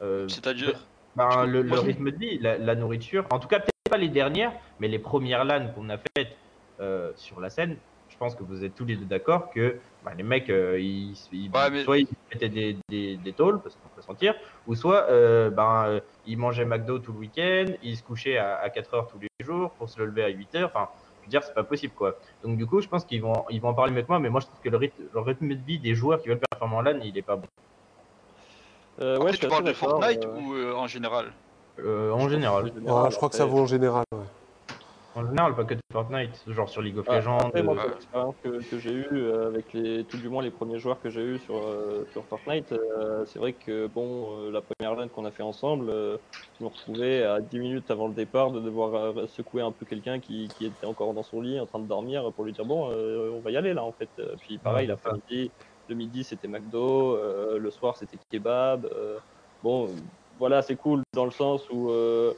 Euh, 0.00 0.26
C'est-à-dire 0.28 0.74
ben, 1.14 1.44
le, 1.46 1.60
rythme 1.78 2.10
de 2.10 2.16
vie, 2.16 2.38
la, 2.38 2.56
la 2.58 2.74
nourriture, 2.74 3.26
en 3.30 3.38
tout 3.38 3.46
cas 3.46 3.60
peut-être 3.60 3.90
pas 3.90 3.98
les 3.98 4.08
dernières, 4.08 4.52
mais 4.80 4.88
les 4.88 4.98
premières 4.98 5.44
LAN 5.44 5.68
qu'on 5.74 5.90
a 5.90 5.98
faites 5.98 6.34
euh, 6.80 7.12
sur 7.16 7.38
la 7.40 7.50
scène, 7.50 7.76
je 8.12 8.16
pense 8.18 8.34
que 8.36 8.42
vous 8.42 8.62
êtes 8.62 8.74
tous 8.74 8.84
les 8.84 8.96
deux 8.96 9.06
d'accord 9.06 9.50
que 9.50 9.80
ben, 10.04 10.12
les 10.14 10.22
mecs, 10.22 10.50
euh, 10.50 10.78
ils, 10.78 11.16
ils- 11.32 11.50
Ouais, 11.50 11.70
mais- 11.70 11.82
soit 11.82 11.98
ils 11.98 12.06
mettaient 12.32 12.48
des, 12.50 12.76
des, 12.90 13.16
des 13.16 13.32
tôles, 13.32 13.62
parce 13.62 13.74
qu'on 13.76 13.88
peut 13.88 14.02
sentir, 14.02 14.34
ou 14.66 14.74
soit 14.74 15.08
euh, 15.10 15.50
ben, 15.50 15.84
euh, 15.86 16.00
ils 16.26 16.36
mangeaient 16.36 16.64
McDo 16.66 16.98
tout 16.98 17.12
le 17.12 17.18
week-end, 17.18 17.64
ils 17.82 17.96
se 17.96 18.02
couchaient 18.02 18.36
à, 18.36 18.56
à 18.58 18.68
4 18.70 18.94
heures 18.94 19.06
tous 19.08 19.18
les 19.18 19.28
jours 19.40 19.72
pour 19.74 19.88
se 19.88 20.00
lever 20.02 20.22
à 20.24 20.28
8 20.28 20.54
heures, 20.56 20.70
enfin, 20.74 20.88
je 21.20 21.26
veux 21.26 21.30
dire, 21.30 21.42
c'est 21.42 21.54
pas 21.54 21.64
possible 21.64 21.94
quoi. 21.94 22.16
Donc 22.42 22.58
du 22.58 22.66
coup, 22.66 22.80
je 22.80 22.88
pense 22.88 23.04
qu'ils 23.04 23.22
vont, 23.22 23.44
ils 23.48 23.60
vont 23.60 23.68
en 23.70 23.74
parler 23.74 23.92
mieux 23.92 24.02
que 24.02 24.08
moi, 24.08 24.18
mais 24.20 24.28
moi 24.28 24.40
je 24.40 24.46
trouve 24.46 24.60
que 24.60 24.68
le 24.68 24.76
rythme, 24.76 25.02
le 25.12 25.20
rythme 25.20 25.48
de 25.48 25.54
vie 25.64 25.78
des 25.78 25.94
joueurs 25.94 26.20
qui 26.20 26.28
veulent 26.28 26.40
performer 26.50 26.76
en 26.76 26.82
LAN, 26.82 27.00
il 27.02 27.16
est 27.16 27.22
pas 27.22 27.36
bon. 27.36 27.46
Euh, 29.00 29.18
ouais, 29.18 29.32
je 29.32 29.38
tu 29.38 29.48
parles 29.48 29.64
de 29.64 29.72
Fortnite 29.72 30.24
euh, 30.24 30.38
ou 30.38 30.54
euh, 30.54 30.74
en 30.74 30.86
général? 30.86 31.32
Euh, 31.78 32.12
en 32.12 32.28
général. 32.28 32.64
Ouais, 32.64 33.10
je 33.10 33.16
crois 33.16 33.30
que 33.30 33.34
ça 33.36 33.46
vaut 33.46 33.60
en 33.60 33.66
général. 33.66 34.04
ouais. 34.12 34.18
En 35.14 35.26
général, 35.26 35.54
pas 35.54 35.64
que 35.64 35.74
de 35.74 35.80
Fortnite, 35.92 36.42
genre 36.50 36.68
sur 36.68 36.80
League 36.82 36.96
of 36.98 37.06
Ah, 37.06 37.16
Legends. 37.16 37.38
Après, 37.38 37.62
moi, 37.62 37.74
euh, 37.84 37.88
l'expérience 37.88 38.36
que, 38.42 38.62
que 38.62 38.78
j'ai 38.78 38.92
eue 38.92 39.06
euh, 39.12 39.48
avec 39.48 39.72
les, 39.72 40.06
tout 40.06 40.16
du 40.18 40.28
moins 40.28 40.42
les 40.42 40.52
premiers 40.52 40.78
joueurs 40.78 41.00
que 41.00 41.10
j'ai 41.10 41.20
eu 41.20 41.38
sur, 41.40 41.56
euh, 41.58 42.04
sur 42.12 42.26
Fortnite, 42.28 42.72
euh, 42.72 43.24
c'est 43.26 43.38
vrai 43.40 43.54
que 43.54 43.88
bon, 43.88 44.38
euh, 44.46 44.50
la 44.52 44.62
première 44.62 44.94
LAN 44.96 45.08
qu'on 45.08 45.24
a 45.24 45.32
fait 45.32 45.42
ensemble, 45.42 45.90
euh, 45.90 46.18
je 46.58 46.62
me 46.62 46.68
retrouvais 46.68 47.24
à 47.24 47.40
10 47.40 47.58
minutes 47.58 47.90
avant 47.90 48.06
le 48.06 48.14
départ 48.14 48.52
de 48.52 48.60
devoir 48.60 49.28
secouer 49.28 49.62
un 49.62 49.72
peu 49.72 49.84
quelqu'un 49.84 50.20
qui, 50.20 50.52
qui 50.52 50.64
était 50.64 50.86
encore 50.86 51.12
dans 51.12 51.24
son 51.24 51.40
lit 51.40 51.58
en 51.58 51.66
train 51.66 51.80
de 51.80 51.88
dormir 51.88 52.32
pour 52.34 52.44
lui 52.44 52.52
dire 52.52 52.64
bon, 52.64 52.90
euh, 52.92 53.30
on 53.32 53.40
va 53.40 53.50
y 53.50 53.56
aller 53.56 53.74
là 53.74 53.82
en 53.84 53.92
fait. 53.92 54.10
Puis 54.40 54.58
pareil, 54.60 54.86
Ouais, 54.86 54.86
l'après-midi, 54.86 55.52
le 55.88 55.94
midi 55.96 56.24
c'était 56.24 56.48
McDo, 56.48 57.16
euh, 57.16 57.58
le 57.58 57.70
soir 57.70 57.96
c'était 57.96 58.18
kebab. 58.30 58.86
euh, 58.86 59.18
bon, 59.62 59.94
voilà, 60.38 60.62
c'est 60.62 60.76
cool 60.76 61.02
dans 61.14 61.24
le 61.24 61.30
sens 61.30 61.68
où 61.70 61.90
euh, 61.90 62.34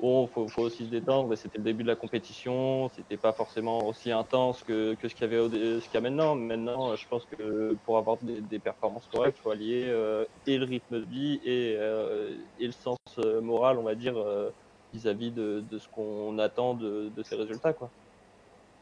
Bon, 0.00 0.26
faut, 0.26 0.48
faut 0.48 0.62
aussi 0.62 0.84
se 0.86 0.90
détendre, 0.90 1.28
mais 1.28 1.36
c'était 1.36 1.58
le 1.58 1.64
début 1.64 1.82
de 1.82 1.88
la 1.88 1.96
compétition, 1.96 2.90
c'était 2.94 3.16
pas 3.16 3.32
forcément 3.32 3.78
aussi 3.86 4.10
intense 4.10 4.62
que, 4.62 4.94
que 4.94 5.08
ce 5.08 5.14
qu'il 5.14 5.22
y 5.22 5.24
avait 5.24 5.38
au, 5.38 5.48
ce 5.50 5.84
qu'il 5.84 5.94
y 5.94 5.96
a 5.96 6.00
maintenant. 6.00 6.34
Maintenant, 6.34 6.94
je 6.96 7.06
pense 7.08 7.24
que 7.26 7.74
pour 7.84 7.96
avoir 7.96 8.18
des, 8.18 8.40
des 8.42 8.58
performances 8.58 9.06
correctes, 9.06 9.38
il 9.38 9.42
faut 9.42 9.50
allier 9.50 9.84
euh, 9.86 10.24
et 10.46 10.58
le 10.58 10.64
rythme 10.64 11.00
de 11.00 11.06
vie 11.06 11.40
et, 11.44 11.76
euh, 11.78 12.36
et 12.58 12.66
le 12.66 12.72
sens 12.72 12.98
euh, 13.18 13.40
moral, 13.40 13.78
on 13.78 13.84
va 13.84 13.94
dire, 13.94 14.16
euh, 14.18 14.50
vis-à-vis 14.92 15.30
de, 15.32 15.60
de 15.60 15.78
ce 15.78 15.88
qu'on 15.88 16.38
attend 16.38 16.74
de, 16.74 17.08
de 17.08 17.22
ces 17.22 17.36
résultats. 17.36 17.72
Quoi. 17.72 17.90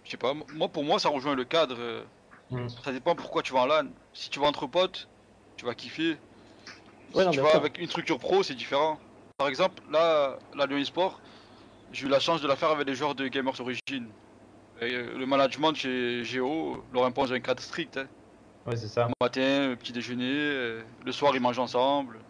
Je 0.05 0.11
sais 0.11 0.17
pas, 0.17 0.35
moi 0.55 0.69
pour 0.69 0.83
moi 0.83 0.99
ça 0.99 1.11
rejoint 1.11 1.35
le 1.35 1.45
cadre. 1.45 1.77
euh, 1.79 2.03
Mm. 2.51 2.69
Ça 2.85 2.93
dépend 2.93 3.15
pourquoi 3.15 3.43
tu 3.43 3.55
vas 3.55 3.61
en 3.61 3.67
LAN. 3.67 3.89
Si 4.13 4.29
tu 4.29 4.39
vas 4.39 4.47
entre 4.47 4.67
potes, 4.67 5.09
tu 5.57 5.65
vas 5.65 5.75
kiffer. 5.75 6.17
Si 7.15 7.19
non, 7.19 7.31
tu 7.31 7.41
vas 7.41 7.51
sûr. 7.51 7.57
avec 7.57 7.79
une 7.79 7.87
structure 7.87 8.19
pro, 8.19 8.43
c'est 8.43 8.55
différent. 8.55 8.99
Par 9.43 9.49
exemple, 9.49 9.83
là, 9.91 10.39
la 10.57 10.67
Lyon 10.67 10.85
Sport, 10.85 11.21
j'ai 11.91 12.07
eu 12.07 12.09
la 12.09 12.21
chance 12.21 12.41
de 12.41 12.47
la 12.47 12.55
faire 12.55 12.71
avec 12.71 12.87
des 12.87 12.95
joueurs 12.95 13.17
de 13.17 13.27
Gamers 13.27 13.61
Origin. 13.61 14.07
Et, 14.81 14.95
euh, 14.95 15.19
le 15.19 15.27
management 15.27 15.75
chez 15.75 16.23
Géo 16.23 16.77
leur 16.95 17.05
impose 17.07 17.33
un 17.33 17.41
cadre 17.41 17.61
strict. 17.61 17.97
hein. 17.97 18.07
Ouais, 18.69 18.77
c'est 18.77 18.87
ça. 18.87 19.09
Le 19.09 19.15
matin, 19.21 19.75
petit 19.77 19.91
déjeuner, 19.91 20.31
euh, 20.33 20.83
le 21.05 21.11
soir 21.11 21.33
ils 21.35 21.41
mangent 21.41 21.59
ensemble. 21.59 22.21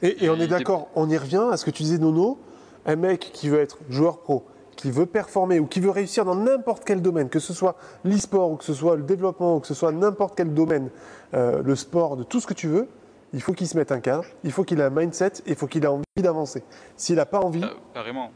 Et, 0.00 0.26
et 0.26 0.30
on 0.30 0.36
est 0.36 0.46
d'accord, 0.46 0.86
on 0.94 1.10
y 1.10 1.18
revient 1.18 1.44
à 1.50 1.56
ce 1.56 1.64
que 1.64 1.72
tu 1.72 1.82
disais, 1.82 1.98
Nono. 1.98 2.38
Un 2.86 2.94
mec 2.94 3.32
qui 3.34 3.48
veut 3.48 3.58
être 3.58 3.78
joueur 3.90 4.20
pro, 4.20 4.46
qui 4.76 4.92
veut 4.92 5.06
performer 5.06 5.58
ou 5.58 5.66
qui 5.66 5.80
veut 5.80 5.90
réussir 5.90 6.24
dans 6.24 6.36
n'importe 6.36 6.84
quel 6.84 7.02
domaine, 7.02 7.30
que 7.30 7.40
ce 7.40 7.52
soit 7.52 7.74
l'e-sport 8.04 8.52
ou 8.52 8.54
que 8.54 8.64
ce 8.64 8.74
soit 8.74 8.94
le 8.94 9.02
développement 9.02 9.56
ou 9.56 9.58
que 9.58 9.66
ce 9.66 9.74
soit 9.74 9.90
n'importe 9.90 10.36
quel 10.36 10.54
domaine, 10.54 10.90
euh, 11.34 11.64
le 11.64 11.74
sport, 11.74 12.16
de 12.16 12.22
tout 12.22 12.38
ce 12.38 12.46
que 12.46 12.54
tu 12.54 12.68
veux, 12.68 12.86
il 13.32 13.40
faut 13.42 13.52
qu'il 13.52 13.66
se 13.66 13.76
mette 13.76 13.92
un 13.92 14.00
cadre, 14.00 14.24
il 14.44 14.52
faut 14.52 14.64
qu'il 14.64 14.80
ait 14.80 14.84
un 14.84 14.90
mindset, 14.90 15.32
il 15.46 15.54
faut 15.54 15.66
qu'il 15.66 15.84
ait 15.84 15.88
envie 15.88 16.04
d'avancer. 16.16 16.62
S'il 16.96 17.16
n'a 17.16 17.26
pas 17.26 17.40
envie, 17.40 17.62
euh, 17.64 17.68
carrément. 17.94 18.32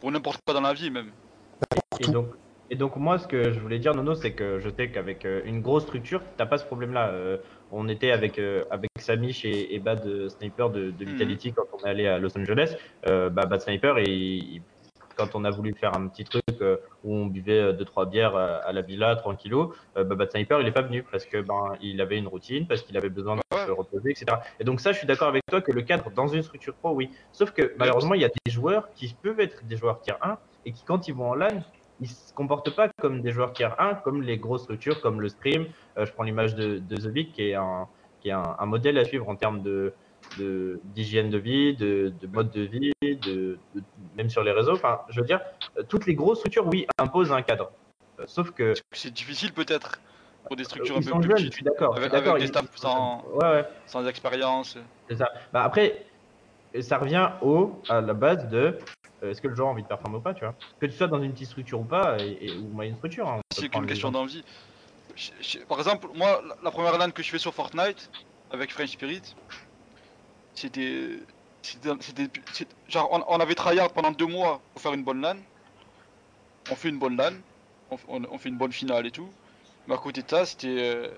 Pour 0.00 0.12
n'importe 0.12 0.40
quoi 0.44 0.54
dans 0.54 0.60
la 0.60 0.74
vie 0.74 0.90
même. 0.90 1.10
Et 2.00 2.06
donc, 2.06 2.26
et 2.70 2.76
donc 2.76 2.96
moi, 2.96 3.18
ce 3.18 3.26
que 3.26 3.50
je 3.52 3.58
voulais 3.58 3.78
dire, 3.78 3.94
Nono, 3.94 4.14
c'est 4.14 4.32
que 4.32 4.60
je 4.60 4.68
sais 4.68 4.90
qu'avec 4.90 5.24
euh, 5.24 5.40
une 5.44 5.60
grosse 5.62 5.84
structure, 5.84 6.22
t'as 6.36 6.46
pas 6.46 6.58
ce 6.58 6.64
problème-là. 6.66 7.08
Euh, 7.08 7.38
on 7.72 7.88
était 7.88 8.12
avec 8.12 8.38
euh, 8.38 8.64
avec 8.70 8.90
Samish 8.98 9.44
et, 9.44 9.74
et 9.74 9.78
Bad 9.80 10.28
Sniper 10.28 10.70
de, 10.70 10.90
de 10.90 11.04
Mhm. 11.04 11.10
Vitality 11.12 11.52
quand 11.52 11.64
on 11.72 11.84
est 11.86 11.90
allé 11.90 12.06
à 12.06 12.18
Los 12.18 12.36
Angeles. 12.38 12.76
Euh, 13.08 13.30
bah, 13.30 13.46
Bad 13.46 13.60
Sniper, 13.62 13.98
et, 13.98 14.04
il- 14.08 14.62
quand 15.18 15.34
on 15.34 15.44
a 15.44 15.50
voulu 15.50 15.74
faire 15.74 15.94
un 15.96 16.08
petit 16.08 16.24
truc 16.24 16.42
euh, 16.62 16.76
où 17.02 17.14
on 17.14 17.26
buvait 17.26 17.58
euh, 17.60 17.72
deux 17.72 17.84
trois 17.84 18.06
bières 18.06 18.36
à, 18.36 18.56
à 18.58 18.72
la 18.72 18.82
villa 18.82 19.16
tranquillo, 19.16 19.74
euh, 19.96 20.04
bah, 20.04 20.14
Bad 20.14 20.30
Sniper, 20.30 20.60
il 20.60 20.68
est 20.68 20.72
pas 20.72 20.82
venu 20.82 21.02
parce 21.02 21.26
que 21.26 21.40
ben 21.42 21.72
il 21.80 22.00
avait 22.00 22.16
une 22.18 22.28
routine, 22.28 22.66
parce 22.68 22.82
qu'il 22.82 22.96
avait 22.96 23.10
besoin 23.10 23.34
de 23.36 23.40
Ouais. 23.52 23.64
se 23.66 23.70
reposer, 23.70 24.10
etc. 24.10 24.26
Et 24.60 24.64
donc 24.64 24.80
ça, 24.80 24.92
je 24.92 24.98
suis 24.98 25.06
d'accord 25.06 25.28
avec 25.28 25.42
toi 25.50 25.60
que 25.62 25.72
le 25.72 25.82
cadre 25.82 26.10
dans 26.10 26.28
une 26.28 26.42
structure 26.42 26.76
pro, 26.76 26.90
oui. 26.94 27.10
Sauf 27.32 27.50
que 27.52 27.74
malheureusement, 27.78 28.14
il 28.14 28.20
y 28.20 28.24
a 28.24 28.28
des 28.28 28.52
joueurs 28.52 28.92
qui 28.94 29.12
peuvent 29.14 29.40
être 29.40 29.64
des 29.64 29.76
joueurs 29.76 30.00
tier 30.02 30.14
1 30.20 30.38
et 30.66 30.72
qui 30.72 30.84
quand 30.84 31.08
ils 31.08 31.14
vont 31.14 31.30
en 31.30 31.34
LAN, 31.34 31.64
ils 31.98 32.08
se 32.08 32.32
comportent 32.34 32.74
pas 32.76 32.88
comme 33.00 33.22
des 33.22 33.32
joueurs 33.32 33.52
tier 33.54 33.68
1, 33.78 33.94
comme 34.04 34.22
les 34.22 34.36
grosses 34.38 34.62
structures, 34.64 35.00
comme 35.00 35.20
le 35.20 35.28
stream. 35.28 35.66
Euh, 35.96 36.04
je 36.06 36.12
prends 36.12 36.22
l'image 36.24 36.54
de, 36.54 36.78
de 36.78 36.96
The 36.96 37.08
Big, 37.08 37.32
qui 37.32 37.42
est 37.48 37.54
un, 37.54 37.88
qui 38.20 38.28
est 38.28 38.32
un, 38.32 38.56
un 38.58 38.66
modèle 38.66 38.98
à 38.98 39.04
suivre 39.04 39.28
en 39.28 39.34
termes 39.36 39.62
de 39.62 39.94
d'hygiène 40.84 41.30
de, 41.30 41.38
vie, 41.38 41.74
de, 41.76 42.14
de 42.20 42.26
mode 42.28 42.50
de 42.50 42.60
vie, 42.60 42.92
de, 43.02 43.58
de- 43.74 43.82
même 44.18 44.28
sur 44.28 44.42
les 44.42 44.52
réseaux. 44.52 44.74
Enfin, 44.74 45.00
je 45.08 45.20
veux 45.20 45.26
dire, 45.26 45.40
euh, 45.78 45.82
toutes 45.84 46.04
les 46.06 46.14
grosses 46.14 46.38
structures, 46.38 46.66
oui, 46.66 46.86
imposent 46.98 47.32
un 47.32 47.40
cadre. 47.42 47.70
Euh, 48.20 48.24
sauf 48.26 48.50
que 48.50 48.74
C'est 48.92 49.12
difficile 49.12 49.52
peut-être 49.52 50.00
pour 50.46 50.56
des 50.56 50.64
structures 50.64 50.96
ils 50.96 50.98
un 50.98 51.02
peu 51.02 51.10
sont 51.10 51.20
plus 51.20 51.28
jeunes, 51.28 51.38
je 51.38 51.42
petites, 51.44 51.54
suis 51.54 51.64
d'accord. 51.64 51.96
avec, 51.96 52.40
des 52.40 52.46
staffs 52.48 52.76
sans, 52.76 53.24
Ouais, 53.32 53.46
ouais. 53.50 53.64
sans 53.86 54.06
expérience. 54.06 54.76
C'est 55.08 55.16
ça. 55.16 55.28
Bah, 55.52 55.62
après, 55.62 56.06
ça 56.80 56.98
revient 56.98 57.30
au, 57.42 57.80
à 57.88 58.00
la 58.00 58.12
base 58.12 58.48
de 58.48 58.78
euh, 59.22 59.30
est-ce 59.30 59.40
que 59.40 59.48
le 59.48 59.54
joueur 59.54 59.68
a 59.68 59.70
envie 59.72 59.82
de 59.82 59.88
performer 59.88 60.18
ou 60.18 60.20
pas, 60.20 60.34
tu 60.34 60.44
vois? 60.44 60.54
Que 60.80 60.86
tu 60.86 60.92
sois 60.92 61.06
dans 61.08 61.22
une 61.22 61.32
petite 61.32 61.48
structure 61.48 61.80
ou 61.80 61.84
pas, 61.84 62.18
et, 62.18 62.38
et- 62.40 62.56
ou 62.56 62.68
moyenne 62.68 62.96
structure. 62.96 63.28
hein, 63.28 63.40
C'est 63.54 63.68
qu'une 63.68 63.86
question 63.86 64.10
d'envie. 64.10 64.44
Par 65.68 65.78
exemple, 65.78 66.08
moi, 66.14 66.40
la- 66.46 66.56
la 66.62 66.70
première 66.70 66.96
LAN 66.98 67.10
que 67.10 67.22
je 67.22 67.30
fais 67.30 67.38
sur 67.38 67.52
Fortnite 67.54 68.10
avec 68.50 68.72
French 68.72 68.90
Spirit, 68.90 69.34
c'était 70.54 71.20
genre, 72.88 73.08
on, 73.12 73.22
on 73.28 73.40
avait 73.40 73.54
tryhard 73.54 73.92
pendant 73.92 74.10
deux 74.10 74.26
mois 74.26 74.60
pour 74.72 74.82
faire 74.82 74.94
une 74.94 75.04
bonne 75.04 75.20
LAN. 75.20 75.36
On 76.70 76.74
fait 76.74 76.88
une 76.88 76.98
bonne 76.98 77.16
LAN, 77.16 77.32
on, 77.90 77.96
f- 77.96 78.00
on- 78.08 78.24
on 78.30 78.38
fait 78.38 78.48
une 78.48 78.58
bonne 78.58 78.72
finale 78.72 79.06
et 79.06 79.10
tout. 79.10 79.28
Mais 79.86 79.94
à 79.94 79.98
côté 79.98 80.22
de 80.22 80.28
ça, 80.28 80.44
c'était, 80.44 80.66
euh, 80.68 81.08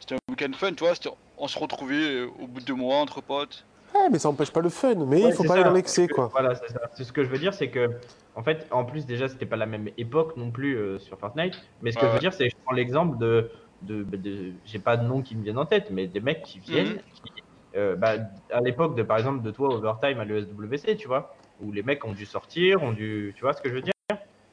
c'était 0.00 0.16
un 0.16 0.18
week-end 0.30 0.50
fun, 0.54 0.72
tu 0.72 0.84
vois. 0.84 0.94
On 1.38 1.48
se 1.48 1.58
retrouvait 1.58 1.94
euh, 1.94 2.26
au 2.40 2.46
bout 2.46 2.60
de 2.60 2.64
deux 2.66 2.74
mois 2.74 2.96
entre 2.96 3.20
potes. 3.20 3.64
Ouais, 3.94 4.08
mais 4.10 4.18
ça 4.18 4.28
n'empêche 4.28 4.50
pas 4.50 4.60
le 4.60 4.68
fun. 4.68 4.94
Mais 5.06 5.22
Ouais, 5.22 5.30
il 5.30 5.34
faut 5.34 5.44
pas 5.44 5.54
aller 5.54 5.64
dans 5.64 5.72
l'excès, 5.72 6.06
quoi. 6.08 6.28
Voilà, 6.32 6.54
c'est 6.54 6.72
ça. 6.72 6.80
C'est 6.96 7.04
ce 7.04 7.12
que 7.12 7.22
je 7.24 7.28
veux 7.28 7.38
dire, 7.38 7.54
c'est 7.54 7.70
que, 7.70 7.88
en 8.34 8.42
fait, 8.42 8.66
en 8.70 8.84
plus, 8.84 9.06
déjà, 9.06 9.28
c'était 9.28 9.46
pas 9.46 9.56
la 9.56 9.66
même 9.66 9.88
époque 9.96 10.36
non 10.36 10.50
plus 10.50 10.76
euh, 10.76 10.98
sur 10.98 11.18
Fortnite. 11.18 11.54
Mais 11.82 11.90
ce 11.92 11.96
que 11.98 12.02
Ouais, 12.02 12.08
je 12.08 12.14
veux 12.14 12.20
dire, 12.20 12.32
c'est 12.32 12.44
que 12.48 12.50
je 12.56 12.62
prends 12.64 12.74
l'exemple 12.74 13.18
de. 13.18 13.50
de, 13.82 14.02
de- 14.04 14.54
J'ai 14.64 14.78
pas 14.78 14.96
de 14.96 15.06
nom 15.06 15.22
qui 15.22 15.34
me 15.36 15.42
viennent 15.42 15.58
en 15.58 15.66
tête, 15.66 15.90
mais 15.90 16.06
des 16.06 16.20
mecs 16.20 16.42
qui 16.42 16.58
viennent. 16.58 16.94
Mhm. 16.94 17.00
qui, 17.24 17.39
euh, 17.76 17.96
bah, 17.96 18.14
à 18.50 18.60
l'époque 18.60 18.96
de, 18.96 19.02
par 19.02 19.18
exemple, 19.18 19.42
de 19.42 19.50
toi, 19.50 19.68
Overtime 19.74 20.18
à 20.20 20.24
l'ESWC, 20.24 20.96
tu 20.96 21.06
vois, 21.08 21.34
où 21.60 21.72
les 21.72 21.82
mecs 21.82 22.04
ont 22.04 22.12
dû 22.12 22.26
sortir, 22.26 22.82
ont 22.82 22.92
dû. 22.92 23.32
Tu 23.36 23.42
vois 23.42 23.52
ce 23.52 23.62
que 23.62 23.68
je 23.68 23.74
veux 23.74 23.82
dire? 23.82 23.92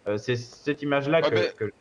Euh, 0.07 0.18
C'est 0.18 0.36
cette 0.36 0.82
image-là 0.82 1.22
Ouais, 1.22 1.30
que, 1.30 1.36
mais- 1.36 1.51
que- 1.57 1.72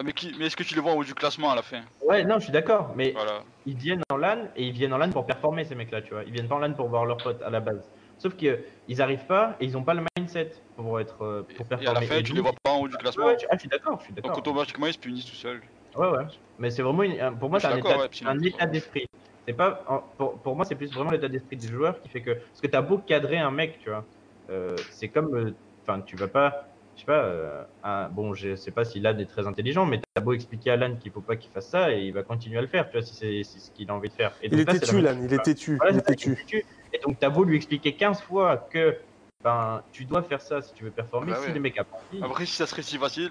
Ah, 0.00 0.04
Mais, 0.04 0.46
est-ce 0.46 0.56
que 0.56 0.62
tu 0.64 0.74
les 0.74 0.80
vois 0.80 0.92
en 0.92 0.96
haut 0.96 1.04
du 1.04 1.14
classement 1.14 1.52
à 1.52 1.54
la 1.56 1.62
fin? 1.62 1.84
Ouais, 2.02 2.24
non, 2.24 2.38
je 2.38 2.44
suis 2.44 2.52
d'accord, 2.52 2.94
mais 2.96 3.12
Voilà. 3.12 3.44
ils 3.64 3.76
viennent 3.76 4.02
en 4.10 4.16
LAN 4.16 4.48
et 4.56 4.64
ils 4.64 4.72
viennent 4.72 4.92
en 4.92 4.98
LAN 4.98 5.10
pour 5.10 5.24
performer 5.24 5.64
ces 5.64 5.74
mecs-là, 5.74 6.02
tu 6.02 6.14
vois. 6.14 6.24
Ils 6.24 6.32
viennent 6.32 6.48
pas 6.48 6.56
en 6.56 6.58
LAN 6.58 6.74
pour 6.74 6.88
voir 6.88 7.04
leurs 7.06 7.22
potes 7.22 7.40
à 7.42 7.50
la 7.50 7.60
base. 7.60 7.88
Sauf 8.18 8.36
qu'ils 8.36 9.00
arrivent 9.00 9.26
pas 9.26 9.56
et 9.60 9.64
ils 9.66 9.76
ont 9.76 9.84
pas 9.84 9.94
le 9.94 10.04
mindset 10.18 10.50
pour 10.76 11.00
être 11.00 11.22
euh, 11.22 11.42
pour 11.56 11.66
Et 11.66 11.68
à 11.68 11.68
performer. 11.68 12.00
la 12.00 12.06
fin, 12.06 12.16
Et 12.18 12.22
tu 12.22 12.34
les 12.34 12.40
vois 12.40 12.52
pas 12.62 12.72
en 12.72 12.80
haut 12.80 12.88
du 12.88 12.96
classement. 12.96 13.26
Ouais, 13.26 13.36
ah, 13.50 13.54
je 13.54 13.58
suis 13.60 13.68
d'accord, 13.68 13.98
je 14.00 14.04
suis 14.06 14.14
d'accord. 14.14 14.30
Donc 14.30 14.38
automatiquement, 14.38 14.86
ils 14.86 14.94
se 14.94 14.98
punissent 14.98 15.26
tout 15.26 15.36
seuls. 15.36 15.62
Ouais, 15.96 16.08
ouais. 16.08 16.24
Mais 16.58 16.70
c'est 16.70 16.82
vraiment, 16.82 17.04
une- 17.04 17.38
pour 17.38 17.50
moi, 17.50 17.60
c'est 17.60 17.68
un 17.68 17.76
ouais, 17.80 18.08
état 18.42 18.66
d'esprit. 18.66 19.06
C'est 19.46 19.54
pas, 19.54 19.84
pour, 20.18 20.40
pour 20.42 20.56
moi, 20.56 20.64
c'est 20.64 20.74
plus 20.76 20.92
vraiment 20.92 21.10
l'état 21.10 21.28
d'esprit 21.28 21.56
du 21.56 21.68
joueur 21.68 22.00
qui 22.00 22.08
fait 22.08 22.22
que, 22.22 22.32
parce 22.32 22.60
que 22.62 22.66
t'as 22.66 22.80
beau 22.82 22.98
cadrer 22.98 23.38
un 23.38 23.50
mec, 23.50 23.78
tu 23.78 23.90
vois, 23.90 24.08
euh, 24.50 24.84
c'est 24.90 25.10
comme, 25.10 25.34
euh, 25.36 25.58
enfin, 25.86 26.00
tu 26.02 26.16
vas 26.16 26.28
pas, 26.28 26.54
je 26.94 27.00
sais 27.00 27.04
pas, 27.06 27.24
euh, 27.24 27.64
un- 27.82 28.08
bon, 28.08 28.32
je 28.34 28.56
sais 28.56 28.72
pas 28.72 28.84
si 28.84 29.00
Lan 29.00 29.18
est 29.18 29.26
très 29.26 29.46
intelligent, 29.46 29.84
mais 29.84 30.00
t'as 30.14 30.22
beau 30.22 30.32
expliquer 30.32 30.70
à 30.70 30.76
Lan 30.76 30.96
qu'il 30.96 31.12
faut 31.12 31.20
pas 31.22 31.36
qu'il 31.36 31.50
fasse 31.50 31.68
ça 31.68 31.92
et 31.92 32.04
il 32.06 32.12
va 32.14 32.22
continuer 32.22 32.58
à 32.58 32.62
le 32.62 32.68
faire, 32.68 32.88
tu 32.88 32.96
vois, 32.96 33.02
si 33.06 33.14
c'est 33.14 33.42
si 33.44 33.60
ce 33.60 33.70
qu'il 33.70 33.90
a 33.90 33.94
envie 33.94 34.08
de 34.08 34.14
faire. 34.14 34.34
Et 34.40 34.48
Il 34.48 34.52
donc 34.56 34.60
est 34.60 34.64
là, 34.66 34.72
têtu, 34.72 34.86
chose, 34.86 35.04
Il 35.24 35.28
tu 35.28 35.34
est 35.34 35.44
têtu. 35.44 35.76
Voilà, 35.78 35.92
Il 35.92 35.98
est 35.98 36.02
têtu. 36.02 36.64
Et 36.92 36.98
donc, 37.06 37.18
t'as 37.18 37.28
beau 37.30 37.44
lui 37.44 37.56
expliquer 37.56 37.96
15 37.96 38.22
fois 38.22 38.56
que 38.72 38.96
ben, 39.42 39.82
tu 39.92 40.04
dois 40.06 40.22
faire 40.22 40.40
ça 40.40 40.62
si 40.62 40.72
tu 40.74 40.84
veux 40.84 40.90
performer. 40.90 41.32
Bah 41.32 41.40
si 41.40 41.46
ouais. 41.48 41.52
les 41.52 41.60
mecs 41.60 41.78
Après, 42.22 42.46
si 42.46 42.52
ça 42.52 42.66
serait 42.66 42.82
si 42.82 42.96
facile, 42.96 43.30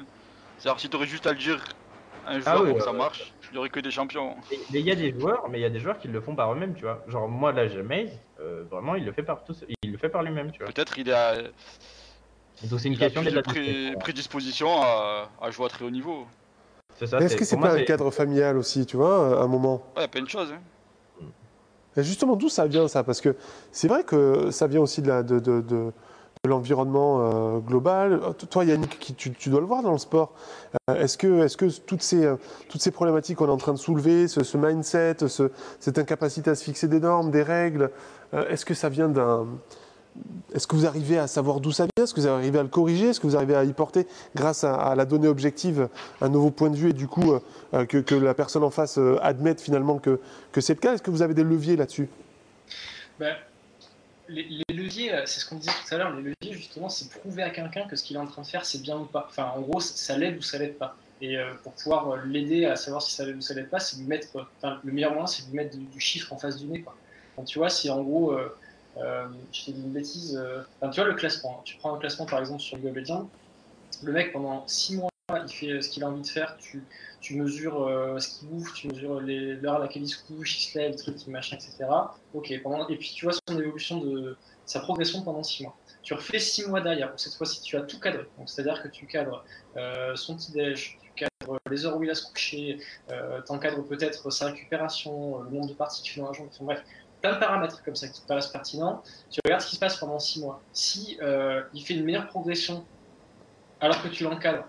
c'est-à-dire 0.60 0.80
si 0.80 0.90
t'aurais 0.90 1.08
juste 1.08 1.26
à 1.26 1.32
le 1.32 1.40
dire 1.40 1.64
un 2.28 2.40
jour 2.40 2.44
Ah 2.46 2.62
oui, 2.62 2.70
pour 2.70 2.78
que 2.78 2.84
ça 2.84 2.94
marche, 2.94 3.34
il 3.52 3.56
y 3.56 3.58
aurait 3.58 3.70
que 3.70 3.80
des 3.80 3.92
champions. 3.92 4.36
Mais 4.72 4.80
il 4.80 4.86
y 4.86 4.92
a 4.92 4.96
des 4.96 5.12
joueurs, 5.18 5.48
mais 5.50 5.60
il 5.60 5.62
y 5.62 5.66
a 5.66 5.70
des 5.70 5.80
joueurs 5.80 5.98
qui 5.98 6.08
le 6.08 6.22
font 6.22 6.36
par 6.36 6.52
eux-mêmes, 6.54 6.74
tu 6.76 6.82
vois. 6.84 7.04
Genre 7.08 7.28
moi 7.28 7.52
là, 7.52 7.68
j'ai 7.68 7.82
Maze, 7.84 8.10
euh, 8.40 8.66
vraiment 8.72 8.96
il 8.96 9.06
le 9.06 9.12
fait 9.12 9.24
par 9.24 9.44
tout, 9.44 9.54
seul- 9.54 9.70
il 9.84 9.92
le 9.92 9.98
fait 9.98 10.10
par 10.10 10.24
lui-même, 10.24 10.52
tu 10.52 10.60
vois. 10.64 10.68
Peut-être 10.74 10.98
il 10.98 11.12
a, 11.12 11.36
donc 12.64 12.80
c'est 12.80 12.88
une 12.88 12.94
il 12.94 13.04
a 13.04 13.06
question 13.10 13.22
plus 13.22 13.32
de 13.32 13.42
pré- 13.42 13.94
prédisposition 14.00 14.82
à, 14.82 15.30
à 15.42 15.52
jouer 15.52 15.66
à 15.66 15.70
très 15.70 15.86
haut 15.86 15.90
niveau. 15.90 16.28
C'est 16.96 17.08
ça. 17.08 17.18
Est-ce 17.20 17.36
que 17.36 17.46
c'est 17.46 17.58
pas 17.58 17.74
un 17.74 17.82
cadre 17.84 18.12
familial 18.12 18.58
aussi, 18.58 18.86
tu 18.86 18.98
vois, 18.98 19.40
à 19.40 19.44
un 19.44 19.48
moment? 19.48 19.76
Ouais, 19.76 19.82
il 19.98 20.02
y 20.02 20.06
a 20.06 20.08
plein 20.08 20.22
de 20.22 20.30
choses. 20.30 20.52
Hein. 20.52 20.62
Et 21.96 22.04
justement, 22.04 22.36
d'où 22.36 22.50
ça 22.50 22.66
vient 22.66 22.88
ça? 22.88 23.04
Parce 23.04 23.22
que 23.22 23.36
c'est 23.72 23.88
vrai 23.88 24.04
que 24.04 24.50
ça 24.52 24.66
vient 24.68 24.82
aussi 24.82 25.02
de 25.02 25.08
la- 25.10 25.22
de, 25.24 25.40
de- 25.40 25.62
de- 25.62 25.92
l'environnement 26.46 27.20
euh, 27.22 27.60
global. 27.60 28.20
Euh, 28.22 28.34
Toi, 28.34 28.66
Yannick, 28.66 29.16
tu, 29.16 29.50
dois 29.50 29.62
le 29.62 29.66
voir 29.66 29.82
dans 29.82 29.94
le 29.94 29.98
sport. 29.98 30.34
Euh, 30.90 30.96
est-ce 31.02 31.18
que, 31.18 31.42
est-ce 31.46 31.56
que 31.56 31.68
toutes, 31.80 32.02
ces, 32.02 32.30
toutes 32.68 32.82
ces 32.82 32.92
problématiques 32.92 33.38
qu'on 33.38 33.48
est 33.48 33.52
en 33.52 33.56
train 33.58 33.72
de 33.72 33.78
soulever, 33.78 34.28
ce, 34.28 34.58
mindset, 34.58 35.26
ce- 35.28 35.52
cette 35.80 35.98
incapacité 35.98 36.50
à 36.50 36.56
se 36.56 36.66
fixer 36.66 36.90
des 36.90 37.00
normes, 37.00 37.32
des 37.32 37.44
règles, 37.44 37.92
est-ce 38.50 38.66
que 38.66 38.74
ça 38.74 38.90
vient 38.90 39.08
d'un... 39.08 39.46
Est-ce 40.54 40.68
que 40.68 40.76
vous 40.76 40.86
arrivez 40.86 41.18
à 41.18 41.28
savoir 41.28 41.62
d'où 41.62 41.72
ça 41.72 41.84
vient? 41.84 42.04
Est-ce 42.04 42.14
que 42.14 42.20
vous 42.20 42.28
arrivez 42.28 42.60
à 42.60 42.64
le 42.64 42.70
corriger? 42.70 43.10
Est-ce 43.10 43.22
que 43.22 43.28
vous 43.28 43.38
arrivez 43.38 43.56
à 43.56 43.64
y 43.64 43.72
porter, 43.72 44.06
grâce 44.36 44.64
à, 44.66 44.96
la 44.96 45.06
donnée 45.06 45.28
objective, 45.30 45.88
un 46.20 46.30
nouveau 46.30 46.52
point 46.52 46.70
de 46.70 46.76
vue 46.76 46.90
et 46.90 46.94
du 46.94 47.08
coup 47.08 47.34
que, 47.72 48.16
la 48.16 48.34
personne 48.34 48.64
en 48.64 48.70
face 48.70 49.00
admette 49.22 49.62
finalement 49.62 49.98
que, 49.98 50.20
que 50.52 50.62
c'est 50.62 50.74
le 50.74 50.80
cas? 50.80 50.94
Est-ce 50.94 51.04
que 51.04 51.10
vous 51.12 51.22
avez 51.22 51.34
des 51.34 51.44
leviers 51.44 51.76
là-dessus? 51.78 52.10
Ben, 53.20 53.34
les, 54.34 54.76
leviers, 54.76 55.14
euh, 55.14 55.24
c'est 55.26 55.40
ce 55.40 55.46
qu'on 55.48 55.56
disait 55.56 55.72
tout 55.72 55.96
à 55.96 55.98
l'heure, 55.98 56.16
les 56.16 56.22
leviers 56.22 56.54
justement, 56.58 56.90
c'est 56.90 57.10
prouver 57.10 57.44
à 57.44 57.50
quelqu'un 57.50 57.88
que 57.88 57.96
ce 57.96 58.04
qu'il 58.04 58.16
est 58.16 58.20
en 58.20 58.28
train 58.28 58.42
de 58.42 58.48
faire, 58.48 58.66
c'est 58.66 58.82
bien 58.82 58.98
ou 58.98 59.06
pas. 59.06 59.28
Enfin, 59.30 59.52
en 59.56 59.62
gros, 59.62 59.80
ça 59.80 60.18
l'aide 60.18 60.38
ou 60.38 60.42
ça 60.42 60.58
l'aide 60.58 60.78
pas. 60.78 60.96
Et 61.22 61.38
euh, 61.38 61.54
pour 61.64 61.74
pouvoir 61.74 62.10
euh, 62.10 62.18
l'aider 62.26 62.66
à 62.66 62.76
savoir 62.76 63.02
si 63.02 63.14
ça 63.14 63.26
l'aide 63.26 63.38
ou 63.38 63.42
ça 63.42 63.54
l'aide 63.54 63.70
pas, 63.70 63.80
c'est 63.80 63.98
lui 63.98 64.06
mettre, 64.06 64.28
enfin, 64.58 64.80
le 64.84 64.92
meilleur 64.92 65.14
moyen, 65.14 65.28
c'est 65.28 65.44
de 65.44 65.52
lui 65.52 65.58
mettre 65.58 65.78
du, 65.78 66.00
chiffre 66.00 66.34
en 66.34 66.38
face 66.38 66.58
du 66.58 66.66
nez. 66.66 66.82
Quoi. 66.82 66.96
Tu 67.46 67.60
vois, 67.60 67.70
si 67.70 67.90
en 67.90 68.02
gros, 68.02 68.32
euh, 68.34 68.56
euh, 68.98 69.26
je 69.52 69.66
t'ai 69.66 69.72
dit 69.72 69.82
une 69.82 69.92
bêtise, 69.92 70.42
tu 70.92 71.00
vois 71.00 71.06
le 71.06 71.16
classement, 71.16 71.58
hein. 71.60 71.62
tu 71.64 71.78
prends 71.78 71.96
un 71.96 71.98
classement 71.98 72.26
par 72.26 72.40
exemple 72.40 72.62
sur 72.62 72.78
of 72.78 72.94
Legends, 72.94 73.30
le 74.04 74.12
mec 74.12 74.34
pendant 74.34 74.68
6 74.68 74.98
mois, 74.98 75.10
il 75.30 75.54
fait 75.54 75.70
euh, 75.70 75.82
ce 75.82 75.90
qu'il 75.90 76.04
a 76.04 76.10
envie 76.10 76.22
de 76.22 76.28
faire, 76.28 76.58
tu, 76.58 77.36
mesures 77.36 77.84
euh, 77.84 78.20
ce 78.20 78.40
qu'il 78.40 78.50
bouffe, 78.50 78.74
tu 78.74 78.90
mesures 78.90 79.22
l'heure 79.22 79.76
à 79.76 79.80
laquelle 79.80 80.04
il 80.04 80.10
se 80.10 80.22
couche, 80.22 80.58
il 80.58 80.72
se 80.72 80.78
lève, 80.78 80.96
trucs, 80.96 81.26
machin, 81.28 81.56
etc. 81.56 81.86
Ok, 82.34 82.54
pendant, 82.62 82.88
et 82.90 82.98
puis 82.98 83.14
tu 83.16 83.26
vois 83.26 83.34
son 83.48 83.58
évolution 83.58 84.02
de 84.02 84.36
sa 84.66 84.82
progression 84.82 85.22
pendant 85.22 85.42
6 85.42 85.64
mois. 85.64 85.78
Tu 86.02 86.14
refais 86.14 86.40
6 86.40 86.68
mois 86.68 86.82
derrière, 86.82 87.08
donc 87.10 87.22
cette 87.22 87.36
fois-ci 87.36 87.62
tu 87.62 87.78
as 87.78 87.82
tout 87.84 88.02
cadré. 88.02 88.26
C'est-à-dire 88.46 88.84
que 88.84 88.90
tu 88.90 89.08
cadres 89.08 89.46
euh, 89.78 90.14
son 90.18 90.36
petit-déj, 90.36 91.00
tu 91.02 91.12
cadres 91.16 91.58
les 91.72 91.86
heures 91.86 91.96
où 91.96 92.04
il 92.04 92.08
va 92.08 92.16
se 92.16 92.30
coucher, 92.30 92.80
euh, 93.10 93.42
tu 93.46 93.52
encadres 93.54 93.86
peut-être 93.86 94.30
sa 94.30 94.48
récupération, 94.48 95.42
le 95.44 95.52
nombre 95.52 95.70
de 95.70 95.74
parties 95.74 96.02
que 96.02 96.08
tu 96.08 96.14
fais 96.16 96.22
dans 96.22 96.28
la 96.28 96.34
journée, 96.34 96.52
bref, 96.60 96.84
plein 97.22 97.36
de 97.36 97.40
paramètres 97.40 97.82
comme 97.84 97.96
ça 97.96 98.10
qui 98.10 98.22
te 98.22 98.28
paraissent 98.28 98.48
pertinents. 98.48 99.02
Tu 99.30 99.40
regardes 99.46 99.62
ce 99.62 99.70
qui 99.70 99.76
se 99.76 99.80
passe 99.80 99.96
pendant 99.96 100.20
6 100.20 100.42
mois. 100.42 100.62
Si 100.74 101.18
il 101.74 101.86
fait 101.86 101.94
une 101.94 102.04
meilleure 102.04 102.28
progression 102.28 102.84
alors 103.80 104.02
que 104.02 104.10
tu 104.10 104.24
l'encadres, 104.24 104.66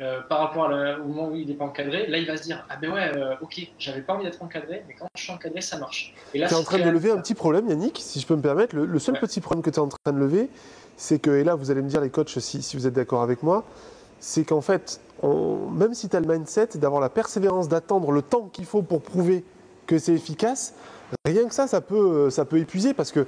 euh, 0.00 0.20
par 0.28 0.40
rapport 0.40 0.66
à 0.66 0.68
la- 0.70 1.00
au 1.00 1.04
moment 1.04 1.28
où 1.28 1.34
il 1.36 1.48
n'est 1.48 1.54
pas 1.54 1.64
encadré, 1.64 2.06
là 2.06 2.18
il 2.18 2.26
va 2.26 2.36
se 2.36 2.42
dire 2.42 2.66
Ah 2.68 2.76
ben 2.76 2.92
ouais, 2.92 3.10
euh, 3.16 3.34
ok, 3.40 3.60
j'avais 3.78 4.02
pas 4.02 4.14
envie 4.14 4.24
d'être 4.24 4.42
encadré, 4.42 4.84
mais 4.86 4.94
quand 4.94 5.06
je 5.16 5.22
suis 5.22 5.32
encadré, 5.32 5.60
ça 5.60 5.78
marche. 5.78 6.14
Tu 6.32 6.38
es 6.38 6.52
en 6.54 6.62
train 6.62 6.78
de 6.78 6.90
lever 6.90 7.10
un 7.10 7.18
petit 7.18 7.34
problème, 7.34 7.68
Yannick, 7.68 7.98
si 8.00 8.20
je 8.20 8.26
peux 8.26 8.36
me 8.36 8.42
permettre. 8.42 8.76
Le, 8.76 8.84
le 8.84 8.98
seul 8.98 9.14
Ouais. 9.14 9.20
petit 9.20 9.40
problème 9.40 9.62
que 9.62 9.70
tu 9.70 9.76
es 9.76 9.80
en 9.80 9.88
train 9.88 10.12
de 10.12 10.18
lever, 10.18 10.50
c'est 10.96 11.18
que, 11.18 11.30
et 11.30 11.44
là 11.44 11.54
vous 11.54 11.70
allez 11.70 11.82
me 11.82 11.88
dire 11.88 12.00
les 12.00 12.10
coachs 12.10 12.38
si, 12.38 12.62
si 12.62 12.76
vous 12.76 12.86
êtes 12.86 12.94
d'accord 12.94 13.22
avec 13.22 13.42
moi, 13.42 13.64
c'est 14.20 14.44
qu'en 14.44 14.60
fait, 14.60 15.00
on- 15.22 15.68
même 15.70 15.94
si 15.94 16.08
tu 16.08 16.16
as 16.16 16.20
le 16.20 16.26
mindset 16.26 16.68
d'avoir 16.76 17.00
la 17.00 17.08
persévérance 17.08 17.68
d'attendre 17.68 18.12
le 18.12 18.22
temps 18.22 18.48
qu'il 18.52 18.64
faut 18.66 18.82
pour 18.82 19.00
prouver 19.02 19.44
que 19.86 19.98
c'est 19.98 20.12
efficace, 20.14 20.74
rien 21.24 21.46
que 21.46 21.54
ça, 21.54 21.66
ça 21.66 21.80
peut, 21.80 22.28
ça 22.30 22.44
peut 22.44 22.58
épuiser 22.58 22.92
parce 22.92 23.12
que, 23.12 23.26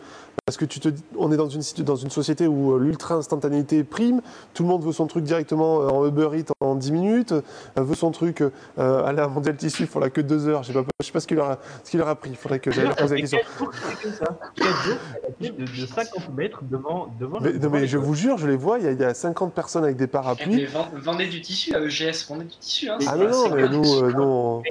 parce 0.48 0.56
que 0.56 0.64
tu 0.64 0.80
te, 0.80 0.88
on 1.18 1.30
est 1.30 1.36
dans 1.36 1.50
une, 1.50 1.60
société 1.60 2.46
où 2.46 2.72
euh, 2.72 2.78
l'ultra-instantanéité 2.78 3.84
prime, 3.84 4.22
tout 4.54 4.62
le 4.62 4.68
monde 4.70 4.82
veut 4.82 4.92
son 4.92 5.06
truc 5.06 5.22
directement 5.22 5.82
euh, 5.82 5.88
en 5.88 6.06
Uber 6.06 6.30
Eats 6.38 6.52
en 6.60 6.74
10 6.74 6.90
minutes, 6.90 7.32
euh, 7.32 7.42
veut 7.76 7.94
son 7.94 8.12
truc 8.12 8.40
euh, 8.40 9.04
aller 9.04 9.20
à 9.20 9.28
Mondial 9.28 9.58
Tissu, 9.58 9.82
il 9.82 9.86
faut 9.88 10.00
là 10.00 10.08
que 10.08 10.22
2 10.22 10.48
heures, 10.48 10.62
je 10.62 10.72
je 10.72 11.04
sais 11.06 11.12
pas 11.12 11.20
ce 11.20 11.26
qu'il 11.26 11.36
leur, 11.36 11.50
a- 11.50 12.14
pris, 12.14 12.30
il 12.30 12.36
faudrait 12.36 12.60
que 12.60 12.70
j'aille 12.70 12.88
poser 12.96 13.16
la 13.16 13.20
question. 13.20 13.38
4 13.40 13.58
jours, 13.58 13.70
c'est 13.74 14.02
comme 14.02 14.12
ça. 14.14 14.38
4 14.56 14.82
jours, 14.84 14.96
de, 15.38 15.64
de 15.82 15.86
50 15.86 16.34
mètres 16.34 16.62
devant, 16.62 17.08
devant 17.20 17.40
Mais, 17.42 17.52
non, 17.52 17.68
mais 17.68 17.86
je 17.86 17.98
vous 17.98 18.14
jure, 18.14 18.38
je 18.38 18.46
les 18.46 18.56
vois, 18.56 18.78
il 18.78 18.86
y, 18.86 18.88
a, 18.88 18.92
il 18.92 18.98
y 18.98 19.04
a 19.04 19.12
50 19.12 19.52
personnes 19.52 19.84
avec 19.84 19.98
des 19.98 20.04
Eh, 20.04 20.06
parapluies. 20.06 20.66
vendez 20.94 21.26
du 21.26 21.42
tissu 21.42 21.74
à 21.74 21.80
EGS, 21.82 22.26
vendez 22.26 22.46
du 22.46 22.56
tissu. 22.56 22.88
Hein, 22.88 22.96
Ah 23.06 23.16
non, 23.16 23.28
non, 23.50 23.68
nous, 23.68 24.02
euh, 24.02 24.12
nous, 24.16 24.22
on- 24.22 24.62
Mais 24.62 24.70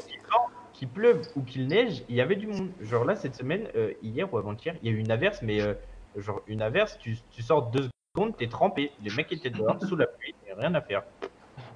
qu'il 0.78 0.88
pleuve 0.88 1.22
ou 1.36 1.42
qu'il 1.42 1.68
neige, 1.68 2.04
il 2.08 2.16
y 2.16 2.22
avait 2.22 2.36
du 2.36 2.46
monde. 2.48 2.70
Genre 2.82 3.04
là, 3.04 3.16
cette 3.16 3.36
semaine, 3.36 3.68
euh, 3.76 3.94
hier 4.04 4.32
ou 4.32 4.38
avant-hier, 4.38 4.76
il 4.82 4.92
y 4.92 4.94
a 4.94 4.96
eu 4.96 5.00
une 5.00 5.10
averse, 5.12 5.42
mais 5.42 5.60
euh, 5.60 5.74
genre 6.16 6.42
une 6.48 6.62
averse, 6.62 6.98
tu, 7.00 7.18
tu 7.32 7.42
sors 7.42 7.64
deux 7.72 7.90
secondes, 8.16 8.38
t'es 8.38 8.48
trempé. 8.48 8.92
Les 9.04 9.10
mecs 9.16 9.32
étaient 9.32 9.50
dehors, 9.50 9.76
sous 9.84 9.96
la 9.96 10.06
pluie, 10.06 10.36
et 10.48 10.54
rien 10.54 10.74
à 10.76 10.82
faire. 10.82 11.04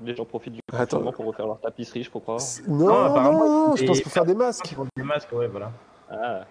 Les 0.04 0.16
gens 0.16 0.26
profitent 0.26 0.54
du 0.54 0.62
confinement 0.70 1.12
pour 1.12 1.26
refaire 1.26 1.48
leur 1.48 1.60
tapisserie, 1.60 2.04
je 2.04 2.12
crois. 2.12 2.38
Non, 2.68 2.76
Non, 2.78 2.86
non, 2.86 3.04
apparemment, 3.06 3.68
non, 3.70 3.76
je 3.76 3.86
pense 3.86 4.02
pour 4.02 4.12
faire 4.12 4.26
des 4.26 4.36
masques. 4.36 4.76
Des 4.96 5.04
masques, 5.04 5.32
ouais, 5.34 5.48
voilà. 5.48 5.72
Ah, 6.10 6.46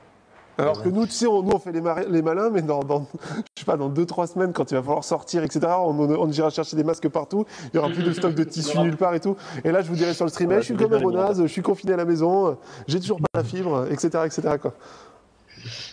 Alors 0.59 0.83
que 0.83 0.89
nous, 0.89 1.07
tu 1.07 1.13
sais, 1.13 1.27
on, 1.27 1.43
nous, 1.43 1.53
on 1.53 1.59
fait 1.59 1.73
les, 1.73 1.83
les 2.09 2.23
malins, 2.23 2.51
mais 2.51 2.63
dans, 2.63 2.81
dans, 2.81 3.07
je 3.57 3.61
sais 3.61 3.65
pas, 3.65 3.77
dans 3.77 3.89
2-3 3.89 4.33
semaines, 4.33 4.53
quand 4.53 4.71
il 4.71 4.75
va 4.75 4.83
falloir 4.83 5.05
sortir, 5.05 5.43
etc., 5.43 5.61
on, 5.79 5.99
on, 5.99 6.11
on 6.11 6.31
ira 6.31 6.51
chercher 6.51 6.77
des 6.77 6.85
masques 6.85 7.09
partout, 7.09 7.47
il 7.73 7.77
y 7.77 7.79
aura 7.79 7.89
plus 7.89 8.03
de 8.03 8.13
stock 8.13 8.35
de 8.35 8.45
tissu 8.45 8.79
nulle 8.79 8.97
part 8.97 9.15
et 9.15 9.21
tout. 9.21 9.37
Et 9.65 9.73
là, 9.73 9.83
je 9.83 9.89
vous 9.89 9.97
dirai 9.97 10.15
sur 10.15 10.25
le 10.25 10.31
stream, 10.31 10.51
Ouais, 10.51 10.57
je 10.57 10.67
suis 10.67 10.77
comme 10.77 10.93
un 10.93 11.01
bonaze, 11.01 11.41
je 11.43 11.47
suis 11.47 11.63
confiné 11.63 11.95
à 11.95 11.97
la 11.97 12.05
maison, 12.05 12.59
j'ai 12.89 13.01
toujours 13.01 13.19
pas 13.19 13.27
la 13.35 13.45
fibre, 13.45 13.87
etc., 13.91 14.09
etc., 14.27 14.57
quoi. 14.61 14.75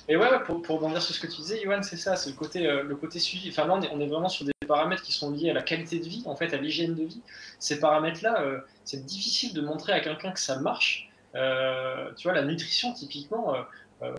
Et 0.07 0.15
ouais, 0.15 0.27
pour, 0.45 0.61
pour 0.61 0.77
rebondir 0.77 1.01
sur 1.01 1.13
ce 1.13 1.19
que 1.19 1.27
tu 1.27 1.41
disais, 1.41 1.61
Yoann, 1.61 1.83
c'est 1.83 1.97
ça, 1.97 2.15
c'est 2.15 2.29
le 2.29 2.35
côté, 2.35 2.67
euh, 2.67 2.83
le 2.83 2.95
côté 2.95 3.19
suivi. 3.19 3.49
Enfin, 3.49 3.65
là, 3.65 3.75
on 3.75 3.81
est, 3.81 3.89
on 3.93 3.99
est 3.99 4.07
vraiment 4.07 4.29
sur 4.29 4.45
des 4.45 4.53
paramètres 4.67 5.03
qui 5.03 5.11
sont 5.11 5.31
liés 5.31 5.49
à 5.49 5.53
la 5.53 5.61
qualité 5.61 5.99
de 5.99 6.05
vie, 6.05 6.23
en 6.25 6.35
fait, 6.35 6.53
à 6.53 6.57
l'hygiène 6.57 6.95
de 6.95 7.03
vie. 7.03 7.21
Ces 7.59 7.79
paramètres-là, 7.79 8.41
euh, 8.41 8.59
c'est 8.85 9.05
difficile 9.05 9.53
de 9.53 9.61
montrer 9.61 9.93
à 9.93 9.99
quelqu'un 9.99 10.31
que 10.31 10.39
ça 10.39 10.59
marche. 10.59 11.09
Euh, 11.35 12.09
tu 12.15 12.27
vois, 12.27 12.37
la 12.37 12.45
nutrition, 12.45 12.93
typiquement, 12.93 13.53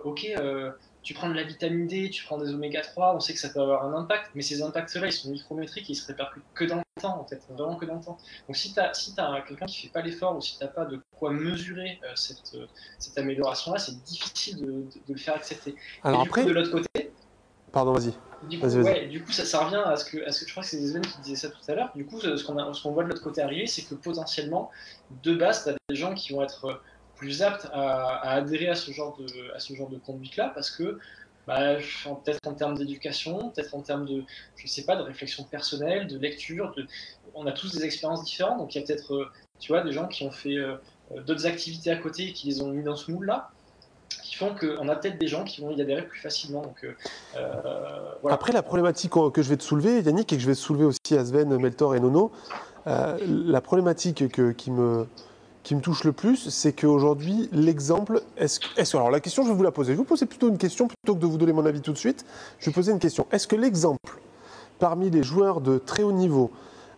ok, 0.03 0.25
euh, 0.37 0.71
tu 1.01 1.13
prends 1.13 1.29
de 1.29 1.33
la 1.33 1.43
vitamine 1.43 1.87
D, 1.87 2.09
tu 2.09 2.23
prends 2.25 2.37
des 2.37 2.53
oméga 2.53 2.81
3, 2.81 3.15
on 3.15 3.19
sait 3.19 3.33
que 3.33 3.39
ça 3.39 3.49
peut 3.49 3.61
avoir 3.61 3.85
un 3.85 3.93
impact, 3.93 4.31
mais 4.35 4.41
ces 4.41 4.61
impacts-là, 4.61 5.07
ils 5.07 5.13
sont 5.13 5.31
micrométriques 5.31 5.89
et 5.89 5.93
ils 5.93 5.95
se 5.95 6.05
répercutent 6.07 6.43
que 6.53 6.65
dans 6.65 6.75
le 6.77 7.01
temps, 7.01 7.19
en 7.19 7.25
fait, 7.25 7.41
vraiment 7.49 7.75
que 7.77 7.85
dans 7.85 7.95
le 7.95 8.03
temps. 8.03 8.17
Donc, 8.47 8.57
si 8.57 8.73
tu 8.73 8.79
as, 8.79 8.93
si 8.93 9.13
as 9.17 9.41
quelqu'un 9.47 9.65
qui 9.65 9.81
fait 9.87 9.91
pas 9.93 10.01
l'effort 10.01 10.35
ou 10.35 10.41
si 10.41 10.57
tu 10.57 10.63
n'as 10.63 10.69
pas 10.69 10.85
de 10.85 10.99
quoi 11.17 11.31
mesurer 11.31 11.99
euh, 12.03 12.11
cette, 12.15 12.53
euh, 12.55 12.67
cette 12.99 13.17
amélioration-là, 13.17 13.79
c'est 13.79 14.03
difficile 14.03 14.57
de, 14.57 14.65
de- 14.65 14.81
de 15.07 15.13
le 15.13 15.17
faire 15.17 15.35
accepter. 15.35 15.75
Alors 16.03 16.19
et 16.19 16.23
du 16.23 16.29
après, 16.29 16.41
coup, 16.43 16.49
de 16.49 16.53
l'autre 16.53 16.71
côté, 16.71 17.13
Pardon, 17.71 17.93
vas-y. 17.93 18.13
Du 18.49 18.57
coup, 18.59 18.67
ouais, 18.67 19.07
du 19.07 19.23
coup 19.23 19.31
ça, 19.31 19.45
ça 19.45 19.63
revient 19.63 19.81
à 19.85 19.95
ce, 19.95 20.05
que, 20.05 20.25
à 20.25 20.31
ce 20.31 20.41
que 20.41 20.47
je 20.47 20.51
crois 20.53 20.63
que 20.63 20.69
c'est 20.69 20.85
Sven 20.87 21.01
qui 21.01 21.19
disait 21.21 21.35
ça 21.35 21.49
tout 21.49 21.59
à 21.67 21.75
l'heure. 21.75 21.91
Du 21.93 22.05
coup, 22.05 22.19
ce 22.21 22.43
qu'on 22.43 22.55
qu'on 22.55 22.91
voit 22.91 23.03
de 23.03 23.09
l'autre 23.09 23.21
côté 23.21 23.41
arriver, 23.41 23.67
c'est 23.67 23.83
que 23.83 23.95
potentiellement, 23.95 24.71
de 25.11 25.35
base, 25.35 25.63
tu 25.63 25.69
as 25.69 25.75
des 25.89 25.95
gens 25.95 26.13
qui 26.15 26.33
vont 26.33 26.41
être 26.41 26.81
plus 27.19 27.43
aptes 27.43 27.67
à, 27.73 28.31
adhérer 28.31 28.69
à 28.69 28.75
ce 28.75 28.91
genre 28.91 29.17
de, 29.17 29.53
à 29.53 29.59
ce 29.59 29.73
genre 29.75 29.89
de 29.89 29.97
conduite-là 29.97 30.51
parce 30.55 30.71
que 30.71 30.97
bah, 31.45 31.75
peut-être 32.23 32.47
en 32.47 32.53
termes 32.53 32.77
d'éducation, 32.77 33.49
peut-être 33.49 33.75
en 33.75 33.81
termes 33.81 34.05
de, 34.05 34.23
je 34.55 34.67
sais 34.67 34.83
pas, 34.83 34.95
de 34.95 35.01
réflexion 35.01 35.43
personnelle, 35.43 36.07
de 36.07 36.17
lecture, 36.17 36.73
on 37.33 37.45
a 37.47 37.51
tous 37.51 37.73
des 37.73 37.83
expériences 37.83 38.23
différentes, 38.23 38.59
donc 38.59 38.75
il 38.75 38.79
y 38.79 38.83
a 38.83 38.85
peut-être, 38.85 39.15
euh, 39.15 39.31
tu 39.59 39.71
vois, 39.71 39.81
des 39.81 39.91
gens 39.91 40.07
qui 40.07 40.23
ont 40.23 40.31
fait 40.31 40.57
euh, 40.57 40.75
euh, 41.11 41.21
d'autres 41.23 41.47
activités 41.47 41.89
à 41.89 41.95
côté 41.95 42.27
et 42.27 42.33
qui 42.33 42.47
les 42.47 42.61
ont 42.61 42.69
mis 42.69 42.83
dans 42.83 42.95
ce 42.95 43.11
moule-là, 43.11 43.49
qui 44.23 44.35
font 44.35 44.53
qu'on 44.53 44.87
a 44.89 44.95
peut-être 44.95 45.17
des 45.17 45.27
gens 45.27 45.43
qui 45.43 45.61
vont 45.61 45.71
y 45.71 45.81
adhérer 45.81 46.03
plus 46.03 46.19
facilement. 46.19 46.61
Donc. 46.61 46.85
Après, 48.29 48.53
la 48.53 48.61
problématique 48.61 49.13
que 49.33 49.41
je 49.41 49.49
vais 49.49 49.57
te 49.57 49.63
soulever, 49.63 50.01
Yannick, 50.01 50.31
et 50.31 50.35
que 50.35 50.41
je 50.41 50.47
vais 50.47 50.53
soulever 50.53 50.85
aussi 50.85 51.17
à 51.17 51.25
Sven, 51.25 51.57
Meltor 51.57 51.95
et 51.95 51.99
Nono, 51.99 52.31
la 52.85 53.61
problématique 53.61 54.29
que- 54.31 54.51
qui, 54.51 54.69
me, 54.69 55.07
qui 55.69 55.75
me 55.75 55.81
touche 55.81 56.03
le 56.03 56.13
plus, 56.13 56.49
c'est 56.49 56.73
qu'aujourd'hui, 56.73 57.47
l'exemple. 57.51 58.23
Est-ce, 58.37 58.59
est-ce, 58.75 58.97
alors, 58.97 59.11
la 59.11 59.19
question, 59.19 59.43
je 59.43 59.49
vais 59.49 59.53
vous 59.53 59.61
la 59.61 59.69
poser. 59.69 59.91
Je 59.91 59.97
vais 59.97 59.97
vous 59.97 60.03
poser 60.03 60.25
plutôt 60.25 60.49
une 60.49 60.57
question 60.57 60.87
plutôt 60.87 61.13
que 61.13 61.21
de 61.21 61.27
vous 61.27 61.37
donner 61.37 61.53
mon 61.53 61.63
avis 61.63 61.79
tout 61.79 61.93
de 61.93 61.97
suite. 61.97 62.25
Je 62.57 62.65
vais 62.65 62.71
poser 62.71 62.91
une 62.91 62.97
question. 62.97 63.27
Est-ce 63.31 63.47
que 63.47 63.55
l'exemple, 63.55 64.19
parmi 64.79 65.11
les 65.11 65.21
joueurs 65.21 65.61
de 65.61 65.77
très 65.77 66.01
haut 66.01 66.11
niveau, 66.11 66.49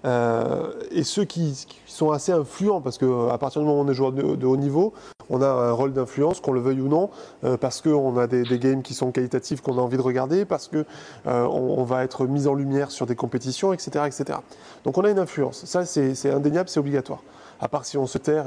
euh, 0.05 0.71
et 0.89 1.03
ceux 1.03 1.25
qui, 1.25 1.67
sont 1.85 2.11
assez 2.11 2.31
influents, 2.31 2.79
parce 2.79 2.97
qu'à 2.97 3.37
partir 3.37 3.61
du 3.61 3.67
moment 3.67 3.81
où 3.81 3.83
on 3.83 3.89
est 3.89 3.93
joueur 3.93 4.13
de, 4.13 4.45
haut 4.45 4.55
niveau, 4.55 4.93
on 5.29 5.41
a 5.41 5.49
un 5.49 5.73
rôle 5.73 5.91
d'influence, 5.91 6.39
qu'on 6.39 6.53
le 6.53 6.61
veuille 6.61 6.79
ou 6.79 6.87
non, 6.87 7.09
euh, 7.43 7.57
parce 7.57 7.81
qu'on 7.81 8.17
a 8.17 8.25
des, 8.25 8.57
games 8.57 8.83
qui 8.83 8.93
sont 8.93 9.11
qualitatifs 9.11 9.59
qu'on 9.59 9.79
a 9.79 9.81
envie 9.81 9.97
de 9.97 10.01
regarder, 10.01 10.45
parce 10.45 10.71
euh, 10.73 10.83
on, 11.25 11.83
va 11.83 12.05
être 12.05 12.25
mis 12.25 12.47
en 12.47 12.53
lumière 12.53 12.89
sur 12.89 13.05
des 13.05 13.17
compétitions, 13.17 13.73
etc. 13.73 14.05
etc. 14.07 14.39
Donc 14.85 14.97
on 14.97 15.01
a 15.01 15.09
une 15.09 15.19
influence. 15.19 15.65
Ça, 15.65 15.83
c'est 15.83 16.31
indéniable, 16.31 16.69
c'est 16.69 16.79
obligatoire. 16.79 17.21
À 17.61 17.67
part 17.67 17.85
si 17.85 17.95
on 17.97 18.07
se 18.07 18.17
terre 18.17 18.45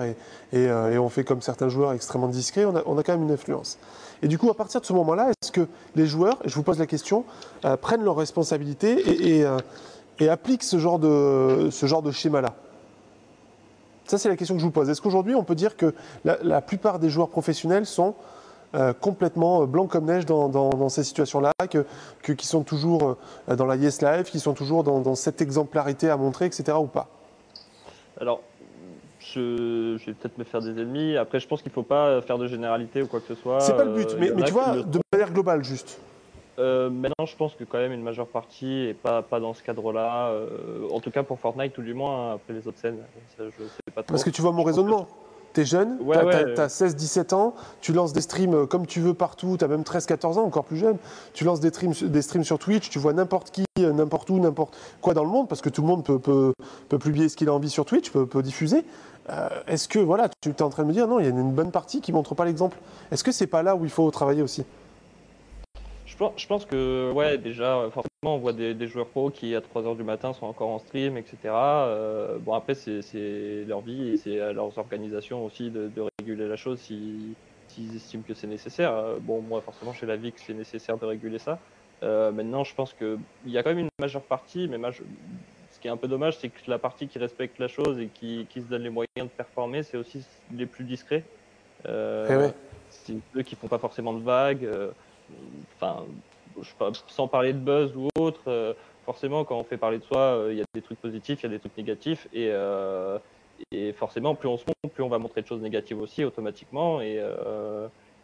euh, 0.55 0.91
et 0.91 0.99
on 0.99 1.09
fait 1.09 1.23
comme 1.23 1.41
certains 1.41 1.69
joueurs 1.69 1.93
extrêmement 1.93 2.27
discrets, 2.27 2.65
on 2.65 2.99
a, 2.99 3.03
quand 3.03 3.13
même 3.13 3.23
une 3.23 3.31
influence. 3.31 3.79
Et 4.23 4.29
du 4.29 4.39
coup, 4.39 4.51
à 4.51 4.55
partir 4.55 4.81
de 4.81 4.87
ce 4.87 4.93
moment-là, 4.93 5.31
est-ce 5.31 5.53
que 5.53 5.69
les 5.95 6.07
joueurs, 6.07 6.39
je 6.45 6.55
vous 6.57 6.65
pose 6.65 6.81
la 6.81 6.87
question, 6.87 7.25
euh, 7.65 7.77
prennent 7.77 8.03
leurs 8.03 8.17
responsabilités 8.17 9.05
euh, 9.45 9.59
et 10.19 10.29
appliquent 10.29 10.65
ce 10.65 10.79
genre 10.79 10.99
de, 10.99 11.71
schéma-là? 12.11 12.55
Ça, 14.07 14.19
c'est 14.19 14.29
la 14.29 14.37
question 14.37 14.57
que 14.57 14.61
je 14.61 14.67
vous 14.67 14.73
pose. 14.73 14.91
Est-ce 14.91 15.01
qu'aujourd'hui, 15.01 15.37
on 15.37 15.45
peut 15.45 15.55
dire 15.55 15.77
que 15.77 15.95
la, 16.25 16.61
plupart 16.61 16.99
des 16.99 17.09
joueurs 17.09 17.29
professionnels 17.29 17.87
sont 17.87 18.15
complètement 19.01 19.65
blancs 19.67 19.89
comme 19.89 20.07
neige 20.07 20.27
dans, 20.27 20.89
ces 20.89 21.05
situations-là, 21.05 21.53
que, 21.71 21.87
que- 22.23 22.33
qui 22.33 22.47
sont 22.47 22.65
toujours 22.65 23.17
dans 23.47 23.65
la 23.65 23.77
Yes 23.77 24.03
Life, 24.03 24.31
qui 24.31 24.41
sont 24.41 24.53
toujours 24.53 24.85
dans, 24.85 25.01
dans 25.01 25.15
cette 25.15 25.41
exemplarité 25.41 26.11
à 26.11 26.17
montrer, 26.17 26.47
etc. 26.47 26.77
ou 26.79 26.87
pas? 26.87 27.09
Alors, 28.21 28.43
je, 29.35 29.97
je 29.99 30.07
vais 30.07 30.13
peut-être 30.15 30.39
me 30.39 30.45
faire 30.45 30.61
des 30.61 30.71
ennemis. 30.71 31.17
Après, 31.17 31.41
je 31.41 31.47
pense 31.49 31.63
qu'il 31.63 31.71
ne 31.71 31.75
faut 31.75 31.83
pas 31.83 32.21
faire 32.23 32.39
de 32.39 32.47
généralité 32.47 33.03
ou 33.03 33.07
quoi 33.07 33.21
que 33.21 33.27
ce 33.27 33.35
soit. 33.35 33.61
C'est 33.61 33.77
pas 33.77 33.85
le 33.85 33.93
but, 33.93 34.11
Euh, 34.13 34.33
mais, 34.37 34.43
tu 34.45 34.53
vois, 34.53 34.77
de 34.77 35.01
manière 35.13 35.33
globale, 35.33 35.63
juste. 35.65 36.01
Euh, 36.59 36.89
maintenant, 36.89 37.27
je 37.27 37.35
pense 37.37 37.55
que 37.55 37.65
quand 37.65 37.79
même 37.79 37.93
une 37.93 38.03
majeure 38.03 38.29
partie 38.29 38.87
est 38.87 38.95
pas, 38.95 39.23
pas 39.23 39.41
dans 39.41 39.55
ce 39.55 39.63
cadre-là. 39.63 40.29
euh, 40.29 40.87
en 40.93 41.01
tout 41.01 41.11
cas 41.11 41.25
pour 41.25 41.39
Fortnite, 41.41 41.73
tout 41.73 41.83
du 41.83 41.95
moins. 41.95 42.31
hein, 42.31 42.35
Après 42.37 42.53
les 42.53 42.67
autres 42.69 42.79
scènes, 42.79 42.99
ça, 43.37 43.43
je 43.45 43.65
sais 43.65 43.93
pas 43.95 44.03
trop. 44.03 44.13
Parce 44.13 44.23
que 44.23 44.31
tu 44.31 44.41
vois 44.41 44.53
mon 44.53 44.63
Je 44.63 44.67
raisonnement. 44.69 45.07
T'es 45.53 45.65
jeune, 45.65 45.99
Ouais, 46.01 46.17
t'as, 46.17 46.25
ouais. 46.47 46.55
t'as 46.55 46.67
16-17 46.67 47.33
ans, 47.33 47.55
tu 47.81 47.93
lances 47.93 48.13
des 48.13 48.23
streams 48.23 48.55
euh, 48.55 48.67
comme 48.67 48.87
tu 48.89 48.99
veux 48.99 49.15
partout, 49.15 49.57
t'as 49.57 49.69
même 49.69 49.83
13-14 49.83 50.39
ans, 50.39 50.43
encore 50.45 50.65
plus 50.65 50.77
jeune. 50.79 50.97
Tu 51.33 51.45
lances 51.45 51.61
des 51.61 51.69
streams, 51.69 51.93
des 51.93 52.23
streams 52.23 52.43
sur 52.43 52.59
Twitch, 52.59 52.91
tu 52.91 52.99
vois 52.99 53.13
n'importe 53.13 53.53
qui, 53.53 53.65
n'importe 53.79 54.31
où, 54.31 54.41
n'importe 54.41 54.77
quoi 55.01 55.15
dans 55.15 55.23
le 55.23 55.31
monde, 55.31 55.47
parce 55.49 55.61
que 55.63 55.69
tout 55.69 55.83
le 55.83 55.87
monde 55.87 56.05
peut, 56.05 56.19
peut, 56.19 56.53
peut 56.89 56.99
publier 56.99 57.29
ce 57.29 57.37
qu'il 57.37 57.49
a 57.49 57.53
envie 57.53 57.71
sur 57.71 57.85
Twitch, 57.85 58.11
peut, 58.11 58.27
peut 58.27 58.43
diffuser. 58.43 58.85
Euh, 59.31 59.49
est-ce 59.67 59.89
que, 59.89 59.99
voilà, 59.99 60.29
tu 60.43 60.51
es 60.51 60.63
en 60.63 60.69
train 60.69 60.83
de 60.83 60.89
me 60.89 60.93
dire, 60.93 61.09
non, 61.09 61.19
il 61.19 61.25
y 61.25 61.27
a 61.27 61.31
une 61.31 61.53
bonne 61.53 61.71
partie 61.71 62.01
qui 62.01 62.13
montre 62.13 62.35
pas 62.35 62.45
l'exemple. 62.45 62.77
Est-ce 63.11 63.25
que 63.25 63.33
c'est 63.33 63.47
pas 63.47 63.63
là 63.63 63.75
où 63.77 63.85
il 63.85 63.91
faut 63.91 64.11
travailler 64.11 64.43
aussi? 64.43 64.65
Je 66.07 66.47
pense, 66.47 66.65
que, 66.65 67.11
ouais, 67.13 67.39
déjà, 67.39 67.89
forcément, 67.91 68.37
on 68.37 68.39
voit 68.39 68.53
des, 68.53 68.87
joueurs 68.87 69.09
pro 69.09 69.31
qui, 69.31 69.55
à 69.57 69.61
3h 69.61 69.97
du 69.97 70.05
matin, 70.05 70.33
sont 70.33 70.47
encore 70.47 70.69
en 70.69 70.79
stream, 70.79 71.17
etc. 71.17 71.37
Euh, 71.45 72.39
bon, 72.39 72.53
après, 72.55 72.75
c'est- 72.75 73.65
leur 73.67 73.81
vie 73.81 74.11
et 74.11 74.17
c'est 74.17 74.41
à 74.41 74.53
leurs 74.53 74.77
organisations 74.79 75.45
aussi 75.45 75.71
de, 75.71 75.91
réguler 76.21 76.47
la 76.47 76.57
chose 76.57 76.79
si- 76.79 77.35
s'ils 77.69 77.97
estiment 77.97 78.23
que 78.27 78.35
c'est 78.35 78.47
nécessaire. 78.47 78.93
Euh, 78.93 79.19
Bon, 79.21 79.41
moi, 79.41 79.61
forcément, 79.61 79.93
j'ai 79.93 80.07
l'avis 80.07 80.31
que 80.33 80.41
c'est 80.41 80.55
nécessaire 80.55 80.99
de 80.99 81.07
réguler 81.07 81.39
ça. 81.39 81.59
Maintenant, 82.03 82.65
je 82.65 82.75
pense 82.75 82.93
qu'il 82.93 83.17
y 83.47 83.57
a 83.57 83.63
quand 83.63 83.71
même 83.71 83.79
une 83.79 83.89
majeure 83.99 84.23
partie, 84.23 84.69
mais 84.69 84.77
maj- 84.77 85.01
ce 85.01 85.54
qui 85.85 85.89
est 85.89 85.91
un 85.91 85.99
peu 85.99 86.09
dommage, 86.09 86.39
c'est 86.39 86.49
que 86.49 86.71
la 86.71 86.79
partie 86.79 87.09
qui 87.09 87.19
respecte 87.19 87.59
la 87.59 87.69
chose 87.69 87.99
et 88.01 88.07
qui, 88.07 88.47
qui 88.49 88.63
se 88.63 88.67
donne 88.69 88.85
les 88.85 88.89
moyens 88.89 89.09
de 89.19 89.29
performer, 89.29 89.83
c'est 89.83 89.99
aussi 89.99 90.25
les 90.57 90.65
plus 90.65 90.83
discrets. 90.83 91.25
Euh, 91.85 92.27
Eh 92.31 92.37
ouais. 92.37 92.55
C'est 92.89 93.17
ceux 93.35 93.43
qui 93.43 93.55
font 93.55 93.69
pas 93.69 93.79
forcément 93.79 94.15
de 94.15 94.23
vagues. 94.23 94.65
euh, 94.65 94.93
Enfin, 95.77 96.07
sans 97.07 97.29
parler 97.29 97.53
de 97.53 97.59
buzz 97.59 97.95
ou 97.97 98.09
autre, 98.19 98.45
euh, 98.47 98.73
forcément, 99.05 99.45
quand 99.45 99.59
on 99.59 99.65
fait 99.65 99.77
parler 99.77 99.99
de 99.99 100.05
soi, 100.05 100.47
il 100.49 100.57
y 100.57 100.63
a 100.63 100.65
des 100.75 100.81
trucs 100.81 100.99
positifs, 101.01 101.43
il 101.43 101.43
y 101.43 101.47
a 101.47 101.51
des 101.51 101.59
trucs 101.59 101.77
négatifs, 101.77 102.29
et, 102.33 102.51
et 103.71 103.93
forcément, 103.93 104.35
plus 104.35 104.49
on 104.49 104.57
se 104.57 104.65
montre, 104.67 104.95
plus 104.95 105.03
on 105.03 105.11
va 105.11 105.19
montrer 105.19 105.43
de 105.43 105.47
choses 105.47 105.61
négatives 105.61 106.01
aussi, 106.01 106.25
automatiquement. 106.25 107.03
Et, 107.03 107.23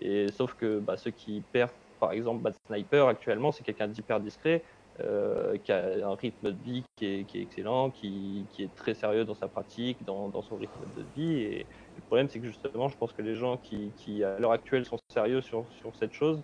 et 0.00 0.28
sauf 0.32 0.54
que 0.54 0.78
bah, 0.78 0.96
ceux 0.96 1.10
qui 1.10 1.42
perdent, 1.52 1.72
par 1.98 2.12
exemple, 2.12 2.42
Bad 2.42 2.54
Sniper 2.66 3.06
actuellement, 3.06 3.52
c'est 3.52 3.64
quelqu'un 3.64 3.88
d'hyper 3.88 4.18
discret, 4.20 4.62
euh, 5.04 5.56
qui 5.58 5.72
a 5.72 6.06
un 6.06 6.14
rythme 6.14 6.52
de 6.52 6.56
vie 6.62 6.84
qui 6.96 7.06
est, 7.06 7.24
qui 7.24 7.38
est 7.38 7.42
excellent, 7.42 7.90
qui, 7.90 8.46
qui 8.50 8.62
est 8.64 8.74
très 8.74 8.94
sérieux 8.94 9.24
dans 9.24 9.34
sa 9.34 9.48
pratique, 9.48 10.04
dans, 10.04 10.28
dans 10.28 10.42
son 10.42 10.56
rythme 10.56 10.84
de 10.96 11.04
vie. 11.16 11.40
Et 11.40 11.66
le 11.96 12.02
problème, 12.06 12.28
c'est 12.28 12.38
que 12.38 12.46
justement, 12.46 12.88
je 12.88 12.96
pense 12.96 13.12
que 13.12 13.22
les 13.22 13.34
gens 13.34 13.56
qui, 13.56 13.92
qui 13.96 14.24
à 14.24 14.38
l'heure 14.38 14.52
actuelle, 14.52 14.84
sont 14.84 14.98
sérieux 15.08 15.40
sur, 15.40 15.64
sur 15.80 15.94
cette 15.96 16.12
chose, 16.12 16.42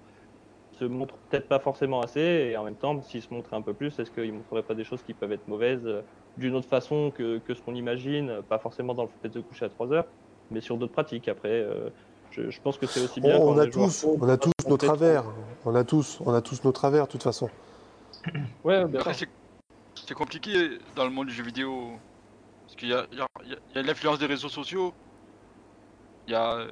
se 0.78 0.84
montrent 0.84 1.16
peut-être 1.30 1.48
pas 1.48 1.58
forcément 1.58 2.00
assez, 2.00 2.20
et 2.20 2.56
en 2.56 2.64
même 2.64 2.74
temps, 2.74 3.00
s'ils 3.02 3.22
se 3.22 3.32
montraient 3.32 3.56
un 3.56 3.62
peu 3.62 3.72
plus, 3.72 3.98
est-ce 3.98 4.10
qu'ils 4.10 4.32
ne 4.32 4.38
montreraient 4.38 4.62
pas 4.62 4.74
des 4.74 4.84
choses 4.84 5.02
qui 5.02 5.14
peuvent 5.14 5.32
être 5.32 5.48
mauvaises 5.48 5.86
euh, 5.86 6.02
d'une 6.36 6.54
autre 6.54 6.68
façon 6.68 7.10
que, 7.14 7.38
que 7.38 7.54
ce 7.54 7.62
qu'on 7.62 7.74
imagine, 7.74 8.42
pas 8.48 8.58
forcément 8.58 8.94
dans 8.94 9.04
le 9.04 9.08
fait 9.22 9.28
de 9.28 9.34
se 9.34 9.38
coucher 9.40 9.64
à 9.64 9.68
3 9.70 9.92
heures, 9.92 10.06
mais 10.50 10.60
sur 10.60 10.76
d'autres 10.76 10.92
pratiques. 10.92 11.28
Après, 11.28 11.48
euh, 11.48 11.88
je, 12.30 12.50
je 12.50 12.60
pense 12.60 12.76
que 12.76 12.86
c'est 12.86 13.02
aussi 13.02 13.20
bien. 13.20 13.36
on, 13.36 13.46
quand 13.46 13.54
on 13.54 13.58
a 13.58 13.66
tous, 13.66 14.04
on 14.04 14.28
a 14.28 14.36
tous 14.36 14.52
nos 14.68 14.76
travers. 14.76 15.24
On 15.64 15.74
a 15.74 15.84
tous, 15.84 16.20
on 16.24 16.32
a 16.32 16.42
tous 16.42 16.62
nos 16.64 16.72
travers, 16.72 17.06
de 17.06 17.12
toute 17.12 17.22
façon. 17.22 17.48
Ouais, 18.64 18.84
bien 18.88 19.00
Après, 19.00 19.14
sûr. 19.14 19.14
c'est 19.14 19.30
c'est 20.06 20.14
compliqué 20.14 20.78
dans 20.94 21.04
le 21.04 21.10
monde 21.10 21.28
du 21.28 21.34
jeu 21.34 21.44
vidéo. 21.44 22.00
Parce 22.66 22.76
qu'il 22.76 22.88
y 22.90 22.94
a, 22.94 23.06
il 23.12 23.18
y 23.18 23.22
a- 23.22 23.28
il 23.44 23.50
y 23.50 23.54
a- 23.54 23.60
il 23.70 23.76
y 23.76 23.78
a 23.80 23.82
l'influence 23.82 24.18
des 24.20 24.26
réseaux 24.26 24.48
sociaux. 24.50 24.96
Il 26.26 26.32
y 26.32 26.36
a, 26.36 26.66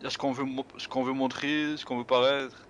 il 0.00 0.04
y 0.04 0.06
a 0.06 0.10
ce 0.10 0.18
qu'on 0.18 0.32
veut, 0.32 0.44
mo- 0.44 0.66
ce 0.78 0.88
qu'on 0.88 1.02
veut 1.04 1.12
montrer, 1.12 1.76
ce 1.76 1.84
qu'on 1.84 1.98
veut 1.98 2.04
paraître. 2.04 2.68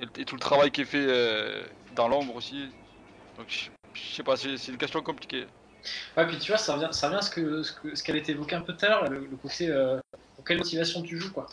Et, 0.00 0.06
et 0.22 0.26
tout 0.26 0.36
le 0.36 0.40
travail 0.40 0.72
qui 0.72 0.82
est 0.82 0.86
fait 0.86 1.06
euh, 1.08 1.66
dans 1.90 2.08
l'ombre 2.08 2.36
aussi. 2.36 2.76
Donc, 3.36 3.50
je 3.50 3.70
je 3.94 4.14
sais 4.14 4.24
pas, 4.24 4.36
c'est 4.36 4.58
c'est 4.58 4.72
une 4.72 4.78
question 4.78 5.02
compliquée. 5.02 5.46
Ouais, 6.16 6.26
puis 6.26 6.38
tu 6.38 6.50
vois, 6.50 6.58
ça 6.58 6.74
revient, 6.74 6.88
ça 6.92 7.06
revient 7.08 7.18
à 7.18 7.22
ce 7.22 7.30
que 7.30 7.62
ce 7.62 7.72
que- 7.72 7.94
ce 7.94 8.02
qu'elle 8.02 8.16
était 8.16 8.32
évoqué 8.32 8.54
un 8.56 8.60
peu 8.62 8.74
tout 8.76 8.84
à 8.86 8.88
l'heure, 8.88 9.08
le, 9.10 9.26
le 9.26 9.36
côté 9.36 9.68
euh, 9.68 9.98
pour 10.36 10.44
quelle 10.44 10.58
motivation 10.58 11.02
tu 11.02 11.18
joues, 11.18 11.32
quoi. 11.32 11.46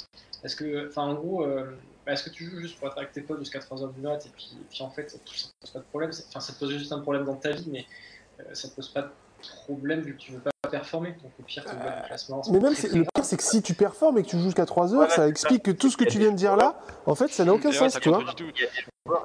Est-ce 0.44 0.56
que, 0.56 0.88
enfin, 0.90 1.04
en 1.04 1.14
gros, 1.16 1.44
euh, 1.46 1.78
bah, 2.06 2.14
est-ce 2.14 2.24
que 2.24 2.30
tu 2.30 2.46
joues 2.50 2.60
juste 2.60 2.80
pour 2.80 2.88
être 2.88 2.98
avec 2.98 3.12
tes 3.12 3.22
potes 3.22 3.40
jusqu'à 3.40 3.60
3h 3.60 3.94
du 3.94 4.02
mat 4.02 4.26
et 4.26 4.30
puis, 4.30 4.52
et 4.60 4.66
puis 4.70 4.84
en 4.84 4.90
fait, 4.90 5.10
ça 5.10 5.18
te 5.18 5.24
pose 5.30 5.72
pas 5.72 5.80
de 5.80 5.86
problème. 5.86 6.12
Enfin, 6.30 6.40
ça 6.40 6.54
te 6.54 6.60
pose 6.60 6.72
juste 6.72 6.92
un 6.92 7.00
problème 7.00 7.26
dans 7.26 7.36
ta 7.36 7.52
vie, 7.52 7.70
mais 7.72 7.86
euh, 8.40 8.54
ça 8.54 8.70
te 8.70 8.76
pose 8.76 8.90
pas 8.90 9.02
de 9.04 9.10
problème 9.66 10.02
vu 10.02 10.14
que 10.14 10.20
tu 10.20 10.32
veux 10.32 10.40
pas 10.40 10.52
performer. 10.70 11.12
Donc 11.22 11.32
au 11.40 11.44
pire, 11.44 11.64
tu 11.66 11.76
le 11.76 12.08
classement. 12.08 12.42
Mais 12.52 12.60
même, 12.60 12.74
le 12.74 13.04
pire, 13.04 13.26
c'est 13.26 13.38
que 13.38 13.44
si 13.44 13.62
tu 13.62 13.74
performes 13.74 14.18
et 14.18 14.24
que 14.24 14.30
tu 14.30 14.38
joues 14.38 14.46
jusqu'à 14.46 14.66
3 14.66 14.94
heures, 14.94 15.00
Voilà, 15.00 15.14
ça 15.14 15.24
c'est 15.24 15.30
explique 15.30 15.64
que 15.64 15.72
tout 15.72 15.90
ce 15.90 15.98
que 15.98 16.06
tu 16.06 16.18
viens 16.18 16.32
de 16.32 16.38
dire 16.38 16.56
là, 16.56 16.80
en 17.06 17.16
fait, 17.16 17.28
ça 17.30 17.46
n'a 17.46 17.54
aucun 17.54 17.72
sens, 17.72 18.00
tu 18.00 18.10
vois. 18.10 18.24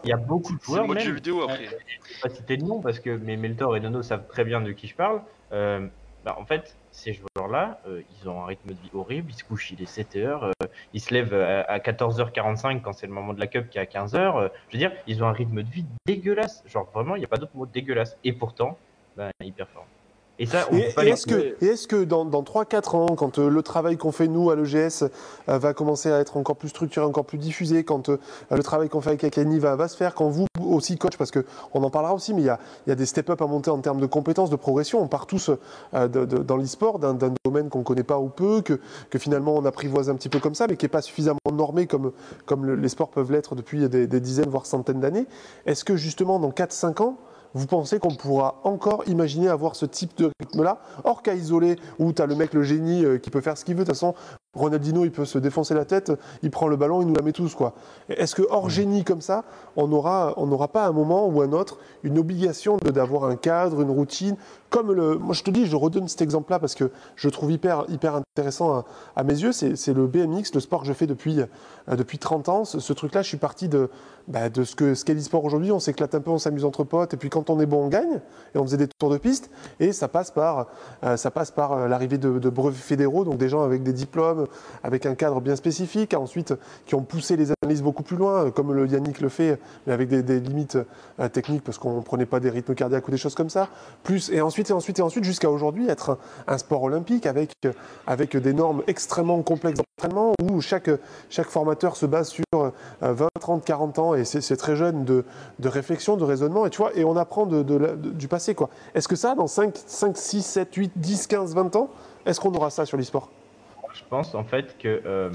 Il 0.05 0.11
y 0.11 0.13
a 0.13 0.17
beaucoup 0.17 0.57
de 0.57 0.63
joueurs 0.63 0.89
même, 0.89 1.15
vidéo 1.15 1.43
après. 1.43 1.67
je 1.67 1.71
vais 1.71 2.21
pas 2.23 2.31
citer 2.31 2.57
de 2.57 2.65
nom 2.65 2.81
parce 2.81 2.99
que 2.99 3.11
mes 3.11 3.37
Meltor 3.37 3.77
et 3.77 3.81
Nono 3.81 4.03
savent 4.03 4.27
très 4.27 4.45
bien 4.45 4.61
de 4.61 4.73
qui 4.73 4.89
je 4.89 4.95
parle. 4.97 5.23
Euh, 5.53 5.87
bah, 6.27 6.37
en 6.39 6.47
fait, 6.47 6.81
ces 6.91 7.15
joueurs-là, 7.15 7.81
euh, 7.87 8.03
ils 8.11 8.29
ont 8.29 8.43
un 8.43 8.47
rythme 8.47 8.75
de 8.75 8.81
vie 8.81 8.91
horrible. 8.93 9.31
Ils 9.33 9.37
se 9.37 9.45
couchent, 9.45 9.71
il 9.71 9.81
est 9.83 9.87
7h. 9.87 10.45
euh, 10.45 10.53
ils 10.93 11.01
se 11.01 11.15
lèvent 11.15 11.35
à, 11.35 11.63
à 11.63 11.79
14h45 11.81 12.83
quand 12.83 12.93
c'est 12.93 13.07
le 13.07 13.15
moment 13.15 13.33
de 13.35 13.41
la 13.41 13.47
cup 13.49 13.71
qui 13.71 13.79
est 13.79 13.81
à 13.83 13.87
15h. 13.87 14.37
euh, 14.39 14.49
je 14.69 14.77
veux 14.77 14.81
dire, 14.81 14.93
ils 15.07 15.23
ont 15.25 15.29
un 15.29 15.33
rythme 15.33 15.63
de 15.63 15.71
vie 15.71 15.89
dégueulasse. 16.07 16.63
Genre 16.67 16.91
vraiment, 16.93 17.17
il 17.17 17.21
n'y 17.21 17.25
a 17.27 17.29
pas 17.29 17.39
d'autre 17.39 17.57
mot 17.57 17.67
dégueulasse. 17.67 18.17
Et 18.25 18.35
pourtant, 18.35 18.83
bah, 19.17 19.31
ils 19.43 19.55
performent. 19.55 19.96
Et 20.39 20.45
ça, 20.47 20.67
on 20.71 20.77
Et, 20.77 20.89
peut 20.89 20.93
pas 20.95 21.03
et 21.03 21.07
les 21.07 21.11
est-ce 21.13 21.27
que, 21.27 21.65
est-ce 21.65 21.89
que 21.89 22.05
dans, 22.05 22.25
dans 22.27 22.43
3-4 22.43 22.97
ans, 22.97 23.07
quand 23.17 23.39
euh, 23.39 23.49
le 23.49 23.63
travail 23.63 23.97
qu'on 23.97 24.13
fait 24.13 24.29
nous 24.29 24.51
à 24.51 24.57
l'EGS 24.57 25.05
euh, 25.49 25.59
va 25.59 25.73
commencer 25.73 26.13
à 26.13 26.19
être 26.21 26.37
encore 26.37 26.57
plus 26.57 26.69
structuré, 26.69 27.07
encore 27.07 27.25
plus 27.25 27.39
diffusé, 27.39 27.85
quand 27.85 28.11
euh, 28.11 28.19
le 28.51 28.63
travail 28.63 28.89
qu'on 28.91 29.01
fait 29.01 29.11
avec 29.11 29.25
Akani 29.25 29.59
va, 29.59 29.77
va 29.77 29.89
se 29.89 29.97
faire, 29.97 30.15
quand 30.15 30.29
vous 30.29 30.47
aussi 30.61 30.99
coach, 30.99 31.17
parce 31.17 31.31
qu'on 31.31 31.83
en 31.83 31.91
parlera 31.91 32.13
aussi, 32.15 32.35
mais 32.35 32.43
il 32.43 32.47
y 32.47 32.51
a, 32.51 32.59
il 32.87 32.91
y 32.91 32.93
a 32.93 32.97
des 32.97 33.07
step-up 33.07 33.41
à 33.41 33.47
monter 33.47 33.71
en 33.71 33.79
termes 33.79 34.01
de 34.01 34.07
compétences, 34.07 34.51
de 34.51 34.57
progression, 34.57 35.01
on 35.01 35.09
part 35.09 35.27
tous 35.27 35.51
de- 35.95 36.07
de- 36.07 36.25
dans 36.25 36.57
l'e-sport 36.57 36.99
d'un 36.99 37.15
d'un 37.15 37.33
domaine 37.45 37.69
qu'on 37.71 37.79
ne 37.81 37.85
connaît 37.85 38.03
pas 38.03 38.19
ou 38.19 38.29
peu, 38.29 38.61
que, 38.63 38.81
que 39.11 39.19
finalement 39.19 39.55
on 39.57 39.65
apprivoise 39.65 40.11
un 40.11 40.17
petit 40.17 40.29
peu 40.29 40.39
comme 40.41 40.55
ça, 40.55 40.67
mais 40.69 40.77
qui 40.77 40.85
n'est 40.85 40.91
pas 40.91 41.03
suffisamment 41.03 41.39
normé 41.53 41.87
comme, 41.87 42.13
comme 42.45 42.65
le- 42.67 42.75
les 42.75 42.89
sports 42.89 43.09
peuvent 43.09 43.31
l'être 43.33 43.55
depuis 43.55 43.89
des, 43.89 44.07
des 44.07 44.21
dizaines, 44.21 44.49
voire 44.51 44.67
centaines 44.67 45.01
d'années. 45.01 45.27
Est-ce 45.67 45.85
que 45.85 45.97
justement 45.97 46.39
dans 46.39 46.51
4-5 46.51 47.01
ans, 47.03 47.17
vous 47.55 47.67
pensez 47.67 47.99
qu'on 47.99 48.15
pourra 48.15 48.61
encore 48.65 49.05
imaginer 49.07 49.49
avoir 49.49 49.77
ce 49.77 49.87
type 49.87 50.17
de 50.17 50.31
rythme-là 50.41 50.79
Hors 51.05 51.23
cas 51.23 51.35
isolé, 51.35 51.77
où 51.99 52.13
tu 52.13 52.27
le 52.27 52.35
mec, 52.35 52.55
le 52.55 52.63
génie, 52.63 53.05
euh, 53.05 53.19
qui 53.19 53.31
peut 53.31 53.41
faire 53.41 53.57
ce 53.57 53.65
qu'il 53.65 53.75
veut. 53.75 53.85
De 53.85 53.91
toute 53.91 53.95
façon, 53.95 54.15
Ronaldinho, 54.57 55.05
il 55.05 55.13
peut 55.13 55.25
se 55.25 55.39
défoncer 55.39 55.75
la 55.75 55.85
tête, 55.85 56.13
il 56.43 56.51
prend 56.51 56.67
le 56.69 56.77
ballon, 56.77 57.03
il 57.03 57.07
nous 57.07 57.15
la 57.15 57.23
met 57.23 57.33
tous. 57.33 57.55
quoi. 57.55 57.75
Est-ce 58.09 58.35
que 58.35 58.43
hors 58.51 58.71
génie 58.71 59.05
comme 59.05 59.21
ça, 59.21 59.45
on 59.77 59.87
n'aura 59.87 60.35
on 60.37 60.47
pas 60.67 60.85
à 60.85 60.89
un 60.89 60.93
moment 60.93 61.27
ou 61.29 61.43
un 61.43 61.53
autre 61.53 61.79
une 62.03 62.19
obligation 62.19 62.79
d'avoir 62.79 63.25
un 63.25 63.37
cadre, 63.37 63.81
une 63.81 63.91
routine 63.91 64.37
comme 64.71 64.93
le, 64.93 65.17
moi 65.17 65.35
je 65.35 65.43
te 65.43 65.51
dis, 65.51 65.67
je 65.67 65.77
redonne 65.77 66.09
cet 66.09 66.23
exemple-là 66.23 66.59
parce 66.59 66.75
que 66.75 66.91
je 67.15 67.29
trouve 67.29 67.53
hyper, 67.53 67.85
hyper 67.89 68.17
intéressant 68.17 68.75
à, 68.75 68.85
à 69.15 69.23
mes 69.23 69.35
yeux, 69.35 69.53
c'est 69.53 69.93
le 69.93 70.07
BMX, 70.07 70.53
le 70.55 70.61
sport 70.61 70.83
que 70.83 70.87
je 70.87 70.93
fais 70.93 71.07
depuis, 71.07 71.41
euh, 71.41 71.97
depuis 71.97 72.19
30 72.19 72.49
ans. 72.49 72.65
Ce, 72.65 72.81
ce 72.81 72.93
truc-là, 72.93 73.23
je 73.23 73.29
suis 73.29 73.37
parti 73.37 73.69
de, 73.69 73.89
bah, 74.29 74.49
de 74.49 74.65
ce 74.65 74.75
que 74.75 74.95
ce 74.95 75.05
qu'est 75.05 75.15
l'e-sport 75.15 75.45
aujourd'hui. 75.45 75.71
On 75.73 75.79
s'éclate 75.79 76.15
un 76.15 76.21
peu, 76.21 76.31
on 76.31 76.39
s'amuse 76.39 76.65
entre 76.65 76.85
potes, 76.85 77.15
et 77.15 77.17
puis 77.17 77.31
quand 77.31 77.49
on 77.49 77.61
est 77.61 77.67
bon, 77.67 77.85
on 77.85 77.89
gagne. 77.89 78.21
Et 78.55 78.59
on 78.59 78.65
faisait 78.65 78.77
des 78.77 78.89
tours 78.89 79.11
de 79.11 79.19
piste, 79.19 79.51
et 79.81 79.93
ça 79.93 80.09
passe 80.09 80.31
par, 80.31 80.67
euh, 81.05 81.17
ça 81.17 81.31
passe 81.31 81.51
par 81.51 81.73
euh, 81.73 81.89
l'arrivée 81.89 82.19
de, 82.19 82.39
de 82.39 82.51
brevets 82.51 82.77
fédéraux, 82.77 83.25
donc 83.25 83.39
des 83.39 83.49
gens 83.49 83.63
avec 83.63 83.83
des 83.83 83.93
diplômes, 83.93 84.46
avec 84.83 85.07
un 85.07 85.15
cadre 85.15 85.41
bien 85.41 85.57
spécifique, 85.57 86.15
ensuite 86.15 86.55
qui 86.87 86.95
ont 86.95 87.03
poussé 87.03 87.37
les 87.37 87.53
analyses 87.63 87.83
beaucoup 87.83 88.03
plus 88.03 88.17
loin, 88.17 88.51
comme 88.51 88.73
le 88.73 88.87
Yannick 88.87 89.21
le 89.21 89.29
fait, 89.29 89.59
mais 89.87 89.93
avec 89.93 90.09
des, 90.09 90.41
limites 90.41 90.79
euh, 91.21 91.29
techniques 91.29 91.65
parce 91.65 91.79
qu'on 91.79 91.97
ne 91.97 92.03
prenait 92.03 92.27
pas 92.27 92.41
des 92.41 92.51
rythmes 92.51 92.75
cardiaques 92.75 93.07
ou 93.09 93.11
des 93.11 93.17
choses 93.17 93.35
comme 93.35 93.51
ça. 93.51 93.69
Plus 94.03 94.31
et 94.31 94.41
ensuite 94.41 94.71
et 94.71 94.73
ensuite 94.73 94.99
et 94.99 95.03
ensuite 95.03 95.25
jusqu'à 95.25 95.51
aujourd'hui 95.51 95.89
être 95.89 96.19
un, 96.47 96.59
sport 96.59 96.83
olympique 96.83 97.27
avec 97.27 98.37
des 98.37 98.53
normes 98.53 98.83
extrêmement 98.87 99.43
complexes 99.43 99.79
d'entraînement 99.79 100.33
où 100.43 100.61
chaque 100.61 100.91
formateur 101.49 101.97
se 101.97 102.07
base 102.07 102.29
sur 102.29 102.45
euh, 102.55 102.71
20, 103.01 103.29
30, 103.41 103.65
40 103.65 103.99
ans 103.99 104.15
et 104.15 104.25
c'est 104.25 104.57
très 104.57 104.77
jeune 104.77 105.05
de, 105.05 105.25
réflexion, 105.65 106.17
de 106.17 106.25
raisonnement 106.25 106.67
et 106.67 106.71
tu 106.71 106.79
vois 106.79 106.95
et 106.97 107.05
on 107.05 107.17
apprend 107.17 107.47
du 107.47 108.29
passé. 108.29 108.57
Est-ce 108.95 109.09
que 109.09 109.17
ça 109.17 109.35
dans 109.35 109.47
5, 109.47 109.75
5, 109.87 110.17
6, 110.17 110.43
7, 110.43 110.75
8, 110.75 110.93
10, 110.97 111.27
15, 111.27 111.55
20 111.55 111.77
ans, 111.77 111.91
est-ce 112.25 112.41
qu'on 112.41 112.53
aura 112.53 112.71
ça 112.71 112.85
sur 112.85 112.97
l'e-sport? 112.97 113.31
Je 113.97 114.03
pense 114.11 114.35
en 114.35 114.45
fait 114.45 114.77
que 114.79 115.03
euh, 115.07 115.31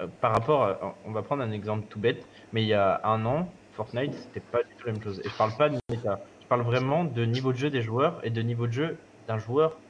euh, 0.00 0.08
par 0.20 0.32
rapport, 0.32 0.62
à- 0.64 0.98
on 1.04 1.12
va 1.12 1.22
prendre 1.22 1.42
un 1.42 1.50
exemple 1.50 1.86
tout 1.88 2.00
bête, 2.00 2.26
mais 2.52 2.62
il 2.62 2.68
y 2.68 2.74
a 2.74 3.00
un 3.04 3.24
an, 3.26 3.52
Fortnite, 3.72 4.14
c'était 4.14 4.40
pas 4.40 4.58
du 4.58 4.74
tout 4.76 4.86
la 4.86 4.92
même 4.94 5.02
chose. 5.02 5.20
Et 5.24 5.28
je 5.28 5.36
parle 5.36 5.56
pas 5.56 5.68
de 5.68 5.78
méta, 5.90 6.18
je 6.40 6.46
parle 6.46 6.62
vraiment 6.62 7.04
de 7.04 7.24
niveau 7.24 7.52
de 7.52 7.58
jeu 7.58 7.70
des 7.70 7.82
joueurs 7.82 8.24
et 8.24 8.30
de 8.30 8.40
niveau 8.42 8.66
de 8.66 8.72
jeu 8.72 8.98
d'un 9.26 9.38
joueur 9.38 9.82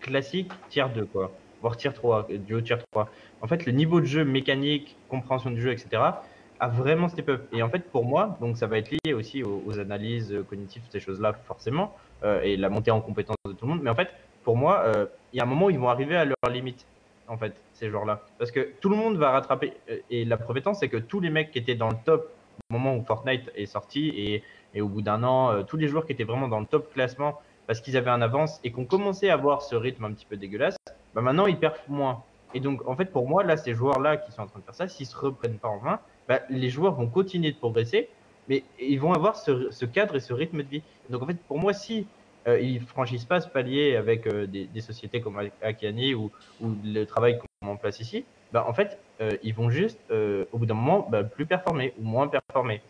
classique 0.00 0.52
tier 0.68 0.84
2, 0.94 1.06
quoi, 1.06 1.40
voire 1.60 1.76
tier 1.76 1.92
3, 1.92 2.26
euh, 2.30 2.38
duo 2.38 2.60
tier 2.60 2.76
3. 2.92 3.10
En 3.40 3.48
fait, 3.48 3.66
le 3.66 3.72
niveau 3.72 4.00
de 4.00 4.06
jeu 4.06 4.24
mécanique, 4.24 4.96
compréhension 5.08 5.50
du 5.50 5.60
jeu, 5.60 5.72
etc., 5.72 6.22
a 6.60 6.68
vraiment 6.68 7.08
step 7.08 7.28
up. 7.30 7.48
Et 7.52 7.62
en 7.62 7.68
fait, 7.68 7.90
pour 7.90 8.04
moi, 8.04 8.38
donc 8.40 8.56
ça 8.56 8.68
va 8.68 8.78
être 8.78 8.90
lié 8.90 9.12
aussi 9.12 9.42
aux, 9.42 9.78
analyses 9.80 10.44
cognitives, 10.48 10.84
ces 10.90 11.00
choses-là, 11.00 11.32
forcément, 11.32 11.96
et 12.44 12.56
la 12.56 12.68
montée 12.70 12.92
en 12.92 13.00
compétence 13.00 13.36
de 13.44 13.52
tout 13.52 13.66
le 13.66 13.72
monde. 13.72 13.82
Mais 13.82 13.90
en 13.90 13.96
fait, 13.96 14.08
pour 14.44 14.56
moi, 14.56 14.84
il 15.32 15.36
y 15.36 15.40
a 15.40 15.42
un 15.42 15.46
moment 15.46 15.66
où 15.66 15.70
ils 15.70 15.80
vont 15.80 15.88
arriver 15.88 16.14
à 16.16 16.24
leur 16.24 16.36
limite 16.48 16.86
en 17.28 17.36
fait, 17.36 17.54
ces 17.72 17.88
joueurs-là. 17.90 18.22
Parce 18.38 18.50
que 18.50 18.72
tout 18.80 18.88
le 18.88 18.96
monde 18.96 19.16
va 19.16 19.30
rattraper. 19.30 19.72
euh, 19.90 19.98
Et 20.10 20.24
la 20.24 20.36
preuve 20.36 20.60
c'est 20.74 20.88
que 20.88 20.96
tous 20.96 21.20
les 21.20 21.30
mecs 21.30 21.50
qui 21.50 21.58
étaient 21.58 21.74
dans 21.74 21.88
le 21.88 21.96
top 22.04 22.30
au 22.70 22.74
moment 22.74 22.96
où 22.96 23.04
Fortnite 23.04 23.50
est 23.56 23.66
sorti 23.66 24.08
et, 24.08 24.42
et 24.74 24.80
au 24.80 24.88
bout 24.88 25.02
d'un 25.02 25.22
an, 25.24 25.50
euh, 25.50 25.62
tous 25.62 25.76
les 25.76 25.88
joueurs 25.88 26.06
qui 26.06 26.12
étaient 26.12 26.24
vraiment 26.24 26.48
dans 26.48 26.60
le 26.60 26.66
top 26.66 26.92
classement 26.92 27.40
parce 27.66 27.80
qu'ils 27.80 27.96
avaient 27.96 28.10
un 28.10 28.22
avance 28.22 28.60
et 28.62 28.70
qu'on 28.70 28.84
commençait 28.84 29.30
à 29.30 29.34
avoir 29.34 29.62
ce 29.62 29.74
rythme 29.74 30.04
un 30.04 30.12
petit 30.12 30.26
peu 30.26 30.36
dégueulasse, 30.36 30.76
bah 31.14 31.22
maintenant 31.22 31.46
ils 31.46 31.58
perdent 31.58 31.76
moins. 31.88 32.22
Et 32.56 32.60
donc, 32.60 32.86
en 32.86 32.94
fait, 32.94 33.06
pour 33.06 33.28
moi, 33.28 33.42
là, 33.42 33.56
ces 33.56 33.74
joueurs-là 33.74 34.16
qui 34.16 34.30
sont 34.30 34.42
en 34.42 34.46
train 34.46 34.60
de 34.60 34.64
faire 34.64 34.74
ça, 34.76 34.86
s'ils 34.86 35.06
se 35.06 35.16
reprennent 35.16 35.58
pas 35.58 35.68
en 35.68 35.80
main, 35.80 35.98
bah, 36.28 36.40
les 36.50 36.70
joueurs 36.70 36.94
vont 36.94 37.08
continuer 37.08 37.50
de 37.50 37.56
progresser, 37.56 38.08
mais 38.48 38.62
ils 38.78 39.00
vont 39.00 39.12
avoir 39.12 39.34
ce, 39.34 39.70
ce 39.72 39.84
cadre 39.86 40.14
et 40.14 40.20
ce 40.20 40.32
rythme 40.32 40.62
de 40.62 40.68
vie. 40.68 40.82
Donc, 41.10 41.22
en 41.22 41.26
fait, 41.26 41.36
pour 41.48 41.58
moi, 41.58 41.72
si 41.72 42.06
euh, 42.46 42.60
ils 42.60 42.80
franchissent 42.80 43.24
pas 43.24 43.40
ce 43.40 43.48
palier 43.48 43.96
avec 43.96 44.26
euh, 44.26 44.46
des, 44.46 44.80
sociétés 44.80 45.20
comme 45.20 45.40
Akiani 45.62 46.14
ou, 46.14 46.30
le 46.60 47.04
travail 47.04 47.38
qu'on 47.38 47.66
met 47.66 47.72
en 47.72 47.76
place 47.76 48.00
ici, 48.00 48.24
bah, 48.52 48.64
en 48.68 48.74
fait, 48.74 48.98
euh, 49.20 49.30
ils 49.42 49.54
vont 49.54 49.70
juste, 49.70 50.00
au 50.10 50.58
bout 50.58 50.66
d'un 50.66 50.74
moment, 50.74 51.06
bah, 51.10 51.24
plus 51.24 51.46
performer 51.46 51.94
ou 51.98 52.04
moins 52.04 52.28
performer. 52.28 52.80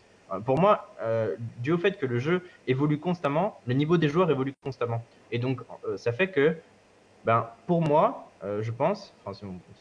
Pour 0.43 0.59
moi, 0.59 0.89
dû 1.59 1.71
au 1.71 1.77
fait 1.77 1.97
que 1.99 2.05
le 2.07 2.17
jeu 2.17 2.41
évolue 2.67 2.97
constamment, 2.97 3.59
le 3.67 3.75
niveau 3.75 3.97
des 3.97 4.09
joueurs 4.09 4.29
évolue 4.31 4.53
constamment. 4.63 5.03
Et 5.31 5.37
donc, 5.37 5.61
ça 5.97 6.11
fait 6.11 6.29
que, 6.29 6.57
ben, 7.25 7.47
pour 7.67 7.81
moi, 7.81 8.27
je 8.41 8.71
pense, 8.71 9.13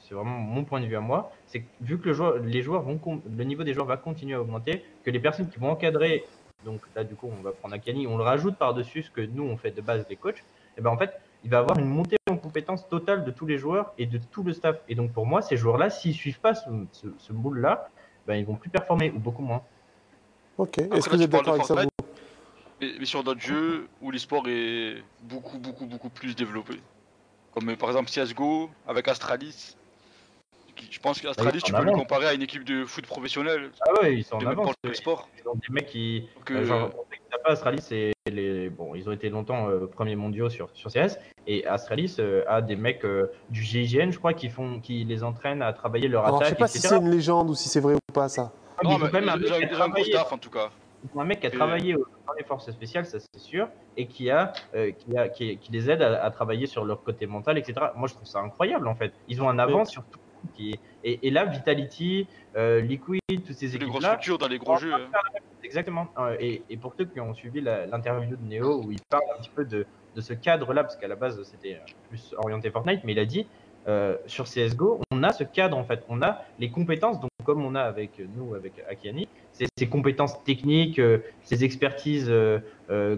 c'est 0.02 0.14
vraiment 0.14 0.38
mon 0.38 0.64
point 0.64 0.82
de 0.82 0.86
vue 0.86 0.96
à 0.96 1.00
moi, 1.00 1.32
c'est 1.46 1.60
que 1.60 1.66
vu 1.80 1.98
que 1.98 2.10
les 2.44 2.60
joueurs 2.60 2.82
vont, 2.82 3.00
le 3.36 3.44
niveau 3.44 3.64
des 3.64 3.72
joueurs 3.72 3.86
va 3.86 3.96
continuer 3.96 4.34
à 4.34 4.40
augmenter, 4.42 4.84
que 5.02 5.10
les 5.10 5.18
personnes 5.18 5.48
qui 5.48 5.58
vont 5.58 5.70
encadrer, 5.70 6.24
donc 6.64 6.80
là, 6.94 7.04
du 7.04 7.14
coup, 7.14 7.30
on 7.30 7.42
va 7.42 7.52
prendre 7.52 7.74
Akani, 7.74 8.06
on 8.06 8.16
le 8.16 8.24
rajoute 8.24 8.56
par-dessus 8.56 9.02
ce 9.02 9.10
que 9.10 9.20
nous, 9.20 9.44
on 9.44 9.56
fait 9.56 9.70
de 9.70 9.80
base 9.80 10.06
des 10.06 10.16
coachs, 10.16 10.42
et 10.76 10.80
ben, 10.80 10.90
en 10.90 10.96
fait, 10.96 11.12
il 11.44 11.50
va 11.50 11.58
avoir 11.58 11.78
une 11.78 11.88
montée 11.88 12.16
en 12.30 12.36
compétence 12.36 12.88
totale 12.88 13.24
de 13.24 13.30
tous 13.30 13.46
les 13.46 13.58
joueurs 13.58 13.92
et 13.98 14.06
de 14.06 14.18
tout 14.18 14.42
le 14.42 14.52
staff. 14.52 14.76
Et 14.88 14.94
donc, 14.94 15.12
pour 15.12 15.26
moi, 15.26 15.42
ces 15.42 15.56
joueurs-là, 15.56 15.90
s'ils 15.90 16.14
suivent 16.14 16.40
pas 16.40 16.54
ce, 16.54 16.70
ce, 16.92 17.06
ce 17.18 17.32
moule-là, 17.32 17.90
ben, 18.26 18.36
ils 18.36 18.46
vont 18.46 18.54
plus 18.54 18.70
performer 18.70 19.10
ou 19.10 19.18
beaucoup 19.18 19.42
moins. 19.42 19.62
Ok. 20.56 20.78
Est-ce 20.78 21.08
que 21.08 21.16
vous 21.16 21.22
êtes 21.22 21.30
d'accord 21.30 21.54
avec 21.54 21.66
ça 21.66 21.74
Mais, 22.80 22.92
mais 22.98 23.04
sur 23.04 23.22
d'autres 23.22 23.40
jeux 23.40 23.88
où 24.00 24.10
l'e-sport 24.10 24.44
est 24.48 25.02
beaucoup, 25.22 25.58
beaucoup, 25.58 25.86
beaucoup 25.86 26.08
plus 26.08 26.34
développé. 26.34 26.80
Comme 27.52 27.76
par 27.76 27.90
exemple 27.90 28.10
CSGO 28.10 28.70
avec 28.86 29.06
Astralis. 29.08 29.76
Je 30.90 30.98
pense 31.00 31.20
qu'Astralis, 31.20 31.62
tu 31.62 31.72
peux 31.72 31.84
le 31.84 31.92
comparer 31.92 32.26
à 32.26 32.34
une 32.34 32.42
équipe 32.42 32.64
de 32.64 32.84
foot 32.84 33.06
professionnelle. 33.06 33.70
Ah 33.80 34.02
ouais, 34.02 34.16
ils 34.16 34.24
sont 34.24 34.36
en 34.36 34.38
de 34.38 34.46
avance. 34.46 34.74
le 34.82 34.94
sport. 34.94 35.28
Ils 35.42 35.48
ont 35.48 35.54
des 35.54 35.72
mecs 35.72 35.86
qui. 35.86 36.28
Euh, 36.50 36.54
euh, 36.54 36.64
genre, 36.64 36.90
pas, 37.44 37.50
Astralis, 37.52 37.82
c'est 37.82 38.12
les. 38.30 38.70
Bon, 38.70 38.94
ils 38.94 39.08
ont 39.08 39.12
été 39.12 39.28
longtemps 39.28 39.68
euh, 39.68 39.86
premiers 39.86 40.16
mondiaux 40.16 40.48
sur, 40.48 40.68
sur 40.74 40.90
CS. 40.90 41.18
Et 41.46 41.66
Astralis 41.66 42.16
euh, 42.18 42.42
a 42.48 42.62
des 42.62 42.76
mecs 42.76 43.04
euh, 43.04 43.30
du 43.50 43.62
GIGN, 43.62 44.10
je 44.10 44.18
crois, 44.18 44.32
qui, 44.32 44.48
font, 44.48 44.80
qui 44.80 45.04
les 45.04 45.22
entraînent 45.22 45.62
à 45.62 45.72
travailler 45.72 46.08
leur 46.08 46.24
Alors, 46.24 46.40
je 46.40 46.44
sais 46.44 46.52
attaque, 46.52 46.58
pas 46.58 46.66
si 46.68 46.78
c'est 46.78 46.96
une 46.96 47.10
légende 47.10 47.50
ou 47.50 47.54
si 47.54 47.68
c'est 47.68 47.80
vrai 47.80 47.94
ou 47.94 48.12
pas 48.12 48.28
ça. 48.28 48.52
Ah, 48.76 48.80
mais 48.82 48.88
non, 48.88 48.90
ils 48.90 48.94
ont 48.94 49.04
mais 49.04 49.10
quand 49.10 49.20
même 49.20 49.42
ils 49.70 49.80
ont 49.80 49.82
un 49.82 49.88
gros 49.88 50.04
staff 50.04 50.32
en 50.32 50.38
tout 50.38 50.50
cas. 50.50 50.70
ils 51.04 51.18
ont 51.18 51.20
un 51.20 51.24
mec 51.24 51.40
qui 51.40 51.46
a 51.46 51.50
travaillé 51.50 51.92
dans 51.92 52.32
les 52.36 52.44
forces 52.44 52.70
spéciales, 52.70 53.06
ça 53.06 53.18
c'est 53.20 53.40
sûr, 53.40 53.68
et 53.96 54.06
qui, 54.06 54.30
a, 54.30 54.52
euh, 54.74 54.90
qui, 54.90 55.16
a, 55.16 55.28
qui, 55.28 55.58
qui 55.58 55.70
les 55.70 55.90
aide 55.90 56.02
à, 56.02 56.24
à 56.24 56.30
travailler 56.30 56.66
sur 56.66 56.84
leur 56.84 57.02
côté 57.04 57.26
mental, 57.26 57.58
etc. 57.58 57.74
Moi, 57.94 58.08
je 58.08 58.14
trouve 58.14 58.26
ça 58.26 58.40
incroyable 58.40 58.88
en 58.88 58.94
fait. 58.94 59.12
Ils 59.28 59.42
ont 59.42 59.48
un 59.48 59.58
avance 59.58 59.90
sur 59.90 60.02
tout. 60.04 60.18
Qui... 60.55 60.74
Et, 61.03 61.26
et 61.26 61.30
là, 61.30 61.45
Vitality, 61.47 62.26
euh, 62.57 62.80
Liquid, 62.80 63.20
toutes 63.28 63.53
ces 63.57 63.66
Les 63.66 63.78
grosses 63.78 63.88
équipes-là, 63.88 64.09
structures 64.09 64.38
dans 64.38 64.49
les 64.49 64.59
gros 64.59 64.76
jeux. 64.76 64.92
hein. 64.92 65.09
Exactement. 65.62 66.09
Euh, 66.18 66.36
Et, 66.40 66.62
et 66.68 66.76
pour 66.76 66.95
ceux 66.99 67.07
qui 67.07 67.20
ont 67.20 67.34
suivi 67.34 67.61
l'interview 67.61 68.36
de 68.36 68.42
Neo 68.45 68.82
où 68.84 68.92
il 68.92 69.01
parle 69.09 69.22
un 69.36 69.40
petit 69.40 69.51
peu 69.55 69.64
de, 69.64 69.86
de 70.14 70.20
ce 70.20 70.34
cadre-là, 70.34 70.82
parce 70.84 70.97
qu'à 70.97 71.09
la 71.09 71.16
base 71.16 71.42
c'était 71.45 71.74
euh, 71.74 71.92
plus 72.09 72.34
orienté 72.38 72.70
Fortnite, 72.70 73.01
mais 73.05 73.12
il 73.12 73.18
a 73.18 73.24
dit 73.24 73.47
euh, 73.88 74.16
sur 74.26 74.45
CSGO, 74.45 75.01
on 75.11 75.22
a 75.22 75.32
ce 75.32 75.45
cadre 75.45 75.76
en 75.76 75.84
fait, 75.84 76.05
on 76.09 76.22
a 76.22 76.42
les 76.59 76.70
compétences, 76.70 77.20
donc 77.20 77.30
comme 77.45 77.64
on 77.64 77.74
a 77.74 77.82
avec 77.82 78.18
nous, 78.36 78.55
avec 78.55 78.72
Akiani, 78.88 79.28
ces, 79.53 79.66
ces 79.76 79.88
compétences 79.88 80.42
techniques, 80.45 80.99
euh, 80.99 81.18
ces 81.42 81.64
expertises 81.64 82.28
euh, 82.30 82.61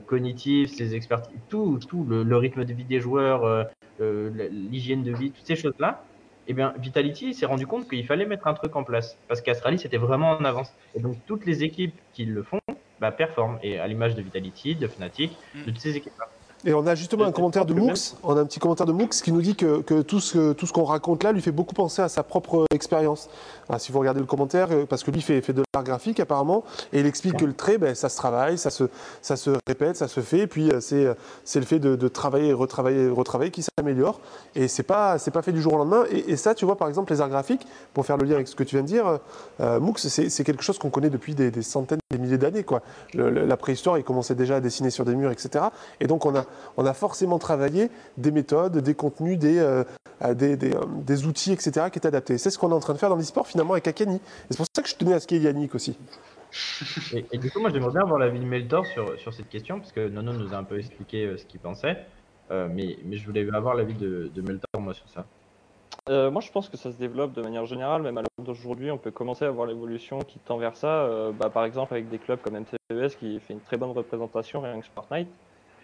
cognitives, 0.07 0.69
ces 0.69 0.95
expertises, 0.95 1.39
tout, 1.49 1.79
tout 1.89 2.05
le, 2.05 2.23
le 2.25 2.37
rythme 2.37 2.65
de 2.65 2.73
vie 2.73 2.85
des 2.85 3.01
joueurs, 3.01 3.67
l'hygiène 4.01 5.03
de 5.03 5.13
vie, 5.13 5.31
toutes 5.31 5.47
ces 5.47 5.57
choses-là. 5.57 6.05
Eh 6.47 6.55
bien, 6.55 6.75
Vitality 6.79 7.35
s'est 7.35 7.47
rendu 7.47 7.67
compte 7.67 7.89
qu'il 7.89 8.07
fallait 8.07 8.27
mettre 8.27 8.47
un 8.47 8.55
truc 8.55 8.77
en 8.77 8.85
place 8.85 9.21
parce 9.29 9.41
qu'Astralis 9.43 9.83
était 9.85 9.97
vraiment 9.99 10.31
en 10.31 10.45
avance. 10.45 10.73
Et 10.95 11.01
donc, 11.01 11.25
toutes 11.27 11.45
les 11.47 11.65
équipes 11.65 12.01
qui 12.13 12.25
le 12.25 12.43
font 12.43 12.61
bah, 12.99 13.13
performent. 13.13 13.59
Et 13.63 13.79
à 13.79 13.87
l'image 13.89 14.15
de 14.15 14.23
Vitality, 14.23 14.77
de 14.77 14.89
Fnatic, 14.89 15.41
de 15.65 15.71
toutes 15.71 15.81
ces 15.81 15.97
équipes-là. 15.97 16.36
Et 16.67 16.75
on 16.75 16.87
a 16.87 16.95
justement 16.95 17.25
un 17.25 17.33
commentaire 17.33 17.65
de 17.65 17.73
que 17.73 17.79
même- 17.79 17.87
Mooks, 17.89 18.15
on 18.25 18.37
a 18.37 18.41
un 18.41 18.45
petit 18.45 18.59
commentaire 18.59 18.87
de 18.87 18.93
Mooks 18.93 19.15
qui 19.23 19.33
nous 19.33 19.41
dit 19.41 19.55
que, 19.55 19.81
que 19.83 20.03
tout 20.03 20.21
ce, 20.21 20.53
tout 20.53 20.67
ce 20.67 20.73
qu'on 20.73 20.85
raconte 20.85 21.23
là 21.23 21.33
lui 21.33 21.41
fait 21.41 21.53
beaucoup 21.53 21.75
penser 21.75 22.03
à 22.03 22.09
sa 22.09 22.23
propre 22.25 22.67
expérience. 22.75 23.29
Ah, 23.69 23.79
si 23.79 23.91
vous 23.93 23.99
regardez 24.01 24.21
le 24.21 24.27
commentaire, 24.27 24.69
euh, 24.73 24.85
parce 24.87 25.03
que 25.03 25.11
lui 25.11 25.21
fait, 25.23 25.41
fait 25.41 25.53
de 25.53 25.63
l'art 25.75 25.83
graphique 25.85 26.21
apparemment, 26.21 26.65
et 26.93 27.01
il 27.01 27.07
explique 27.07 27.37
que 27.37 27.45
le 27.45 27.53
trait, 27.53 27.79
ben, 27.79 27.95
ça 27.95 28.09
se 28.09 28.17
travaille, 28.17 28.59
ça 28.59 28.71
se, 28.71 28.85
ça 29.23 29.37
se 29.37 29.51
répète, 29.67 29.97
ça 29.97 30.07
se 30.09 30.21
fait, 30.21 30.41
et 30.41 30.47
puis 30.47 30.71
euh, 30.71 30.81
c'est, 30.81 31.05
euh, 31.07 31.15
c'est 31.45 31.59
le 31.61 31.67
fait 31.67 31.79
de, 31.79 31.97
de 31.97 32.09
travailler, 32.09 32.53
retravailler, 32.53 33.09
retravailler 33.09 33.51
qui 33.51 33.65
s'améliore. 33.79 34.21
Et 34.55 34.69
c'est 34.69 34.83
pas, 34.85 35.19
c'est 35.19 35.31
pas 35.33 35.43
fait 35.43 35.53
du 35.53 35.61
jour 35.63 35.75
au 35.75 35.79
lendemain. 35.79 36.05
Et, 36.11 36.31
et 36.33 36.37
ça, 36.37 36.55
tu 36.55 36.65
vois, 36.65 36.77
par 36.77 36.89
exemple, 36.89 37.13
les 37.13 37.21
arts 37.21 37.29
graphiques, 37.29 37.67
pour 37.95 38.07
faire 38.07 38.17
le 38.17 38.25
lien 38.27 38.35
avec 38.37 38.49
ce 38.49 38.55
que 38.57 38.63
tu 38.65 38.77
viens 38.77 38.83
de 38.83 38.89
dire, 38.89 39.19
euh, 39.61 39.81
Mooks, 39.81 39.99
c'est, 40.01 40.31
c'est 40.31 40.45
quelque 40.45 40.63
chose 40.63 40.79
qu'on 40.79 40.91
connaît 40.91 41.11
depuis 41.11 41.35
des, 41.35 41.51
des 41.51 41.63
centaines, 41.63 41.99
des 42.11 42.17
des 42.17 42.23
milliers 42.23 42.39
d'années. 42.39 42.63
quoi. 42.63 42.81
Le- 43.15 43.29
le- 43.31 43.45
la 43.45 43.57
préhistoire, 43.59 43.99
ils 43.99 44.05
commençaient 44.05 44.35
déjà 44.37 44.57
à 44.57 44.61
dessiner 44.61 44.89
sur 44.91 45.05
des 45.05 45.15
murs, 45.15 45.31
etc. 45.33 45.67
Et 46.01 46.07
donc, 46.07 46.25
on 46.25 46.35
a, 46.35 46.45
on 46.77 46.87
a 46.87 46.95
forcément 46.95 47.39
travaillé 47.39 47.91
des 48.17 48.31
méthodes, 48.31 48.79
des 48.79 48.95
contenus, 48.95 49.39
des, 49.39 49.59
euh, 49.59 49.85
euh, 50.23 50.35
des, 50.35 50.57
des, 50.57 50.75
euh, 50.75 50.85
des 50.87 51.27
outils, 51.27 51.53
etc., 51.53 51.87
qui 51.91 51.99
étaient 51.99 52.09
adaptés. 52.09 52.39
C'est 52.39 52.51
ce 52.51 52.59
qu'on 52.59 52.71
est 52.71 52.75
en 52.75 52.81
train 52.81 52.95
de 52.95 52.99
faire 52.99 53.11
dans 53.11 53.17
l'e-sport, 53.17 53.47
finalement, 53.47 53.75
avec 53.75 53.87
Akani. 53.89 54.17
Et 54.17 54.21
c'est 54.51 54.57
pour 54.57 54.67
ça 54.75 54.83
que 54.83 54.89
je 54.89 54.97
tenais 54.97 55.15
à 55.15 55.21
ce 55.21 55.27
qu'il 55.27 55.39
y 55.39 55.41
ait 55.41 55.45
Yannick 55.45 55.75
aussi. 55.75 55.99
Et, 57.13 57.25
et 57.33 57.39
du 57.39 57.51
coup, 57.51 57.61
moi, 57.61 57.71
j'aimerais 57.71 57.93
bien 57.93 58.03
avoir 58.03 58.19
l'avis 58.19 58.39
de 58.39 58.45
Meltor 58.45 58.87
sur, 58.87 59.19
sur 59.19 59.35
cette 59.35 59.49
question, 59.49 59.79
parce 59.81 59.93
que 59.93 60.09
Nono 60.09 60.33
nous 60.33 60.55
a 60.55 60.57
un 60.57 60.65
peu 60.65 60.79
expliqué 60.79 61.27
euh, 61.27 61.37
ce 61.37 61.45
qu'il 61.45 61.61
pensait. 61.61 61.99
Euh, 62.51 62.69
mais, 62.73 62.99
mais 63.05 63.17
je 63.17 63.27
voulais 63.27 63.47
avoir 63.53 63.75
l'avis 63.75 63.95
de, 63.95 64.31
de 64.35 64.43
Meltor, 64.43 64.81
moi, 64.81 64.95
sur 64.95 65.09
ça. 65.09 65.27
Euh, 66.09 66.31
moi, 66.31 66.41
je 66.41 66.53
pense 66.53 66.69
que 66.69 66.77
ça 66.77 66.93
se 66.93 66.97
développe 66.97 67.33
de 67.33 67.43
manière 67.43 67.67
générale, 67.67 68.03
même 68.03 68.17
à 68.17 68.21
l'heure 68.21 68.47
d'aujourd'hui, 68.47 68.91
on 68.93 68.99
peut 68.99 69.11
commencer 69.11 69.45
à 69.45 69.51
voir 69.51 69.67
l'évolution 69.67 70.21
qui 70.21 70.39
tend 70.39 70.57
vers 70.57 70.77
ça. 70.77 71.03
Euh, 71.03 71.33
bah, 71.33 71.51
par 71.51 71.65
exemple, 71.65 71.95
avec 71.95 72.09
des 72.09 72.19
clubs 72.19 72.41
comme 72.41 72.55
MCES 72.55 73.17
qui 73.19 73.41
fait 73.41 73.55
une 73.55 73.61
très 73.61 73.77
bonne 73.77 73.91
représentation, 73.91 74.61
rien 74.61 74.81
que 74.81 74.87
Fortnite, 74.95 75.29
euh, 75.29 75.33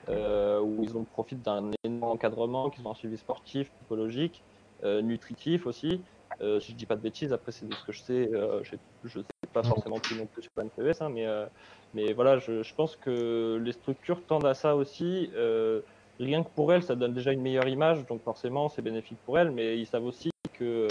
où 0.09 0.83
ils 0.83 0.97
ont 0.97 1.05
profitent 1.05 1.43
d'un 1.43 1.71
énorme 1.85 2.13
encadrement, 2.13 2.71
qu'ils 2.71 2.87
ont 2.87 2.91
un 2.93 2.95
suivi 2.95 3.17
sportif, 3.17 3.71
psychologique, 3.73 4.43
euh, 4.85 5.01
nutritif 5.01 5.67
aussi. 5.67 6.01
Euh, 6.41 6.59
si 6.59 6.73
je 6.73 6.77
dis 6.77 6.87
pas 6.87 6.97
de 6.97 7.03
bêtises, 7.03 7.33
après 7.33 7.53
c'est 7.53 7.69
de 7.69 7.75
ce 7.75 7.85
que 7.85 7.93
je 7.93 8.01
sais, 8.01 8.29
euh, 8.33 8.63
je, 8.65 8.75
je 9.05 9.21
sais 9.21 9.49
pas 9.53 9.63
forcément 9.63 9.99
plus 9.99 10.17
non 10.17 10.27
plus 10.27 10.43
sur 10.43 10.51
MCES, 10.57 11.01
hein, 11.03 11.09
mais, 11.11 11.27
euh, 11.27 11.47
mais 11.95 12.13
voilà, 12.15 12.39
je, 12.39 12.63
je 12.63 12.75
pense 12.75 12.97
que 12.97 13.61
les 13.63 13.73
structures 13.73 14.25
tendent 14.27 14.47
à 14.47 14.55
ça 14.55 14.75
aussi. 14.75 15.31
Euh, 15.35 15.83
rien 16.19 16.43
que 16.43 16.49
pour 16.49 16.73
elles, 16.73 16.83
ça 16.83 16.97
donne 16.97 17.13
déjà 17.13 17.33
une 17.33 17.43
meilleure 17.43 17.69
image, 17.69 18.07
donc 18.07 18.23
forcément 18.23 18.69
c'est 18.69 18.83
bénéfique 18.83 19.19
pour 19.25 19.39
elles, 19.39 19.51
mais 19.51 19.79
ils 19.79 19.87
savent 19.87 20.05
aussi 20.05 20.31
que, 20.55 20.89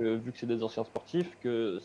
euh, 0.00 0.16
vu 0.16 0.32
que 0.32 0.38
c'est 0.38 0.46
des 0.46 0.62
anciens 0.62 0.84
sportifs, 0.84 1.36
que 1.40 1.78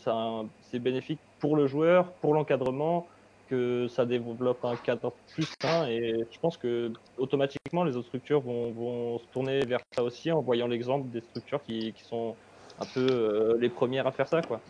c'est 0.70 0.78
bénéfique 0.78 1.20
pour 1.40 1.56
le 1.56 1.66
joueur, 1.66 2.12
pour 2.14 2.34
l'encadrement, 2.34 3.06
que 3.50 3.88
ça 3.88 4.06
développe 4.06 4.64
un 4.64 4.76
cadre 4.76 5.12
plus 5.34 5.52
sain, 5.60 5.88
et 5.88 6.24
je 6.30 6.38
pense 6.38 6.56
que 6.56 6.92
automatiquement 7.18 7.84
les 7.84 7.96
autres 7.96 8.06
structures 8.06 8.40
vont, 8.40 8.70
vont 8.70 9.18
se 9.18 9.24
tourner 9.32 9.64
vers 9.66 9.80
ça 9.94 10.04
aussi 10.04 10.30
en 10.30 10.40
voyant 10.40 10.68
l'exemple 10.68 11.08
des 11.08 11.20
structures 11.20 11.62
qui, 11.64 11.92
qui 11.92 12.04
sont 12.04 12.36
un 12.80 12.86
peu 12.86 13.06
euh, 13.10 13.58
les 13.60 13.68
premières 13.68 14.06
à 14.06 14.12
faire 14.12 14.28
ça, 14.28 14.40
quoi. 14.40 14.60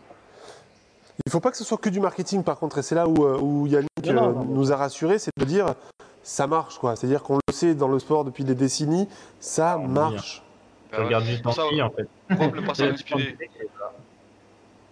Il 1.17 1.27
ne 1.27 1.31
faut 1.31 1.39
pas 1.39 1.51
que 1.51 1.57
ce 1.57 1.63
soit 1.63 1.77
que 1.77 1.89
du 1.89 1.99
marketing, 1.99 2.43
par 2.43 2.57
contre, 2.57 2.79
et 2.79 2.81
c'est 2.81 2.95
là 2.95 3.07
où, 3.07 3.23
euh, 3.23 3.37
où 3.39 3.67
Yannick 3.67 3.89
Non, 4.05 4.13
non, 4.13 4.29
euh, 4.29 4.33
non. 4.33 4.45
nous 4.45 4.71
a 4.71 4.75
rassurés, 4.75 5.19
c'est 5.19 5.31
de 5.37 5.45
dire 5.45 5.75
ça 6.23 6.47
marche, 6.47 6.79
quoi. 6.79 6.95
C'est-à-dire 6.95 7.21
qu'on 7.21 7.35
le 7.35 7.53
sait 7.53 7.75
dans 7.75 7.87
le 7.87 7.99
sport 7.99 8.25
depuis 8.25 8.43
des 8.43 8.55
décennies, 8.55 9.07
ça 9.39 9.77
oui, 9.77 9.87
marche. 9.87 10.41
Bah 10.91 10.97
Je 10.99 11.03
regarde 11.03 11.25
en 11.45 11.89
fait. 11.91 12.07
Le. 12.29 13.37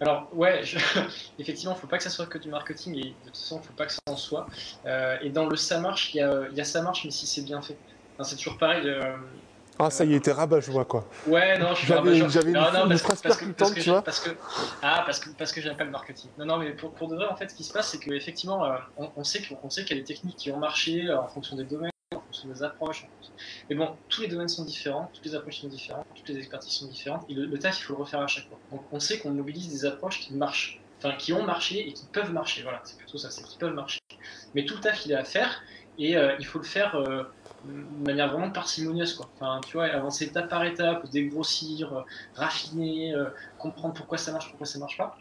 Alors 0.00 0.28
ouais, 0.34 0.64
je- 0.64 0.78
effectivement, 1.38 1.74
faut 1.74 1.86
pas 1.86 1.98
que 1.98 2.02
ça 2.04 2.10
soit 2.10 2.26
que 2.26 2.38
du 2.38 2.48
marketing 2.48 2.96
et 2.96 3.00
de 3.10 3.14
toute 3.26 3.36
façon, 3.36 3.60
faut 3.60 3.72
pas 3.74 3.86
que 3.86 3.92
ça 3.92 4.00
en 4.08 4.16
soit. 4.16 4.46
Euh, 4.86 5.16
et 5.22 5.30
dans 5.30 5.46
le 5.46 5.56
ça 5.56 5.78
marche, 5.78 6.14
il 6.14 6.18
y 6.18 6.20
a, 6.22 6.48
il 6.50 6.56
y 6.56 6.60
a 6.60 6.64
ça 6.64 6.80
marche, 6.82 7.04
mais 7.04 7.10
si 7.10 7.26
c'est 7.26 7.42
bien 7.42 7.60
fait. 7.60 7.76
Enfin, 8.18 8.24
c'est 8.28 8.36
toujours 8.36 8.56
pareil. 8.58 8.88
euh, 8.88 9.16
Ah, 9.78 9.90
ça 9.90 10.04
y 10.04 10.12
est, 10.14 10.16
était 10.16 10.32
rabat, 10.32 10.60
je 10.60 10.70
vois, 10.70 10.84
quoi. 10.84 11.04
Ouais, 11.26 11.58
non, 11.58 11.74
je 11.74 11.84
suis 11.84 11.92
rabat-joie. 11.92 12.28
j'avais 12.28 12.52
Non, 12.52 12.72
non, 12.72 12.90
une 12.90 12.96
phrase 12.98 13.20
percutante, 13.20 13.74
tu 13.74 13.90
vois. 13.90 14.02
parce 14.02 14.20
que 14.20 14.30
ah 14.82 15.02
parce 15.04 15.20
que 15.20 15.30
parce 15.30 15.52
que 15.52 15.60
j'aime 15.60 15.76
pas 15.76 15.84
le 15.84 15.90
marketing. 15.90 16.30
Non, 16.38 16.46
non, 16.46 16.56
mais 16.58 16.70
pour, 16.72 16.92
pour 16.94 17.08
de 17.08 17.16
vrai, 17.16 17.26
en 17.26 17.36
fait, 17.36 17.48
ce 17.50 17.54
qui 17.54 17.64
se 17.64 17.72
passe, 17.72 17.90
c'est 17.90 17.98
qu'effectivement, 17.98 18.64
euh, 18.64 18.76
on, 18.96 19.10
on 19.16 19.24
sait 19.24 19.42
qu'on 19.42 19.68
sait 19.68 19.84
qu'il 19.84 19.96
y 19.96 20.00
a 20.00 20.02
des 20.02 20.06
techniques 20.14 20.36
qui 20.36 20.50
ont 20.50 20.58
marché 20.58 21.12
en 21.12 21.28
fonction 21.28 21.56
des 21.56 21.64
domaines, 21.64 21.90
fonction 22.30 22.48
des 22.48 22.62
approches. 22.62 23.06
Mais 23.68 23.76
bon, 23.76 23.96
tous 24.08 24.22
les 24.22 24.28
domaines 24.28 24.48
sont 24.48 24.64
différents, 24.64 25.10
toutes 25.12 25.24
les 25.24 25.34
approches 25.34 25.60
sont 25.60 25.68
différentes, 25.68 26.06
toutes 26.14 26.28
les 26.28 26.38
expertises 26.38 26.74
sont 26.74 26.88
différentes. 26.88 27.24
Et 27.28 27.34
le, 27.34 27.58
taf, 27.58 27.78
il 27.78 27.82
faut 27.82 27.94
le 27.94 28.00
refaire 28.00 28.20
à 28.20 28.26
chaque 28.26 28.48
fois. 28.48 28.58
Donc, 28.70 28.86
on 28.92 29.00
sait 29.00 29.18
qu'on 29.18 29.30
mobilise 29.30 29.68
des 29.68 29.84
approches 29.84 30.20
qui 30.20 30.34
marchent, 30.34 30.80
enfin, 30.98 31.16
qui 31.16 31.32
ont 31.32 31.44
marché 31.44 31.88
et 31.88 31.92
qui 31.92 32.06
peuvent 32.06 32.32
marcher. 32.32 32.62
Voilà, 32.62 32.80
c'est 32.84 32.96
plutôt 32.96 33.18
ça, 33.18 33.30
c'est 33.30 33.42
qui 33.44 33.58
peuvent 33.58 33.74
marcher. 33.74 34.00
Mais 34.54 34.64
tout 34.64 34.74
le 34.74 34.80
taf, 34.80 35.04
il 35.06 35.12
est 35.12 35.16
à 35.16 35.24
faire 35.24 35.62
et 35.98 36.16
euh, 36.16 36.36
il 36.38 36.46
faut 36.46 36.58
le 36.58 36.64
faire. 36.64 36.94
euh, 36.96 37.24
de 37.64 38.06
manière 38.06 38.30
vraiment 38.30 38.50
parcimonieuse 38.50 39.14
quoi. 39.14 39.30
Enfin, 39.34 39.60
tu 39.66 39.74
vois, 39.74 39.86
avancer 39.86 40.24
étape 40.24 40.48
par 40.48 40.64
étape, 40.64 41.08
dégrossir, 41.10 42.04
raffiner, 42.34 43.14
euh, 43.14 43.26
comprendre 43.58 43.94
pourquoi 43.94 44.18
ça 44.18 44.32
marche, 44.32 44.48
pourquoi 44.48 44.66
ça 44.66 44.78
marche 44.78 44.96
pas. 44.96 45.18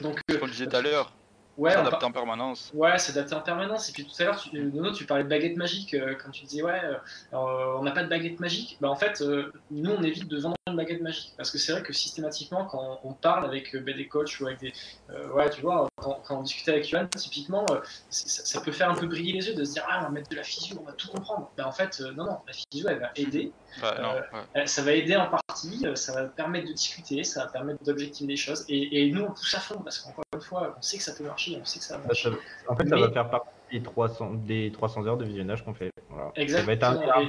Donc, 0.00 0.18
Ce 0.28 0.36
qu'on 0.36 0.46
disait 0.46 0.66
tout 0.66 0.76
à 0.76 0.82
l'heure, 0.82 1.17
ouais, 1.58 1.72
s'adapter 1.72 1.98
par- 1.98 2.08
en 2.08 2.12
permanence. 2.12 2.70
ouais, 2.74 2.98
s'adapter 2.98 3.34
en 3.34 3.40
permanence. 3.40 3.88
Et 3.90 3.92
puis 3.92 4.04
tout 4.06 4.14
à 4.20 4.24
l'heure, 4.24 4.40
tu, 4.40 4.56
euh, 4.56 4.70
Nono, 4.72 4.92
tu 4.92 5.04
parlais 5.04 5.24
de 5.24 5.28
baguette 5.28 5.56
magique 5.56 5.92
euh, 5.94 6.14
quand 6.14 6.30
tu 6.30 6.44
disais 6.46 6.62
ouais, 6.62 6.80
euh, 6.84 7.74
on 7.78 7.82
n'a 7.82 7.90
pas 7.92 8.02
de 8.04 8.08
baguette 8.08 8.40
magique. 8.40 8.78
Bah 8.80 8.88
en 8.88 8.96
fait, 8.96 9.20
euh, 9.20 9.52
nous 9.70 9.90
on 9.90 10.02
évite 10.02 10.28
de 10.28 10.38
vendre 10.40 10.56
baguette 10.78 11.02
magique 11.02 11.34
parce 11.36 11.50
que 11.50 11.58
c'est 11.58 11.72
vrai 11.72 11.82
que 11.82 11.92
systématiquement 11.92 12.64
quand 12.66 13.00
on 13.04 13.12
parle 13.12 13.44
avec 13.44 13.74
euh, 13.74 13.80
bah, 13.80 13.92
des 13.92 14.08
coachs 14.08 14.40
ou 14.40 14.46
avec 14.46 14.58
des, 14.60 14.72
euh, 15.10 15.28
ouais, 15.32 15.50
tu 15.50 15.60
vois, 15.60 15.88
quand, 15.96 16.20
quand 16.26 16.38
on 16.38 16.42
discutait 16.42 16.70
avec 16.72 16.88
Yohan, 16.90 17.06
typiquement, 17.08 17.66
euh, 17.70 17.80
ça, 18.10 18.44
ça 18.44 18.60
peut 18.60 18.72
faire 18.72 18.90
un 18.90 18.94
peu 18.94 19.06
briller 19.06 19.32
les 19.34 19.46
yeux 19.48 19.54
de 19.54 19.64
se 19.64 19.72
dire 19.74 19.84
ah 19.88 19.98
on 20.00 20.04
va 20.04 20.08
mettre 20.10 20.30
de 20.30 20.36
la 20.36 20.42
physio, 20.42 20.76
on 20.80 20.84
va 20.86 20.92
tout 20.92 21.08
comprendre. 21.08 21.50
Bah 21.56 21.66
en 21.68 21.72
fait, 21.72 22.00
euh, 22.00 22.12
non 22.12 22.24
non, 22.24 22.38
la 22.46 22.52
physio 22.52 22.88
elle 22.88 23.00
va 23.00 23.10
aider. 23.16 23.52
Bah, 23.82 23.96
non, 24.00 24.14
ouais. 24.54 24.66
Ça 24.66 24.82
va 24.82 24.92
aider 24.92 25.14
en 25.16 25.28
partie, 25.28 25.84
ça 25.94 26.12
va 26.14 26.24
permettre 26.24 26.68
de 26.68 26.72
discuter, 26.72 27.22
ça 27.24 27.44
va 27.44 27.50
permettre 27.50 27.82
d'objectiver 27.84 28.30
les 28.32 28.36
choses. 28.36 28.64
Et, 28.68 29.02
et 29.06 29.10
nous, 29.12 29.22
on 29.24 29.30
pousse 29.32 29.54
à 29.54 29.60
fond 29.60 29.80
parce 29.82 29.98
qu'encore 29.98 30.24
une 30.34 30.40
fois, 30.40 30.74
on 30.78 30.82
sait 30.82 30.96
que 30.98 31.02
ça 31.04 31.12
peut 31.12 31.24
marcher, 31.24 31.58
on 31.60 31.64
sait 31.64 31.78
que 31.78 31.84
ça 31.84 31.96
va 31.98 32.02
Ça- 32.02 32.06
marcher. 32.08 32.30
ça- 32.30 32.72
en 32.72 32.76
fait, 32.76 32.88
ça 32.88 32.94
Mais- 32.96 33.02
va 33.02 33.10
faire 33.12 33.28
partie 33.30 33.48
des 33.72 33.82
300, 33.82 34.30
des 34.34 34.70
300 34.72 35.06
heures 35.06 35.16
de 35.18 35.24
visionnage 35.26 35.64
qu'on 35.64 35.74
fait. 35.74 35.90
Voilà. 36.08 36.32
Ça 36.48 36.62
va 36.62 36.72
être 36.72 36.82
un, 36.84 36.92
Exactement. 36.94 37.16
un 37.16 37.20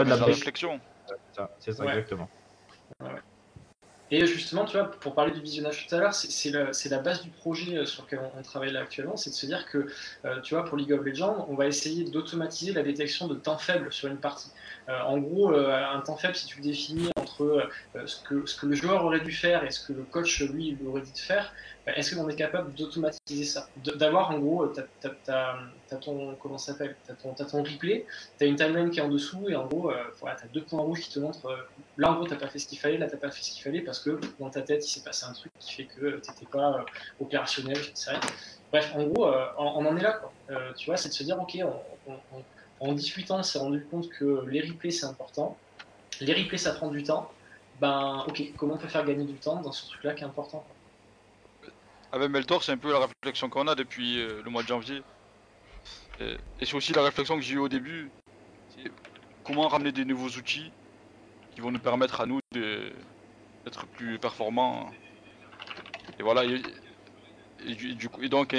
Et- 0.00 0.04
de 0.04 0.10
la 0.10 0.24
réflexion. 0.24 0.80
C'est 1.38 1.42
ça, 1.42 1.50
c'est 1.60 1.72
ça, 1.72 1.84
Ouais. 1.84 1.90
exactement. 1.90 2.28
Et 4.10 4.24
justement, 4.24 4.64
tu 4.64 4.72
vois, 4.78 4.90
pour 4.90 5.14
parler 5.14 5.32
du 5.32 5.40
visionnage 5.42 5.86
tout 5.86 5.94
à 5.94 5.98
l'heure, 5.98 6.14
c'est- 6.14 6.50
la, 6.50 6.98
base 6.98 7.22
du 7.22 7.28
projet 7.28 7.76
euh, 7.76 7.84
sur 7.84 8.04
lequel 8.04 8.20
on, 8.20 8.38
on 8.38 8.42
travaille 8.42 8.72
là 8.72 8.80
actuellement, 8.80 9.18
c'est 9.18 9.28
de 9.30 9.34
se 9.34 9.44
dire 9.44 9.66
que, 9.66 9.86
euh, 10.24 10.40
tu 10.40 10.54
vois, 10.54 10.64
pour 10.64 10.78
League 10.78 10.92
of 10.92 11.04
Legends, 11.04 11.46
on 11.50 11.54
va 11.54 11.66
essayer 11.66 12.04
d'automatiser 12.04 12.72
la 12.72 12.82
détection 12.82 13.28
de 13.28 13.34
temps 13.34 13.58
faible 13.58 13.92
sur 13.92 14.08
une 14.08 14.16
partie. 14.16 14.50
Euh, 14.88 14.98
en 15.02 15.18
gros, 15.18 15.52
euh, 15.52 15.84
un 15.92 16.00
temps 16.00 16.16
faible, 16.16 16.34
si 16.34 16.46
tu 16.46 16.56
le 16.56 16.64
définis 16.64 17.10
entre 17.28 17.68
euh, 17.96 18.06
ce, 18.06 18.16
que, 18.22 18.66
le 18.66 18.74
joueur 18.74 19.04
aurait 19.04 19.20
dû 19.20 19.32
faire 19.32 19.64
et 19.64 19.70
ce 19.70 19.80
que 19.86 19.92
le 19.92 20.04
coach, 20.04 20.40
lui, 20.42 20.78
aurait 20.84 21.02
dit 21.02 21.12
de 21.12 21.18
faire, 21.18 21.52
bah, 21.86 21.92
est-ce 21.96 22.14
qu'on 22.14 22.28
est 22.28 22.36
capable 22.36 22.74
d'automatiser 22.74 23.44
ça? 23.44 23.70
D'avoir, 23.76 24.30
en 24.30 24.38
gros, 24.38 24.66
t'as 24.68 24.82
t'as- 25.00 25.14
t'as- 25.24 25.58
t'as 25.88 25.96
ton, 25.98 26.36
comment 26.36 26.58
ça 26.58 26.72
s'appelle? 26.72 26.98
Ton, 27.22 27.34
ton 27.34 27.62
replay, 27.62 28.06
t'as 28.38 28.46
une 28.46 28.56
timeline 28.56 28.90
qui 28.90 28.98
est 28.98 29.02
en 29.02 29.08
dessous, 29.08 29.48
et 29.48 29.56
en 29.56 29.66
gros, 29.66 29.90
euh, 29.90 30.04
voilà, 30.20 30.36
t'as 30.36 30.48
deux 30.48 30.64
points 30.64 30.82
rouges 30.82 31.00
qui 31.00 31.10
te 31.12 31.18
montrent, 31.20 31.46
euh, 31.46 31.56
là, 31.96 32.12
en 32.12 32.16
gros, 32.16 32.26
t'as 32.26 32.36
pas 32.36 32.48
fait 32.48 32.58
ce 32.58 32.66
qu'il 32.66 32.78
fallait, 32.78 32.98
là, 32.98 33.08
t'as 33.08 33.18
pas 33.18 33.30
fait 33.30 33.42
ce 33.42 33.52
qu'il 33.52 33.62
fallait, 33.62 33.82
parce 33.82 34.00
que 34.00 34.18
dans 34.38 34.50
ta 34.50 34.62
tête, 34.62 34.86
il 34.86 34.90
s'est 34.90 35.02
passé 35.02 35.26
un 35.26 35.32
truc 35.32 35.52
qui 35.58 35.74
fait 35.74 35.86
que 35.86 36.00
euh, 36.04 36.20
t'étais 36.20 36.46
pas 36.50 36.78
euh, 36.80 36.84
opérationnel, 37.18 37.76
je 37.76 37.90
sais. 37.94 38.12
Bref, 38.72 38.92
en 38.94 39.04
gros, 39.06 39.26
euh, 39.28 39.46
on, 39.58 39.86
en 39.86 39.96
est 39.96 40.02
là. 40.02 40.20
Euh, 40.50 40.72
tu 40.74 40.90
vois, 40.90 40.96
c'est 40.96 41.08
de 41.08 41.14
se 41.14 41.22
dire, 41.22 41.38
ok, 41.40 41.56
en 42.80 42.92
discutant, 42.92 43.38
on 43.38 43.42
s'est 43.42 43.58
rendu 43.58 43.86
compte 43.88 44.08
que 44.18 44.44
les 44.46 44.60
replays, 44.60 44.90
c'est 44.90 45.06
important. 45.06 45.60
Les 46.20 46.34
replays, 46.34 46.58
ça 46.58 46.72
prend 46.72 46.88
du 46.88 47.02
temps. 47.02 47.30
Ben, 47.80 48.24
ok, 48.26 48.42
comment 48.56 48.74
on 48.74 48.78
peut 48.78 48.88
faire 48.88 49.04
gagner 49.04 49.24
du 49.24 49.34
temps 49.34 49.60
dans 49.60 49.72
ce 49.72 49.86
truc-là 49.90 50.14
qui 50.14 50.22
est 50.22 50.26
important. 50.26 50.64
Avec 52.10 52.30
Meltor, 52.30 52.62
c'est 52.62 52.72
un 52.72 52.78
peu 52.78 52.90
la 52.90 53.06
réflexion 53.06 53.48
qu'on 53.48 53.68
a 53.68 53.74
depuis 53.74 54.20
euh, 54.20 54.42
le 54.42 54.50
mois 54.50 54.62
de 54.62 54.68
janvier. 54.68 55.02
Et, 56.20 56.36
c'est 56.62 56.74
aussi 56.74 56.92
la 56.92 57.02
réflexion 57.02 57.36
que 57.36 57.42
j'ai 57.42 57.54
eue 57.54 57.58
au 57.58 57.68
début. 57.68 58.10
Comment 59.44 59.68
ramener 59.68 59.92
des 59.92 60.04
nouveaux 60.04 60.28
outils 60.28 60.72
qui 61.54 61.60
vont 61.60 61.70
nous 61.70 61.78
permettre 61.78 62.20
à 62.20 62.26
nous 62.26 62.40
d'être 62.52 63.86
plus 63.86 64.18
performants. 64.18 64.90
Et 66.18 66.22
voilà. 66.22 66.44
Et, 66.44 68.28
donc, 68.28 68.56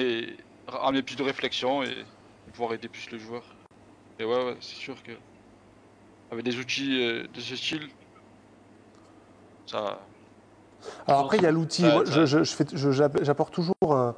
ramener 0.68 1.02
plus 1.02 1.16
de 1.16 1.24
réflexion 1.24 1.84
et 1.84 2.06
pouvoir 2.54 2.74
aider 2.74 2.88
plus 2.88 3.10
les 3.12 3.20
joueurs. 3.20 3.46
Et 4.20 4.26
ouais, 4.26 4.46
ouais 4.46 4.58
c'est 4.62 4.76
sûr 4.76 5.02
que 5.04 5.12
avec 6.32 6.46
des 6.46 6.58
outils 6.58 7.02
euh, 7.02 7.24
de 7.34 7.40
ce 7.40 7.56
style, 7.56 7.88
ça. 9.66 10.00
Alors 11.08 11.22
après, 11.22 11.38
il 11.38 11.44
y 11.44 11.48
a 11.48 11.52
l'outil. 11.52 11.86
J'apporte 13.22 13.54
toujours 13.54 13.76
un, 13.92 14.16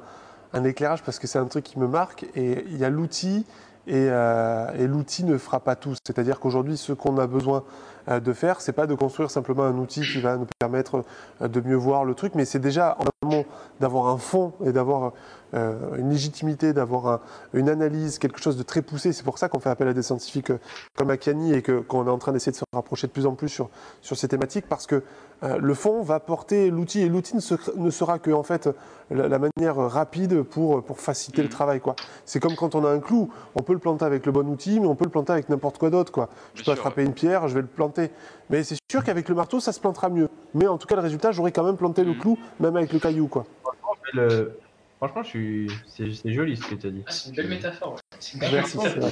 un 0.52 0.64
éclairage 0.64 1.02
parce 1.02 1.18
que 1.18 1.26
c'est 1.26 1.38
un 1.38 1.46
truc 1.46 1.64
qui 1.64 1.78
me 1.78 1.88
marque. 1.88 2.24
Et 2.36 2.64
il 2.66 2.78
y 2.78 2.84
a 2.84 2.90
l'outil 2.90 3.44
et, 3.86 4.06
euh, 4.08 4.70
et 4.78 4.86
l'outil 4.86 5.24
ne 5.24 5.36
fera 5.38 5.60
pas 5.60 5.74
tout. 5.74 5.94
C'est-à-dire 6.06 6.38
qu'aujourd'hui, 6.38 6.76
ce 6.76 6.92
qu'on 6.92 7.18
a 7.18 7.26
besoin 7.26 7.64
euh, 8.08 8.20
de 8.20 8.32
faire, 8.32 8.60
c'est 8.60 8.72
pas 8.72 8.86
de 8.86 8.94
construire 8.94 9.30
simplement 9.30 9.64
un 9.64 9.76
outil 9.76 10.02
qui 10.02 10.20
va 10.20 10.36
nous 10.36 10.46
permettre 10.58 11.04
de 11.40 11.60
mieux 11.60 11.76
voir 11.76 12.04
le 12.04 12.14
truc, 12.14 12.34
mais 12.34 12.44
c'est 12.44 12.60
déjà 12.60 12.96
en 13.00 13.04
amont 13.32 13.44
d'avoir 13.80 14.06
un 14.08 14.18
fond 14.18 14.52
et 14.64 14.72
d'avoir 14.72 15.12
euh, 15.54 15.96
une 15.96 16.08
légitimité, 16.10 16.72
d'avoir 16.72 17.06
un- 17.06 17.20
une 17.52 17.68
analyse, 17.68 18.18
quelque 18.18 18.40
chose 18.40 18.56
de 18.56 18.62
très 18.62 18.80
poussé. 18.80 19.12
C'est 19.12 19.22
pour 19.24 19.36
ça 19.38 19.48
qu'on 19.50 19.58
fait 19.60 19.68
appel 19.68 19.86
à 19.88 19.92
des 19.92 20.02
scientifiques 20.02 20.50
euh, 20.50 20.58
comme 20.96 21.10
Akani 21.10 21.52
et 21.52 21.60
que- 21.60 21.80
qu'on 21.80 22.06
est 22.06 22.10
en 22.10 22.16
train 22.16 22.32
d'essayer 22.32 22.52
de 22.52 22.56
se 22.56 22.64
rapprocher 22.72 23.06
de 23.06 23.12
plus 23.12 23.26
en 23.26 23.34
plus 23.34 23.50
sur, 23.50 23.68
sur 24.00 24.16
ces 24.16 24.28
thématiques 24.28 24.66
parce 24.66 24.86
que 24.86 25.02
euh, 25.42 25.58
le 25.58 25.74
fond 25.74 26.02
va 26.02 26.20
porter 26.20 26.70
l'outil 26.70 27.00
et 27.02 27.08
l'outil 27.08 27.34
ne, 27.36 27.40
se- 27.40 27.54
ne 27.76 27.90
sera 27.90 28.18
que 28.18 28.30
en 28.30 28.42
fait 28.42 28.70
la, 29.10 29.28
la 29.28 29.38
manière 29.38 29.76
rapide 29.76 30.42
pour, 30.42 30.82
pour 30.82 31.00
faciliter 31.00 31.42
le 31.42 31.50
travail. 31.50 31.80
quoi. 31.80 31.96
C'est 32.24 32.40
comme 32.40 32.54
quand 32.56 32.74
on 32.74 32.84
a 32.86 32.90
un 32.90 33.00
clou, 33.00 33.28
on 33.54 33.62
peut 33.62 33.74
le 33.74 33.78
planter 33.78 34.06
avec 34.06 34.24
le 34.24 34.32
bon 34.32 34.48
outil, 34.48 34.80
mais 34.80 34.86
on 34.86 34.94
peut 34.94 35.04
le 35.04 35.10
planter 35.10 35.32
avec 35.34 35.50
n'importe 35.50 35.76
quoi 35.76 35.90
d'autre. 35.90 36.12
quoi. 36.12 36.30
Je 36.54 36.62
Bien 36.62 36.72
peux 36.72 36.76
sûr, 36.76 36.86
attraper 36.86 37.02
une 37.04 37.12
pierre, 37.12 37.46
je 37.48 37.54
vais 37.54 37.60
le 37.60 37.66
planter. 37.66 38.10
Mais 38.50 38.62
c'est 38.64 38.76
sûr 38.90 39.02
qu'avec 39.04 39.28
le 39.28 39.34
marteau, 39.34 39.60
ça 39.60 39.72
se 39.72 39.80
plantera 39.80 40.08
mieux. 40.08 40.28
Mais 40.54 40.66
en 40.66 40.78
tout 40.78 40.86
cas, 40.86 40.94
le 40.96 41.02
résultat, 41.02 41.32
j'aurais 41.32 41.52
quand 41.52 41.64
même 41.64 41.76
planté 41.76 42.04
le 42.04 42.10
Mhm. 42.12 42.18
clou, 42.18 42.38
même 42.60 42.76
avec 42.76 42.92
le 42.92 42.98
caillou. 42.98 43.26
quoi. 43.28 43.44
Franchement, 43.62 43.88
je 44.12 44.20
vais 44.20 44.26
le- 44.26 44.58
Franchement, 44.98 45.22
je 45.24 45.28
suis... 45.30 45.66
c'est 45.88 46.12
c'est 46.12 46.32
joli 46.32 46.56
ce 46.56 46.64
que 46.64 46.76
tu 46.76 46.86
as 46.86 46.90
dit. 46.90 47.02
Ah, 47.04 47.10
c'est 47.10 47.30
une 47.30 47.34
belle 47.34 47.48
métaphore. 47.48 47.96
une 48.34 48.38
belle 48.40 48.50
Merci, 48.52 48.78
c'est 48.80 48.98
vrai. 49.00 49.10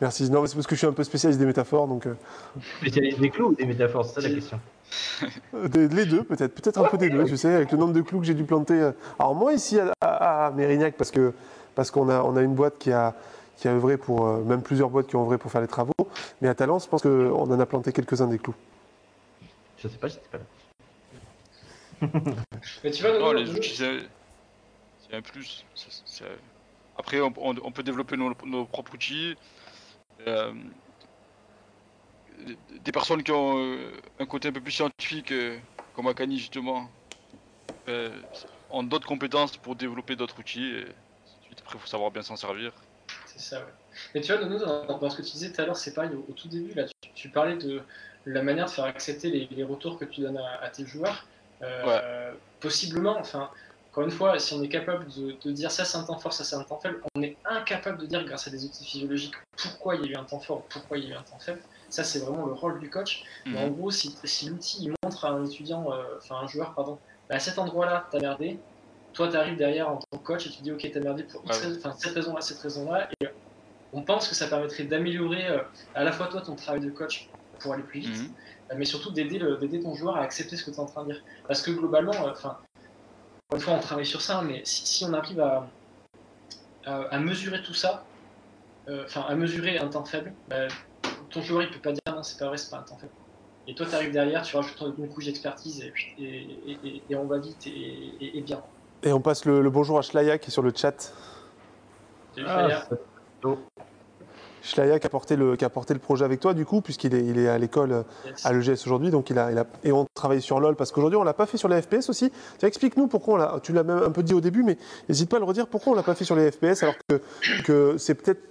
Merci. 0.00 0.30
Non, 0.32 0.40
mais 0.42 0.48
c'est 0.48 0.54
parce 0.56 0.66
que 0.66 0.74
je 0.74 0.78
suis 0.78 0.86
un 0.88 0.92
peu 0.92 1.04
spécialiste 1.04 1.38
des 1.38 1.46
métaphores, 1.46 1.86
donc 1.86 2.06
euh, 2.06 2.14
Spécialiste 2.80 3.20
des 3.20 3.30
clous 3.30 3.50
ou 3.50 3.54
des 3.54 3.64
métaphores, 3.64 4.04
c'est 4.04 4.20
ça 4.20 4.28
la 4.28 4.34
question. 4.34 4.58
euh, 5.54 5.68
des- 5.68 5.86
les 5.86 6.06
deux 6.06 6.24
peut-être, 6.24 6.52
peut-être 6.56 6.78
un 6.78 6.88
peu 6.88 6.98
des 6.98 7.08
deux. 7.08 7.24
Je 7.26 7.36
sais, 7.36 7.54
avec 7.54 7.70
le 7.70 7.78
nombre 7.78 7.92
de 7.92 8.00
clous 8.00 8.18
que 8.18 8.26
j'ai 8.26 8.34
dû 8.34 8.42
planter. 8.42 8.80
euh, 8.80 8.90
Alors 9.20 9.36
moi 9.36 9.52
ici 9.52 9.78
à, 9.78 9.92
à- 10.00 10.46
à 10.46 10.50
Mérignac, 10.50 10.94
parce 10.96 11.12
que 11.12 11.32
parce 11.76 11.92
qu'on 11.92 12.08
a 12.08 12.20
on 12.22 12.34
a 12.36 12.42
une 12.42 12.54
boîte 12.56 12.78
qui 12.78 12.90
a 12.90 13.14
qui 13.58 13.68
a 13.68 13.72
œuvré 13.72 13.98
pour 13.98 14.26
euh, 14.26 14.42
même 14.44 14.62
plusieurs 14.62 14.88
boîtes 14.88 15.08
qui 15.08 15.16
ont 15.16 15.22
œuvré 15.22 15.36
pour 15.38 15.50
faire 15.50 15.60
les 15.60 15.66
travaux. 15.66 15.92
Mais 16.40 16.48
à 16.48 16.54
Talence, 16.54 16.84
je 16.84 16.88
pense 16.88 17.02
qu'on 17.02 17.32
en 17.50 17.60
a 17.60 17.66
planté 17.66 17.92
quelques-uns 17.92 18.28
des 18.28 18.38
clous. 18.38 18.54
Je 19.78 19.88
sais 19.88 19.96
pas, 19.98 20.08
j'étais 20.08 20.28
pas 20.30 20.38
là. 20.38 20.44
Mais 22.84 22.90
tu 22.92 23.02
vois, 23.02 23.12
Non, 23.12 23.18
Nono, 23.32 23.32
les 23.40 23.50
outils, 23.50 23.74
c'est 23.74 24.06
un 25.12 25.22
plus. 25.22 25.64
Après, 26.96 27.20
on, 27.20 27.32
on- 27.36 27.54
on 27.64 27.72
peut 27.72 27.82
développer 27.82 28.16
nos, 28.16 28.32
nos 28.44 28.64
propres 28.64 28.94
outils. 28.94 29.36
Euh, 30.26 30.52
des 32.84 32.92
personnes 32.92 33.22
qui 33.22 33.32
ont 33.32 33.58
euh, 33.58 33.90
un 34.20 34.26
côté 34.26 34.48
un 34.48 34.52
peu 34.52 34.60
plus 34.60 34.72
scientifique, 34.72 35.32
euh, 35.32 35.58
comme 35.94 36.06
Akani 36.06 36.38
justement, 36.38 36.88
euh, 37.88 38.10
ont 38.70 38.82
d'autres 38.84 39.06
compétences 39.08 39.56
pour 39.56 39.74
développer 39.74 40.14
d'autres 40.16 40.38
outils. 40.38 40.66
Et. 40.76 40.86
Après, 41.60 41.76
il 41.76 41.80
faut 41.80 41.86
savoir 41.88 42.10
bien 42.12 42.22
s'en 42.22 42.36
servir. 42.36 42.72
C'est 43.24 43.40
ça, 43.40 43.64
ouais. 43.64 43.72
Mais 44.14 44.20
tu 44.20 44.32
vois, 44.32 44.40
Nono, 44.44 44.58
dans, 44.58 44.98
dans 44.98 45.10
ce 45.10 45.16
que 45.18 45.22
tu 45.22 45.32
disais 45.32 45.52
tout 45.52 45.60
à 45.60 45.66
l'heure, 45.66 45.76
c'est 45.76 45.92
pareil, 45.92 46.10
au, 46.14 46.24
au 46.28 46.32
tout 46.32 46.48
début, 46.48 46.72
là, 46.74 46.84
tu, 47.02 47.12
tu 47.14 47.30
parlais 47.30 47.56
de 47.56 47.86
la 48.24 48.42
manière 48.42 48.66
de 48.66 48.70
faire 48.70 48.84
accepter 48.84 49.30
les, 49.30 49.46
les 49.48 49.64
retours 49.64 49.98
que 49.98 50.04
tu 50.04 50.20
donnes 50.22 50.38
à, 50.38 50.56
à 50.62 50.70
tes 50.70 50.86
joueurs. 50.86 51.28
Euh, 51.62 52.36
Possiblement, 52.60 53.18
enfin, 53.18 53.50
encore 53.92 54.04
une 54.04 54.10
fois, 54.10 54.38
si 54.40 54.52
on 54.54 54.62
est 54.62 54.68
capable 54.68 55.06
de, 55.12 55.38
de 55.44 55.52
dire 55.52 55.70
ça 55.70 55.84
c'est 55.84 55.96
un 55.98 56.04
temps 56.04 56.18
fort, 56.18 56.32
ça 56.32 56.44
c'est 56.44 56.56
un 56.56 56.64
temps 56.64 56.80
faible, 56.80 57.00
on 57.16 57.22
est 57.22 57.38
incapable 57.44 57.98
de 57.98 58.06
dire 58.06 58.24
grâce 58.24 58.48
à 58.48 58.50
des 58.50 58.64
outils 58.64 58.84
physiologiques 58.84 59.34
pourquoi 59.56 59.96
il 59.96 60.02
y 60.06 60.08
a 60.08 60.12
eu 60.12 60.16
un 60.16 60.24
temps 60.24 60.40
fort, 60.40 60.66
pourquoi 60.68 60.98
il 60.98 61.04
y 61.04 61.08
a 61.08 61.10
eu 61.14 61.18
un 61.18 61.22
temps 61.22 61.38
faible. 61.38 61.64
Ça, 61.88 62.04
c'est 62.04 62.18
vraiment 62.20 62.46
le 62.46 62.52
rôle 62.52 62.80
du 62.80 62.90
coach. 62.90 63.24
Mais 63.52 63.58
en 63.60 63.68
Mhm. 63.68 63.74
gros, 63.74 63.90
si, 63.92 64.18
si 64.24 64.48
l'outil 64.48 64.84
il 64.84 64.92
montre 65.04 65.24
à 65.24 65.30
un 65.30 65.44
étudiant, 65.44 65.92
euh, 65.92 66.16
enfin 66.18 66.36
un 66.36 66.46
joueur, 66.48 66.74
pardon, 66.74 67.00
bah, 67.28 67.36
à 67.36 67.40
cet 67.40 67.58
endroit-là, 67.58 68.08
t'as 68.10 68.20
merdé, 68.20 68.64
toi 69.18 69.26
t'arrives 69.28 69.56
derrière 69.56 69.88
en 69.88 69.96
tant 69.96 70.18
que 70.18 70.22
coach 70.22 70.46
et 70.46 70.50
tu 70.50 70.62
dis 70.62 70.70
ok, 70.70 70.88
t'as 70.92 71.00
merdé 71.00 71.24
pour 71.24 71.44
X 71.44 71.58
Ouais. 71.58 71.66
raison- 71.66 71.78
enfin, 71.80 71.92
cette 71.98 72.14
raison-là, 72.14 72.40
cette 72.40 72.60
raison-là, 72.60 73.08
et 73.20 73.26
on 73.90 74.04
pense 74.04 74.28
que 74.28 74.36
ça 74.36 74.46
permettrait 74.46 74.84
d'améliorer 74.84 75.48
euh, 75.48 75.60
à 75.94 76.04
la 76.04 76.12
fois 76.12 76.28
toi 76.28 76.40
ton 76.40 76.54
travail 76.54 76.80
de 76.80 76.90
coach 76.90 77.34
pour 77.58 77.74
aller 77.74 77.82
plus 77.82 77.98
vite, 77.98 78.16
Mhm. 78.16 78.34
euh, 78.70 78.74
mais 78.78 78.84
surtout 78.84 79.10
d'aider 79.10 79.40
ton 79.82 79.92
joueur 79.96 80.14
à 80.16 80.20
accepter 80.22 80.56
ce 80.56 80.62
que 80.62 80.70
tu 80.70 80.76
es 80.76 80.80
en 80.80 80.86
train 80.86 81.04
de 81.04 81.12
dire. 81.14 81.22
Parce 81.48 81.62
que 81.62 81.72
globalement, 81.72 82.12
euh, 82.28 82.30
enfin, 82.30 82.56
encore 83.48 83.56
une 83.56 83.60
fois, 83.60 83.72
on 83.74 83.80
travaille 83.80 84.06
sur 84.06 84.20
ça, 84.22 84.40
mais 84.42 84.62
si, 84.64 84.86
si 84.86 85.04
on 85.04 85.12
arrive 85.12 85.40
à, 85.40 85.68
à, 86.84 87.02
à 87.02 87.18
mesurer 87.18 87.60
tout 87.64 87.74
ça, 87.74 88.06
euh, 88.88 89.02
enfin 89.04 89.22
à 89.22 89.34
mesurer 89.34 89.78
un 89.78 89.88
temps 89.88 90.04
faible, 90.04 90.36
bah, 90.46 90.68
ton 91.30 91.42
joueur 91.42 91.64
il 91.64 91.70
peut 91.72 91.80
pas 91.80 91.90
dire 91.92 92.00
non, 92.14 92.22
c'est 92.22 92.38
pas 92.38 92.46
vrai, 92.46 92.56
c'est 92.56 92.70
pas 92.70 92.78
un 92.78 92.82
temps 92.84 92.98
faible. 92.98 93.14
Et 93.66 93.74
toi, 93.74 93.84
tu 93.84 93.94
arrives 93.96 94.12
derrière, 94.12 94.42
tu 94.42 94.54
rajoutes 94.56 94.80
une 94.96 95.08
couche 95.08 95.24
d'expertise 95.24 95.82
et, 95.82 95.92
et, 96.18 96.24
et- 96.70 96.86
et- 96.86 97.04
et 97.12 97.14
on 97.16 97.26
va 97.26 97.38
vite 97.40 97.66
et 97.66 98.42
bien. 98.46 98.62
Et 99.02 99.12
on 99.12 99.20
passe 99.20 99.44
le, 99.44 99.62
le 99.62 99.70
bonjour 99.70 99.98
à 99.98 100.02
Shlaya 100.02 100.38
qui 100.38 100.48
est 100.48 100.50
sur 100.52 100.62
le 100.62 100.72
chat. 100.74 101.12
Salut, 102.34 102.46
Ah, 102.48 102.86
Shlaya 104.60 104.98
qui 104.98 105.06
a 105.06 105.10
porté 105.10 105.36
le 105.36 105.56
qui 105.56 105.64
a 105.64 105.70
porté 105.70 105.94
le 105.94 106.00
projet 106.00 106.24
avec 106.24 106.40
toi 106.40 106.52
du 106.52 106.66
coup 106.66 106.80
puisqu'il 106.82 107.14
est 107.14 107.24
il 107.24 107.38
est 107.38 107.48
à 107.48 107.56
l'école 107.58 108.04
Yes. 108.26 108.44
à 108.44 108.52
l'EGS 108.52 108.82
aujourd'hui, 108.84 109.10
donc 109.10 109.30
il 109.30 109.38
a, 109.38 109.50
il 109.52 109.56
a- 109.58 109.66
et 109.84 109.92
on 109.92 110.04
travaille 110.14 110.42
sur 110.42 110.58
LoL 110.60 110.74
parce 110.76 110.90
qu'aujourd'hui 110.90 111.16
on 111.16 111.22
l'a 111.22 111.32
pas 111.32 111.46
fait 111.46 111.56
sur 111.56 111.68
les 111.68 111.80
FPS 111.80 112.10
aussi. 112.10 112.30
Explique-nous 112.62 113.06
pourquoi 113.06 113.34
on 113.34 113.36
l'a. 113.36 113.60
Tu 113.62 113.72
l'as 113.72 113.84
même 113.84 114.02
un 114.02 114.10
peu 114.10 114.22
dit 114.22 114.34
au 114.34 114.40
début, 114.40 114.64
mais 114.64 114.76
n'hésite 115.08 115.30
pas 115.30 115.36
à 115.36 115.40
le 115.40 115.46
redire. 115.46 115.68
Pourquoi 115.68 115.92
on 115.92 115.96
l'a 115.96 116.02
pas 116.02 116.14
fait 116.16 116.24
sur 116.24 116.34
les 116.36 116.50
FPS 116.50 116.82
alors 116.82 116.96
que, 117.08 117.22
que 117.64 117.96
c'est 117.98 118.14
peut-être 118.14 118.42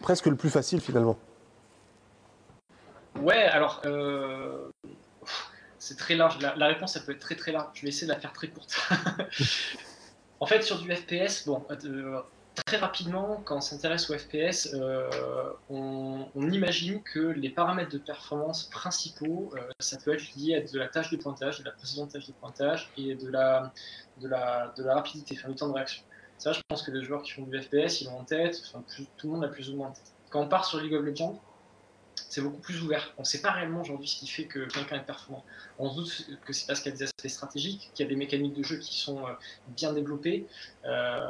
presque 0.00 0.26
le 0.26 0.34
plus 0.36 0.50
facile 0.50 0.80
finalement. 0.80 1.16
Ouais, 3.20 3.44
alors, 3.44 3.80
euh, 3.86 4.68
c'est 5.78 5.96
très 5.96 6.16
large. 6.16 6.38
La, 6.40 6.56
la 6.56 6.66
réponse, 6.66 6.94
ça 6.94 7.00
peut 7.00 7.12
être 7.12 7.20
très 7.20 7.36
très 7.36 7.52
large. 7.52 7.68
Je 7.74 7.82
vais 7.82 7.88
essayer 7.88 8.06
de 8.08 8.12
la 8.12 8.18
faire 8.18 8.32
très 8.32 8.48
courte. 8.48 8.74
en 10.42 10.46
fait, 10.46 10.62
sur 10.62 10.80
du 10.80 10.92
FPS, 10.92 11.46
bon, 11.46 11.64
euh, 11.70 12.20
très 12.66 12.76
rapidement, 12.76 13.40
quand 13.44 13.58
on 13.58 13.60
s'intéresse 13.60 14.10
au 14.10 14.18
FPS, 14.18 14.74
euh, 14.74 15.08
on, 15.70 16.26
imagine 16.34 17.00
que 17.00 17.20
les 17.20 17.48
paramètres 17.48 17.92
de 17.92 17.98
performance 17.98 18.64
principaux, 18.64 19.52
euh, 19.54 19.60
ça 19.78 19.98
peut 20.04 20.12
être 20.12 20.34
lié 20.34 20.56
à 20.56 20.60
de 20.60 20.78
la 20.80 20.88
tâche 20.88 21.10
de 21.10 21.16
pointage, 21.16 21.60
de 21.60 21.64
la 21.64 21.70
précision 21.70 22.06
de 22.06 22.10
tâche 22.10 22.26
de 22.26 22.32
pointage 22.32 22.90
et 22.98 23.14
de 23.14 23.30
la, 23.30 23.72
de 24.20 24.26
la, 24.26 24.74
de 24.76 24.82
la 24.82 24.96
rapidité, 24.96 25.36
enfin, 25.38 25.48
du 25.48 25.54
temps 25.54 25.68
de 25.68 25.74
réaction. 25.74 26.02
Ça, 26.38 26.50
je 26.50 26.60
pense 26.66 26.82
que 26.82 26.90
les 26.90 27.04
joueurs 27.04 27.22
qui 27.22 27.30
font 27.30 27.42
du 27.42 27.62
FPS, 27.62 28.00
ils 28.00 28.06
l'ont 28.06 28.18
en 28.18 28.24
tête, 28.24 28.60
enfin, 28.66 28.82
tout 29.16 29.28
le 29.28 29.32
monde 29.34 29.42
l'a 29.42 29.48
plus 29.48 29.70
ou 29.70 29.76
moins 29.76 29.90
en 29.90 29.92
tête. 29.92 30.12
Quand 30.30 30.40
on 30.40 30.48
part 30.48 30.64
sur 30.64 30.80
League 30.80 30.94
of 30.94 31.04
Legends, 31.04 31.40
c'est 32.32 32.40
beaucoup 32.40 32.62
plus 32.62 32.80
ouvert. 32.82 33.12
On 33.18 33.22
ne 33.22 33.26
sait 33.26 33.42
pas 33.42 33.50
réellement 33.50 33.82
aujourd'hui 33.82 34.08
ce 34.08 34.16
qui 34.16 34.26
fait 34.26 34.46
que 34.46 34.60
quelqu'un 34.66 34.96
est 34.96 35.04
performant. 35.04 35.44
On 35.76 35.90
se 35.90 35.96
doute 35.96 36.40
que 36.46 36.54
c'est 36.54 36.64
parce 36.66 36.80
qu'il 36.80 36.90
y 36.90 36.94
a 36.94 36.96
des 36.96 37.02
aspects 37.04 37.28
stratégiques, 37.28 37.90
qu'il 37.92 38.04
y 38.04 38.06
a 38.06 38.08
des 38.08 38.16
mécaniques 38.16 38.54
de 38.54 38.62
jeu 38.62 38.78
qui 38.78 38.96
sont 38.96 39.26
euh, 39.28 39.32
bien 39.66 39.92
développées, 39.92 40.48
euh, 40.86 41.20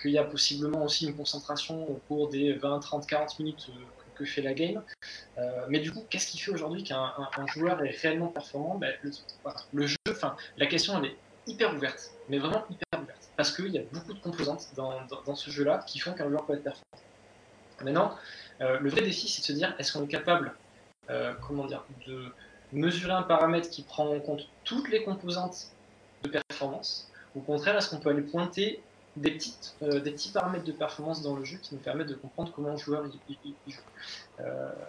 qu'il 0.00 0.12
y 0.12 0.18
a 0.18 0.24
possiblement 0.24 0.82
aussi 0.84 1.04
une 1.06 1.14
concentration 1.14 1.86
au 1.90 1.96
cours 2.08 2.30
des 2.30 2.54
20, 2.54 2.78
30, 2.80 3.06
40 3.06 3.38
minutes 3.38 3.68
euh, 3.68 3.84
que 4.14 4.24
fait 4.24 4.40
la 4.40 4.54
game. 4.54 4.82
Mais 5.68 5.80
du 5.80 5.92
coup, 5.92 6.06
qu'est-ce 6.08 6.28
qui 6.30 6.38
fait 6.38 6.50
aujourd'hui 6.52 6.84
qu'un 6.84 7.02
un- 7.02 7.28
un 7.36 7.46
joueur 7.48 7.84
est 7.84 7.90
réellement 8.00 8.28
performant? 8.28 8.78
Ben, 8.78 8.94
le, 9.72 9.86
jeu, 9.86 9.96
enfin, 10.08 10.36
la 10.56 10.66
question 10.66 10.96
elle 10.98 11.10
est 11.10 11.18
hyper 11.46 11.74
ouverte, 11.74 12.12
mais 12.28 12.38
vraiment 12.38 12.64
hyper 12.70 13.02
ouverte, 13.02 13.28
parce 13.36 13.54
qu'il 13.54 13.68
y 13.68 13.78
a 13.78 13.82
beaucoup 13.92 14.14
de 14.14 14.20
composantes 14.20 14.72
dans 14.74 15.34
ce 15.34 15.50
jeu-là 15.50 15.84
qui 15.86 15.98
font 15.98 16.14
qu'un 16.14 16.30
joueur 16.30 16.46
peut 16.46 16.54
être 16.54 16.62
performant. 16.64 17.02
Maintenant, 17.82 18.16
euh, 18.60 18.78
le 18.80 18.90
vrai 18.90 19.02
défi, 19.02 19.28
c'est 19.28 19.40
de 19.40 19.46
se 19.46 19.52
dire, 19.52 19.74
est-ce 19.78 19.92
qu'on 19.92 20.04
est 20.04 20.08
capable, 20.08 20.52
euh, 21.10 21.34
comment 21.46 21.66
dire, 21.66 21.84
de 22.06 22.32
mesurer 22.72 23.12
un 23.12 23.22
paramètre 23.22 23.70
qui 23.70 23.82
prend 23.82 24.08
en 24.08 24.20
compte 24.20 24.48
toutes 24.64 24.88
les 24.90 25.04
composantes 25.04 25.68
de 26.22 26.30
performance, 26.30 27.10
au 27.36 27.40
contraire, 27.40 27.76
est-ce 27.76 27.90
qu'on 27.90 27.98
peut 27.98 28.10
aller 28.10 28.22
pointer 28.22 28.80
euh, 29.18 30.00
des 30.00 30.10
petits 30.10 30.30
paramètres 30.30 30.64
de 30.64 30.72
performance 30.72 31.22
dans 31.22 31.36
le 31.36 31.44
jeu 31.44 31.58
qui 31.58 31.74
nous 31.74 31.80
permettent 31.80 32.08
de 32.08 32.14
comprendre 32.14 32.52
comment 32.54 32.70
un 32.70 32.76
joueur 32.76 33.04
joue? 33.66 33.80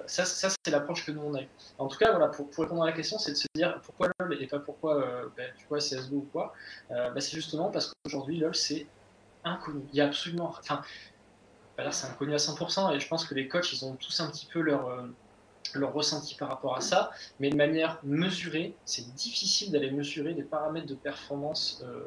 Ça, 0.05 0.25
c'est 0.25 0.71
l'approche 0.71 1.05
que 1.05 1.11
nous 1.11 1.21
on 1.21 1.35
a. 1.35 1.41
En 1.77 1.87
tout 1.87 1.97
cas, 1.97 2.11
voilà, 2.11 2.27
pour, 2.27 2.47
répondre 2.57 2.83
à 2.83 2.87
la 2.87 2.91
question, 2.93 3.19
c'est 3.19 3.31
de 3.31 3.37
se 3.37 3.47
dire 3.55 3.79
pourquoi 3.83 4.07
LoL 4.19 4.41
et 4.41 4.47
pas 4.47 4.59
pourquoi 4.59 4.95
euh, 4.95 5.27
ben, 5.35 5.51
CSGO 5.79 6.17
ou 6.17 6.27
quoi? 6.31 6.53
Ben, 6.89 7.19
c'est 7.19 7.35
justement 7.35 7.69
parce 7.69 7.93
qu'aujourd'hui, 7.93 8.37
LoL 8.37 8.55
c'est 8.55 8.87
inconnu. 9.43 9.81
Il 9.93 9.97
y 9.97 10.01
a 10.01 10.05
absolument. 10.05 10.53
Enfin, 10.59 10.81
pas 11.77 11.83
dire 11.83 11.93
c'est 11.93 12.07
inconnu 12.07 12.33
à 12.33 12.37
100%, 12.37 12.93
et 12.95 12.99
je 12.99 13.07
pense 13.07 13.25
que 13.25 13.33
les 13.35 13.47
coachs 13.47 13.71
ils 13.71 13.85
ont 13.85 13.95
tous 13.95 14.19
un 14.19 14.29
petit 14.29 14.47
peu 14.51 14.59
leur. 14.59 14.87
euh, 14.87 15.03
leur 15.75 15.91
ressenti 15.91 16.33
par 16.35 16.47
rapport 16.47 16.77
à 16.77 16.81
ça, 16.81 17.11
mais 17.41 17.49
de 17.49 17.55
manière 17.57 17.99
mesurée, 18.01 18.73
c'est 18.85 19.13
difficile 19.15 19.69
d'aller 19.73 19.91
mesurer 19.91 20.33
des 20.33 20.41
paramètres 20.43 20.87
de 20.87 20.95
performance 20.95 21.83
euh, 21.85 21.99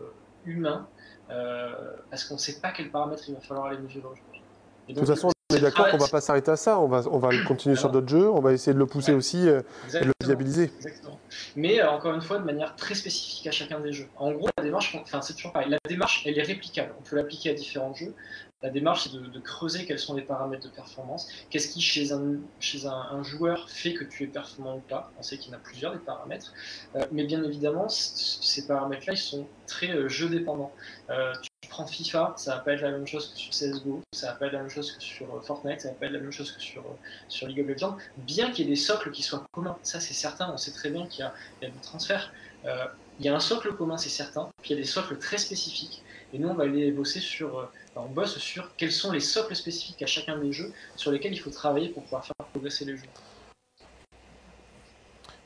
humains 0.46 0.88
euh, 1.28 1.70
parce 2.08 2.24
qu'on 2.24 2.34
ne 2.34 2.38
sait 2.38 2.58
pas 2.58 2.70
quels 2.72 2.90
paramètres 2.90 3.22
il 3.28 3.34
va 3.34 3.40
falloir 3.42 3.66
aller 3.66 3.76
mesurer 3.78 4.06
aujourd'hui. 4.06 4.42
De 4.88 4.94
toute 4.94 5.06
façon, 5.06 5.28
on 5.52 5.54
est 5.56 5.60
d'accord 5.60 5.84
qu'on 5.84 5.90
travail- 5.90 6.00
va 6.00 6.08
pas 6.08 6.20
s'arrêter 6.22 6.50
à 6.50 6.56
ça. 6.56 6.80
On 6.80 6.88
va 6.88 7.02
on 7.10 7.18
va 7.18 7.28
continuer 7.44 7.76
sur 7.76 7.90
d'autres 7.90 8.08
jeux. 8.08 8.30
On 8.30 8.40
va 8.40 8.54
essayer 8.54 8.72
de 8.72 8.78
le 8.78 8.86
pousser 8.86 9.12
Ouais. 9.12 9.18
aussi 9.18 9.46
euh, 9.46 9.60
et 9.94 10.00
de 10.00 10.04
le 10.06 10.12
viabiliser. 10.24 10.70
Exactement. 10.76 11.20
Mais 11.54 11.82
euh, 11.82 11.90
encore 11.90 12.14
une 12.14 12.22
fois, 12.22 12.38
de 12.38 12.44
manière 12.44 12.74
très 12.76 12.94
spécifique 12.94 13.46
à 13.46 13.50
chacun 13.50 13.78
des 13.80 13.92
jeux. 13.92 14.08
En 14.16 14.32
gros, 14.32 14.48
la 14.56 14.64
démarche, 14.64 14.96
enfin 15.02 15.20
c'est 15.20 15.34
toujours 15.34 15.52
pareil. 15.52 15.68
La 15.68 15.78
démarche, 15.86 16.22
elle 16.26 16.38
est 16.38 16.42
réplicable. 16.42 16.94
On 16.98 17.02
peut 17.02 17.14
l'appliquer 17.16 17.50
à 17.50 17.54
différents 17.54 17.92
jeux. 17.94 18.14
La 18.62 18.68
démarche, 18.68 19.04
c'est 19.04 19.12
de, 19.14 19.40
creuser 19.40 19.86
quels 19.86 19.98
sont 19.98 20.14
les 20.14 20.22
paramètres 20.22 20.68
de 20.68 20.74
performance. 20.74 21.28
Qu'est-ce 21.48 21.68
qui, 21.68 21.80
chez 21.80 22.12
un, 22.12 23.22
joueur, 23.22 23.70
fait 23.70 23.94
que 23.94 24.04
tu 24.04 24.24
es 24.24 24.26
performant 24.26 24.76
ou 24.76 24.80
pas? 24.80 25.10
On 25.18 25.22
sait 25.22 25.38
qu'il 25.38 25.50
y 25.50 25.54
en 25.54 25.58
a 25.58 25.60
plusieurs 25.60 25.92
des 25.92 25.98
paramètres. 25.98 26.52
Euh, 26.94 27.06
mais 27.10 27.24
bien 27.24 27.42
évidemment, 27.42 27.88
ces 27.88 28.66
paramètres-là, 28.66 29.14
ils 29.14 29.18
sont 29.18 29.46
très 29.66 29.90
euh, 29.90 30.08
jeu 30.08 30.28
dépendants. 30.28 30.72
Euh, 31.08 31.32
tu 31.62 31.70
prends 31.70 31.86
FIFA, 31.86 32.34
ça 32.36 32.56
va 32.56 32.60
pas 32.60 32.74
être 32.74 32.82
la 32.82 32.90
même 32.90 33.06
chose 33.06 33.32
que 33.32 33.38
sur 33.38 33.50
CSGO, 33.50 34.02
ça 34.12 34.32
va 34.32 34.32
pas 34.34 34.46
être 34.46 34.52
la 34.52 34.58
même 34.58 34.70
chose 34.70 34.92
que 34.92 35.02
sur 35.02 35.42
Fortnite, 35.42 35.80
ça 35.80 35.88
va 35.88 35.94
pas 35.94 36.06
être 36.06 36.12
la 36.12 36.20
même 36.20 36.32
chose 36.32 36.52
que 36.52 36.60
sur, 36.60 36.84
sur 37.28 37.46
League 37.46 37.60
of 37.60 37.66
Legends, 37.66 37.96
bien 38.18 38.50
qu'il 38.50 38.66
y 38.66 38.68
ait 38.68 38.72
des 38.72 38.80
socles 38.80 39.10
qui 39.10 39.22
soient 39.22 39.46
communs. 39.52 39.78
Ça, 39.82 40.00
c'est 40.00 40.12
certain. 40.12 40.50
On 40.52 40.58
sait 40.58 40.72
très 40.72 40.90
bien 40.90 41.06
qu'il 41.06 41.24
y 41.24 41.64
y 41.64 41.68
a 41.68 41.70
des 41.70 41.80
transferts. 41.80 42.30
Il 42.64 43.24
y 43.24 43.28
a 43.28 43.34
un 43.34 43.40
socle 43.40 43.74
commun, 43.74 43.96
c'est 43.96 44.10
certain, 44.10 44.50
puis 44.60 44.70
il 44.70 44.76
y 44.76 44.78
a 44.78 44.82
des 44.82 44.88
socles 44.88 45.18
très 45.18 45.38
spécifiques. 45.38 46.02
Et 46.32 46.38
nous, 46.38 46.48
on 46.48 46.54
va 46.54 46.64
aller 46.64 46.92
bosser 46.92 47.18
sur, 47.20 47.58
euh, 47.58 47.64
enfin, 47.94 48.06
on 48.08 48.12
bosse 48.12 48.38
sur 48.38 48.70
quels 48.76 48.92
sont 48.92 49.10
les 49.12 49.20
socles 49.20 49.56
spécifiques 49.56 50.02
à 50.02 50.06
chacun 50.06 50.38
des 50.38 50.52
jeux 50.52 50.72
sur 50.96 51.10
lesquels 51.10 51.32
il 51.32 51.38
faut 51.38 51.50
travailler 51.50 51.88
pour 51.88 52.04
pouvoir 52.04 52.24
faire 52.24 52.34
progresser 52.52 52.84
les 52.84 52.96
jeux. 52.96 53.02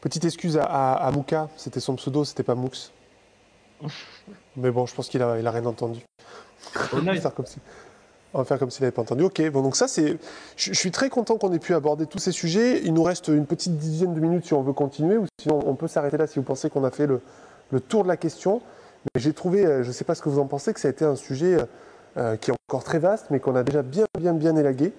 Petite 0.01 0.24
excuse 0.24 0.59
à, 0.59 0.65
à, 0.65 0.93
à 1.06 1.11
Mouka, 1.11 1.48
c'était 1.56 1.81
son 1.81 1.97
pseudo, 1.97 2.24
c'était 2.24 2.43
pas 2.43 2.55
Moux. 2.55 2.69
Mais 4.56 4.70
bon, 4.70 4.85
je 4.86 4.94
pense 4.94 5.09
qu'il 5.09 5.23
a, 5.23 5.39
il 5.39 5.47
a 5.47 5.51
rien 5.51 5.65
entendu. 5.65 6.01
On 6.93 6.98
va 6.98 7.15
faire 7.15 7.35
comme 7.35 7.47
si- 7.47 7.59
s'il 8.77 8.82
n'avait 8.82 8.93
pas 8.93 9.02
entendu. 9.02 9.23
Ok, 9.23 9.40
bon, 9.51 9.62
donc 9.62 9.77
ça, 9.77 9.89
c'est. 9.89 10.19
Je, 10.56 10.73
je 10.73 10.78
suis 10.78 10.90
très 10.90 11.09
content 11.09 11.39
qu'on 11.39 11.52
ait 11.52 11.59
pu 11.59 11.74
aborder 11.74 12.06
tous 12.06 12.19
ces 12.19 12.32
sujets. 12.32 12.82
Il 12.85 12.93
nous 12.93 13.02
reste 13.02 13.28
une 13.28 13.47
petite 13.47 13.77
dizaine 13.78 14.12
de 14.12 14.20
minutes 14.20 14.44
si 14.47 14.55
on 14.55 14.62
veut 14.62 14.73
continuer, 14.73 15.16
ou 15.16 15.27
sinon 15.40 15.62
on 15.66 15.74
peut 15.77 15.89
s'arrêter 15.89 16.16
là 16.16 16.27
si 16.27 16.39
vous 16.39 16.44
pensez 16.44 16.69
qu'on 16.69 16.85
a 16.85 16.90
fait 16.90 17.06
le, 17.06 17.20
le 17.70 17.81
tour 17.81 18.02
de 18.02 18.09
la 18.09 18.16
question. 18.16 18.61
Mais 19.05 19.20
j'ai 19.20 19.32
trouvé, 19.32 19.66
euh, 19.66 19.82
je 19.82 19.89
ne 19.89 19.93
sais 19.93 20.05
pas 20.05 20.14
ce 20.14 20.22
que 20.22 20.28
vous 20.28 20.39
en 20.39 20.47
pensez, 20.47 20.72
que 20.72 20.81
ça 20.81 20.89
a 20.89 20.90
été 20.90 21.05
un 21.05 21.16
sujet 21.16 21.55
euh, 21.55 21.64
euh, 22.16 22.36
qui 22.36 22.51
est 22.51 22.55
encore 22.68 22.85
très 22.85 22.98
vaste, 22.98 23.26
mais 23.31 23.40
qu'on 23.40 23.56
a 23.56 23.62
déjà 23.62 23.82
bien, 23.82 24.06
bien, 24.18 24.32
bien 24.32 24.56
élagué. 24.56 24.93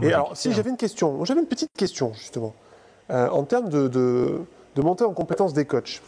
Et 0.00 0.12
alors, 0.12 0.36
si 0.36 0.52
j'avais 0.52 0.70
une 0.70 0.78
question, 0.78 1.24
j'avais 1.24 1.40
une 1.40 1.46
petite 1.46 1.72
question 1.76 2.12
justement, 2.14 2.54
Euh, 3.10 3.28
en 3.28 3.42
termes 3.42 3.68
de, 3.68 3.88
de, 3.88 4.40
de 4.76 4.82
montée 4.82 5.04
en 5.04 5.12
compétence 5.12 5.52
des 5.52 5.66
coachs. 5.66 6.00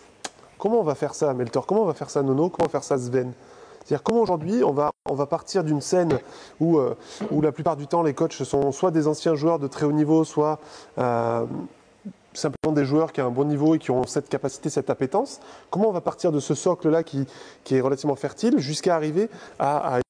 Comment 0.59 0.79
on 0.79 0.85
va 0.85 0.95
faire 0.95 1.15
ça, 1.15 1.35
Meltor? 1.35 1.67
Comment 1.67 1.83
on 1.83 1.87
va 1.87 1.93
faire 1.93 2.09
ça, 2.09 2.23
Nono? 2.23 2.49
Comment 2.49 2.65
on 2.65 2.67
va 2.67 2.71
faire 2.71 2.85
ça, 2.85 2.97
Sven? 2.97 3.33
C'est-à-dire 3.85 4.03
comment 4.03 4.21
aujourd'hui 4.23 4.65
on 4.65 4.73
va, 4.73 4.93
on 5.11 5.15
va 5.15 5.27
partir 5.27 5.65
d'une 5.65 5.83
scène 5.83 6.19
où, 6.61 6.79
euh, 6.79 6.97
où 7.31 7.43
la 7.43 7.53
plupart 7.53 7.77
du 7.77 7.87
temps 7.87 8.03
les 8.03 8.15
coachs 8.15 8.33
sont 8.33 8.73
soit 8.73 8.91
des 8.91 9.07
anciens 9.07 9.35
joueurs 9.35 9.59
de 9.59 9.67
très 9.69 9.85
haut 9.85 9.93
niveau, 9.93 10.25
soit 10.25 10.61
euh, 10.97 11.45
simplement 12.35 12.73
des 12.73 12.85
joueurs 12.85 13.13
qui 13.13 13.21
ont 13.21 13.27
un 13.27 13.31
bon 13.31 13.45
niveau 13.45 13.75
et 13.75 13.79
qui 13.79 13.91
ont 13.91 14.05
cette 14.05 14.29
capacité, 14.29 14.71
cette 14.71 14.91
appétence. 14.91 15.41
Comment 15.71 15.89
on 15.89 15.93
va 15.93 16.01
partir 16.01 16.33
de 16.33 16.41
ce 16.41 16.55
socle-là 16.55 17.03
qui, 17.03 17.27
qui 17.65 17.77
est 17.77 17.81
relativement 17.81 18.17
fertile 18.17 18.59
jusqu'à 18.59 18.95
arriver 18.95 19.29
à, 19.59 20.01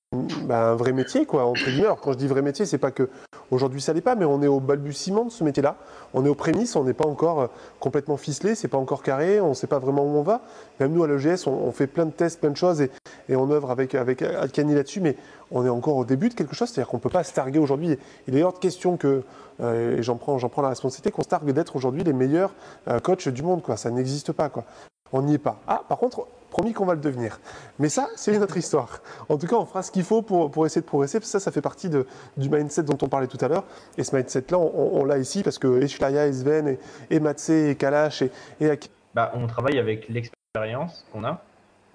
bah, 0.44 0.70
un 0.70 0.74
vrai 0.74 0.92
métier, 0.92 1.26
quoi, 1.26 1.44
entre 1.44 1.64
guillemets. 1.64 1.88
Quand 2.02 2.12
je 2.12 2.18
dis 2.18 2.26
vrai 2.26 2.42
métier, 2.42 2.66
c'est 2.66 2.78
pas 2.78 2.90
que 2.90 3.08
aujourd'hui 3.50 3.80
ça 3.80 3.92
l'est 3.92 4.00
pas, 4.00 4.14
mais 4.14 4.24
on 4.24 4.42
est 4.42 4.46
au 4.46 4.60
balbutiement 4.60 5.24
de 5.24 5.30
ce 5.30 5.44
métier-là. 5.44 5.76
On 6.12 6.24
est 6.24 6.28
aux 6.28 6.34
prémices, 6.34 6.76
on 6.76 6.84
n'est 6.84 6.94
pas 6.94 7.06
encore 7.06 7.40
euh, 7.40 7.46
complètement 7.80 8.16
ficelé, 8.16 8.54
c'est 8.54 8.68
pas 8.68 8.78
encore 8.78 9.02
carré, 9.02 9.40
on 9.40 9.50
ne 9.50 9.54
sait 9.54 9.66
pas 9.66 9.78
vraiment 9.78 10.02
où 10.02 10.16
on 10.16 10.22
va. 10.22 10.42
Même 10.80 10.92
nous 10.92 11.04
à 11.04 11.08
l'EGS, 11.08 11.46
on, 11.46 11.72
fait 11.72 11.86
plein 11.86 12.06
de 12.06 12.10
tests, 12.10 12.40
plein 12.40 12.50
de 12.50 12.56
choses 12.56 12.80
et, 12.80 12.90
on 13.30 13.50
œuvre 13.50 13.70
avec, 13.70 13.94
avec 13.94 14.22
Alcani 14.22 14.74
là-dessus, 14.74 15.00
mais 15.00 15.16
on 15.50 15.64
est 15.64 15.70
encore 15.70 15.96
au 15.96 16.04
début 16.04 16.28
de 16.28 16.34
quelque 16.34 16.54
chose, 16.54 16.68
c'est-à-dire 16.68 16.88
qu'on 16.88 16.98
ne 16.98 17.02
peut 17.02 17.10
pas 17.10 17.24
se 17.24 17.32
targuer 17.32 17.58
aujourd'hui. 17.58 17.96
Il 18.28 18.36
est 18.36 18.42
hors 18.42 18.52
de 18.52 18.58
question 18.58 18.96
que, 18.96 19.22
euh, 19.60 19.98
et 19.98 20.02
j'en 20.02 20.16
prends, 20.16 20.36
prends 20.48 20.62
la 20.62 20.68
responsabilité, 20.68 21.10
qu'on 21.10 21.22
se 21.22 21.28
targue 21.28 21.50
d'être 21.50 21.76
aujourd'hui 21.76 22.04
les 22.04 22.12
meilleurs 22.12 22.52
euh, 22.88 22.98
coachs 22.98 23.28
du 23.28 23.42
monde. 23.42 23.62
Quoi. 23.62 23.76
Ça 23.76 23.90
n'existe 23.90 24.32
pas. 24.32 24.48
Quoi. 24.48 24.64
On 25.12 25.22
n'y 25.22 25.34
est 25.34 25.38
pas. 25.38 25.60
Ah, 25.66 25.82
par 25.88 25.98
contre, 25.98 26.26
promis 26.54 26.72
qu'on 26.72 26.84
va 26.86 26.94
le 26.94 27.00
devenir. 27.00 27.40
Mais 27.80 27.88
ça, 27.88 28.04
c'est 28.14 28.32
une 28.34 28.42
autre 28.42 28.56
histoire. 28.56 29.00
En 29.28 29.36
tout 29.38 29.48
cas, 29.48 29.56
on 29.56 29.66
fera 29.66 29.82
ce 29.82 29.90
qu'il 29.90 30.04
faut 30.04 30.22
pour, 30.22 30.50
pour 30.52 30.64
essayer 30.66 30.82
de 30.82 30.86
progresser. 30.86 31.18
parce 31.18 31.32
que 31.32 31.38
Ça, 31.38 31.44
ça 31.46 31.50
fait 31.50 31.60
partie 31.70 31.88
de, 31.90 32.06
du 32.36 32.48
mindset 32.48 32.84
dont 32.84 32.98
on 33.02 33.08
parlait 33.08 33.26
tout 33.26 33.38
à 33.44 33.48
l'heure. 33.48 33.64
Et 33.98 34.04
ce 34.04 34.14
mindset-là, 34.14 34.58
on, 34.58 35.04
l'a 35.04 35.18
ici 35.18 35.42
parce 35.42 35.58
que 35.58 35.82
Eshlaya, 35.82 36.26
et 36.28 36.32
Sven, 36.32 36.68
et, 36.68 36.78
et 37.10 37.18
Matse, 37.18 37.50
et 37.50 37.76
Kalash, 37.76 38.22
et, 38.22 38.30
et 38.60 38.78
Bah, 39.14 39.32
on 39.34 39.46
travaille 39.48 39.78
avec 39.80 40.08
l'expérience 40.08 41.04
qu'on 41.12 41.24
a. 41.24 41.42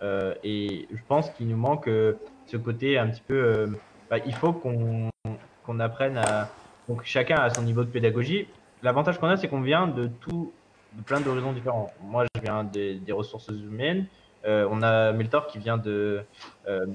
euh, 0.03 0.34
et 0.44 0.88
je 0.91 1.02
pense 1.07 1.30
qu'il 1.31 1.48
nous 1.48 1.57
manque 1.57 1.88
euh, 1.88 2.14
ce 2.48 2.57
côté 2.57 2.98
un 2.98 3.07
petit 3.10 3.23
peu. 3.26 3.36
euh, 3.36 3.68
bah, 4.10 4.18
il 4.26 4.34
faut 4.36 4.52
qu'on 4.53 5.10
qu'on 5.65 5.80
apprenne 5.80 6.18
à. 6.18 6.49
Donc 6.90 7.02
chacun 7.06 7.36
a 7.38 7.49
son 7.49 7.61
niveau 7.64 7.84
de 7.84 7.90
pédagogie. 7.90 8.48
L'avantage 8.84 9.19
qu'on 9.19 9.27
a, 9.30 9.38
c'est 9.38 9.48
qu'on 9.48 9.61
vient 9.61 9.88
de 9.88 10.07
tout, 10.22 10.52
de 10.94 11.02
plein 11.03 11.22
d'horizons 11.22 11.53
différents. 11.53 11.91
Moi, 12.03 12.26
je 12.36 12.41
viens 12.41 12.64
des, 12.64 12.95
des 12.95 13.11
ressources 13.14 13.49
humaines. 13.49 14.06
Euh, 14.45 14.68
on 14.72 14.82
a 14.82 15.11
Meltor 15.11 15.48
qui 15.48 15.60
vient 15.60 15.78
de, 15.78 16.24
euh, 16.68 16.86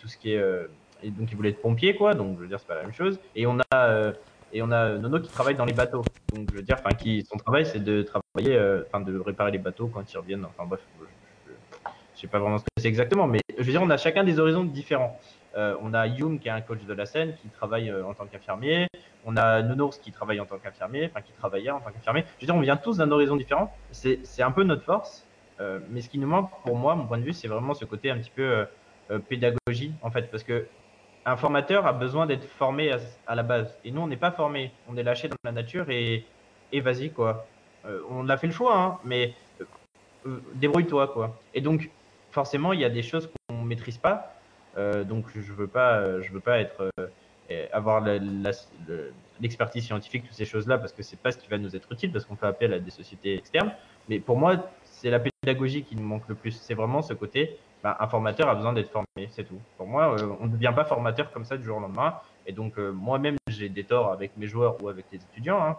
tout 0.00 0.08
ce 0.08 0.16
qui 0.16 0.32
est. 0.32 0.38
euh, 0.38 0.66
et 1.02 1.10
donc, 1.10 1.30
il 1.30 1.36
voulait 1.36 1.50
être 1.50 1.60
pompier, 1.60 1.96
quoi. 1.96 2.14
Donc, 2.14 2.36
je 2.36 2.42
veux 2.42 2.48
dire, 2.48 2.60
c'est 2.60 2.66
pas 2.68 2.76
la 2.76 2.82
même 2.82 2.92
chose. 2.92 3.18
Et 3.34 3.46
on 3.46 3.58
a, 3.72 4.12
et 4.52 4.62
on 4.62 4.70
a 4.70 4.90
Nono 4.98 5.18
qui 5.18 5.30
travaille 5.30 5.56
dans 5.56 5.64
les 5.64 5.72
bateaux. 5.72 6.04
Donc, 6.32 6.48
je 6.50 6.56
veux 6.56 6.62
dire, 6.62 6.78
qui, 6.98 7.22
son 7.28 7.38
travail, 7.38 7.66
c'est 7.66 7.82
de 7.82 8.02
travailler, 8.02 8.56
de 8.56 9.18
réparer 9.18 9.50
les 9.50 9.58
bateaux 9.58 9.88
quand 9.88 10.12
ils 10.12 10.16
reviennent. 10.16 10.44
Enfin, 10.44 10.64
bref, 10.64 10.80
je, 11.00 11.04
je, 11.50 11.78
je 12.14 12.20
sais 12.20 12.28
pas 12.28 12.38
vraiment 12.38 12.58
ce 12.58 12.62
que 12.62 12.68
c'est 12.78 12.86
exactement, 12.86 13.26
mais 13.26 13.40
je 13.58 13.64
veux 13.64 13.72
dire, 13.72 13.82
on 13.82 13.90
a 13.90 13.96
chacun 13.96 14.22
des 14.22 14.38
horizons 14.38 14.62
différents. 14.62 15.18
On 15.56 15.92
a 15.92 16.06
Youm 16.06 16.38
qui 16.38 16.46
est 16.46 16.52
un 16.52 16.60
coach 16.60 16.84
de 16.84 16.94
la 16.94 17.04
scène 17.04 17.34
qui 17.42 17.48
travaille 17.48 17.92
en 17.92 18.14
tant 18.14 18.26
qu'infirmier. 18.26 18.86
On 19.24 19.36
a 19.36 19.62
Nounours 19.62 19.98
qui 19.98 20.12
travaille 20.12 20.38
en 20.38 20.46
tant 20.46 20.58
qu'infirmier, 20.58 21.10
enfin 21.10 21.20
qui 21.20 21.32
travaillait 21.32 21.70
en 21.70 21.80
tant 21.80 21.90
qu'infirmier. 21.90 22.24
Je 22.38 22.42
veux 22.42 22.46
dire, 22.46 22.54
on 22.54 22.60
vient 22.60 22.76
tous 22.76 22.98
d'un 22.98 23.10
horizon 23.10 23.34
différent. 23.34 23.76
C'est 23.90 24.42
un 24.42 24.52
peu 24.52 24.62
notre 24.62 24.84
force. 24.84 25.26
Euh, 25.60 25.80
mais 25.90 26.00
ce 26.00 26.08
qui 26.08 26.18
nous 26.18 26.26
manque, 26.26 26.50
pour 26.64 26.76
moi, 26.76 26.94
mon 26.94 27.06
point 27.06 27.18
de 27.18 27.24
vue, 27.24 27.32
c'est 27.32 27.48
vraiment 27.48 27.74
ce 27.74 27.84
côté 27.84 28.10
un 28.10 28.18
petit 28.18 28.32
peu 28.34 28.42
euh, 28.42 28.64
euh, 29.10 29.18
pédagogie, 29.18 29.92
en 30.02 30.10
fait, 30.10 30.30
parce 30.30 30.42
que 30.42 30.66
un 31.24 31.36
formateur 31.36 31.86
a 31.86 31.92
besoin 31.92 32.26
d'être 32.26 32.44
formé 32.44 32.90
à, 33.26 33.34
la 33.34 33.42
base. 33.44 33.78
Et 33.84 33.92
nous, 33.92 34.00
on 34.00 34.08
n'est 34.08 34.16
pas 34.16 34.32
formé. 34.32 34.72
On 34.88 34.96
est 34.96 35.04
lâché 35.04 35.28
dans 35.28 35.36
la 35.44 35.52
nature 35.52 35.88
et, 35.88 36.24
et 36.72 36.80
vas-y, 36.80 37.12
quoi. 37.12 37.46
Euh, 37.86 38.00
on 38.10 38.28
a 38.28 38.36
fait 38.36 38.48
le 38.48 38.52
choix, 38.52 38.76
hein, 38.76 38.98
mais 39.04 39.34
débrouille-toi, 40.54 41.08
quoi. 41.08 41.38
Et 41.54 41.60
donc, 41.60 41.90
forcément, 42.32 42.72
il 42.72 42.80
y 42.80 42.84
a 42.84 42.90
des 42.90 43.02
choses 43.02 43.30
qu'on 43.48 43.62
maîtrise 43.62 43.98
pas. 43.98 44.34
Donc, 44.76 45.26
je 45.34 45.52
veux 45.52 45.66
veux 45.66 46.40
pas 46.40 46.58
être 46.58 46.90
avoir 47.72 48.02
l'expertise 49.40 49.84
scientifique, 49.84 50.24
toutes 50.24 50.36
ces 50.36 50.44
choses-là, 50.44 50.78
parce 50.78 50.92
que 50.92 51.02
c'est 51.02 51.18
pas 51.18 51.30
ce 51.30 51.38
qui 51.38 51.48
va 51.48 51.58
nous 51.58 51.76
être 51.76 51.92
utile, 51.92 52.10
parce 52.10 52.24
qu'on 52.24 52.36
fait 52.36 52.46
appel 52.46 52.72
à 52.72 52.78
des 52.78 52.90
sociétés 52.90 53.36
externes. 53.36 53.72
Mais 54.08 54.18
pour 54.18 54.38
moi, 54.38 54.70
c'est 55.02 55.10
la 55.10 55.18
pédagogie 55.18 55.82
qui 55.82 55.96
nous 55.96 56.04
manque 56.04 56.28
le 56.28 56.36
plus. 56.36 56.52
C'est 56.52 56.74
vraiment 56.74 57.02
ce 57.02 57.12
côté, 57.12 57.58
bah, 57.82 57.96
un 57.98 58.06
formateur 58.06 58.48
a 58.48 58.54
besoin 58.54 58.72
d'être 58.72 58.90
formé, 58.90 59.28
c'est 59.30 59.42
tout. 59.42 59.58
Pour 59.76 59.88
moi, 59.88 60.14
euh, 60.14 60.28
on 60.40 60.46
ne 60.46 60.52
devient 60.52 60.72
pas 60.74 60.84
formateur 60.84 61.32
comme 61.32 61.44
ça 61.44 61.56
du 61.56 61.64
jour 61.64 61.78
au 61.78 61.80
lendemain. 61.80 62.14
Et 62.46 62.52
donc, 62.52 62.78
euh, 62.78 62.92
moi-même, 62.92 63.36
j'ai 63.48 63.68
des 63.68 63.82
torts 63.82 64.12
avec 64.12 64.36
mes 64.36 64.46
joueurs 64.46 64.80
ou 64.80 64.88
avec 64.88 65.06
les 65.10 65.18
étudiants. 65.18 65.60
hein. 65.60 65.76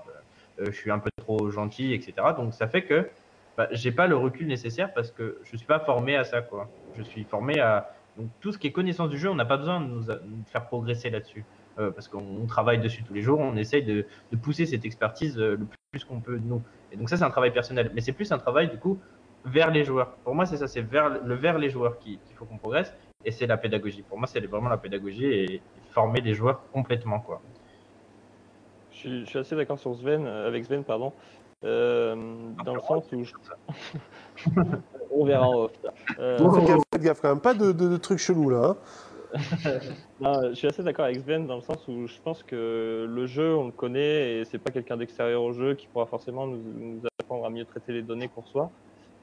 Euh, 0.60 0.66
je 0.66 0.72
suis 0.72 0.92
un 0.92 1.00
peu 1.00 1.10
trop 1.16 1.50
gentil, 1.50 1.94
etc. 1.94 2.14
Donc, 2.36 2.54
ça 2.54 2.68
fait 2.68 2.84
que 2.84 3.10
bah, 3.56 3.70
j'ai 3.72 3.94
pas 3.94 4.08
le 4.08 4.18
recul 4.18 4.46
nécessaire 4.46 4.94
parce 4.94 5.10
que 5.10 5.40
je 5.46 5.56
suis 5.56 5.66
pas 5.66 5.80
formé 5.80 6.18
à 6.18 6.26
ça, 6.26 6.42
quoi. 6.42 6.70
Je 6.98 7.02
suis 7.02 7.24
formé 7.24 7.62
à 7.62 7.94
donc 8.18 8.28
tout 8.42 8.52
ce 8.52 8.58
qui 8.58 8.68
est 8.68 8.72
connaissance 8.72 9.10
du 9.10 9.18
jeu, 9.18 9.30
on 9.30 9.36
n'a 9.36 9.46
pas 9.46 9.58
besoin 9.58 9.80
de 9.80 9.86
nous 9.88 10.04
faire 10.52 10.66
progresser 10.68 11.10
là-dessus 11.10 11.46
euh, 11.80 11.92
parce 11.92 12.08
qu'on 12.08 12.20
on 12.42 12.46
travaille 12.46 12.80
dessus 12.80 13.04
tous 13.04 13.14
les 13.14 13.22
jours. 13.22 13.40
On 13.40 13.56
essaye 13.56 13.84
de, 13.84 14.06
de 14.32 14.38
pousser 14.38 14.66
cette 14.66 14.86
expertise 14.86 15.38
euh, 15.40 15.56
le 15.58 15.68
plus 15.92 16.04
qu'on 16.06 16.20
peut 16.22 16.38
de 16.40 16.46
nous. 16.46 16.62
Et 16.92 16.98
donc 16.98 17.10
ça, 17.10 17.18
c'est 17.18 17.24
un 17.24 17.30
travail 17.32 17.52
personnel, 17.52 17.92
mais 17.94 18.02
c'est 18.02 18.12
plus 18.14 18.32
un 18.32 18.38
travail 18.38 18.70
du 18.70 18.78
coup 18.78 19.00
vers 19.46 19.72
les 19.72 19.84
joueurs. 19.84 20.12
Pour 20.24 20.36
moi, 20.36 20.46
c'est 20.46 20.58
ça, 20.58 20.68
c'est 20.68 20.82
vers 20.82 21.10
le 21.24 21.36
vers 21.36 21.58
les 21.58 21.70
joueurs 21.70 21.98
qui- 22.00 22.18
qu'il 22.26 22.36
faut 22.36 22.46
qu'on 22.46 22.58
progresse, 22.58 22.94
et 23.26 23.32
c'est 23.32 23.48
la 23.48 23.58
pédagogie. 23.58 24.04
Pour 24.04 24.18
moi, 24.18 24.28
c'est 24.28 24.40
vraiment 24.46 24.70
la 24.70 24.78
pédagogie 24.78 25.26
et, 25.26 25.56
et 25.56 25.62
former 25.92 26.22
les 26.22 26.34
joueurs 26.34 26.64
complètement, 26.72 27.20
quoi. 27.20 27.42
Je 28.92 28.98
suis, 28.98 29.20
je 29.22 29.26
suis 29.26 29.40
assez 29.40 29.56
d'accord 29.56 29.80
sur 29.80 29.96
Sven, 29.96 30.26
euh, 30.26 30.48
avec 30.48 30.64
Sven, 30.66 30.84
pardon, 30.84 31.12
euh, 31.66 32.16
dans 32.64 32.76
le 32.76 32.80
sens 32.82 33.12
où 33.12 33.24
je- 33.24 33.34
on 35.12 35.26
verra 35.26 35.48
en 35.48 35.64
off. 35.64 35.72
Euh, 36.20 36.38
Bon, 36.38 36.52
faites, 36.54 36.68
gaffe, 36.68 36.82
faites 36.94 37.02
gaffe 37.02 37.22
quand 37.22 37.30
même, 37.30 37.42
pas 37.42 37.56
de, 37.56 37.72
de- 37.72 37.88
de 37.90 37.98
trucs 37.98 38.20
chelous 38.20 38.50
là. 38.52 38.64
hein. 38.66 38.78
je 40.20 40.54
suis 40.54 40.68
assez 40.68 40.84
d'accord 40.84 41.06
avec 41.06 41.20
Sven 41.20 41.48
dans 41.48 41.56
le 41.56 41.62
sens 41.62 41.88
où 41.88 42.08
je 42.08 42.20
pense 42.22 42.44
que 42.44 43.06
le 43.10 43.26
jeu, 43.26 43.56
on 43.56 43.66
le 43.66 43.72
connaît 43.72 44.40
et 44.40 44.46
c'est 44.46 44.60
pas 44.60 44.72
quelqu'un 44.72 44.98
d'extérieur 44.98 45.42
au 45.44 45.54
jeu 45.54 45.76
qui 45.76 45.88
pourra 45.88 46.06
forcément 46.06 46.48
nous, 46.48 47.02
apprendre 47.20 47.46
à 47.46 47.50
mieux 47.50 47.66
traiter 47.66 47.94
les 47.94 48.04
données 48.04 48.30
qu'on 48.30 48.42
reçoit. 48.42 48.72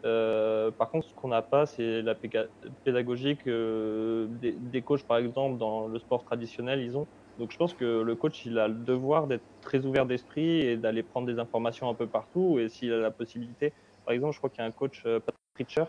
Euh, 0.04 0.70
par 0.70 0.90
contre, 0.90 1.06
ce 1.06 1.14
qu'on 1.14 1.28
n'a 1.28 1.42
pas, 1.42 1.66
c'est 1.66 2.02
la 2.02 2.14
péga- 2.14 2.48
pédagogie 2.84 3.36
que 3.36 4.28
des, 4.30 4.52
des 4.52 4.82
coachs, 4.82 5.04
par 5.06 5.18
exemple, 5.18 5.58
dans 5.58 5.86
le 5.88 5.98
sport 5.98 6.24
traditionnel, 6.24 6.80
ils 6.80 6.96
ont. 6.96 7.06
Donc, 7.38 7.52
je 7.52 7.56
pense 7.56 7.74
que 7.74 8.00
le 8.02 8.16
coach, 8.16 8.44
il 8.44 8.58
a 8.58 8.68
le 8.68 8.74
devoir 8.74 9.26
d'être 9.26 9.44
très 9.60 9.84
ouvert 9.84 10.06
d'esprit 10.06 10.60
et 10.60 10.76
d'aller 10.76 11.02
prendre 11.02 11.26
des 11.26 11.38
informations 11.38 11.88
un 11.88 11.94
peu 11.94 12.08
partout. 12.08 12.58
Et 12.58 12.68
s'il 12.68 12.92
a 12.92 12.98
la 12.98 13.10
possibilité, 13.10 13.74
par 14.04 14.14
exemple, 14.14 14.32
je 14.32 14.38
crois 14.38 14.50
qu'il 14.50 14.62
y 14.62 14.64
a 14.64 14.68
un 14.68 14.72
coach, 14.72 15.02
euh, 15.06 15.20
Patrick 15.20 15.40
Richer, 15.56 15.84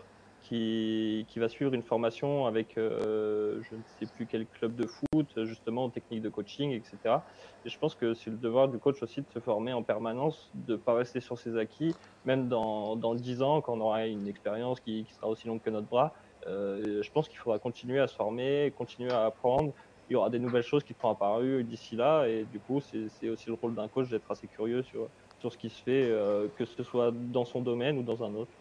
qui, 0.52 1.38
va 1.38 1.48
suivre 1.48 1.72
une 1.72 1.82
formation 1.82 2.46
avec 2.46 2.76
euh, 2.76 3.60
je 3.62 3.74
ne 3.74 3.82
sais 3.98 4.06
plus 4.06 4.26
quel 4.26 4.46
club 4.46 4.74
de 4.74 4.86
foot, 4.86 5.44
justement, 5.44 5.86
aux 5.86 5.90
techniques 5.90 6.22
de 6.22 6.28
coaching, 6.28 6.72
etc. 6.72 7.16
Et 7.64 7.70
je 7.70 7.78
pense 7.78 7.94
que 7.94 8.12
c'est 8.12 8.30
le 8.30 8.36
devoir 8.36 8.68
du 8.68 8.78
coach 8.78 9.02
aussi 9.02 9.22
de 9.22 9.26
se 9.32 9.38
former 9.38 9.72
en 9.72 9.82
permanence, 9.82 10.50
de 10.54 10.72
ne 10.72 10.76
pas 10.76 10.94
rester 10.94 11.20
sur 11.20 11.38
ses 11.38 11.56
acquis, 11.56 11.94
même 12.24 12.48
dans, 12.48 12.96
dans 12.96 13.14
10 13.14 13.42
ans, 13.42 13.60
quand 13.62 13.74
on 13.74 13.80
aura 13.80 14.06
une 14.06 14.28
expérience 14.28 14.80
qui, 14.80 15.04
qui 15.04 15.12
sera 15.14 15.28
aussi 15.28 15.46
longue 15.48 15.62
que 15.62 15.70
notre 15.70 15.88
bras. 15.88 16.12
Euh, 16.46 17.02
je 17.02 17.10
pense 17.12 17.28
qu'il 17.28 17.38
faudra 17.38 17.58
continuer 17.58 18.00
à 18.00 18.06
se 18.06 18.16
former, 18.16 18.72
continuer 18.76 19.12
à 19.12 19.24
apprendre. 19.24 19.72
Il 20.10 20.14
y 20.14 20.16
aura 20.16 20.28
des 20.28 20.40
nouvelles 20.40 20.64
choses 20.64 20.84
qui 20.84 20.92
seront 20.92 21.10
apparues 21.10 21.64
d'ici 21.64 21.96
là, 21.96 22.26
et 22.26 22.44
du 22.44 22.60
coup, 22.60 22.80
c'est 22.80 23.28
aussi 23.30 23.46
le 23.46 23.54
rôle 23.54 23.74
d'un 23.74 23.88
coach 23.88 24.10
d'être 24.10 24.30
assez 24.30 24.48
curieux 24.48 24.82
sur, 24.82 25.08
sur 25.38 25.50
ce 25.50 25.56
qui 25.56 25.70
se 25.70 25.82
fait, 25.82 26.10
euh, 26.10 26.48
que 26.56 26.66
ce 26.66 26.82
soit 26.82 27.10
dans 27.12 27.46
son 27.46 27.62
domaine 27.62 27.96
ou 27.96 28.02
dans 28.02 28.22
un 28.22 28.34
autre. 28.34 28.52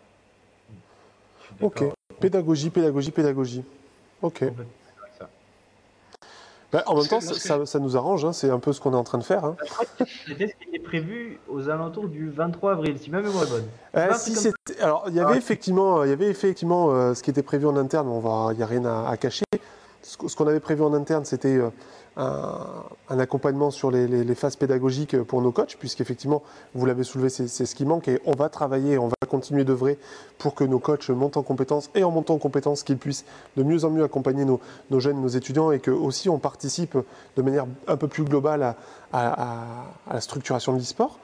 Ok. 1.61 1.83
Pédagogie, 2.19 2.69
pédagogie, 2.69 3.11
pédagogie. 3.11 3.63
Ok. 4.21 4.43
ça. 5.17 5.27
Bah, 6.71 6.83
en 6.85 6.95
même 6.95 7.07
temps, 7.07 7.19
ça, 7.19 7.79
nous 7.79 7.97
arrange, 7.97 8.23
hein, 8.23 8.31
c'est 8.33 8.49
un 8.49 8.59
peu 8.59 8.71
ce 8.71 8.79
qu'on 8.79 8.93
est 8.93 8.97
en 8.97 9.03
train 9.03 9.17
de 9.17 9.23
faire. 9.23 9.43
hein. 9.43 9.55
C'était 10.27 10.47
ce 10.47 10.53
qui 10.55 10.69
était 10.69 10.79
prévu 10.79 11.39
aux 11.49 11.67
alentours 11.69 12.07
du 12.07 12.29
23 12.29 12.73
avril, 12.73 12.97
si 12.99 13.09
ma 13.09 13.21
mémoire 13.21 13.43
est 13.43 13.49
bonne. 13.49 13.65
Euh, 13.97 14.07
pas 14.07 14.15
un 14.15 14.17
si 14.17 14.31
truc 14.33 14.43
comme 14.45 14.53
c'était- 14.67 14.81
alors, 14.81 15.03
il 15.07 15.15
y 15.15 15.19
avait 15.19 15.33
Ah. 15.33 15.37
effectivement, 15.37 16.03
il 16.03 16.09
y 16.11 16.13
avait 16.13 16.29
effectivement 16.29 16.91
euh, 16.91 17.13
ce 17.13 17.23
qui 17.23 17.29
était 17.29 17.43
prévu 17.43 17.65
en 17.65 17.75
interne. 17.75 18.07
On 18.07 18.19
va, 18.19 18.53
il 18.53 18.57
n'y 18.57 18.63
a 18.63 18.67
rien 18.67 18.85
à, 18.85 19.09
à 19.09 19.17
cacher. 19.17 19.43
Ce, 20.03 20.35
qu'on 20.35 20.47
avait 20.47 20.59
prévu 20.59 20.81
en 20.83 20.93
interne, 20.93 21.25
c'était 21.25 21.57
euh, 21.57 21.69
un, 22.17 23.19
accompagnement 23.19 23.71
sur 23.71 23.91
les, 23.91 24.35
phases 24.35 24.55
pédagogiques 24.55 25.21
pour 25.23 25.41
nos 25.41 25.51
coachs, 25.51 25.77
puisqu'effectivement, 25.79 26.41
vous 26.73 26.85
l'avez 26.85 27.03
soulevé, 27.03 27.29
c'est 27.29 27.47
ce 27.47 27.75
qui 27.75 27.85
manque, 27.85 28.07
et 28.07 28.19
on 28.25 28.31
va 28.31 28.49
travailler, 28.49 28.97
on 28.97 29.07
va 29.07 29.15
continuer 29.29 29.63
d'œuvrer 29.63 29.97
pour 30.37 30.55
que 30.55 30.63
nos 30.63 30.79
coachs 30.79 31.09
montent 31.09 31.37
en 31.37 31.43
compétences, 31.43 31.89
et 31.95 32.03
en 32.03 32.11
montant 32.11 32.33
en 32.33 32.39
compétences, 32.39 32.83
qu'ils 32.83 32.97
puissent 32.97 33.25
de 33.57 33.63
mieux 33.63 33.85
en 33.85 33.89
mieux 33.89 34.03
accompagner 34.03 34.45
nos, 34.45 34.59
jeunes, 34.99 35.21
nos 35.21 35.27
étudiants, 35.27 35.71
et 35.71 35.79
que 35.79 35.91
aussi 35.91 36.29
on 36.29 36.39
participe 36.39 36.97
de 37.37 37.41
manière 37.41 37.65
un 37.87 37.97
peu 37.97 38.07
plus 38.07 38.23
globale 38.23 38.75
à, 39.13 39.85
la 40.11 40.21
structuration 40.21 40.73
de 40.73 40.79
l'e-sport. 40.79 41.19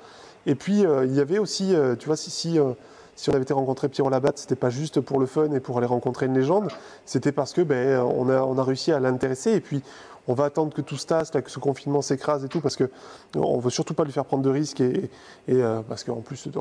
Et 0.45 0.56
puis, 0.56 0.86
euh, 0.86 1.06
il 1.06 1.14
y 1.14 1.20
avait 1.20 1.40
aussi, 1.40 1.76
euh, 1.76 1.95
tu 1.95 2.08
vois, 2.08 2.16
si, 2.16 2.32
si, 2.32 2.58
euh, 2.58 2.72
si 3.18 3.30
on 3.30 3.34
avait 3.34 3.41
été 3.41 3.53
rencontrer 3.53 3.89
Pierrot 3.89 4.10
Labatte, 4.10 4.38
c'était 4.38 4.56
pas 4.56 4.69
juste 4.69 5.02
pour 5.02 5.19
le 5.19 5.26
fun 5.26 5.52
et 5.52 5.60
pour 5.60 5.77
aller 5.80 5.88
rencontrer 5.88 6.27
une 6.27 6.35
légende, 6.35 6.69
c'était 7.03 7.34
parce 7.34 7.52
que 7.52 7.61
ben, 7.61 7.99
on, 7.99 8.30
a, 8.30 8.64
réussi 8.64 8.94
à 8.94 8.99
l'intéresser 8.99 9.52
et 9.52 9.60
puis 9.60 9.81
on 10.27 10.35
va 10.35 10.45
attendre 10.45 10.73
que 10.73 10.81
tout 10.81 10.98
se 10.98 11.07
tasse, 11.07 11.31
que 11.31 11.49
ce 11.49 11.60
confinement 11.60 12.02
s'écrase 12.02 12.45
et 12.45 12.48
tout, 12.48 12.61
parce 12.61 12.76
que 12.76 12.89
on 13.35 13.57
veut 13.57 13.72
surtout 13.72 13.95
pas 13.95 14.03
lui 14.03 14.11
faire 14.11 14.26
prendre 14.26 14.44
de 14.44 14.49
risques 14.49 14.81
et, 14.81 15.10
euh, 15.49 15.81
parce 15.88 16.03
qu'en 16.03 16.22
plus, 16.22 16.48
de 16.48 16.52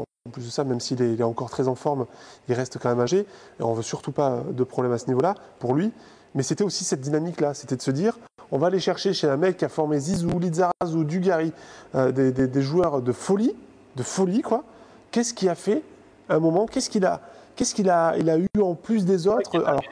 ça, 0.49 0.65
même 0.65 0.81
s'il 0.81 1.03
est, 1.03 1.23
encore 1.23 1.51
très 1.51 1.69
en 1.69 1.75
forme, 1.75 2.07
il 2.49 2.55
reste 2.55 2.79
quand 2.79 2.89
même 2.89 3.01
âgé. 3.01 3.27
Et 3.61 3.63
on 3.63 3.75
veut 3.75 3.83
surtout 3.83 4.13
pas 4.13 4.43
de 4.51 4.65
problème 4.65 4.93
à 4.93 4.99
ce 4.99 5.09
niveau-là 5.09 5.35
pour 5.59 5.75
lui. 5.75 5.93
Mais 6.35 6.43
c'était 6.43 6.65
aussi 6.65 6.85
cette 6.85 7.01
dynamique-là, 7.01 7.55
c'était 7.55 7.77
de 7.77 7.83
se 7.83 7.91
dire, 7.91 8.19
on 8.51 8.59
va 8.59 8.69
aller 8.69 8.81
chercher 8.81 9.13
chez 9.13 9.29
un 9.29 9.37
mec 9.37 9.57
qui 9.57 9.65
a 9.65 9.69
formé 9.69 9.99
Zizou, 9.99 10.39
Lizaraz 10.39 10.95
ou 10.95 11.05
Dugarry, 11.05 11.53
euh, 11.95 12.13
des, 12.13 12.33
des- 12.33 12.63
joueurs 12.63 13.03
de 13.03 13.13
folie, 13.13 13.55
de 13.97 14.03
folie 14.03 14.43
quoi. 14.43 14.65
Qu'est-ce 15.11 15.35
qu'il 15.35 15.49
a 15.49 15.55
fait 15.55 15.83
à 16.29 16.35
un 16.37 16.41
moment 16.41 16.67
Qu'est-ce 16.67 16.91
qu'il 16.91 17.05
a, 17.05 17.21
qu'est-ce 17.55 17.75
qu'il 17.75 17.91
a, 17.91 18.17
il 18.19 18.29
a 18.31 18.39
eu 18.39 18.47
en 18.61 18.75
plus 18.75 19.05
des 19.05 19.27
autres 19.27 19.63
Alors, 19.65 19.83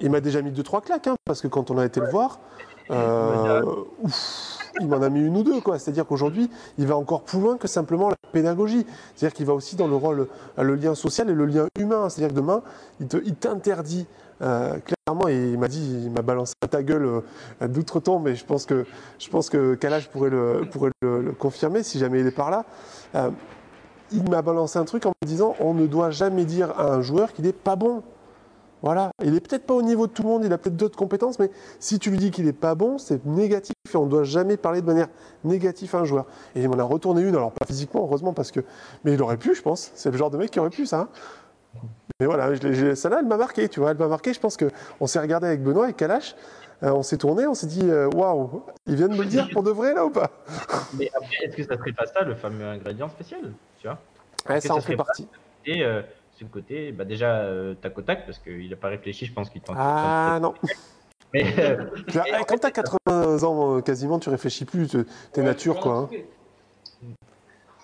il 0.00 0.10
m'a 0.10 0.20
déjà 0.20 0.42
mis 0.42 0.50
deux 0.50 0.62
trois 0.62 0.80
claques, 0.80 1.06
hein, 1.06 1.14
parce 1.24 1.40
que 1.40 1.48
quand 1.48 1.70
on 1.70 1.78
a 1.78 1.84
été 1.86 2.00
le 2.00 2.08
voir, 2.10 2.38
euh, 2.90 3.62
ouf, 4.02 4.58
il 4.80 4.88
m'en 4.88 5.00
a 5.02 5.08
mis 5.08 5.20
une 5.24 5.36
ou 5.36 5.42
deux, 5.42 5.60
quoi. 5.60 5.78
C'est-à-dire 5.78 6.06
qu'aujourd'hui, 6.06 6.50
il 6.78 6.86
va 6.86 6.96
encore 6.96 7.22
plus 7.22 7.40
loin 7.40 7.56
que 7.56 7.68
simplement 7.68 8.08
la 8.10 8.16
pédagogie. 8.32 8.84
C'est-à-dire 9.14 9.34
qu'il 9.34 9.46
va 9.46 9.54
aussi 9.54 9.76
dans 9.76 9.86
le 9.86 9.96
rôle, 9.96 10.26
euh, 10.58 10.62
le 10.62 10.74
lien 10.74 10.94
social 10.94 11.30
et 11.30 11.34
le 11.34 11.46
lien 11.46 11.66
humain. 11.78 12.08
C'est-à-dire 12.08 12.34
que 12.34 12.40
demain, 12.40 12.62
il 13.00 13.06
te- 13.08 13.22
il 13.24 13.34
t'interdit 13.34 14.06
euh, 14.42 14.78
clairement, 14.78 15.28
et 15.28 15.36
il 15.52 15.58
m'a 15.58 15.68
dit, 15.68 16.02
il 16.04 16.10
m'a 16.10 16.22
balancé 16.22 16.54
à 16.62 16.66
ta 16.68 16.82
gueule 16.82 17.22
euh, 17.60 17.68
d'outre-tombe, 17.68 18.24
mais 18.24 18.34
je 18.34 18.44
pense 18.44 18.64
que 18.64 18.86
je 19.18 19.28
pense 19.28 19.50
que 19.50 19.74
Kalash 19.74 20.08
pourrait 20.08 20.30
le 20.30 20.62
pourrait 20.70 20.90
le, 21.02 21.20
le 21.20 21.32
confirmer 21.32 21.82
si 21.82 21.98
jamais 21.98 22.20
il 22.20 22.26
est 22.26 22.30
par 22.30 22.50
là. 22.50 22.64
Euh, 23.16 23.30
il 24.12 24.28
m'a 24.28 24.42
balancé 24.42 24.78
un 24.78 24.84
truc 24.84 25.06
en 25.06 25.12
me 25.22 25.26
disant, 25.26 25.54
on 25.60 25.74
ne 25.74 25.86
doit 25.86 26.10
jamais 26.10 26.44
dire 26.44 26.78
à 26.78 26.92
un 26.94 27.02
joueur 27.02 27.32
qu'il 27.32 27.44
n'est 27.44 27.52
pas 27.52 27.76
bon. 27.76 28.02
Voilà, 28.82 29.10
il 29.22 29.34
est 29.34 29.40
peut-être 29.40 29.66
pas 29.66 29.74
au 29.74 29.82
niveau 29.82 30.06
de 30.06 30.12
tout 30.12 30.22
le 30.22 30.28
monde, 30.28 30.42
il 30.42 30.50
a 30.54 30.56
peut-être 30.56 30.76
d'autres 30.76 30.96
compétences, 30.96 31.38
mais 31.38 31.50
si 31.80 31.98
tu 31.98 32.10
lui 32.10 32.16
dis 32.16 32.30
qu'il 32.30 32.48
est 32.48 32.54
pas 32.54 32.74
bon, 32.74 32.96
c'est 32.96 33.26
négatif 33.26 33.74
et 33.92 33.96
on 33.98 34.06
ne 34.06 34.10
doit 34.10 34.24
jamais 34.24 34.56
parler 34.56 34.80
de 34.80 34.86
manière 34.86 35.08
négative 35.44 35.94
à 35.94 35.98
un 35.98 36.04
joueur. 36.04 36.24
Et 36.54 36.62
il 36.62 36.68
m'en 36.70 36.78
a 36.78 36.82
retourné 36.82 37.20
une, 37.20 37.36
alors 37.36 37.52
pas 37.52 37.66
physiquement, 37.66 38.00
heureusement, 38.00 38.32
parce 38.32 38.50
que. 38.50 38.60
Mais 39.04 39.12
il 39.12 39.22
aurait 39.22 39.36
pu, 39.36 39.54
je 39.54 39.60
pense. 39.60 39.90
C'est 39.94 40.10
le 40.10 40.16
genre 40.16 40.30
de 40.30 40.38
mec 40.38 40.50
qui 40.50 40.60
aurait 40.60 40.70
pu, 40.70 40.86
ça. 40.86 41.00
hein. 41.00 41.08
Mais 42.20 42.26
voilà, 42.26 42.56
celle-là, 42.56 43.18
elle 43.20 43.26
m'a 43.26 43.36
marqué, 43.36 43.68
tu 43.68 43.80
vois, 43.80 43.90
elle 43.90 43.98
m'a 43.98 44.08
marqué. 44.08 44.32
Je 44.32 44.40
pense 44.40 44.56
qu'on 44.56 45.06
s'est 45.06 45.20
regardé 45.20 45.46
avec 45.46 45.62
Benoît 45.62 45.90
et 45.90 45.92
Kalash, 45.92 46.34
euh, 46.82 46.92
on 46.92 47.02
s'est 47.02 47.18
tourné, 47.18 47.46
on 47.46 47.54
s'est 47.54 47.66
dit, 47.66 47.82
euh, 47.84 48.08
waouh, 48.08 48.62
ils 48.86 48.96
viennent 48.96 49.14
me 49.14 49.22
le 49.22 49.28
dire 49.28 49.48
pour 49.50 49.62
de 49.62 49.70
vrai, 49.70 49.94
là 49.94 50.04
ou 50.06 50.10
pas? 50.10 50.30
Mais 50.94 51.10
après, 51.14 51.36
est-ce 51.44 51.56
que 51.56 51.62
ça 51.64 51.76
serait 51.76 51.92
pas 51.92 52.06
ça 52.06 52.22
le 52.22 52.34
fameux 52.34 52.64
ingrédient 52.64 53.08
spécial 53.08 53.52
Tu 53.80 53.86
vois? 53.86 53.98
Ouais, 54.48 54.60
ça 54.60 54.74
en 54.74 54.80
fait 54.80 54.96
partie. 54.96 55.28
Et 55.66 55.82
euh, 55.84 56.02
sur 56.32 56.46
le 56.46 56.50
côté, 56.52 56.92
bah 56.92 57.04
déjà 57.04 57.40
euh, 57.42 57.74
tac 57.74 57.96
au 57.98 58.02
tac, 58.02 58.24
parce 58.24 58.38
qu'il 58.38 58.70
n'a 58.70 58.76
pas 58.76 58.88
réfléchi, 58.88 59.26
je 59.26 59.32
pense 59.34 59.50
qu'il 59.50 59.60
tente. 59.60 59.76
Ah 59.78 60.38
non. 60.40 60.54
Mais, 61.32 61.44
euh, 61.60 61.76
Tu 62.08 62.18
eh, 62.18 62.44
Quand 62.48 62.58
t'as 62.58 62.70
80 62.72 63.44
ans 63.44 63.80
quasiment, 63.82 64.18
tu 64.18 64.30
réfléchis 64.30 64.64
plus, 64.64 64.88
tu- 64.88 65.04
t'es 65.32 65.42
Ouais, 65.42 65.46
nature, 65.46 65.76
tu 65.76 65.80
quoi. 65.80 65.96
hein. 65.98 66.08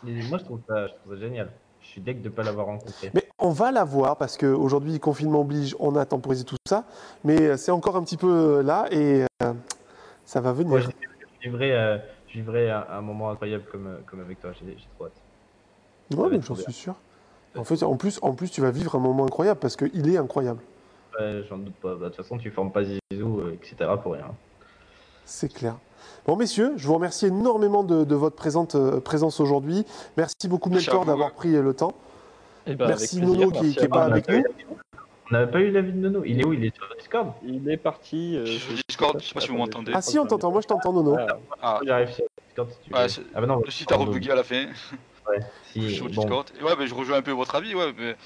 moi, 0.03 0.39
je 0.39 0.45
trouve, 0.45 0.61
ça, 0.69 0.89
je 0.89 0.93
trouve 0.95 1.15
ça 1.15 1.21
génial. 1.21 1.53
Je 1.81 1.87
suis 1.87 2.01
deg 2.01 2.23
de 2.23 2.29
ne 2.29 2.35
pas 2.35 2.43
l'avoir 2.43 2.67
rencontré. 2.67 3.13
Mais 3.15 3.26
on 3.47 3.51
va 3.51 3.71
la 3.73 3.85
voir 3.85 4.17
parce 4.17 4.37
qu'aujourd'hui, 4.37 4.99
confinement 5.01 5.41
oblige, 5.41 5.77
on 5.79 5.95
a 5.97 6.05
temporisé 6.05 6.45
tout 6.45 6.57
ça. 6.69 6.85
Mais 7.25 7.41
euh, 7.41 7.57
c'est 7.57 7.71
encore 7.71 7.97
un 7.97 8.03
petit 8.03 8.17
peu 8.17 8.59
euh, 8.59 8.63
là 8.63 8.87
et 8.91 9.25
euh, 9.43 9.53
ça 10.25 10.41
va 10.41 10.53
venir. 10.53 10.71
Moi, 10.71 10.81
je 10.81 10.89
vivrai, 11.49 11.73
euh, 11.73 11.99
je 12.29 12.35
vivrai 12.35 12.71
un, 12.71 12.85
un 12.91 13.01
moment 13.01 13.31
incroyable 13.31 13.65
comme, 13.71 13.99
comme 14.07 14.21
avec 14.21 14.41
toi. 14.41 14.51
J'ai 14.53 14.77
trop 14.97 15.07
hâte. 15.07 15.13
Ouais, 16.17 16.37
être 16.37 16.45
j'en 16.45 16.55
suis 16.55 16.73
sûr. 16.73 16.95
En 17.57 17.65
fait, 17.65 17.83
en 17.83 17.97
plus, 17.97 18.19
en 18.23 18.33
plus, 18.35 18.51
tu 18.51 18.61
vas 18.61 18.71
vivre 18.71 18.95
un 18.97 19.01
moment 19.01 19.25
incroyable 19.25 19.61
parce 19.61 19.77
qu'il 19.77 20.13
est 20.13 20.19
incroyable. 20.19 20.61
Ouais, 21.19 21.43
J'en 21.49 21.59
doute 21.59 21.75
pas. 21.77 21.95
Bah, 21.95 22.05
De 22.05 22.05
toute 22.07 22.17
façon, 22.17 22.37
tu 22.37 22.51
formes 22.51 22.71
pas 22.71 22.83
Zizou, 22.85 23.43
etc. 23.51 23.91
pour 24.03 24.13
rien. 24.13 24.27
C'est 25.25 25.53
clair. 25.53 25.77
Bon, 26.27 26.37
messieurs, 26.37 26.73
je 26.77 26.87
vous 26.87 26.95
remercie 26.95 27.27
énormément 27.27 27.83
de, 27.83 28.05
de 28.05 28.15
votre 28.15 28.37
présente, 28.37 28.75
euh, 28.75 29.01
présence 29.01 29.41
aujourd'hui. 29.41 29.85
Merci 30.17 30.49
beaucoup, 30.49 30.71
vous. 30.71 31.05
d'avoir 31.07 31.33
pris 31.33 31.53
le 31.53 31.73
temps. 31.75 31.95
Eh 32.67 32.75
ben, 32.75 32.89
Merci, 32.89 33.17
avec 33.19 33.27
plaisir, 33.27 33.39
Nono, 33.47 33.51
qui- 33.53 33.61
merci 33.63 33.75
qui 33.77 33.81
est 33.81 33.85
à 33.85 33.89
pas 33.89 34.05
avec 34.07 34.29
nous. 34.29 34.45
On 35.29 35.33
n'avait 35.35 35.51
pas 35.51 35.61
eu 35.61 35.71
l'avis 35.71 35.93
de 35.93 35.99
Nono. 35.99 36.25
Il 36.25 36.41
est 36.41 36.45
où? 36.45 36.53
Il 36.53 36.65
est 36.65 36.75
sur 36.75 36.87
le 36.89 36.97
Discord 36.97 37.33
Il 37.45 37.69
est 37.71 37.77
parti. 37.77 38.37
euh, 38.37 38.47
Je 38.47 38.51
suis 38.53 38.61
sur 38.61 38.75
Discord, 38.89 39.21
je 39.21 39.27
sais 39.27 39.35
pas 39.35 39.41
si 39.41 39.49
vous 39.49 39.57
m'entendez. 39.57 39.93
Ah 39.95 40.03
si, 40.03 40.19
on 40.19 40.27
t'entend. 40.27 40.51
Moi, 40.51 40.61
je 40.61 40.67
t'entends, 40.69 40.93
Nono. 40.93 41.17
Ah, 41.19 41.39
Ah, 41.61 41.81
J'arrive 41.85 42.11
sur 42.13 42.25
Discord 42.47 42.71
si 42.71 42.79
tu 42.81 42.91
veux. 42.91 42.97
Ouais, 42.99 43.07
ah 43.35 43.41
bah 43.41 43.47
non, 43.47 43.61
le 43.65 43.71
site 43.71 43.91
a 43.93 43.97
rebugué 43.97 44.31
à 44.31 44.35
la 44.37 44.45
fin. 44.45 44.67
Ouais, 45.29 45.39
Je 45.75 45.81
suis 45.81 45.89
si, 45.91 45.95
sur 45.97 46.05
bon, 46.07 46.11
Discord. 46.13 46.47
Et 46.59 46.63
ouais, 46.63 46.77
ben, 46.77 46.87
je 46.87 46.95
rejoins 46.95 47.19
un 47.19 47.23
peu 47.23 47.33
votre 47.33 47.55
avis. 47.57 47.75
Ouais, 47.75 47.93
mais, 47.99 48.17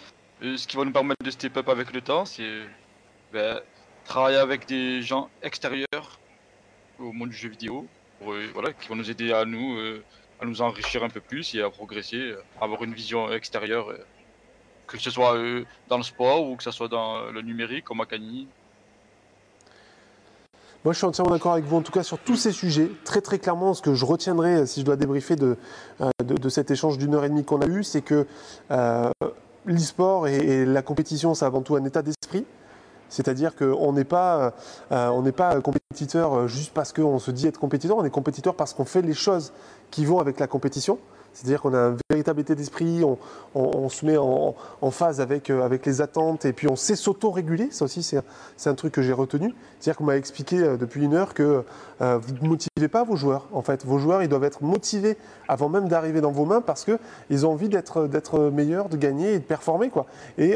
euh, 0.43 0.57
ce 0.57 0.67
qui 0.67 0.77
va 0.77 0.85
nous 0.85 0.93
permettre 0.93 1.25
de 1.25 1.31
step 1.31 1.57
up 1.57 1.69
avec 1.69 1.93
le 1.93 2.01
temps, 2.03 2.25
c'est 2.27 2.61
ben, 3.33 3.61
travailler 4.05 4.37
avec 4.39 4.67
des 4.67 5.01
gens 5.03 5.29
extérieurs 5.43 6.19
au 6.99 7.13
monde 7.13 7.31
du 7.31 7.37
jeu 7.37 7.49
vidéo, 7.49 7.87
pour, 8.19 8.33
euh, 8.33 8.45
voilà, 8.53 8.73
qui 8.75 8.89
vont 8.89 8.97
nous 8.97 9.11
aider 9.11 9.33
à 9.33 9.47
nous, 9.47 9.79
euh, 9.79 10.03
à 10.41 10.45
nous 10.45 10.61
enrichir 10.61 11.03
un 11.03 11.09
peu 11.09 11.21
plus 11.21 11.55
et 11.55 11.63
à 11.63 11.71
progresser, 11.71 12.19
euh, 12.19 12.43
avoir 12.61 12.83
une 12.85 12.93
vision 12.93 13.33
extérieure, 13.33 13.89
euh, 13.91 13.97
que 14.97 15.03
ce 15.03 15.11
soit 15.11 15.37
euh, 15.37 15.65
dans 15.89 15.97
le 15.97 16.03
sport 16.03 16.49
ou 16.49 16.57
que 16.57 16.63
ce 16.63 16.71
soit 16.71 16.89
dans 16.89 17.31
le 17.31 17.43
numérique, 17.43 17.85
comme 17.85 18.01
Akani. 18.01 18.49
Moi, 20.83 20.95
je 20.95 20.99
suis 20.99 21.07
entièrement 21.07 21.33
d'accord 21.33 21.53
avec 21.53 21.67
vous, 21.67 21.77
en 21.77 21.83
tout 21.83 21.93
cas 21.93 22.03
sur 22.03 22.19
tous 22.19 22.37
ces 22.37 22.53
sujets. 22.53 22.91
Très 23.05 23.21
très 23.21 23.39
clairement, 23.39 23.75
ce 23.75 23.83
que 23.83 23.93
je 23.93 24.07
retiendrai, 24.07 24.55
euh, 24.55 24.67
si 24.67 24.81
je 24.81 24.87
dois 24.87 24.97
débriefer 24.97 25.37
de, 25.37 25.59
euh, 26.01 26.09
de, 26.25 26.37
de 26.37 26.49
cet 26.49 26.71
échange 26.71 26.97
d'une 26.97 27.15
heure 27.15 27.25
et 27.25 27.29
demie 27.29 27.45
qu'on 27.45 27.61
a 27.61 27.67
eu, 27.67 27.85
c'est 27.85 28.01
que 28.01 28.27
euh, 28.71 29.11
l'e-sport 29.67 30.27
et, 30.27 30.65
la 30.65 30.81
compétition, 30.81 31.35
c'est 31.35 31.45
avant 31.45 31.61
tout 31.61 31.77
un 31.77 31.85
état 31.85 32.01
d'esprit. 32.01 32.47
C'est-à-dire 33.11 33.57
qu'on 33.57 33.93
n'est 33.93 34.05
pas, 34.05 34.55
pas 34.89 35.61
compétiteur 35.61 36.47
juste 36.47 36.73
parce 36.73 36.93
qu'on 36.93 37.19
se 37.19 37.33
dit 37.33 37.49
être 37.49 37.59
compétiteur, 37.59 37.99
on 37.99 38.05
est 38.05 38.11
compétiteur 38.11 38.55
parce 38.55 38.73
qu'on 38.73 38.85
fait 38.85 39.03
les 39.03 39.15
choses 39.15 39.53
qui 39.91 40.05
vont 40.05 40.21
avec 40.21 40.39
la 40.39 40.47
compétition. 40.47 40.97
C'est-à-dire 41.33 41.63
qu'on 41.63 41.75
a 41.75 41.79
un 41.79 41.97
véritable 42.11 42.41
état 42.41 42.55
d'esprit, 42.55 43.03
on, 43.55 43.89
se 43.89 44.05
met 44.05 44.17
en, 44.17 44.55
phase 44.91 45.21
avec, 45.21 45.51
euh, 45.51 45.63
avec 45.65 45.87
les 45.87 46.01
attentes 46.01 46.45
et 46.45 46.53
puis 46.53 46.69
on 46.69 46.77
sait 46.77 46.97
s'auto-réguler. 46.97 47.69
Ça 47.71 47.85
aussi, 47.85 48.03
c'est 48.03 48.71
un 48.71 48.75
truc 48.75 48.93
que 48.93 49.03
j'ai 49.03 49.13
retenu. 49.13 49.55
C'est-à-dire 49.79 49.97
qu'on 49.97 50.05
m'a 50.05 50.17
expliqué 50.17 50.59
euh, 50.59 50.77
depuis 50.77 51.05
une 51.05 51.15
heure 51.15 51.35
que 51.35 51.65
euh, 52.01 52.19
vous 52.19 52.35
ne 52.43 52.49
motivez 52.49 52.89
pas 52.89 53.05
vos 53.05 53.17
joueurs. 53.17 53.47
En 53.53 53.63
fait, 53.63 53.85
vos 53.85 53.99
joueurs, 53.99 54.23
ils 54.23 54.29
doivent 54.29 54.45
être 54.45 54.63
motivés 54.63 55.17
avant 55.49 55.69
même 55.69 55.89
d'arriver 55.89 56.21
dans 56.21 56.33
vos 56.33 56.45
mains 56.45 56.61
parce 56.61 56.85
qu'ils 56.85 57.47
ont 57.47 57.53
envie 57.53 57.69
d'être 57.69 58.51
meilleurs, 58.51 58.89
de 58.89 58.97
gagner 58.97 59.35
et 59.35 59.39
de 59.39 59.45
performer. 59.45 59.91
Quoi. 59.91 60.07
Et 60.39 60.55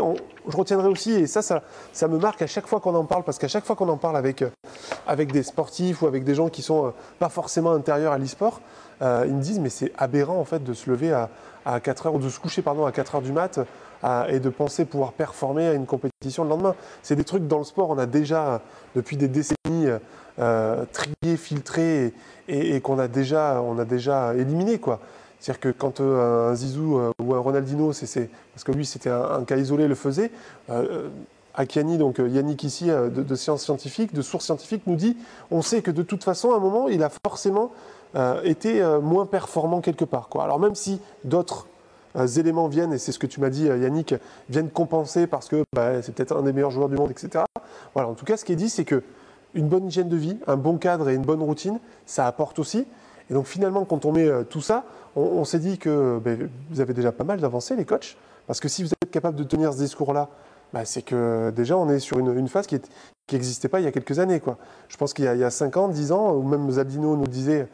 je 0.49 0.57
retiendrai 0.57 0.89
aussi, 0.89 1.13
et 1.13 1.27
ça, 1.27 1.43
ça, 1.43 2.09
me 2.09 2.19
marque 2.19 2.43
à 2.43 2.47
chaque 2.47 2.67
fois 2.67 2.81
qu'on 2.81 2.95
en 2.95 3.05
parle, 3.05 3.25
parce 3.25 3.39
qu'à 3.39 3.49
chaque 3.49 3.65
fois 3.65 3.77
qu'on 3.77 3.89
en 3.89 3.97
parle 3.97 4.17
avec, 4.17 5.33
des 5.33 5.43
sportifs 5.43 6.03
ou 6.03 6.07
avec 6.07 6.25
des 6.25 6.35
gens 6.35 6.49
qui 6.49 6.63
sont 6.63 6.87
euh, 6.87 6.91
pas 7.19 7.29
forcément 7.29 7.73
intérieurs 7.73 8.13
à 8.13 8.19
l'e-sport, 8.19 8.61
euh, 9.03 9.25
ils 9.27 9.35
me 9.35 9.43
disent 9.43 9.61
mais 9.61 9.71
c'est 9.71 9.93
aberrant 9.99 10.39
en 10.39 10.45
fait 10.45 10.63
de 10.63 10.73
se 10.73 10.89
lever 10.91 11.13
à, 11.13 11.31
à 11.65 11.81
4 11.81 12.07
heures 12.07 12.19
de 12.19 12.29
se 12.29 12.39
coucher 12.39 12.63
pardon 12.63 12.87
à 12.87 12.93
4 12.93 13.17
heures 13.17 13.23
du 13.23 13.33
mat 13.33 13.61
et 14.29 14.39
de 14.39 14.51
penser 14.51 14.85
pouvoir 14.85 15.15
performer 15.15 15.67
à 15.67 15.73
une 15.73 15.87
compétition 15.87 16.45
le 16.45 16.51
lendemain. 16.51 16.75
C'est 17.03 17.17
des 17.17 17.25
trucs 17.25 17.47
dans 17.47 17.57
le 17.57 17.65
sport 17.65 17.89
on 17.89 17.97
a 17.97 18.05
déjà 18.05 18.61
depuis 18.95 19.17
des 19.17 19.29
décennies 19.29 19.89
euh, 20.41 20.85
trié, 20.93 21.37
filtré 21.37 22.13
et, 22.49 22.81
qu'on 22.81 22.99
a 22.99 23.07
déjà 23.07 23.63
on 23.63 23.79
a 23.79 23.85
déjà 23.85 24.35
éliminé 24.35 24.81
quoi. 24.81 24.99
C'est-à-dire 25.39 25.61
que 25.61 25.69
quand 25.69 26.01
euh, 26.01 26.51
un 26.51 26.55
Zizou 26.57 26.99
euh, 26.99 27.13
ou 27.23 27.35
un 27.35 27.39
Ronaldinho, 27.39 27.93
c'est, 27.93 28.29
parce 28.53 28.65
que 28.65 28.73
lui 28.73 28.85
c'était 28.85 29.11
un, 29.11 29.45
cas 29.45 29.57
isolé, 29.57 29.87
le 29.87 29.95
faisait, 29.95 30.33
Akiani, 31.55 31.99
donc 31.99 32.19
Yannick 32.19 32.65
ici, 32.65 32.87
de, 32.87 33.09
de 33.09 33.35
sciences 33.37 33.63
scientifiques, 33.63 34.13
de 34.13 34.23
sources 34.23 34.47
scientifiques, 34.47 34.83
nous 34.89 34.97
dit 34.97 35.17
on 35.53 35.63
sait 35.63 35.83
que 35.83 35.93
de 35.93 36.03
toute 36.03 36.25
façon, 36.25 36.51
à 36.51 36.57
un 36.57 36.61
moment, 36.61 36.89
il 36.89 37.05
a 37.05 37.11
forcément 37.25 37.71
euh, 38.17 38.41
été 38.45 38.81
euh, 38.81 39.01
moins 39.01 39.27
performant 39.27 39.81
quelque 39.81 40.05
part. 40.05 40.29
Quoi. 40.29 40.45
Alors 40.45 40.61
même 40.61 40.77
si 40.77 41.01
d'autres 41.25 41.67
euh, 42.17 42.27
éléments 42.27 42.69
viennent, 42.69 42.93
et 42.93 42.99
c'est 42.99 43.11
ce 43.11 43.19
que 43.19 43.27
tu 43.27 43.41
m'as 43.41 43.51
dit, 43.51 43.65
Yannick, 43.65 44.15
viennent 44.49 44.71
compenser 44.71 45.27
parce 45.27 45.49
que 45.49 45.65
bah, 45.75 46.01
c'est 46.01 46.15
peut-être 46.15 46.37
un 46.37 46.43
des 46.43 46.53
meilleurs 46.53 46.71
joueurs 46.71 46.89
du 46.89 46.97
monde, 46.97 47.11
etc. 47.11 47.45
Voilà, 47.93 48.09
en 48.09 48.15
tout 48.15 48.25
cas, 48.25 48.37
ce 48.37 48.45
qui 48.45 48.53
est 48.53 48.57
dit, 48.57 48.71
c'est 48.71 48.85
que 48.85 49.03
une 49.55 49.69
bonne 49.69 49.87
hygiène 49.87 50.09
de 50.09 50.17
vie, 50.17 50.37
un 50.47 50.57
bon 50.57 50.79
cadre 50.79 51.09
et 51.09 51.15
une 51.15 51.23
bonne 51.23 51.43
routine, 51.43 51.81
ça 52.07 52.27
apporte 52.27 52.59
aussi. 52.59 52.87
Et 53.31 53.35
donc 53.35 53.47
finalement, 53.47 53.85
quand 53.85 54.05
on 54.05 54.13
met 54.13 54.29
tout 54.51 54.61
ça, 54.61 54.85
on, 55.17 55.45
s'est 55.45 55.61
dit 55.61 55.79
que 55.79 56.21
ben, 56.23 56.51
vous 56.71 56.81
avez 56.81 56.93
déjà 56.93 57.13
pas 57.13 57.25
mal 57.25 57.41
d'avancées, 57.41 57.77
les 57.77 57.85
coachs, 57.85 58.17
parce 58.47 58.61
que 58.61 58.69
si 58.69 58.83
vous 58.83 58.91
êtes 58.91 59.11
capable 59.11 59.37
de 59.37 59.45
tenir 59.45 59.73
ce 59.73 59.79
discours-là, 59.79 60.29
bah, 60.73 60.85
c'est 60.85 61.03
que 61.03 61.51
déjà 61.51 61.79
on 61.79 61.89
est 61.89 62.01
sur 62.01 62.19
une, 62.19 62.49
phase 62.49 62.67
qui 62.67 62.81
n'existait 63.33 63.69
pas 63.69 63.79
il 63.81 63.85
y 63.85 63.87
a 63.87 63.93
quelques 63.93 64.19
années. 64.19 64.41
Quoi. 64.41 64.59
Je 64.89 64.97
pense 64.97 65.15
qu'il 65.15 65.25
y, 65.25 65.29
a- 65.29 65.37
y 65.37 65.45
a 65.45 65.51
5 65.51 65.77
ans, 65.77 65.89
10 65.89 66.11
ans, 66.11 66.35
ou 66.35 66.43
même 66.43 66.69
Zabdino 66.69 67.17
nous 67.17 67.29
disait 67.29 67.69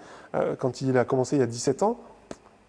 quand 0.58 0.80
il 0.80 0.96
a 0.96 1.04
commencé 1.04 1.36
il 1.36 1.40
y 1.40 1.42
a 1.42 1.46
17 1.46 1.82
ans, 1.82 1.98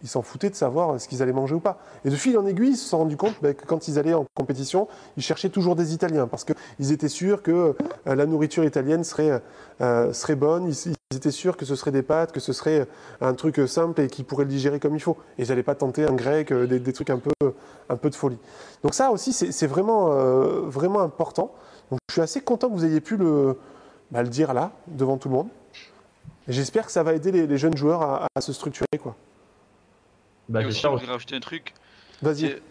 ils 0.04 0.10
s'en 0.10 0.22
foutaient 0.22 0.50
de 0.50 0.56
savoir 0.56 1.00
ce 1.00 1.08
qu'ils 1.08 1.22
allaient 1.22 1.34
manger 1.34 1.56
ou 1.56 1.60
pas. 1.60 1.80
Et 2.06 2.10
de 2.10 2.16
fil 2.16 2.38
en 2.38 2.46
aiguille, 2.46 2.72
ils 2.72 2.78
se 2.78 2.90
sont 2.90 3.00
rendus 3.00 3.18
compte 3.18 3.36
bah, 3.42 3.54
que 3.54 3.66
quand 3.66 3.88
ils 3.88 4.00
allaient 4.00 4.14
en 4.14 4.26
compétition, 4.34 4.88
ils 5.18 5.24
cherchaient 5.24 5.50
toujours 5.50 5.76
des 5.76 5.94
Italiens 5.94 6.28
parce 6.28 6.44
qu'ils 6.44 6.92
étaient 6.92 7.10
sûrs 7.10 7.42
que 7.44 7.52
euh, 7.52 8.16
la 8.16 8.26
nourriture 8.26 8.64
italienne 8.64 9.04
serait, 9.04 9.42
euh, 9.82 10.12
bonne, 10.36 10.68
ils, 10.68 10.94
étaient 11.16 11.32
sûrs 11.32 11.58
que 11.58 11.66
ce 11.66 11.76
serait 11.76 11.92
des 11.92 12.04
pâtes, 12.04 12.32
que 12.32 12.40
ce 12.40 12.54
serait 12.54 12.88
un 13.20 13.34
truc 13.34 13.62
simple 13.68 14.00
et 14.02 14.08
qu'ils 14.08 14.26
pourraient 14.26 14.46
le 14.46 14.50
digérer 14.50 14.80
comme 14.80 14.96
il 14.96 15.02
faut. 15.02 15.18
Et 15.38 15.44
ils 15.44 15.50
n'allaient 15.50 15.64
pas 15.64 15.76
tenter 15.76 16.06
un 16.06 16.14
grec, 16.14 16.52
euh, 16.52 16.66
des, 16.66 16.94
trucs 16.94 17.10
un 17.10 17.20
peu, 17.20 18.10
de 18.10 18.16
folie. 18.16 18.40
Donc 18.84 18.94
ça 18.94 19.12
aussi, 19.12 19.34
c'est 19.34 19.68
vraiment, 19.68 20.12
euh, 20.12 20.62
vraiment 20.66 21.02
important. 21.02 21.54
Je 21.92 22.14
suis 22.14 22.22
assez 22.22 22.42
content 22.42 22.70
que 22.70 22.74
vous 22.74 22.86
ayez 22.86 23.02
pu 23.02 23.18
le, 23.18 23.58
bah, 24.12 24.24
le 24.24 24.30
dire 24.30 24.54
là, 24.54 24.72
devant 24.88 25.18
tout 25.18 25.28
le 25.28 25.36
monde. 25.36 25.48
J'espère 26.48 26.86
que 26.86 26.92
ça 26.92 27.04
va 27.04 27.14
aider 27.14 27.32
les, 27.32 27.48
les 27.48 27.58
jeunes 27.58 27.78
joueurs 27.78 28.02
à, 28.02 28.28
à 28.36 28.42
se 28.42 28.52
structurer. 28.54 28.88
quoi. 29.02 29.16
Bah, 30.50 30.62
et 30.62 30.66
aussi, 30.66 30.86
voudrais 30.86 31.06
rajouter 31.06 31.36
un 31.36 31.40
truc, 31.40 31.74
Vas-y. 32.22 32.40
c'est 32.40 32.62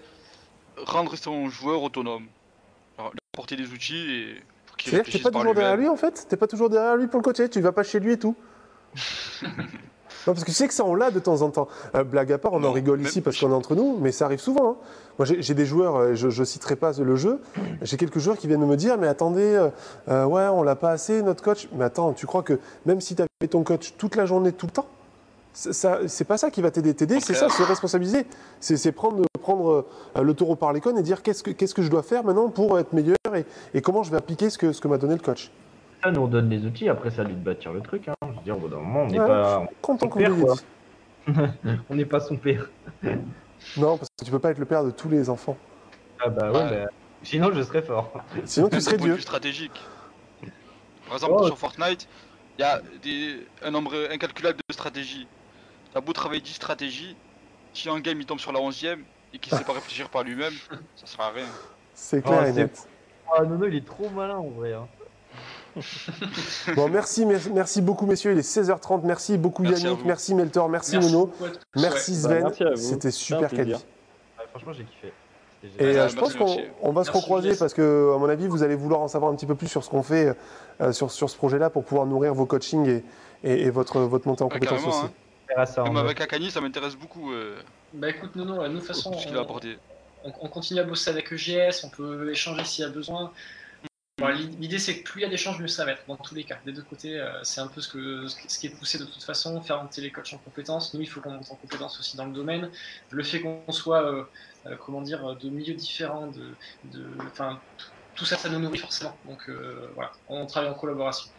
rendre 0.84 1.16
son 1.16 1.48
joueur 1.48 1.82
autonome. 1.82 2.24
Alors, 2.98 3.10
lui 3.12 3.18
apporter 3.34 3.56
des 3.56 3.70
outils 3.72 4.10
et 4.12 4.42
pour 4.66 4.76
qu'il 4.76 4.90
C'est-à-dire 4.90 5.12
que 5.12 5.16
t'es 5.18 5.22
pas 5.22 5.30
toujours 5.30 5.54
derrière 5.54 5.76
lui 5.76 5.88
en 5.88 5.96
fait? 5.96 6.26
T'es 6.28 6.36
pas 6.36 6.46
toujours 6.46 6.68
derrière 6.68 6.96
lui 6.96 7.06
pour 7.06 7.18
le 7.20 7.24
coacher? 7.24 7.48
Tu 7.48 7.60
vas 7.60 7.72
pas 7.72 7.82
chez 7.82 8.00
lui 8.00 8.12
et 8.12 8.18
tout? 8.18 8.34
Non, 10.26 10.34
parce 10.34 10.44
que 10.44 10.50
tu 10.50 10.54
sais 10.54 10.68
que 10.68 10.74
ça, 10.74 10.84
on 10.84 10.94
l'a 10.94 11.10
de 11.10 11.18
temps 11.18 11.40
en 11.40 11.48
temps. 11.48 11.66
Euh, 11.94 12.04
blague 12.04 12.30
à 12.30 12.36
part, 12.36 12.52
on 12.52 12.62
en 12.62 12.72
rigole 12.72 12.98
même- 12.98 13.06
ici 13.08 13.22
parce 13.22 13.40
qu'on 13.40 13.50
est 13.52 13.54
entre 13.54 13.74
nous, 13.74 13.96
mais 13.98 14.12
ça 14.12 14.26
arrive 14.26 14.38
souvent. 14.38 14.72
hein. 14.72 14.76
Moi, 15.18 15.24
j'ai 15.24 15.54
des 15.54 15.64
joueurs, 15.64 15.96
euh, 15.96 16.14
je, 16.14 16.28
je 16.28 16.44
citerai 16.44 16.76
pas 16.76 16.92
le 16.98 17.16
jeu, 17.16 17.40
j'ai 17.80 17.96
quelques 17.96 18.18
joueurs 18.18 18.36
qui 18.36 18.46
viennent 18.46 18.66
me 18.66 18.76
dire 18.76 18.98
Mais 18.98 19.06
attendez, 19.08 19.66
euh, 20.08 20.24
ouais, 20.26 20.46
on 20.48 20.62
l'a 20.62 20.76
pas 20.76 20.90
assez, 20.90 21.22
notre 21.22 21.42
coach. 21.42 21.68
Mais 21.72 21.84
attends, 21.84 22.12
tu 22.12 22.26
crois 22.26 22.42
que 22.42 22.58
même 22.84 23.00
si 23.00 23.16
tu 23.16 23.22
avais 23.40 23.48
ton 23.48 23.62
coach 23.64 23.94
toute 23.96 24.16
la 24.16 24.26
journée, 24.26 24.52
tout 24.52 24.66
le 24.66 24.72
temps, 24.72 24.86
c'est 25.54 25.72
ça- 25.72 26.00
c'est 26.08 26.26
pas 26.26 26.36
ça 26.36 26.50
qui 26.50 26.60
va 26.60 26.70
t'aider. 26.70 26.92
T'aider, 26.94 27.20
c'est 27.20 27.32
ça, 27.34 27.48
se 27.48 27.62
responsabiliser. 27.62 28.26
C'est 28.60 28.76
c'est 28.76 28.92
prendre, 28.92 29.22
prendre 29.40 29.86
euh, 30.16 30.22
le 30.22 30.34
taureau 30.34 30.56
par 30.56 30.74
les 30.74 30.80
cônes 30.82 30.98
et 30.98 31.02
dire 31.02 31.22
Qu'est-ce 31.22 31.42
que, 31.42 31.50
qu'est-ce 31.50 31.74
que 31.74 31.80
je 31.82 31.88
dois 31.88 32.02
faire 32.02 32.22
maintenant 32.22 32.50
pour 32.50 32.78
être 32.78 32.92
meilleur 32.92 33.16
et, 33.34 33.46
et 33.72 33.80
comment 33.80 34.02
je 34.02 34.10
vais 34.10 34.18
appliquer 34.18 34.50
ce 34.50 34.58
que, 34.58 34.72
ce 34.72 34.80
que 34.82 34.88
m'a 34.88 34.98
donné 34.98 35.14
le 35.14 35.20
coach. 35.22 35.50
Ça, 36.04 36.10
nous 36.10 36.20
on 36.20 36.26
donne 36.28 36.50
les 36.50 36.64
outils, 36.66 36.88
après 36.90 37.10
c'est 37.10 37.20
à 37.22 37.24
lui 37.24 37.32
de 37.34 37.42
bâtir 37.42 37.72
le 37.72 37.80
truc. 37.80 38.08
Hein. 38.08 38.14
Je 38.22 38.26
veux 38.28 38.44
dire, 38.44 38.56
au 38.56 38.60
bout 38.60 38.68
d'un 38.68 38.76
moment, 38.76 39.02
on 39.04 39.06
n'est 39.06 39.18
Ouais. 39.18 39.26
pas, 39.26 39.64
Content 39.80 40.00
Son 40.00 40.08
qu'on 40.10 40.54
on 41.90 41.94
n'est 41.94 42.04
pas 42.06 42.20
son 42.20 42.36
père. 42.36 42.68
Non, 43.76 43.96
parce 43.96 44.08
que 44.18 44.24
tu 44.24 44.30
peux 44.30 44.38
pas 44.38 44.50
être 44.50 44.58
le 44.58 44.64
père 44.66 44.84
de 44.84 44.90
tous 44.90 45.08
les 45.08 45.28
enfants. 45.30 45.56
Ah 46.24 46.28
bah 46.28 46.50
ouais, 46.52 46.58
Ouais. 46.58 46.70
bah, 46.84 46.90
sinon 47.22 47.50
je 47.54 47.62
serais 47.62 47.82
fort. 47.82 48.12
Sinon, 48.44 48.68
tu 48.68 48.80
serais 48.82 48.96
Dieu. 48.98 49.14
vue 49.14 49.20
stratégique. 49.22 49.80
Par 51.06 51.14
exemple, 51.16 51.34
Oh. 51.38 51.46
sur 51.46 51.58
Fortnite, 51.58 52.06
il 52.60 52.62
y 52.62 52.66
a 52.66 52.82
des, 53.02 53.46
un 53.62 53.70
nombre 53.70 53.94
incalculable 54.10 54.58
de 54.68 54.74
stratégies. 54.74 55.26
T'as 55.94 56.02
beau 56.02 56.12
travailler 56.12 56.42
10 56.42 56.52
stratégies, 56.52 57.16
si 57.72 57.88
un 57.88 57.98
game 58.00 58.20
il 58.20 58.26
tombe 58.26 58.38
sur 58.38 58.52
la 58.52 58.60
11ème 58.60 58.98
et 59.32 59.38
qu'il 59.38 59.56
sait 59.56 59.64
pas 59.64 59.72
réfléchir 59.80 60.10
par 60.10 60.24
lui-même, 60.24 60.52
ça 60.94 61.06
sert 61.06 61.20
à 61.22 61.30
rien. 61.30 61.46
C'est 61.94 62.22
clair 62.22 62.42
Oh, 62.42 62.46
et 62.46 62.52
net. 62.52 62.86
Ah 63.34 63.44
Nono, 63.44 63.66
il 63.66 63.76
est 63.76 63.86
trop 63.86 64.10
malin 64.10 64.36
en 64.36 64.48
vrai. 64.48 64.74
Hein. 64.74 64.86
Bon, 66.74 66.90
merci, 66.90 67.24
merci, 67.24 67.80
beaucoup, 67.80 68.04
messieurs. 68.04 68.32
Il 68.32 68.38
est 68.38 68.42
16h30. 68.42 69.02
Merci 69.04 69.38
beaucoup, 69.38 69.62
Merci 69.62 69.84
Yannick. 69.84 70.04
Merci, 70.04 70.34
Meltor. 70.34 70.68
Merci, 70.68 70.96
Merci 70.96 71.12
Nono. 71.12 71.32
Merci. 71.76 72.12
Bah, 72.24 72.50
Sven. 72.50 72.76
C'était 72.76 73.10
super 73.10 73.48
quali. 73.48 73.72
Ouais, 73.72 73.80
franchement, 74.50 74.72
j'ai 74.72 74.84
kiffé. 74.84 75.12
Et 75.62 75.66
euh, 75.82 76.02
Ouais, 76.04 76.08
je 76.08 76.16
pense 76.16 76.34
qu'on 76.34 76.92
va 76.92 77.04
se 77.04 77.10
recroiser 77.10 77.54
parce 77.56 77.74
que, 77.74 78.12
à 78.14 78.18
mon 78.18 78.28
avis, 78.28 78.46
vous 78.48 78.62
allez 78.62 78.74
vouloir 78.74 79.00
en 79.00 79.08
savoir 79.08 79.30
un 79.30 79.36
petit 79.36 79.46
peu 79.46 79.54
plus 79.54 79.68
sur 79.68 79.84
ce 79.84 79.90
qu'on 79.90 80.02
fait 80.02 80.34
euh, 80.80 80.92
sur, 80.92 81.10
sur 81.10 81.28
ce 81.28 81.36
projet-là 81.36 81.68
pour 81.70 81.84
pouvoir 81.84 82.06
nourrir 82.06 82.32
vos 82.34 82.46
coachings 82.46 82.86
et, 82.88 83.04
et, 83.44 83.62
et 83.66 83.70
votre, 83.70 84.00
votre 84.00 84.26
montée 84.26 84.42
en 84.42 84.48
compétences 84.48 84.86
aussi. 84.86 85.06
hein. 85.56 85.66
Ça 85.66 85.82
Même 85.82 85.96
avec 85.96 86.20
Akani, 86.20 86.50
ça 86.50 86.60
m'intéresse 86.60 86.94
beaucoup 86.96 87.32
euh, 87.32 87.58
Bah 87.92 88.08
écoute, 88.08 88.36
non, 88.36 88.44
non, 88.44 88.62
nous, 88.68 88.74
de 88.74 88.78
toute 88.78 88.86
façon, 88.86 89.12
a 89.12 89.16
on, 89.32 89.36
apporté. 89.36 89.78
on- 90.24 90.32
on 90.42 90.48
continue 90.48 90.78
à 90.80 90.84
bosser 90.84 91.10
avec 91.10 91.32
EGS, 91.32 91.82
on 91.84 91.88
peut 91.88 92.30
échanger 92.30 92.64
s'il 92.64 92.84
y 92.84 92.88
a 92.88 92.90
besoin. 92.90 93.32
L'idée, 94.58 94.78
c'est 94.78 94.98
que 94.98 95.02
plus 95.10 95.20
il 95.20 95.22
y 95.22 95.26
a 95.26 95.30
d'échanges, 95.30 95.58
mieux 95.60 95.66
ça 95.66 95.86
va 95.86 95.92
être, 95.92 96.02
dans 96.06 96.16
tous 96.16 96.34
les 96.34 96.44
cas. 96.44 96.58
Des 96.66 96.72
deux 96.72 96.82
côtés, 96.82 97.18
euh, 97.18 97.30
c'est 97.42 97.62
un 97.62 97.68
peu 97.68 97.80
ce, 97.80 97.88
que, 97.88 98.28
ce 98.28 98.36
qui- 98.38 98.50
ce 98.50 98.58
qui 98.58 98.66
est 98.66 98.70
poussé 98.70 98.98
de 98.98 99.04
toute 99.06 99.22
façon, 99.24 99.58
faire 99.62 99.82
monter 99.82 100.02
les 100.02 100.10
coachs 100.12 100.34
en 100.34 100.38
compétences. 100.38 100.92
Nous, 100.92 101.00
il 101.00 101.06
faut 101.08 101.22
qu'on 101.22 101.30
monte 101.30 101.50
en 101.50 101.54
compétences 101.56 101.98
aussi 101.98 102.18
dans 102.18 102.26
le 102.26 102.32
domaine. 102.32 102.70
Le 103.10 103.22
fait 103.22 103.40
qu'on 103.40 103.72
soit, 103.72 104.28
euh, 104.66 104.76
comment 104.84 105.00
dire, 105.00 105.36
de 105.36 105.48
milieux 105.48 105.74
différents, 105.74 106.26
de, 106.28 106.54
de, 106.92 107.04
enfin, 107.26 107.58
tout 108.14 108.24
ça, 108.24 108.36
ça 108.36 108.48
nous 108.48 108.58
nourrit 108.58 108.78
forcément. 108.78 109.16
Donc 109.26 109.38
euh, 109.48 109.90
voilà, 109.94 110.12
on 110.28 110.46
travaille 110.46 110.70
en 110.70 110.74
collaboration. 110.74 111.30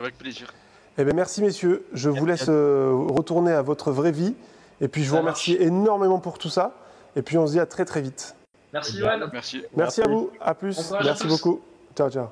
Avec 0.00 0.16
plaisir. 0.16 0.52
Eh 0.96 1.04
bien, 1.04 1.12
merci, 1.12 1.42
messieurs. 1.42 1.86
Je 1.92 2.10
vous 2.10 2.26
laisse 2.26 2.46
euh, 2.48 2.92
retourner 2.92 3.52
à 3.52 3.62
votre 3.62 3.92
vraie 3.92 4.12
vie. 4.12 4.34
Et 4.80 4.88
puis, 4.88 5.02
je 5.02 5.08
Ça 5.08 5.12
vous 5.16 5.20
remercie 5.20 5.56
énormément 5.58 6.20
pour 6.20 6.38
tout 6.38 6.48
ça. 6.50 6.74
Et 7.16 7.22
puis, 7.22 7.38
on 7.38 7.46
se 7.46 7.52
dit 7.52 7.60
à 7.60 7.66
très, 7.66 7.84
très 7.84 8.00
vite. 8.00 8.36
Merci, 8.72 8.98
Johan. 8.98 9.18
Merci. 9.32 9.64
Merci, 9.76 10.02
à 10.02 10.08
vous. 10.08 10.30
À 10.40 10.54
plus. 10.54 10.92
À 10.92 11.02
Merci 11.02 11.26
beaucoup. 11.26 11.60
Ciao, 11.96 12.10
ciao. 12.10 12.28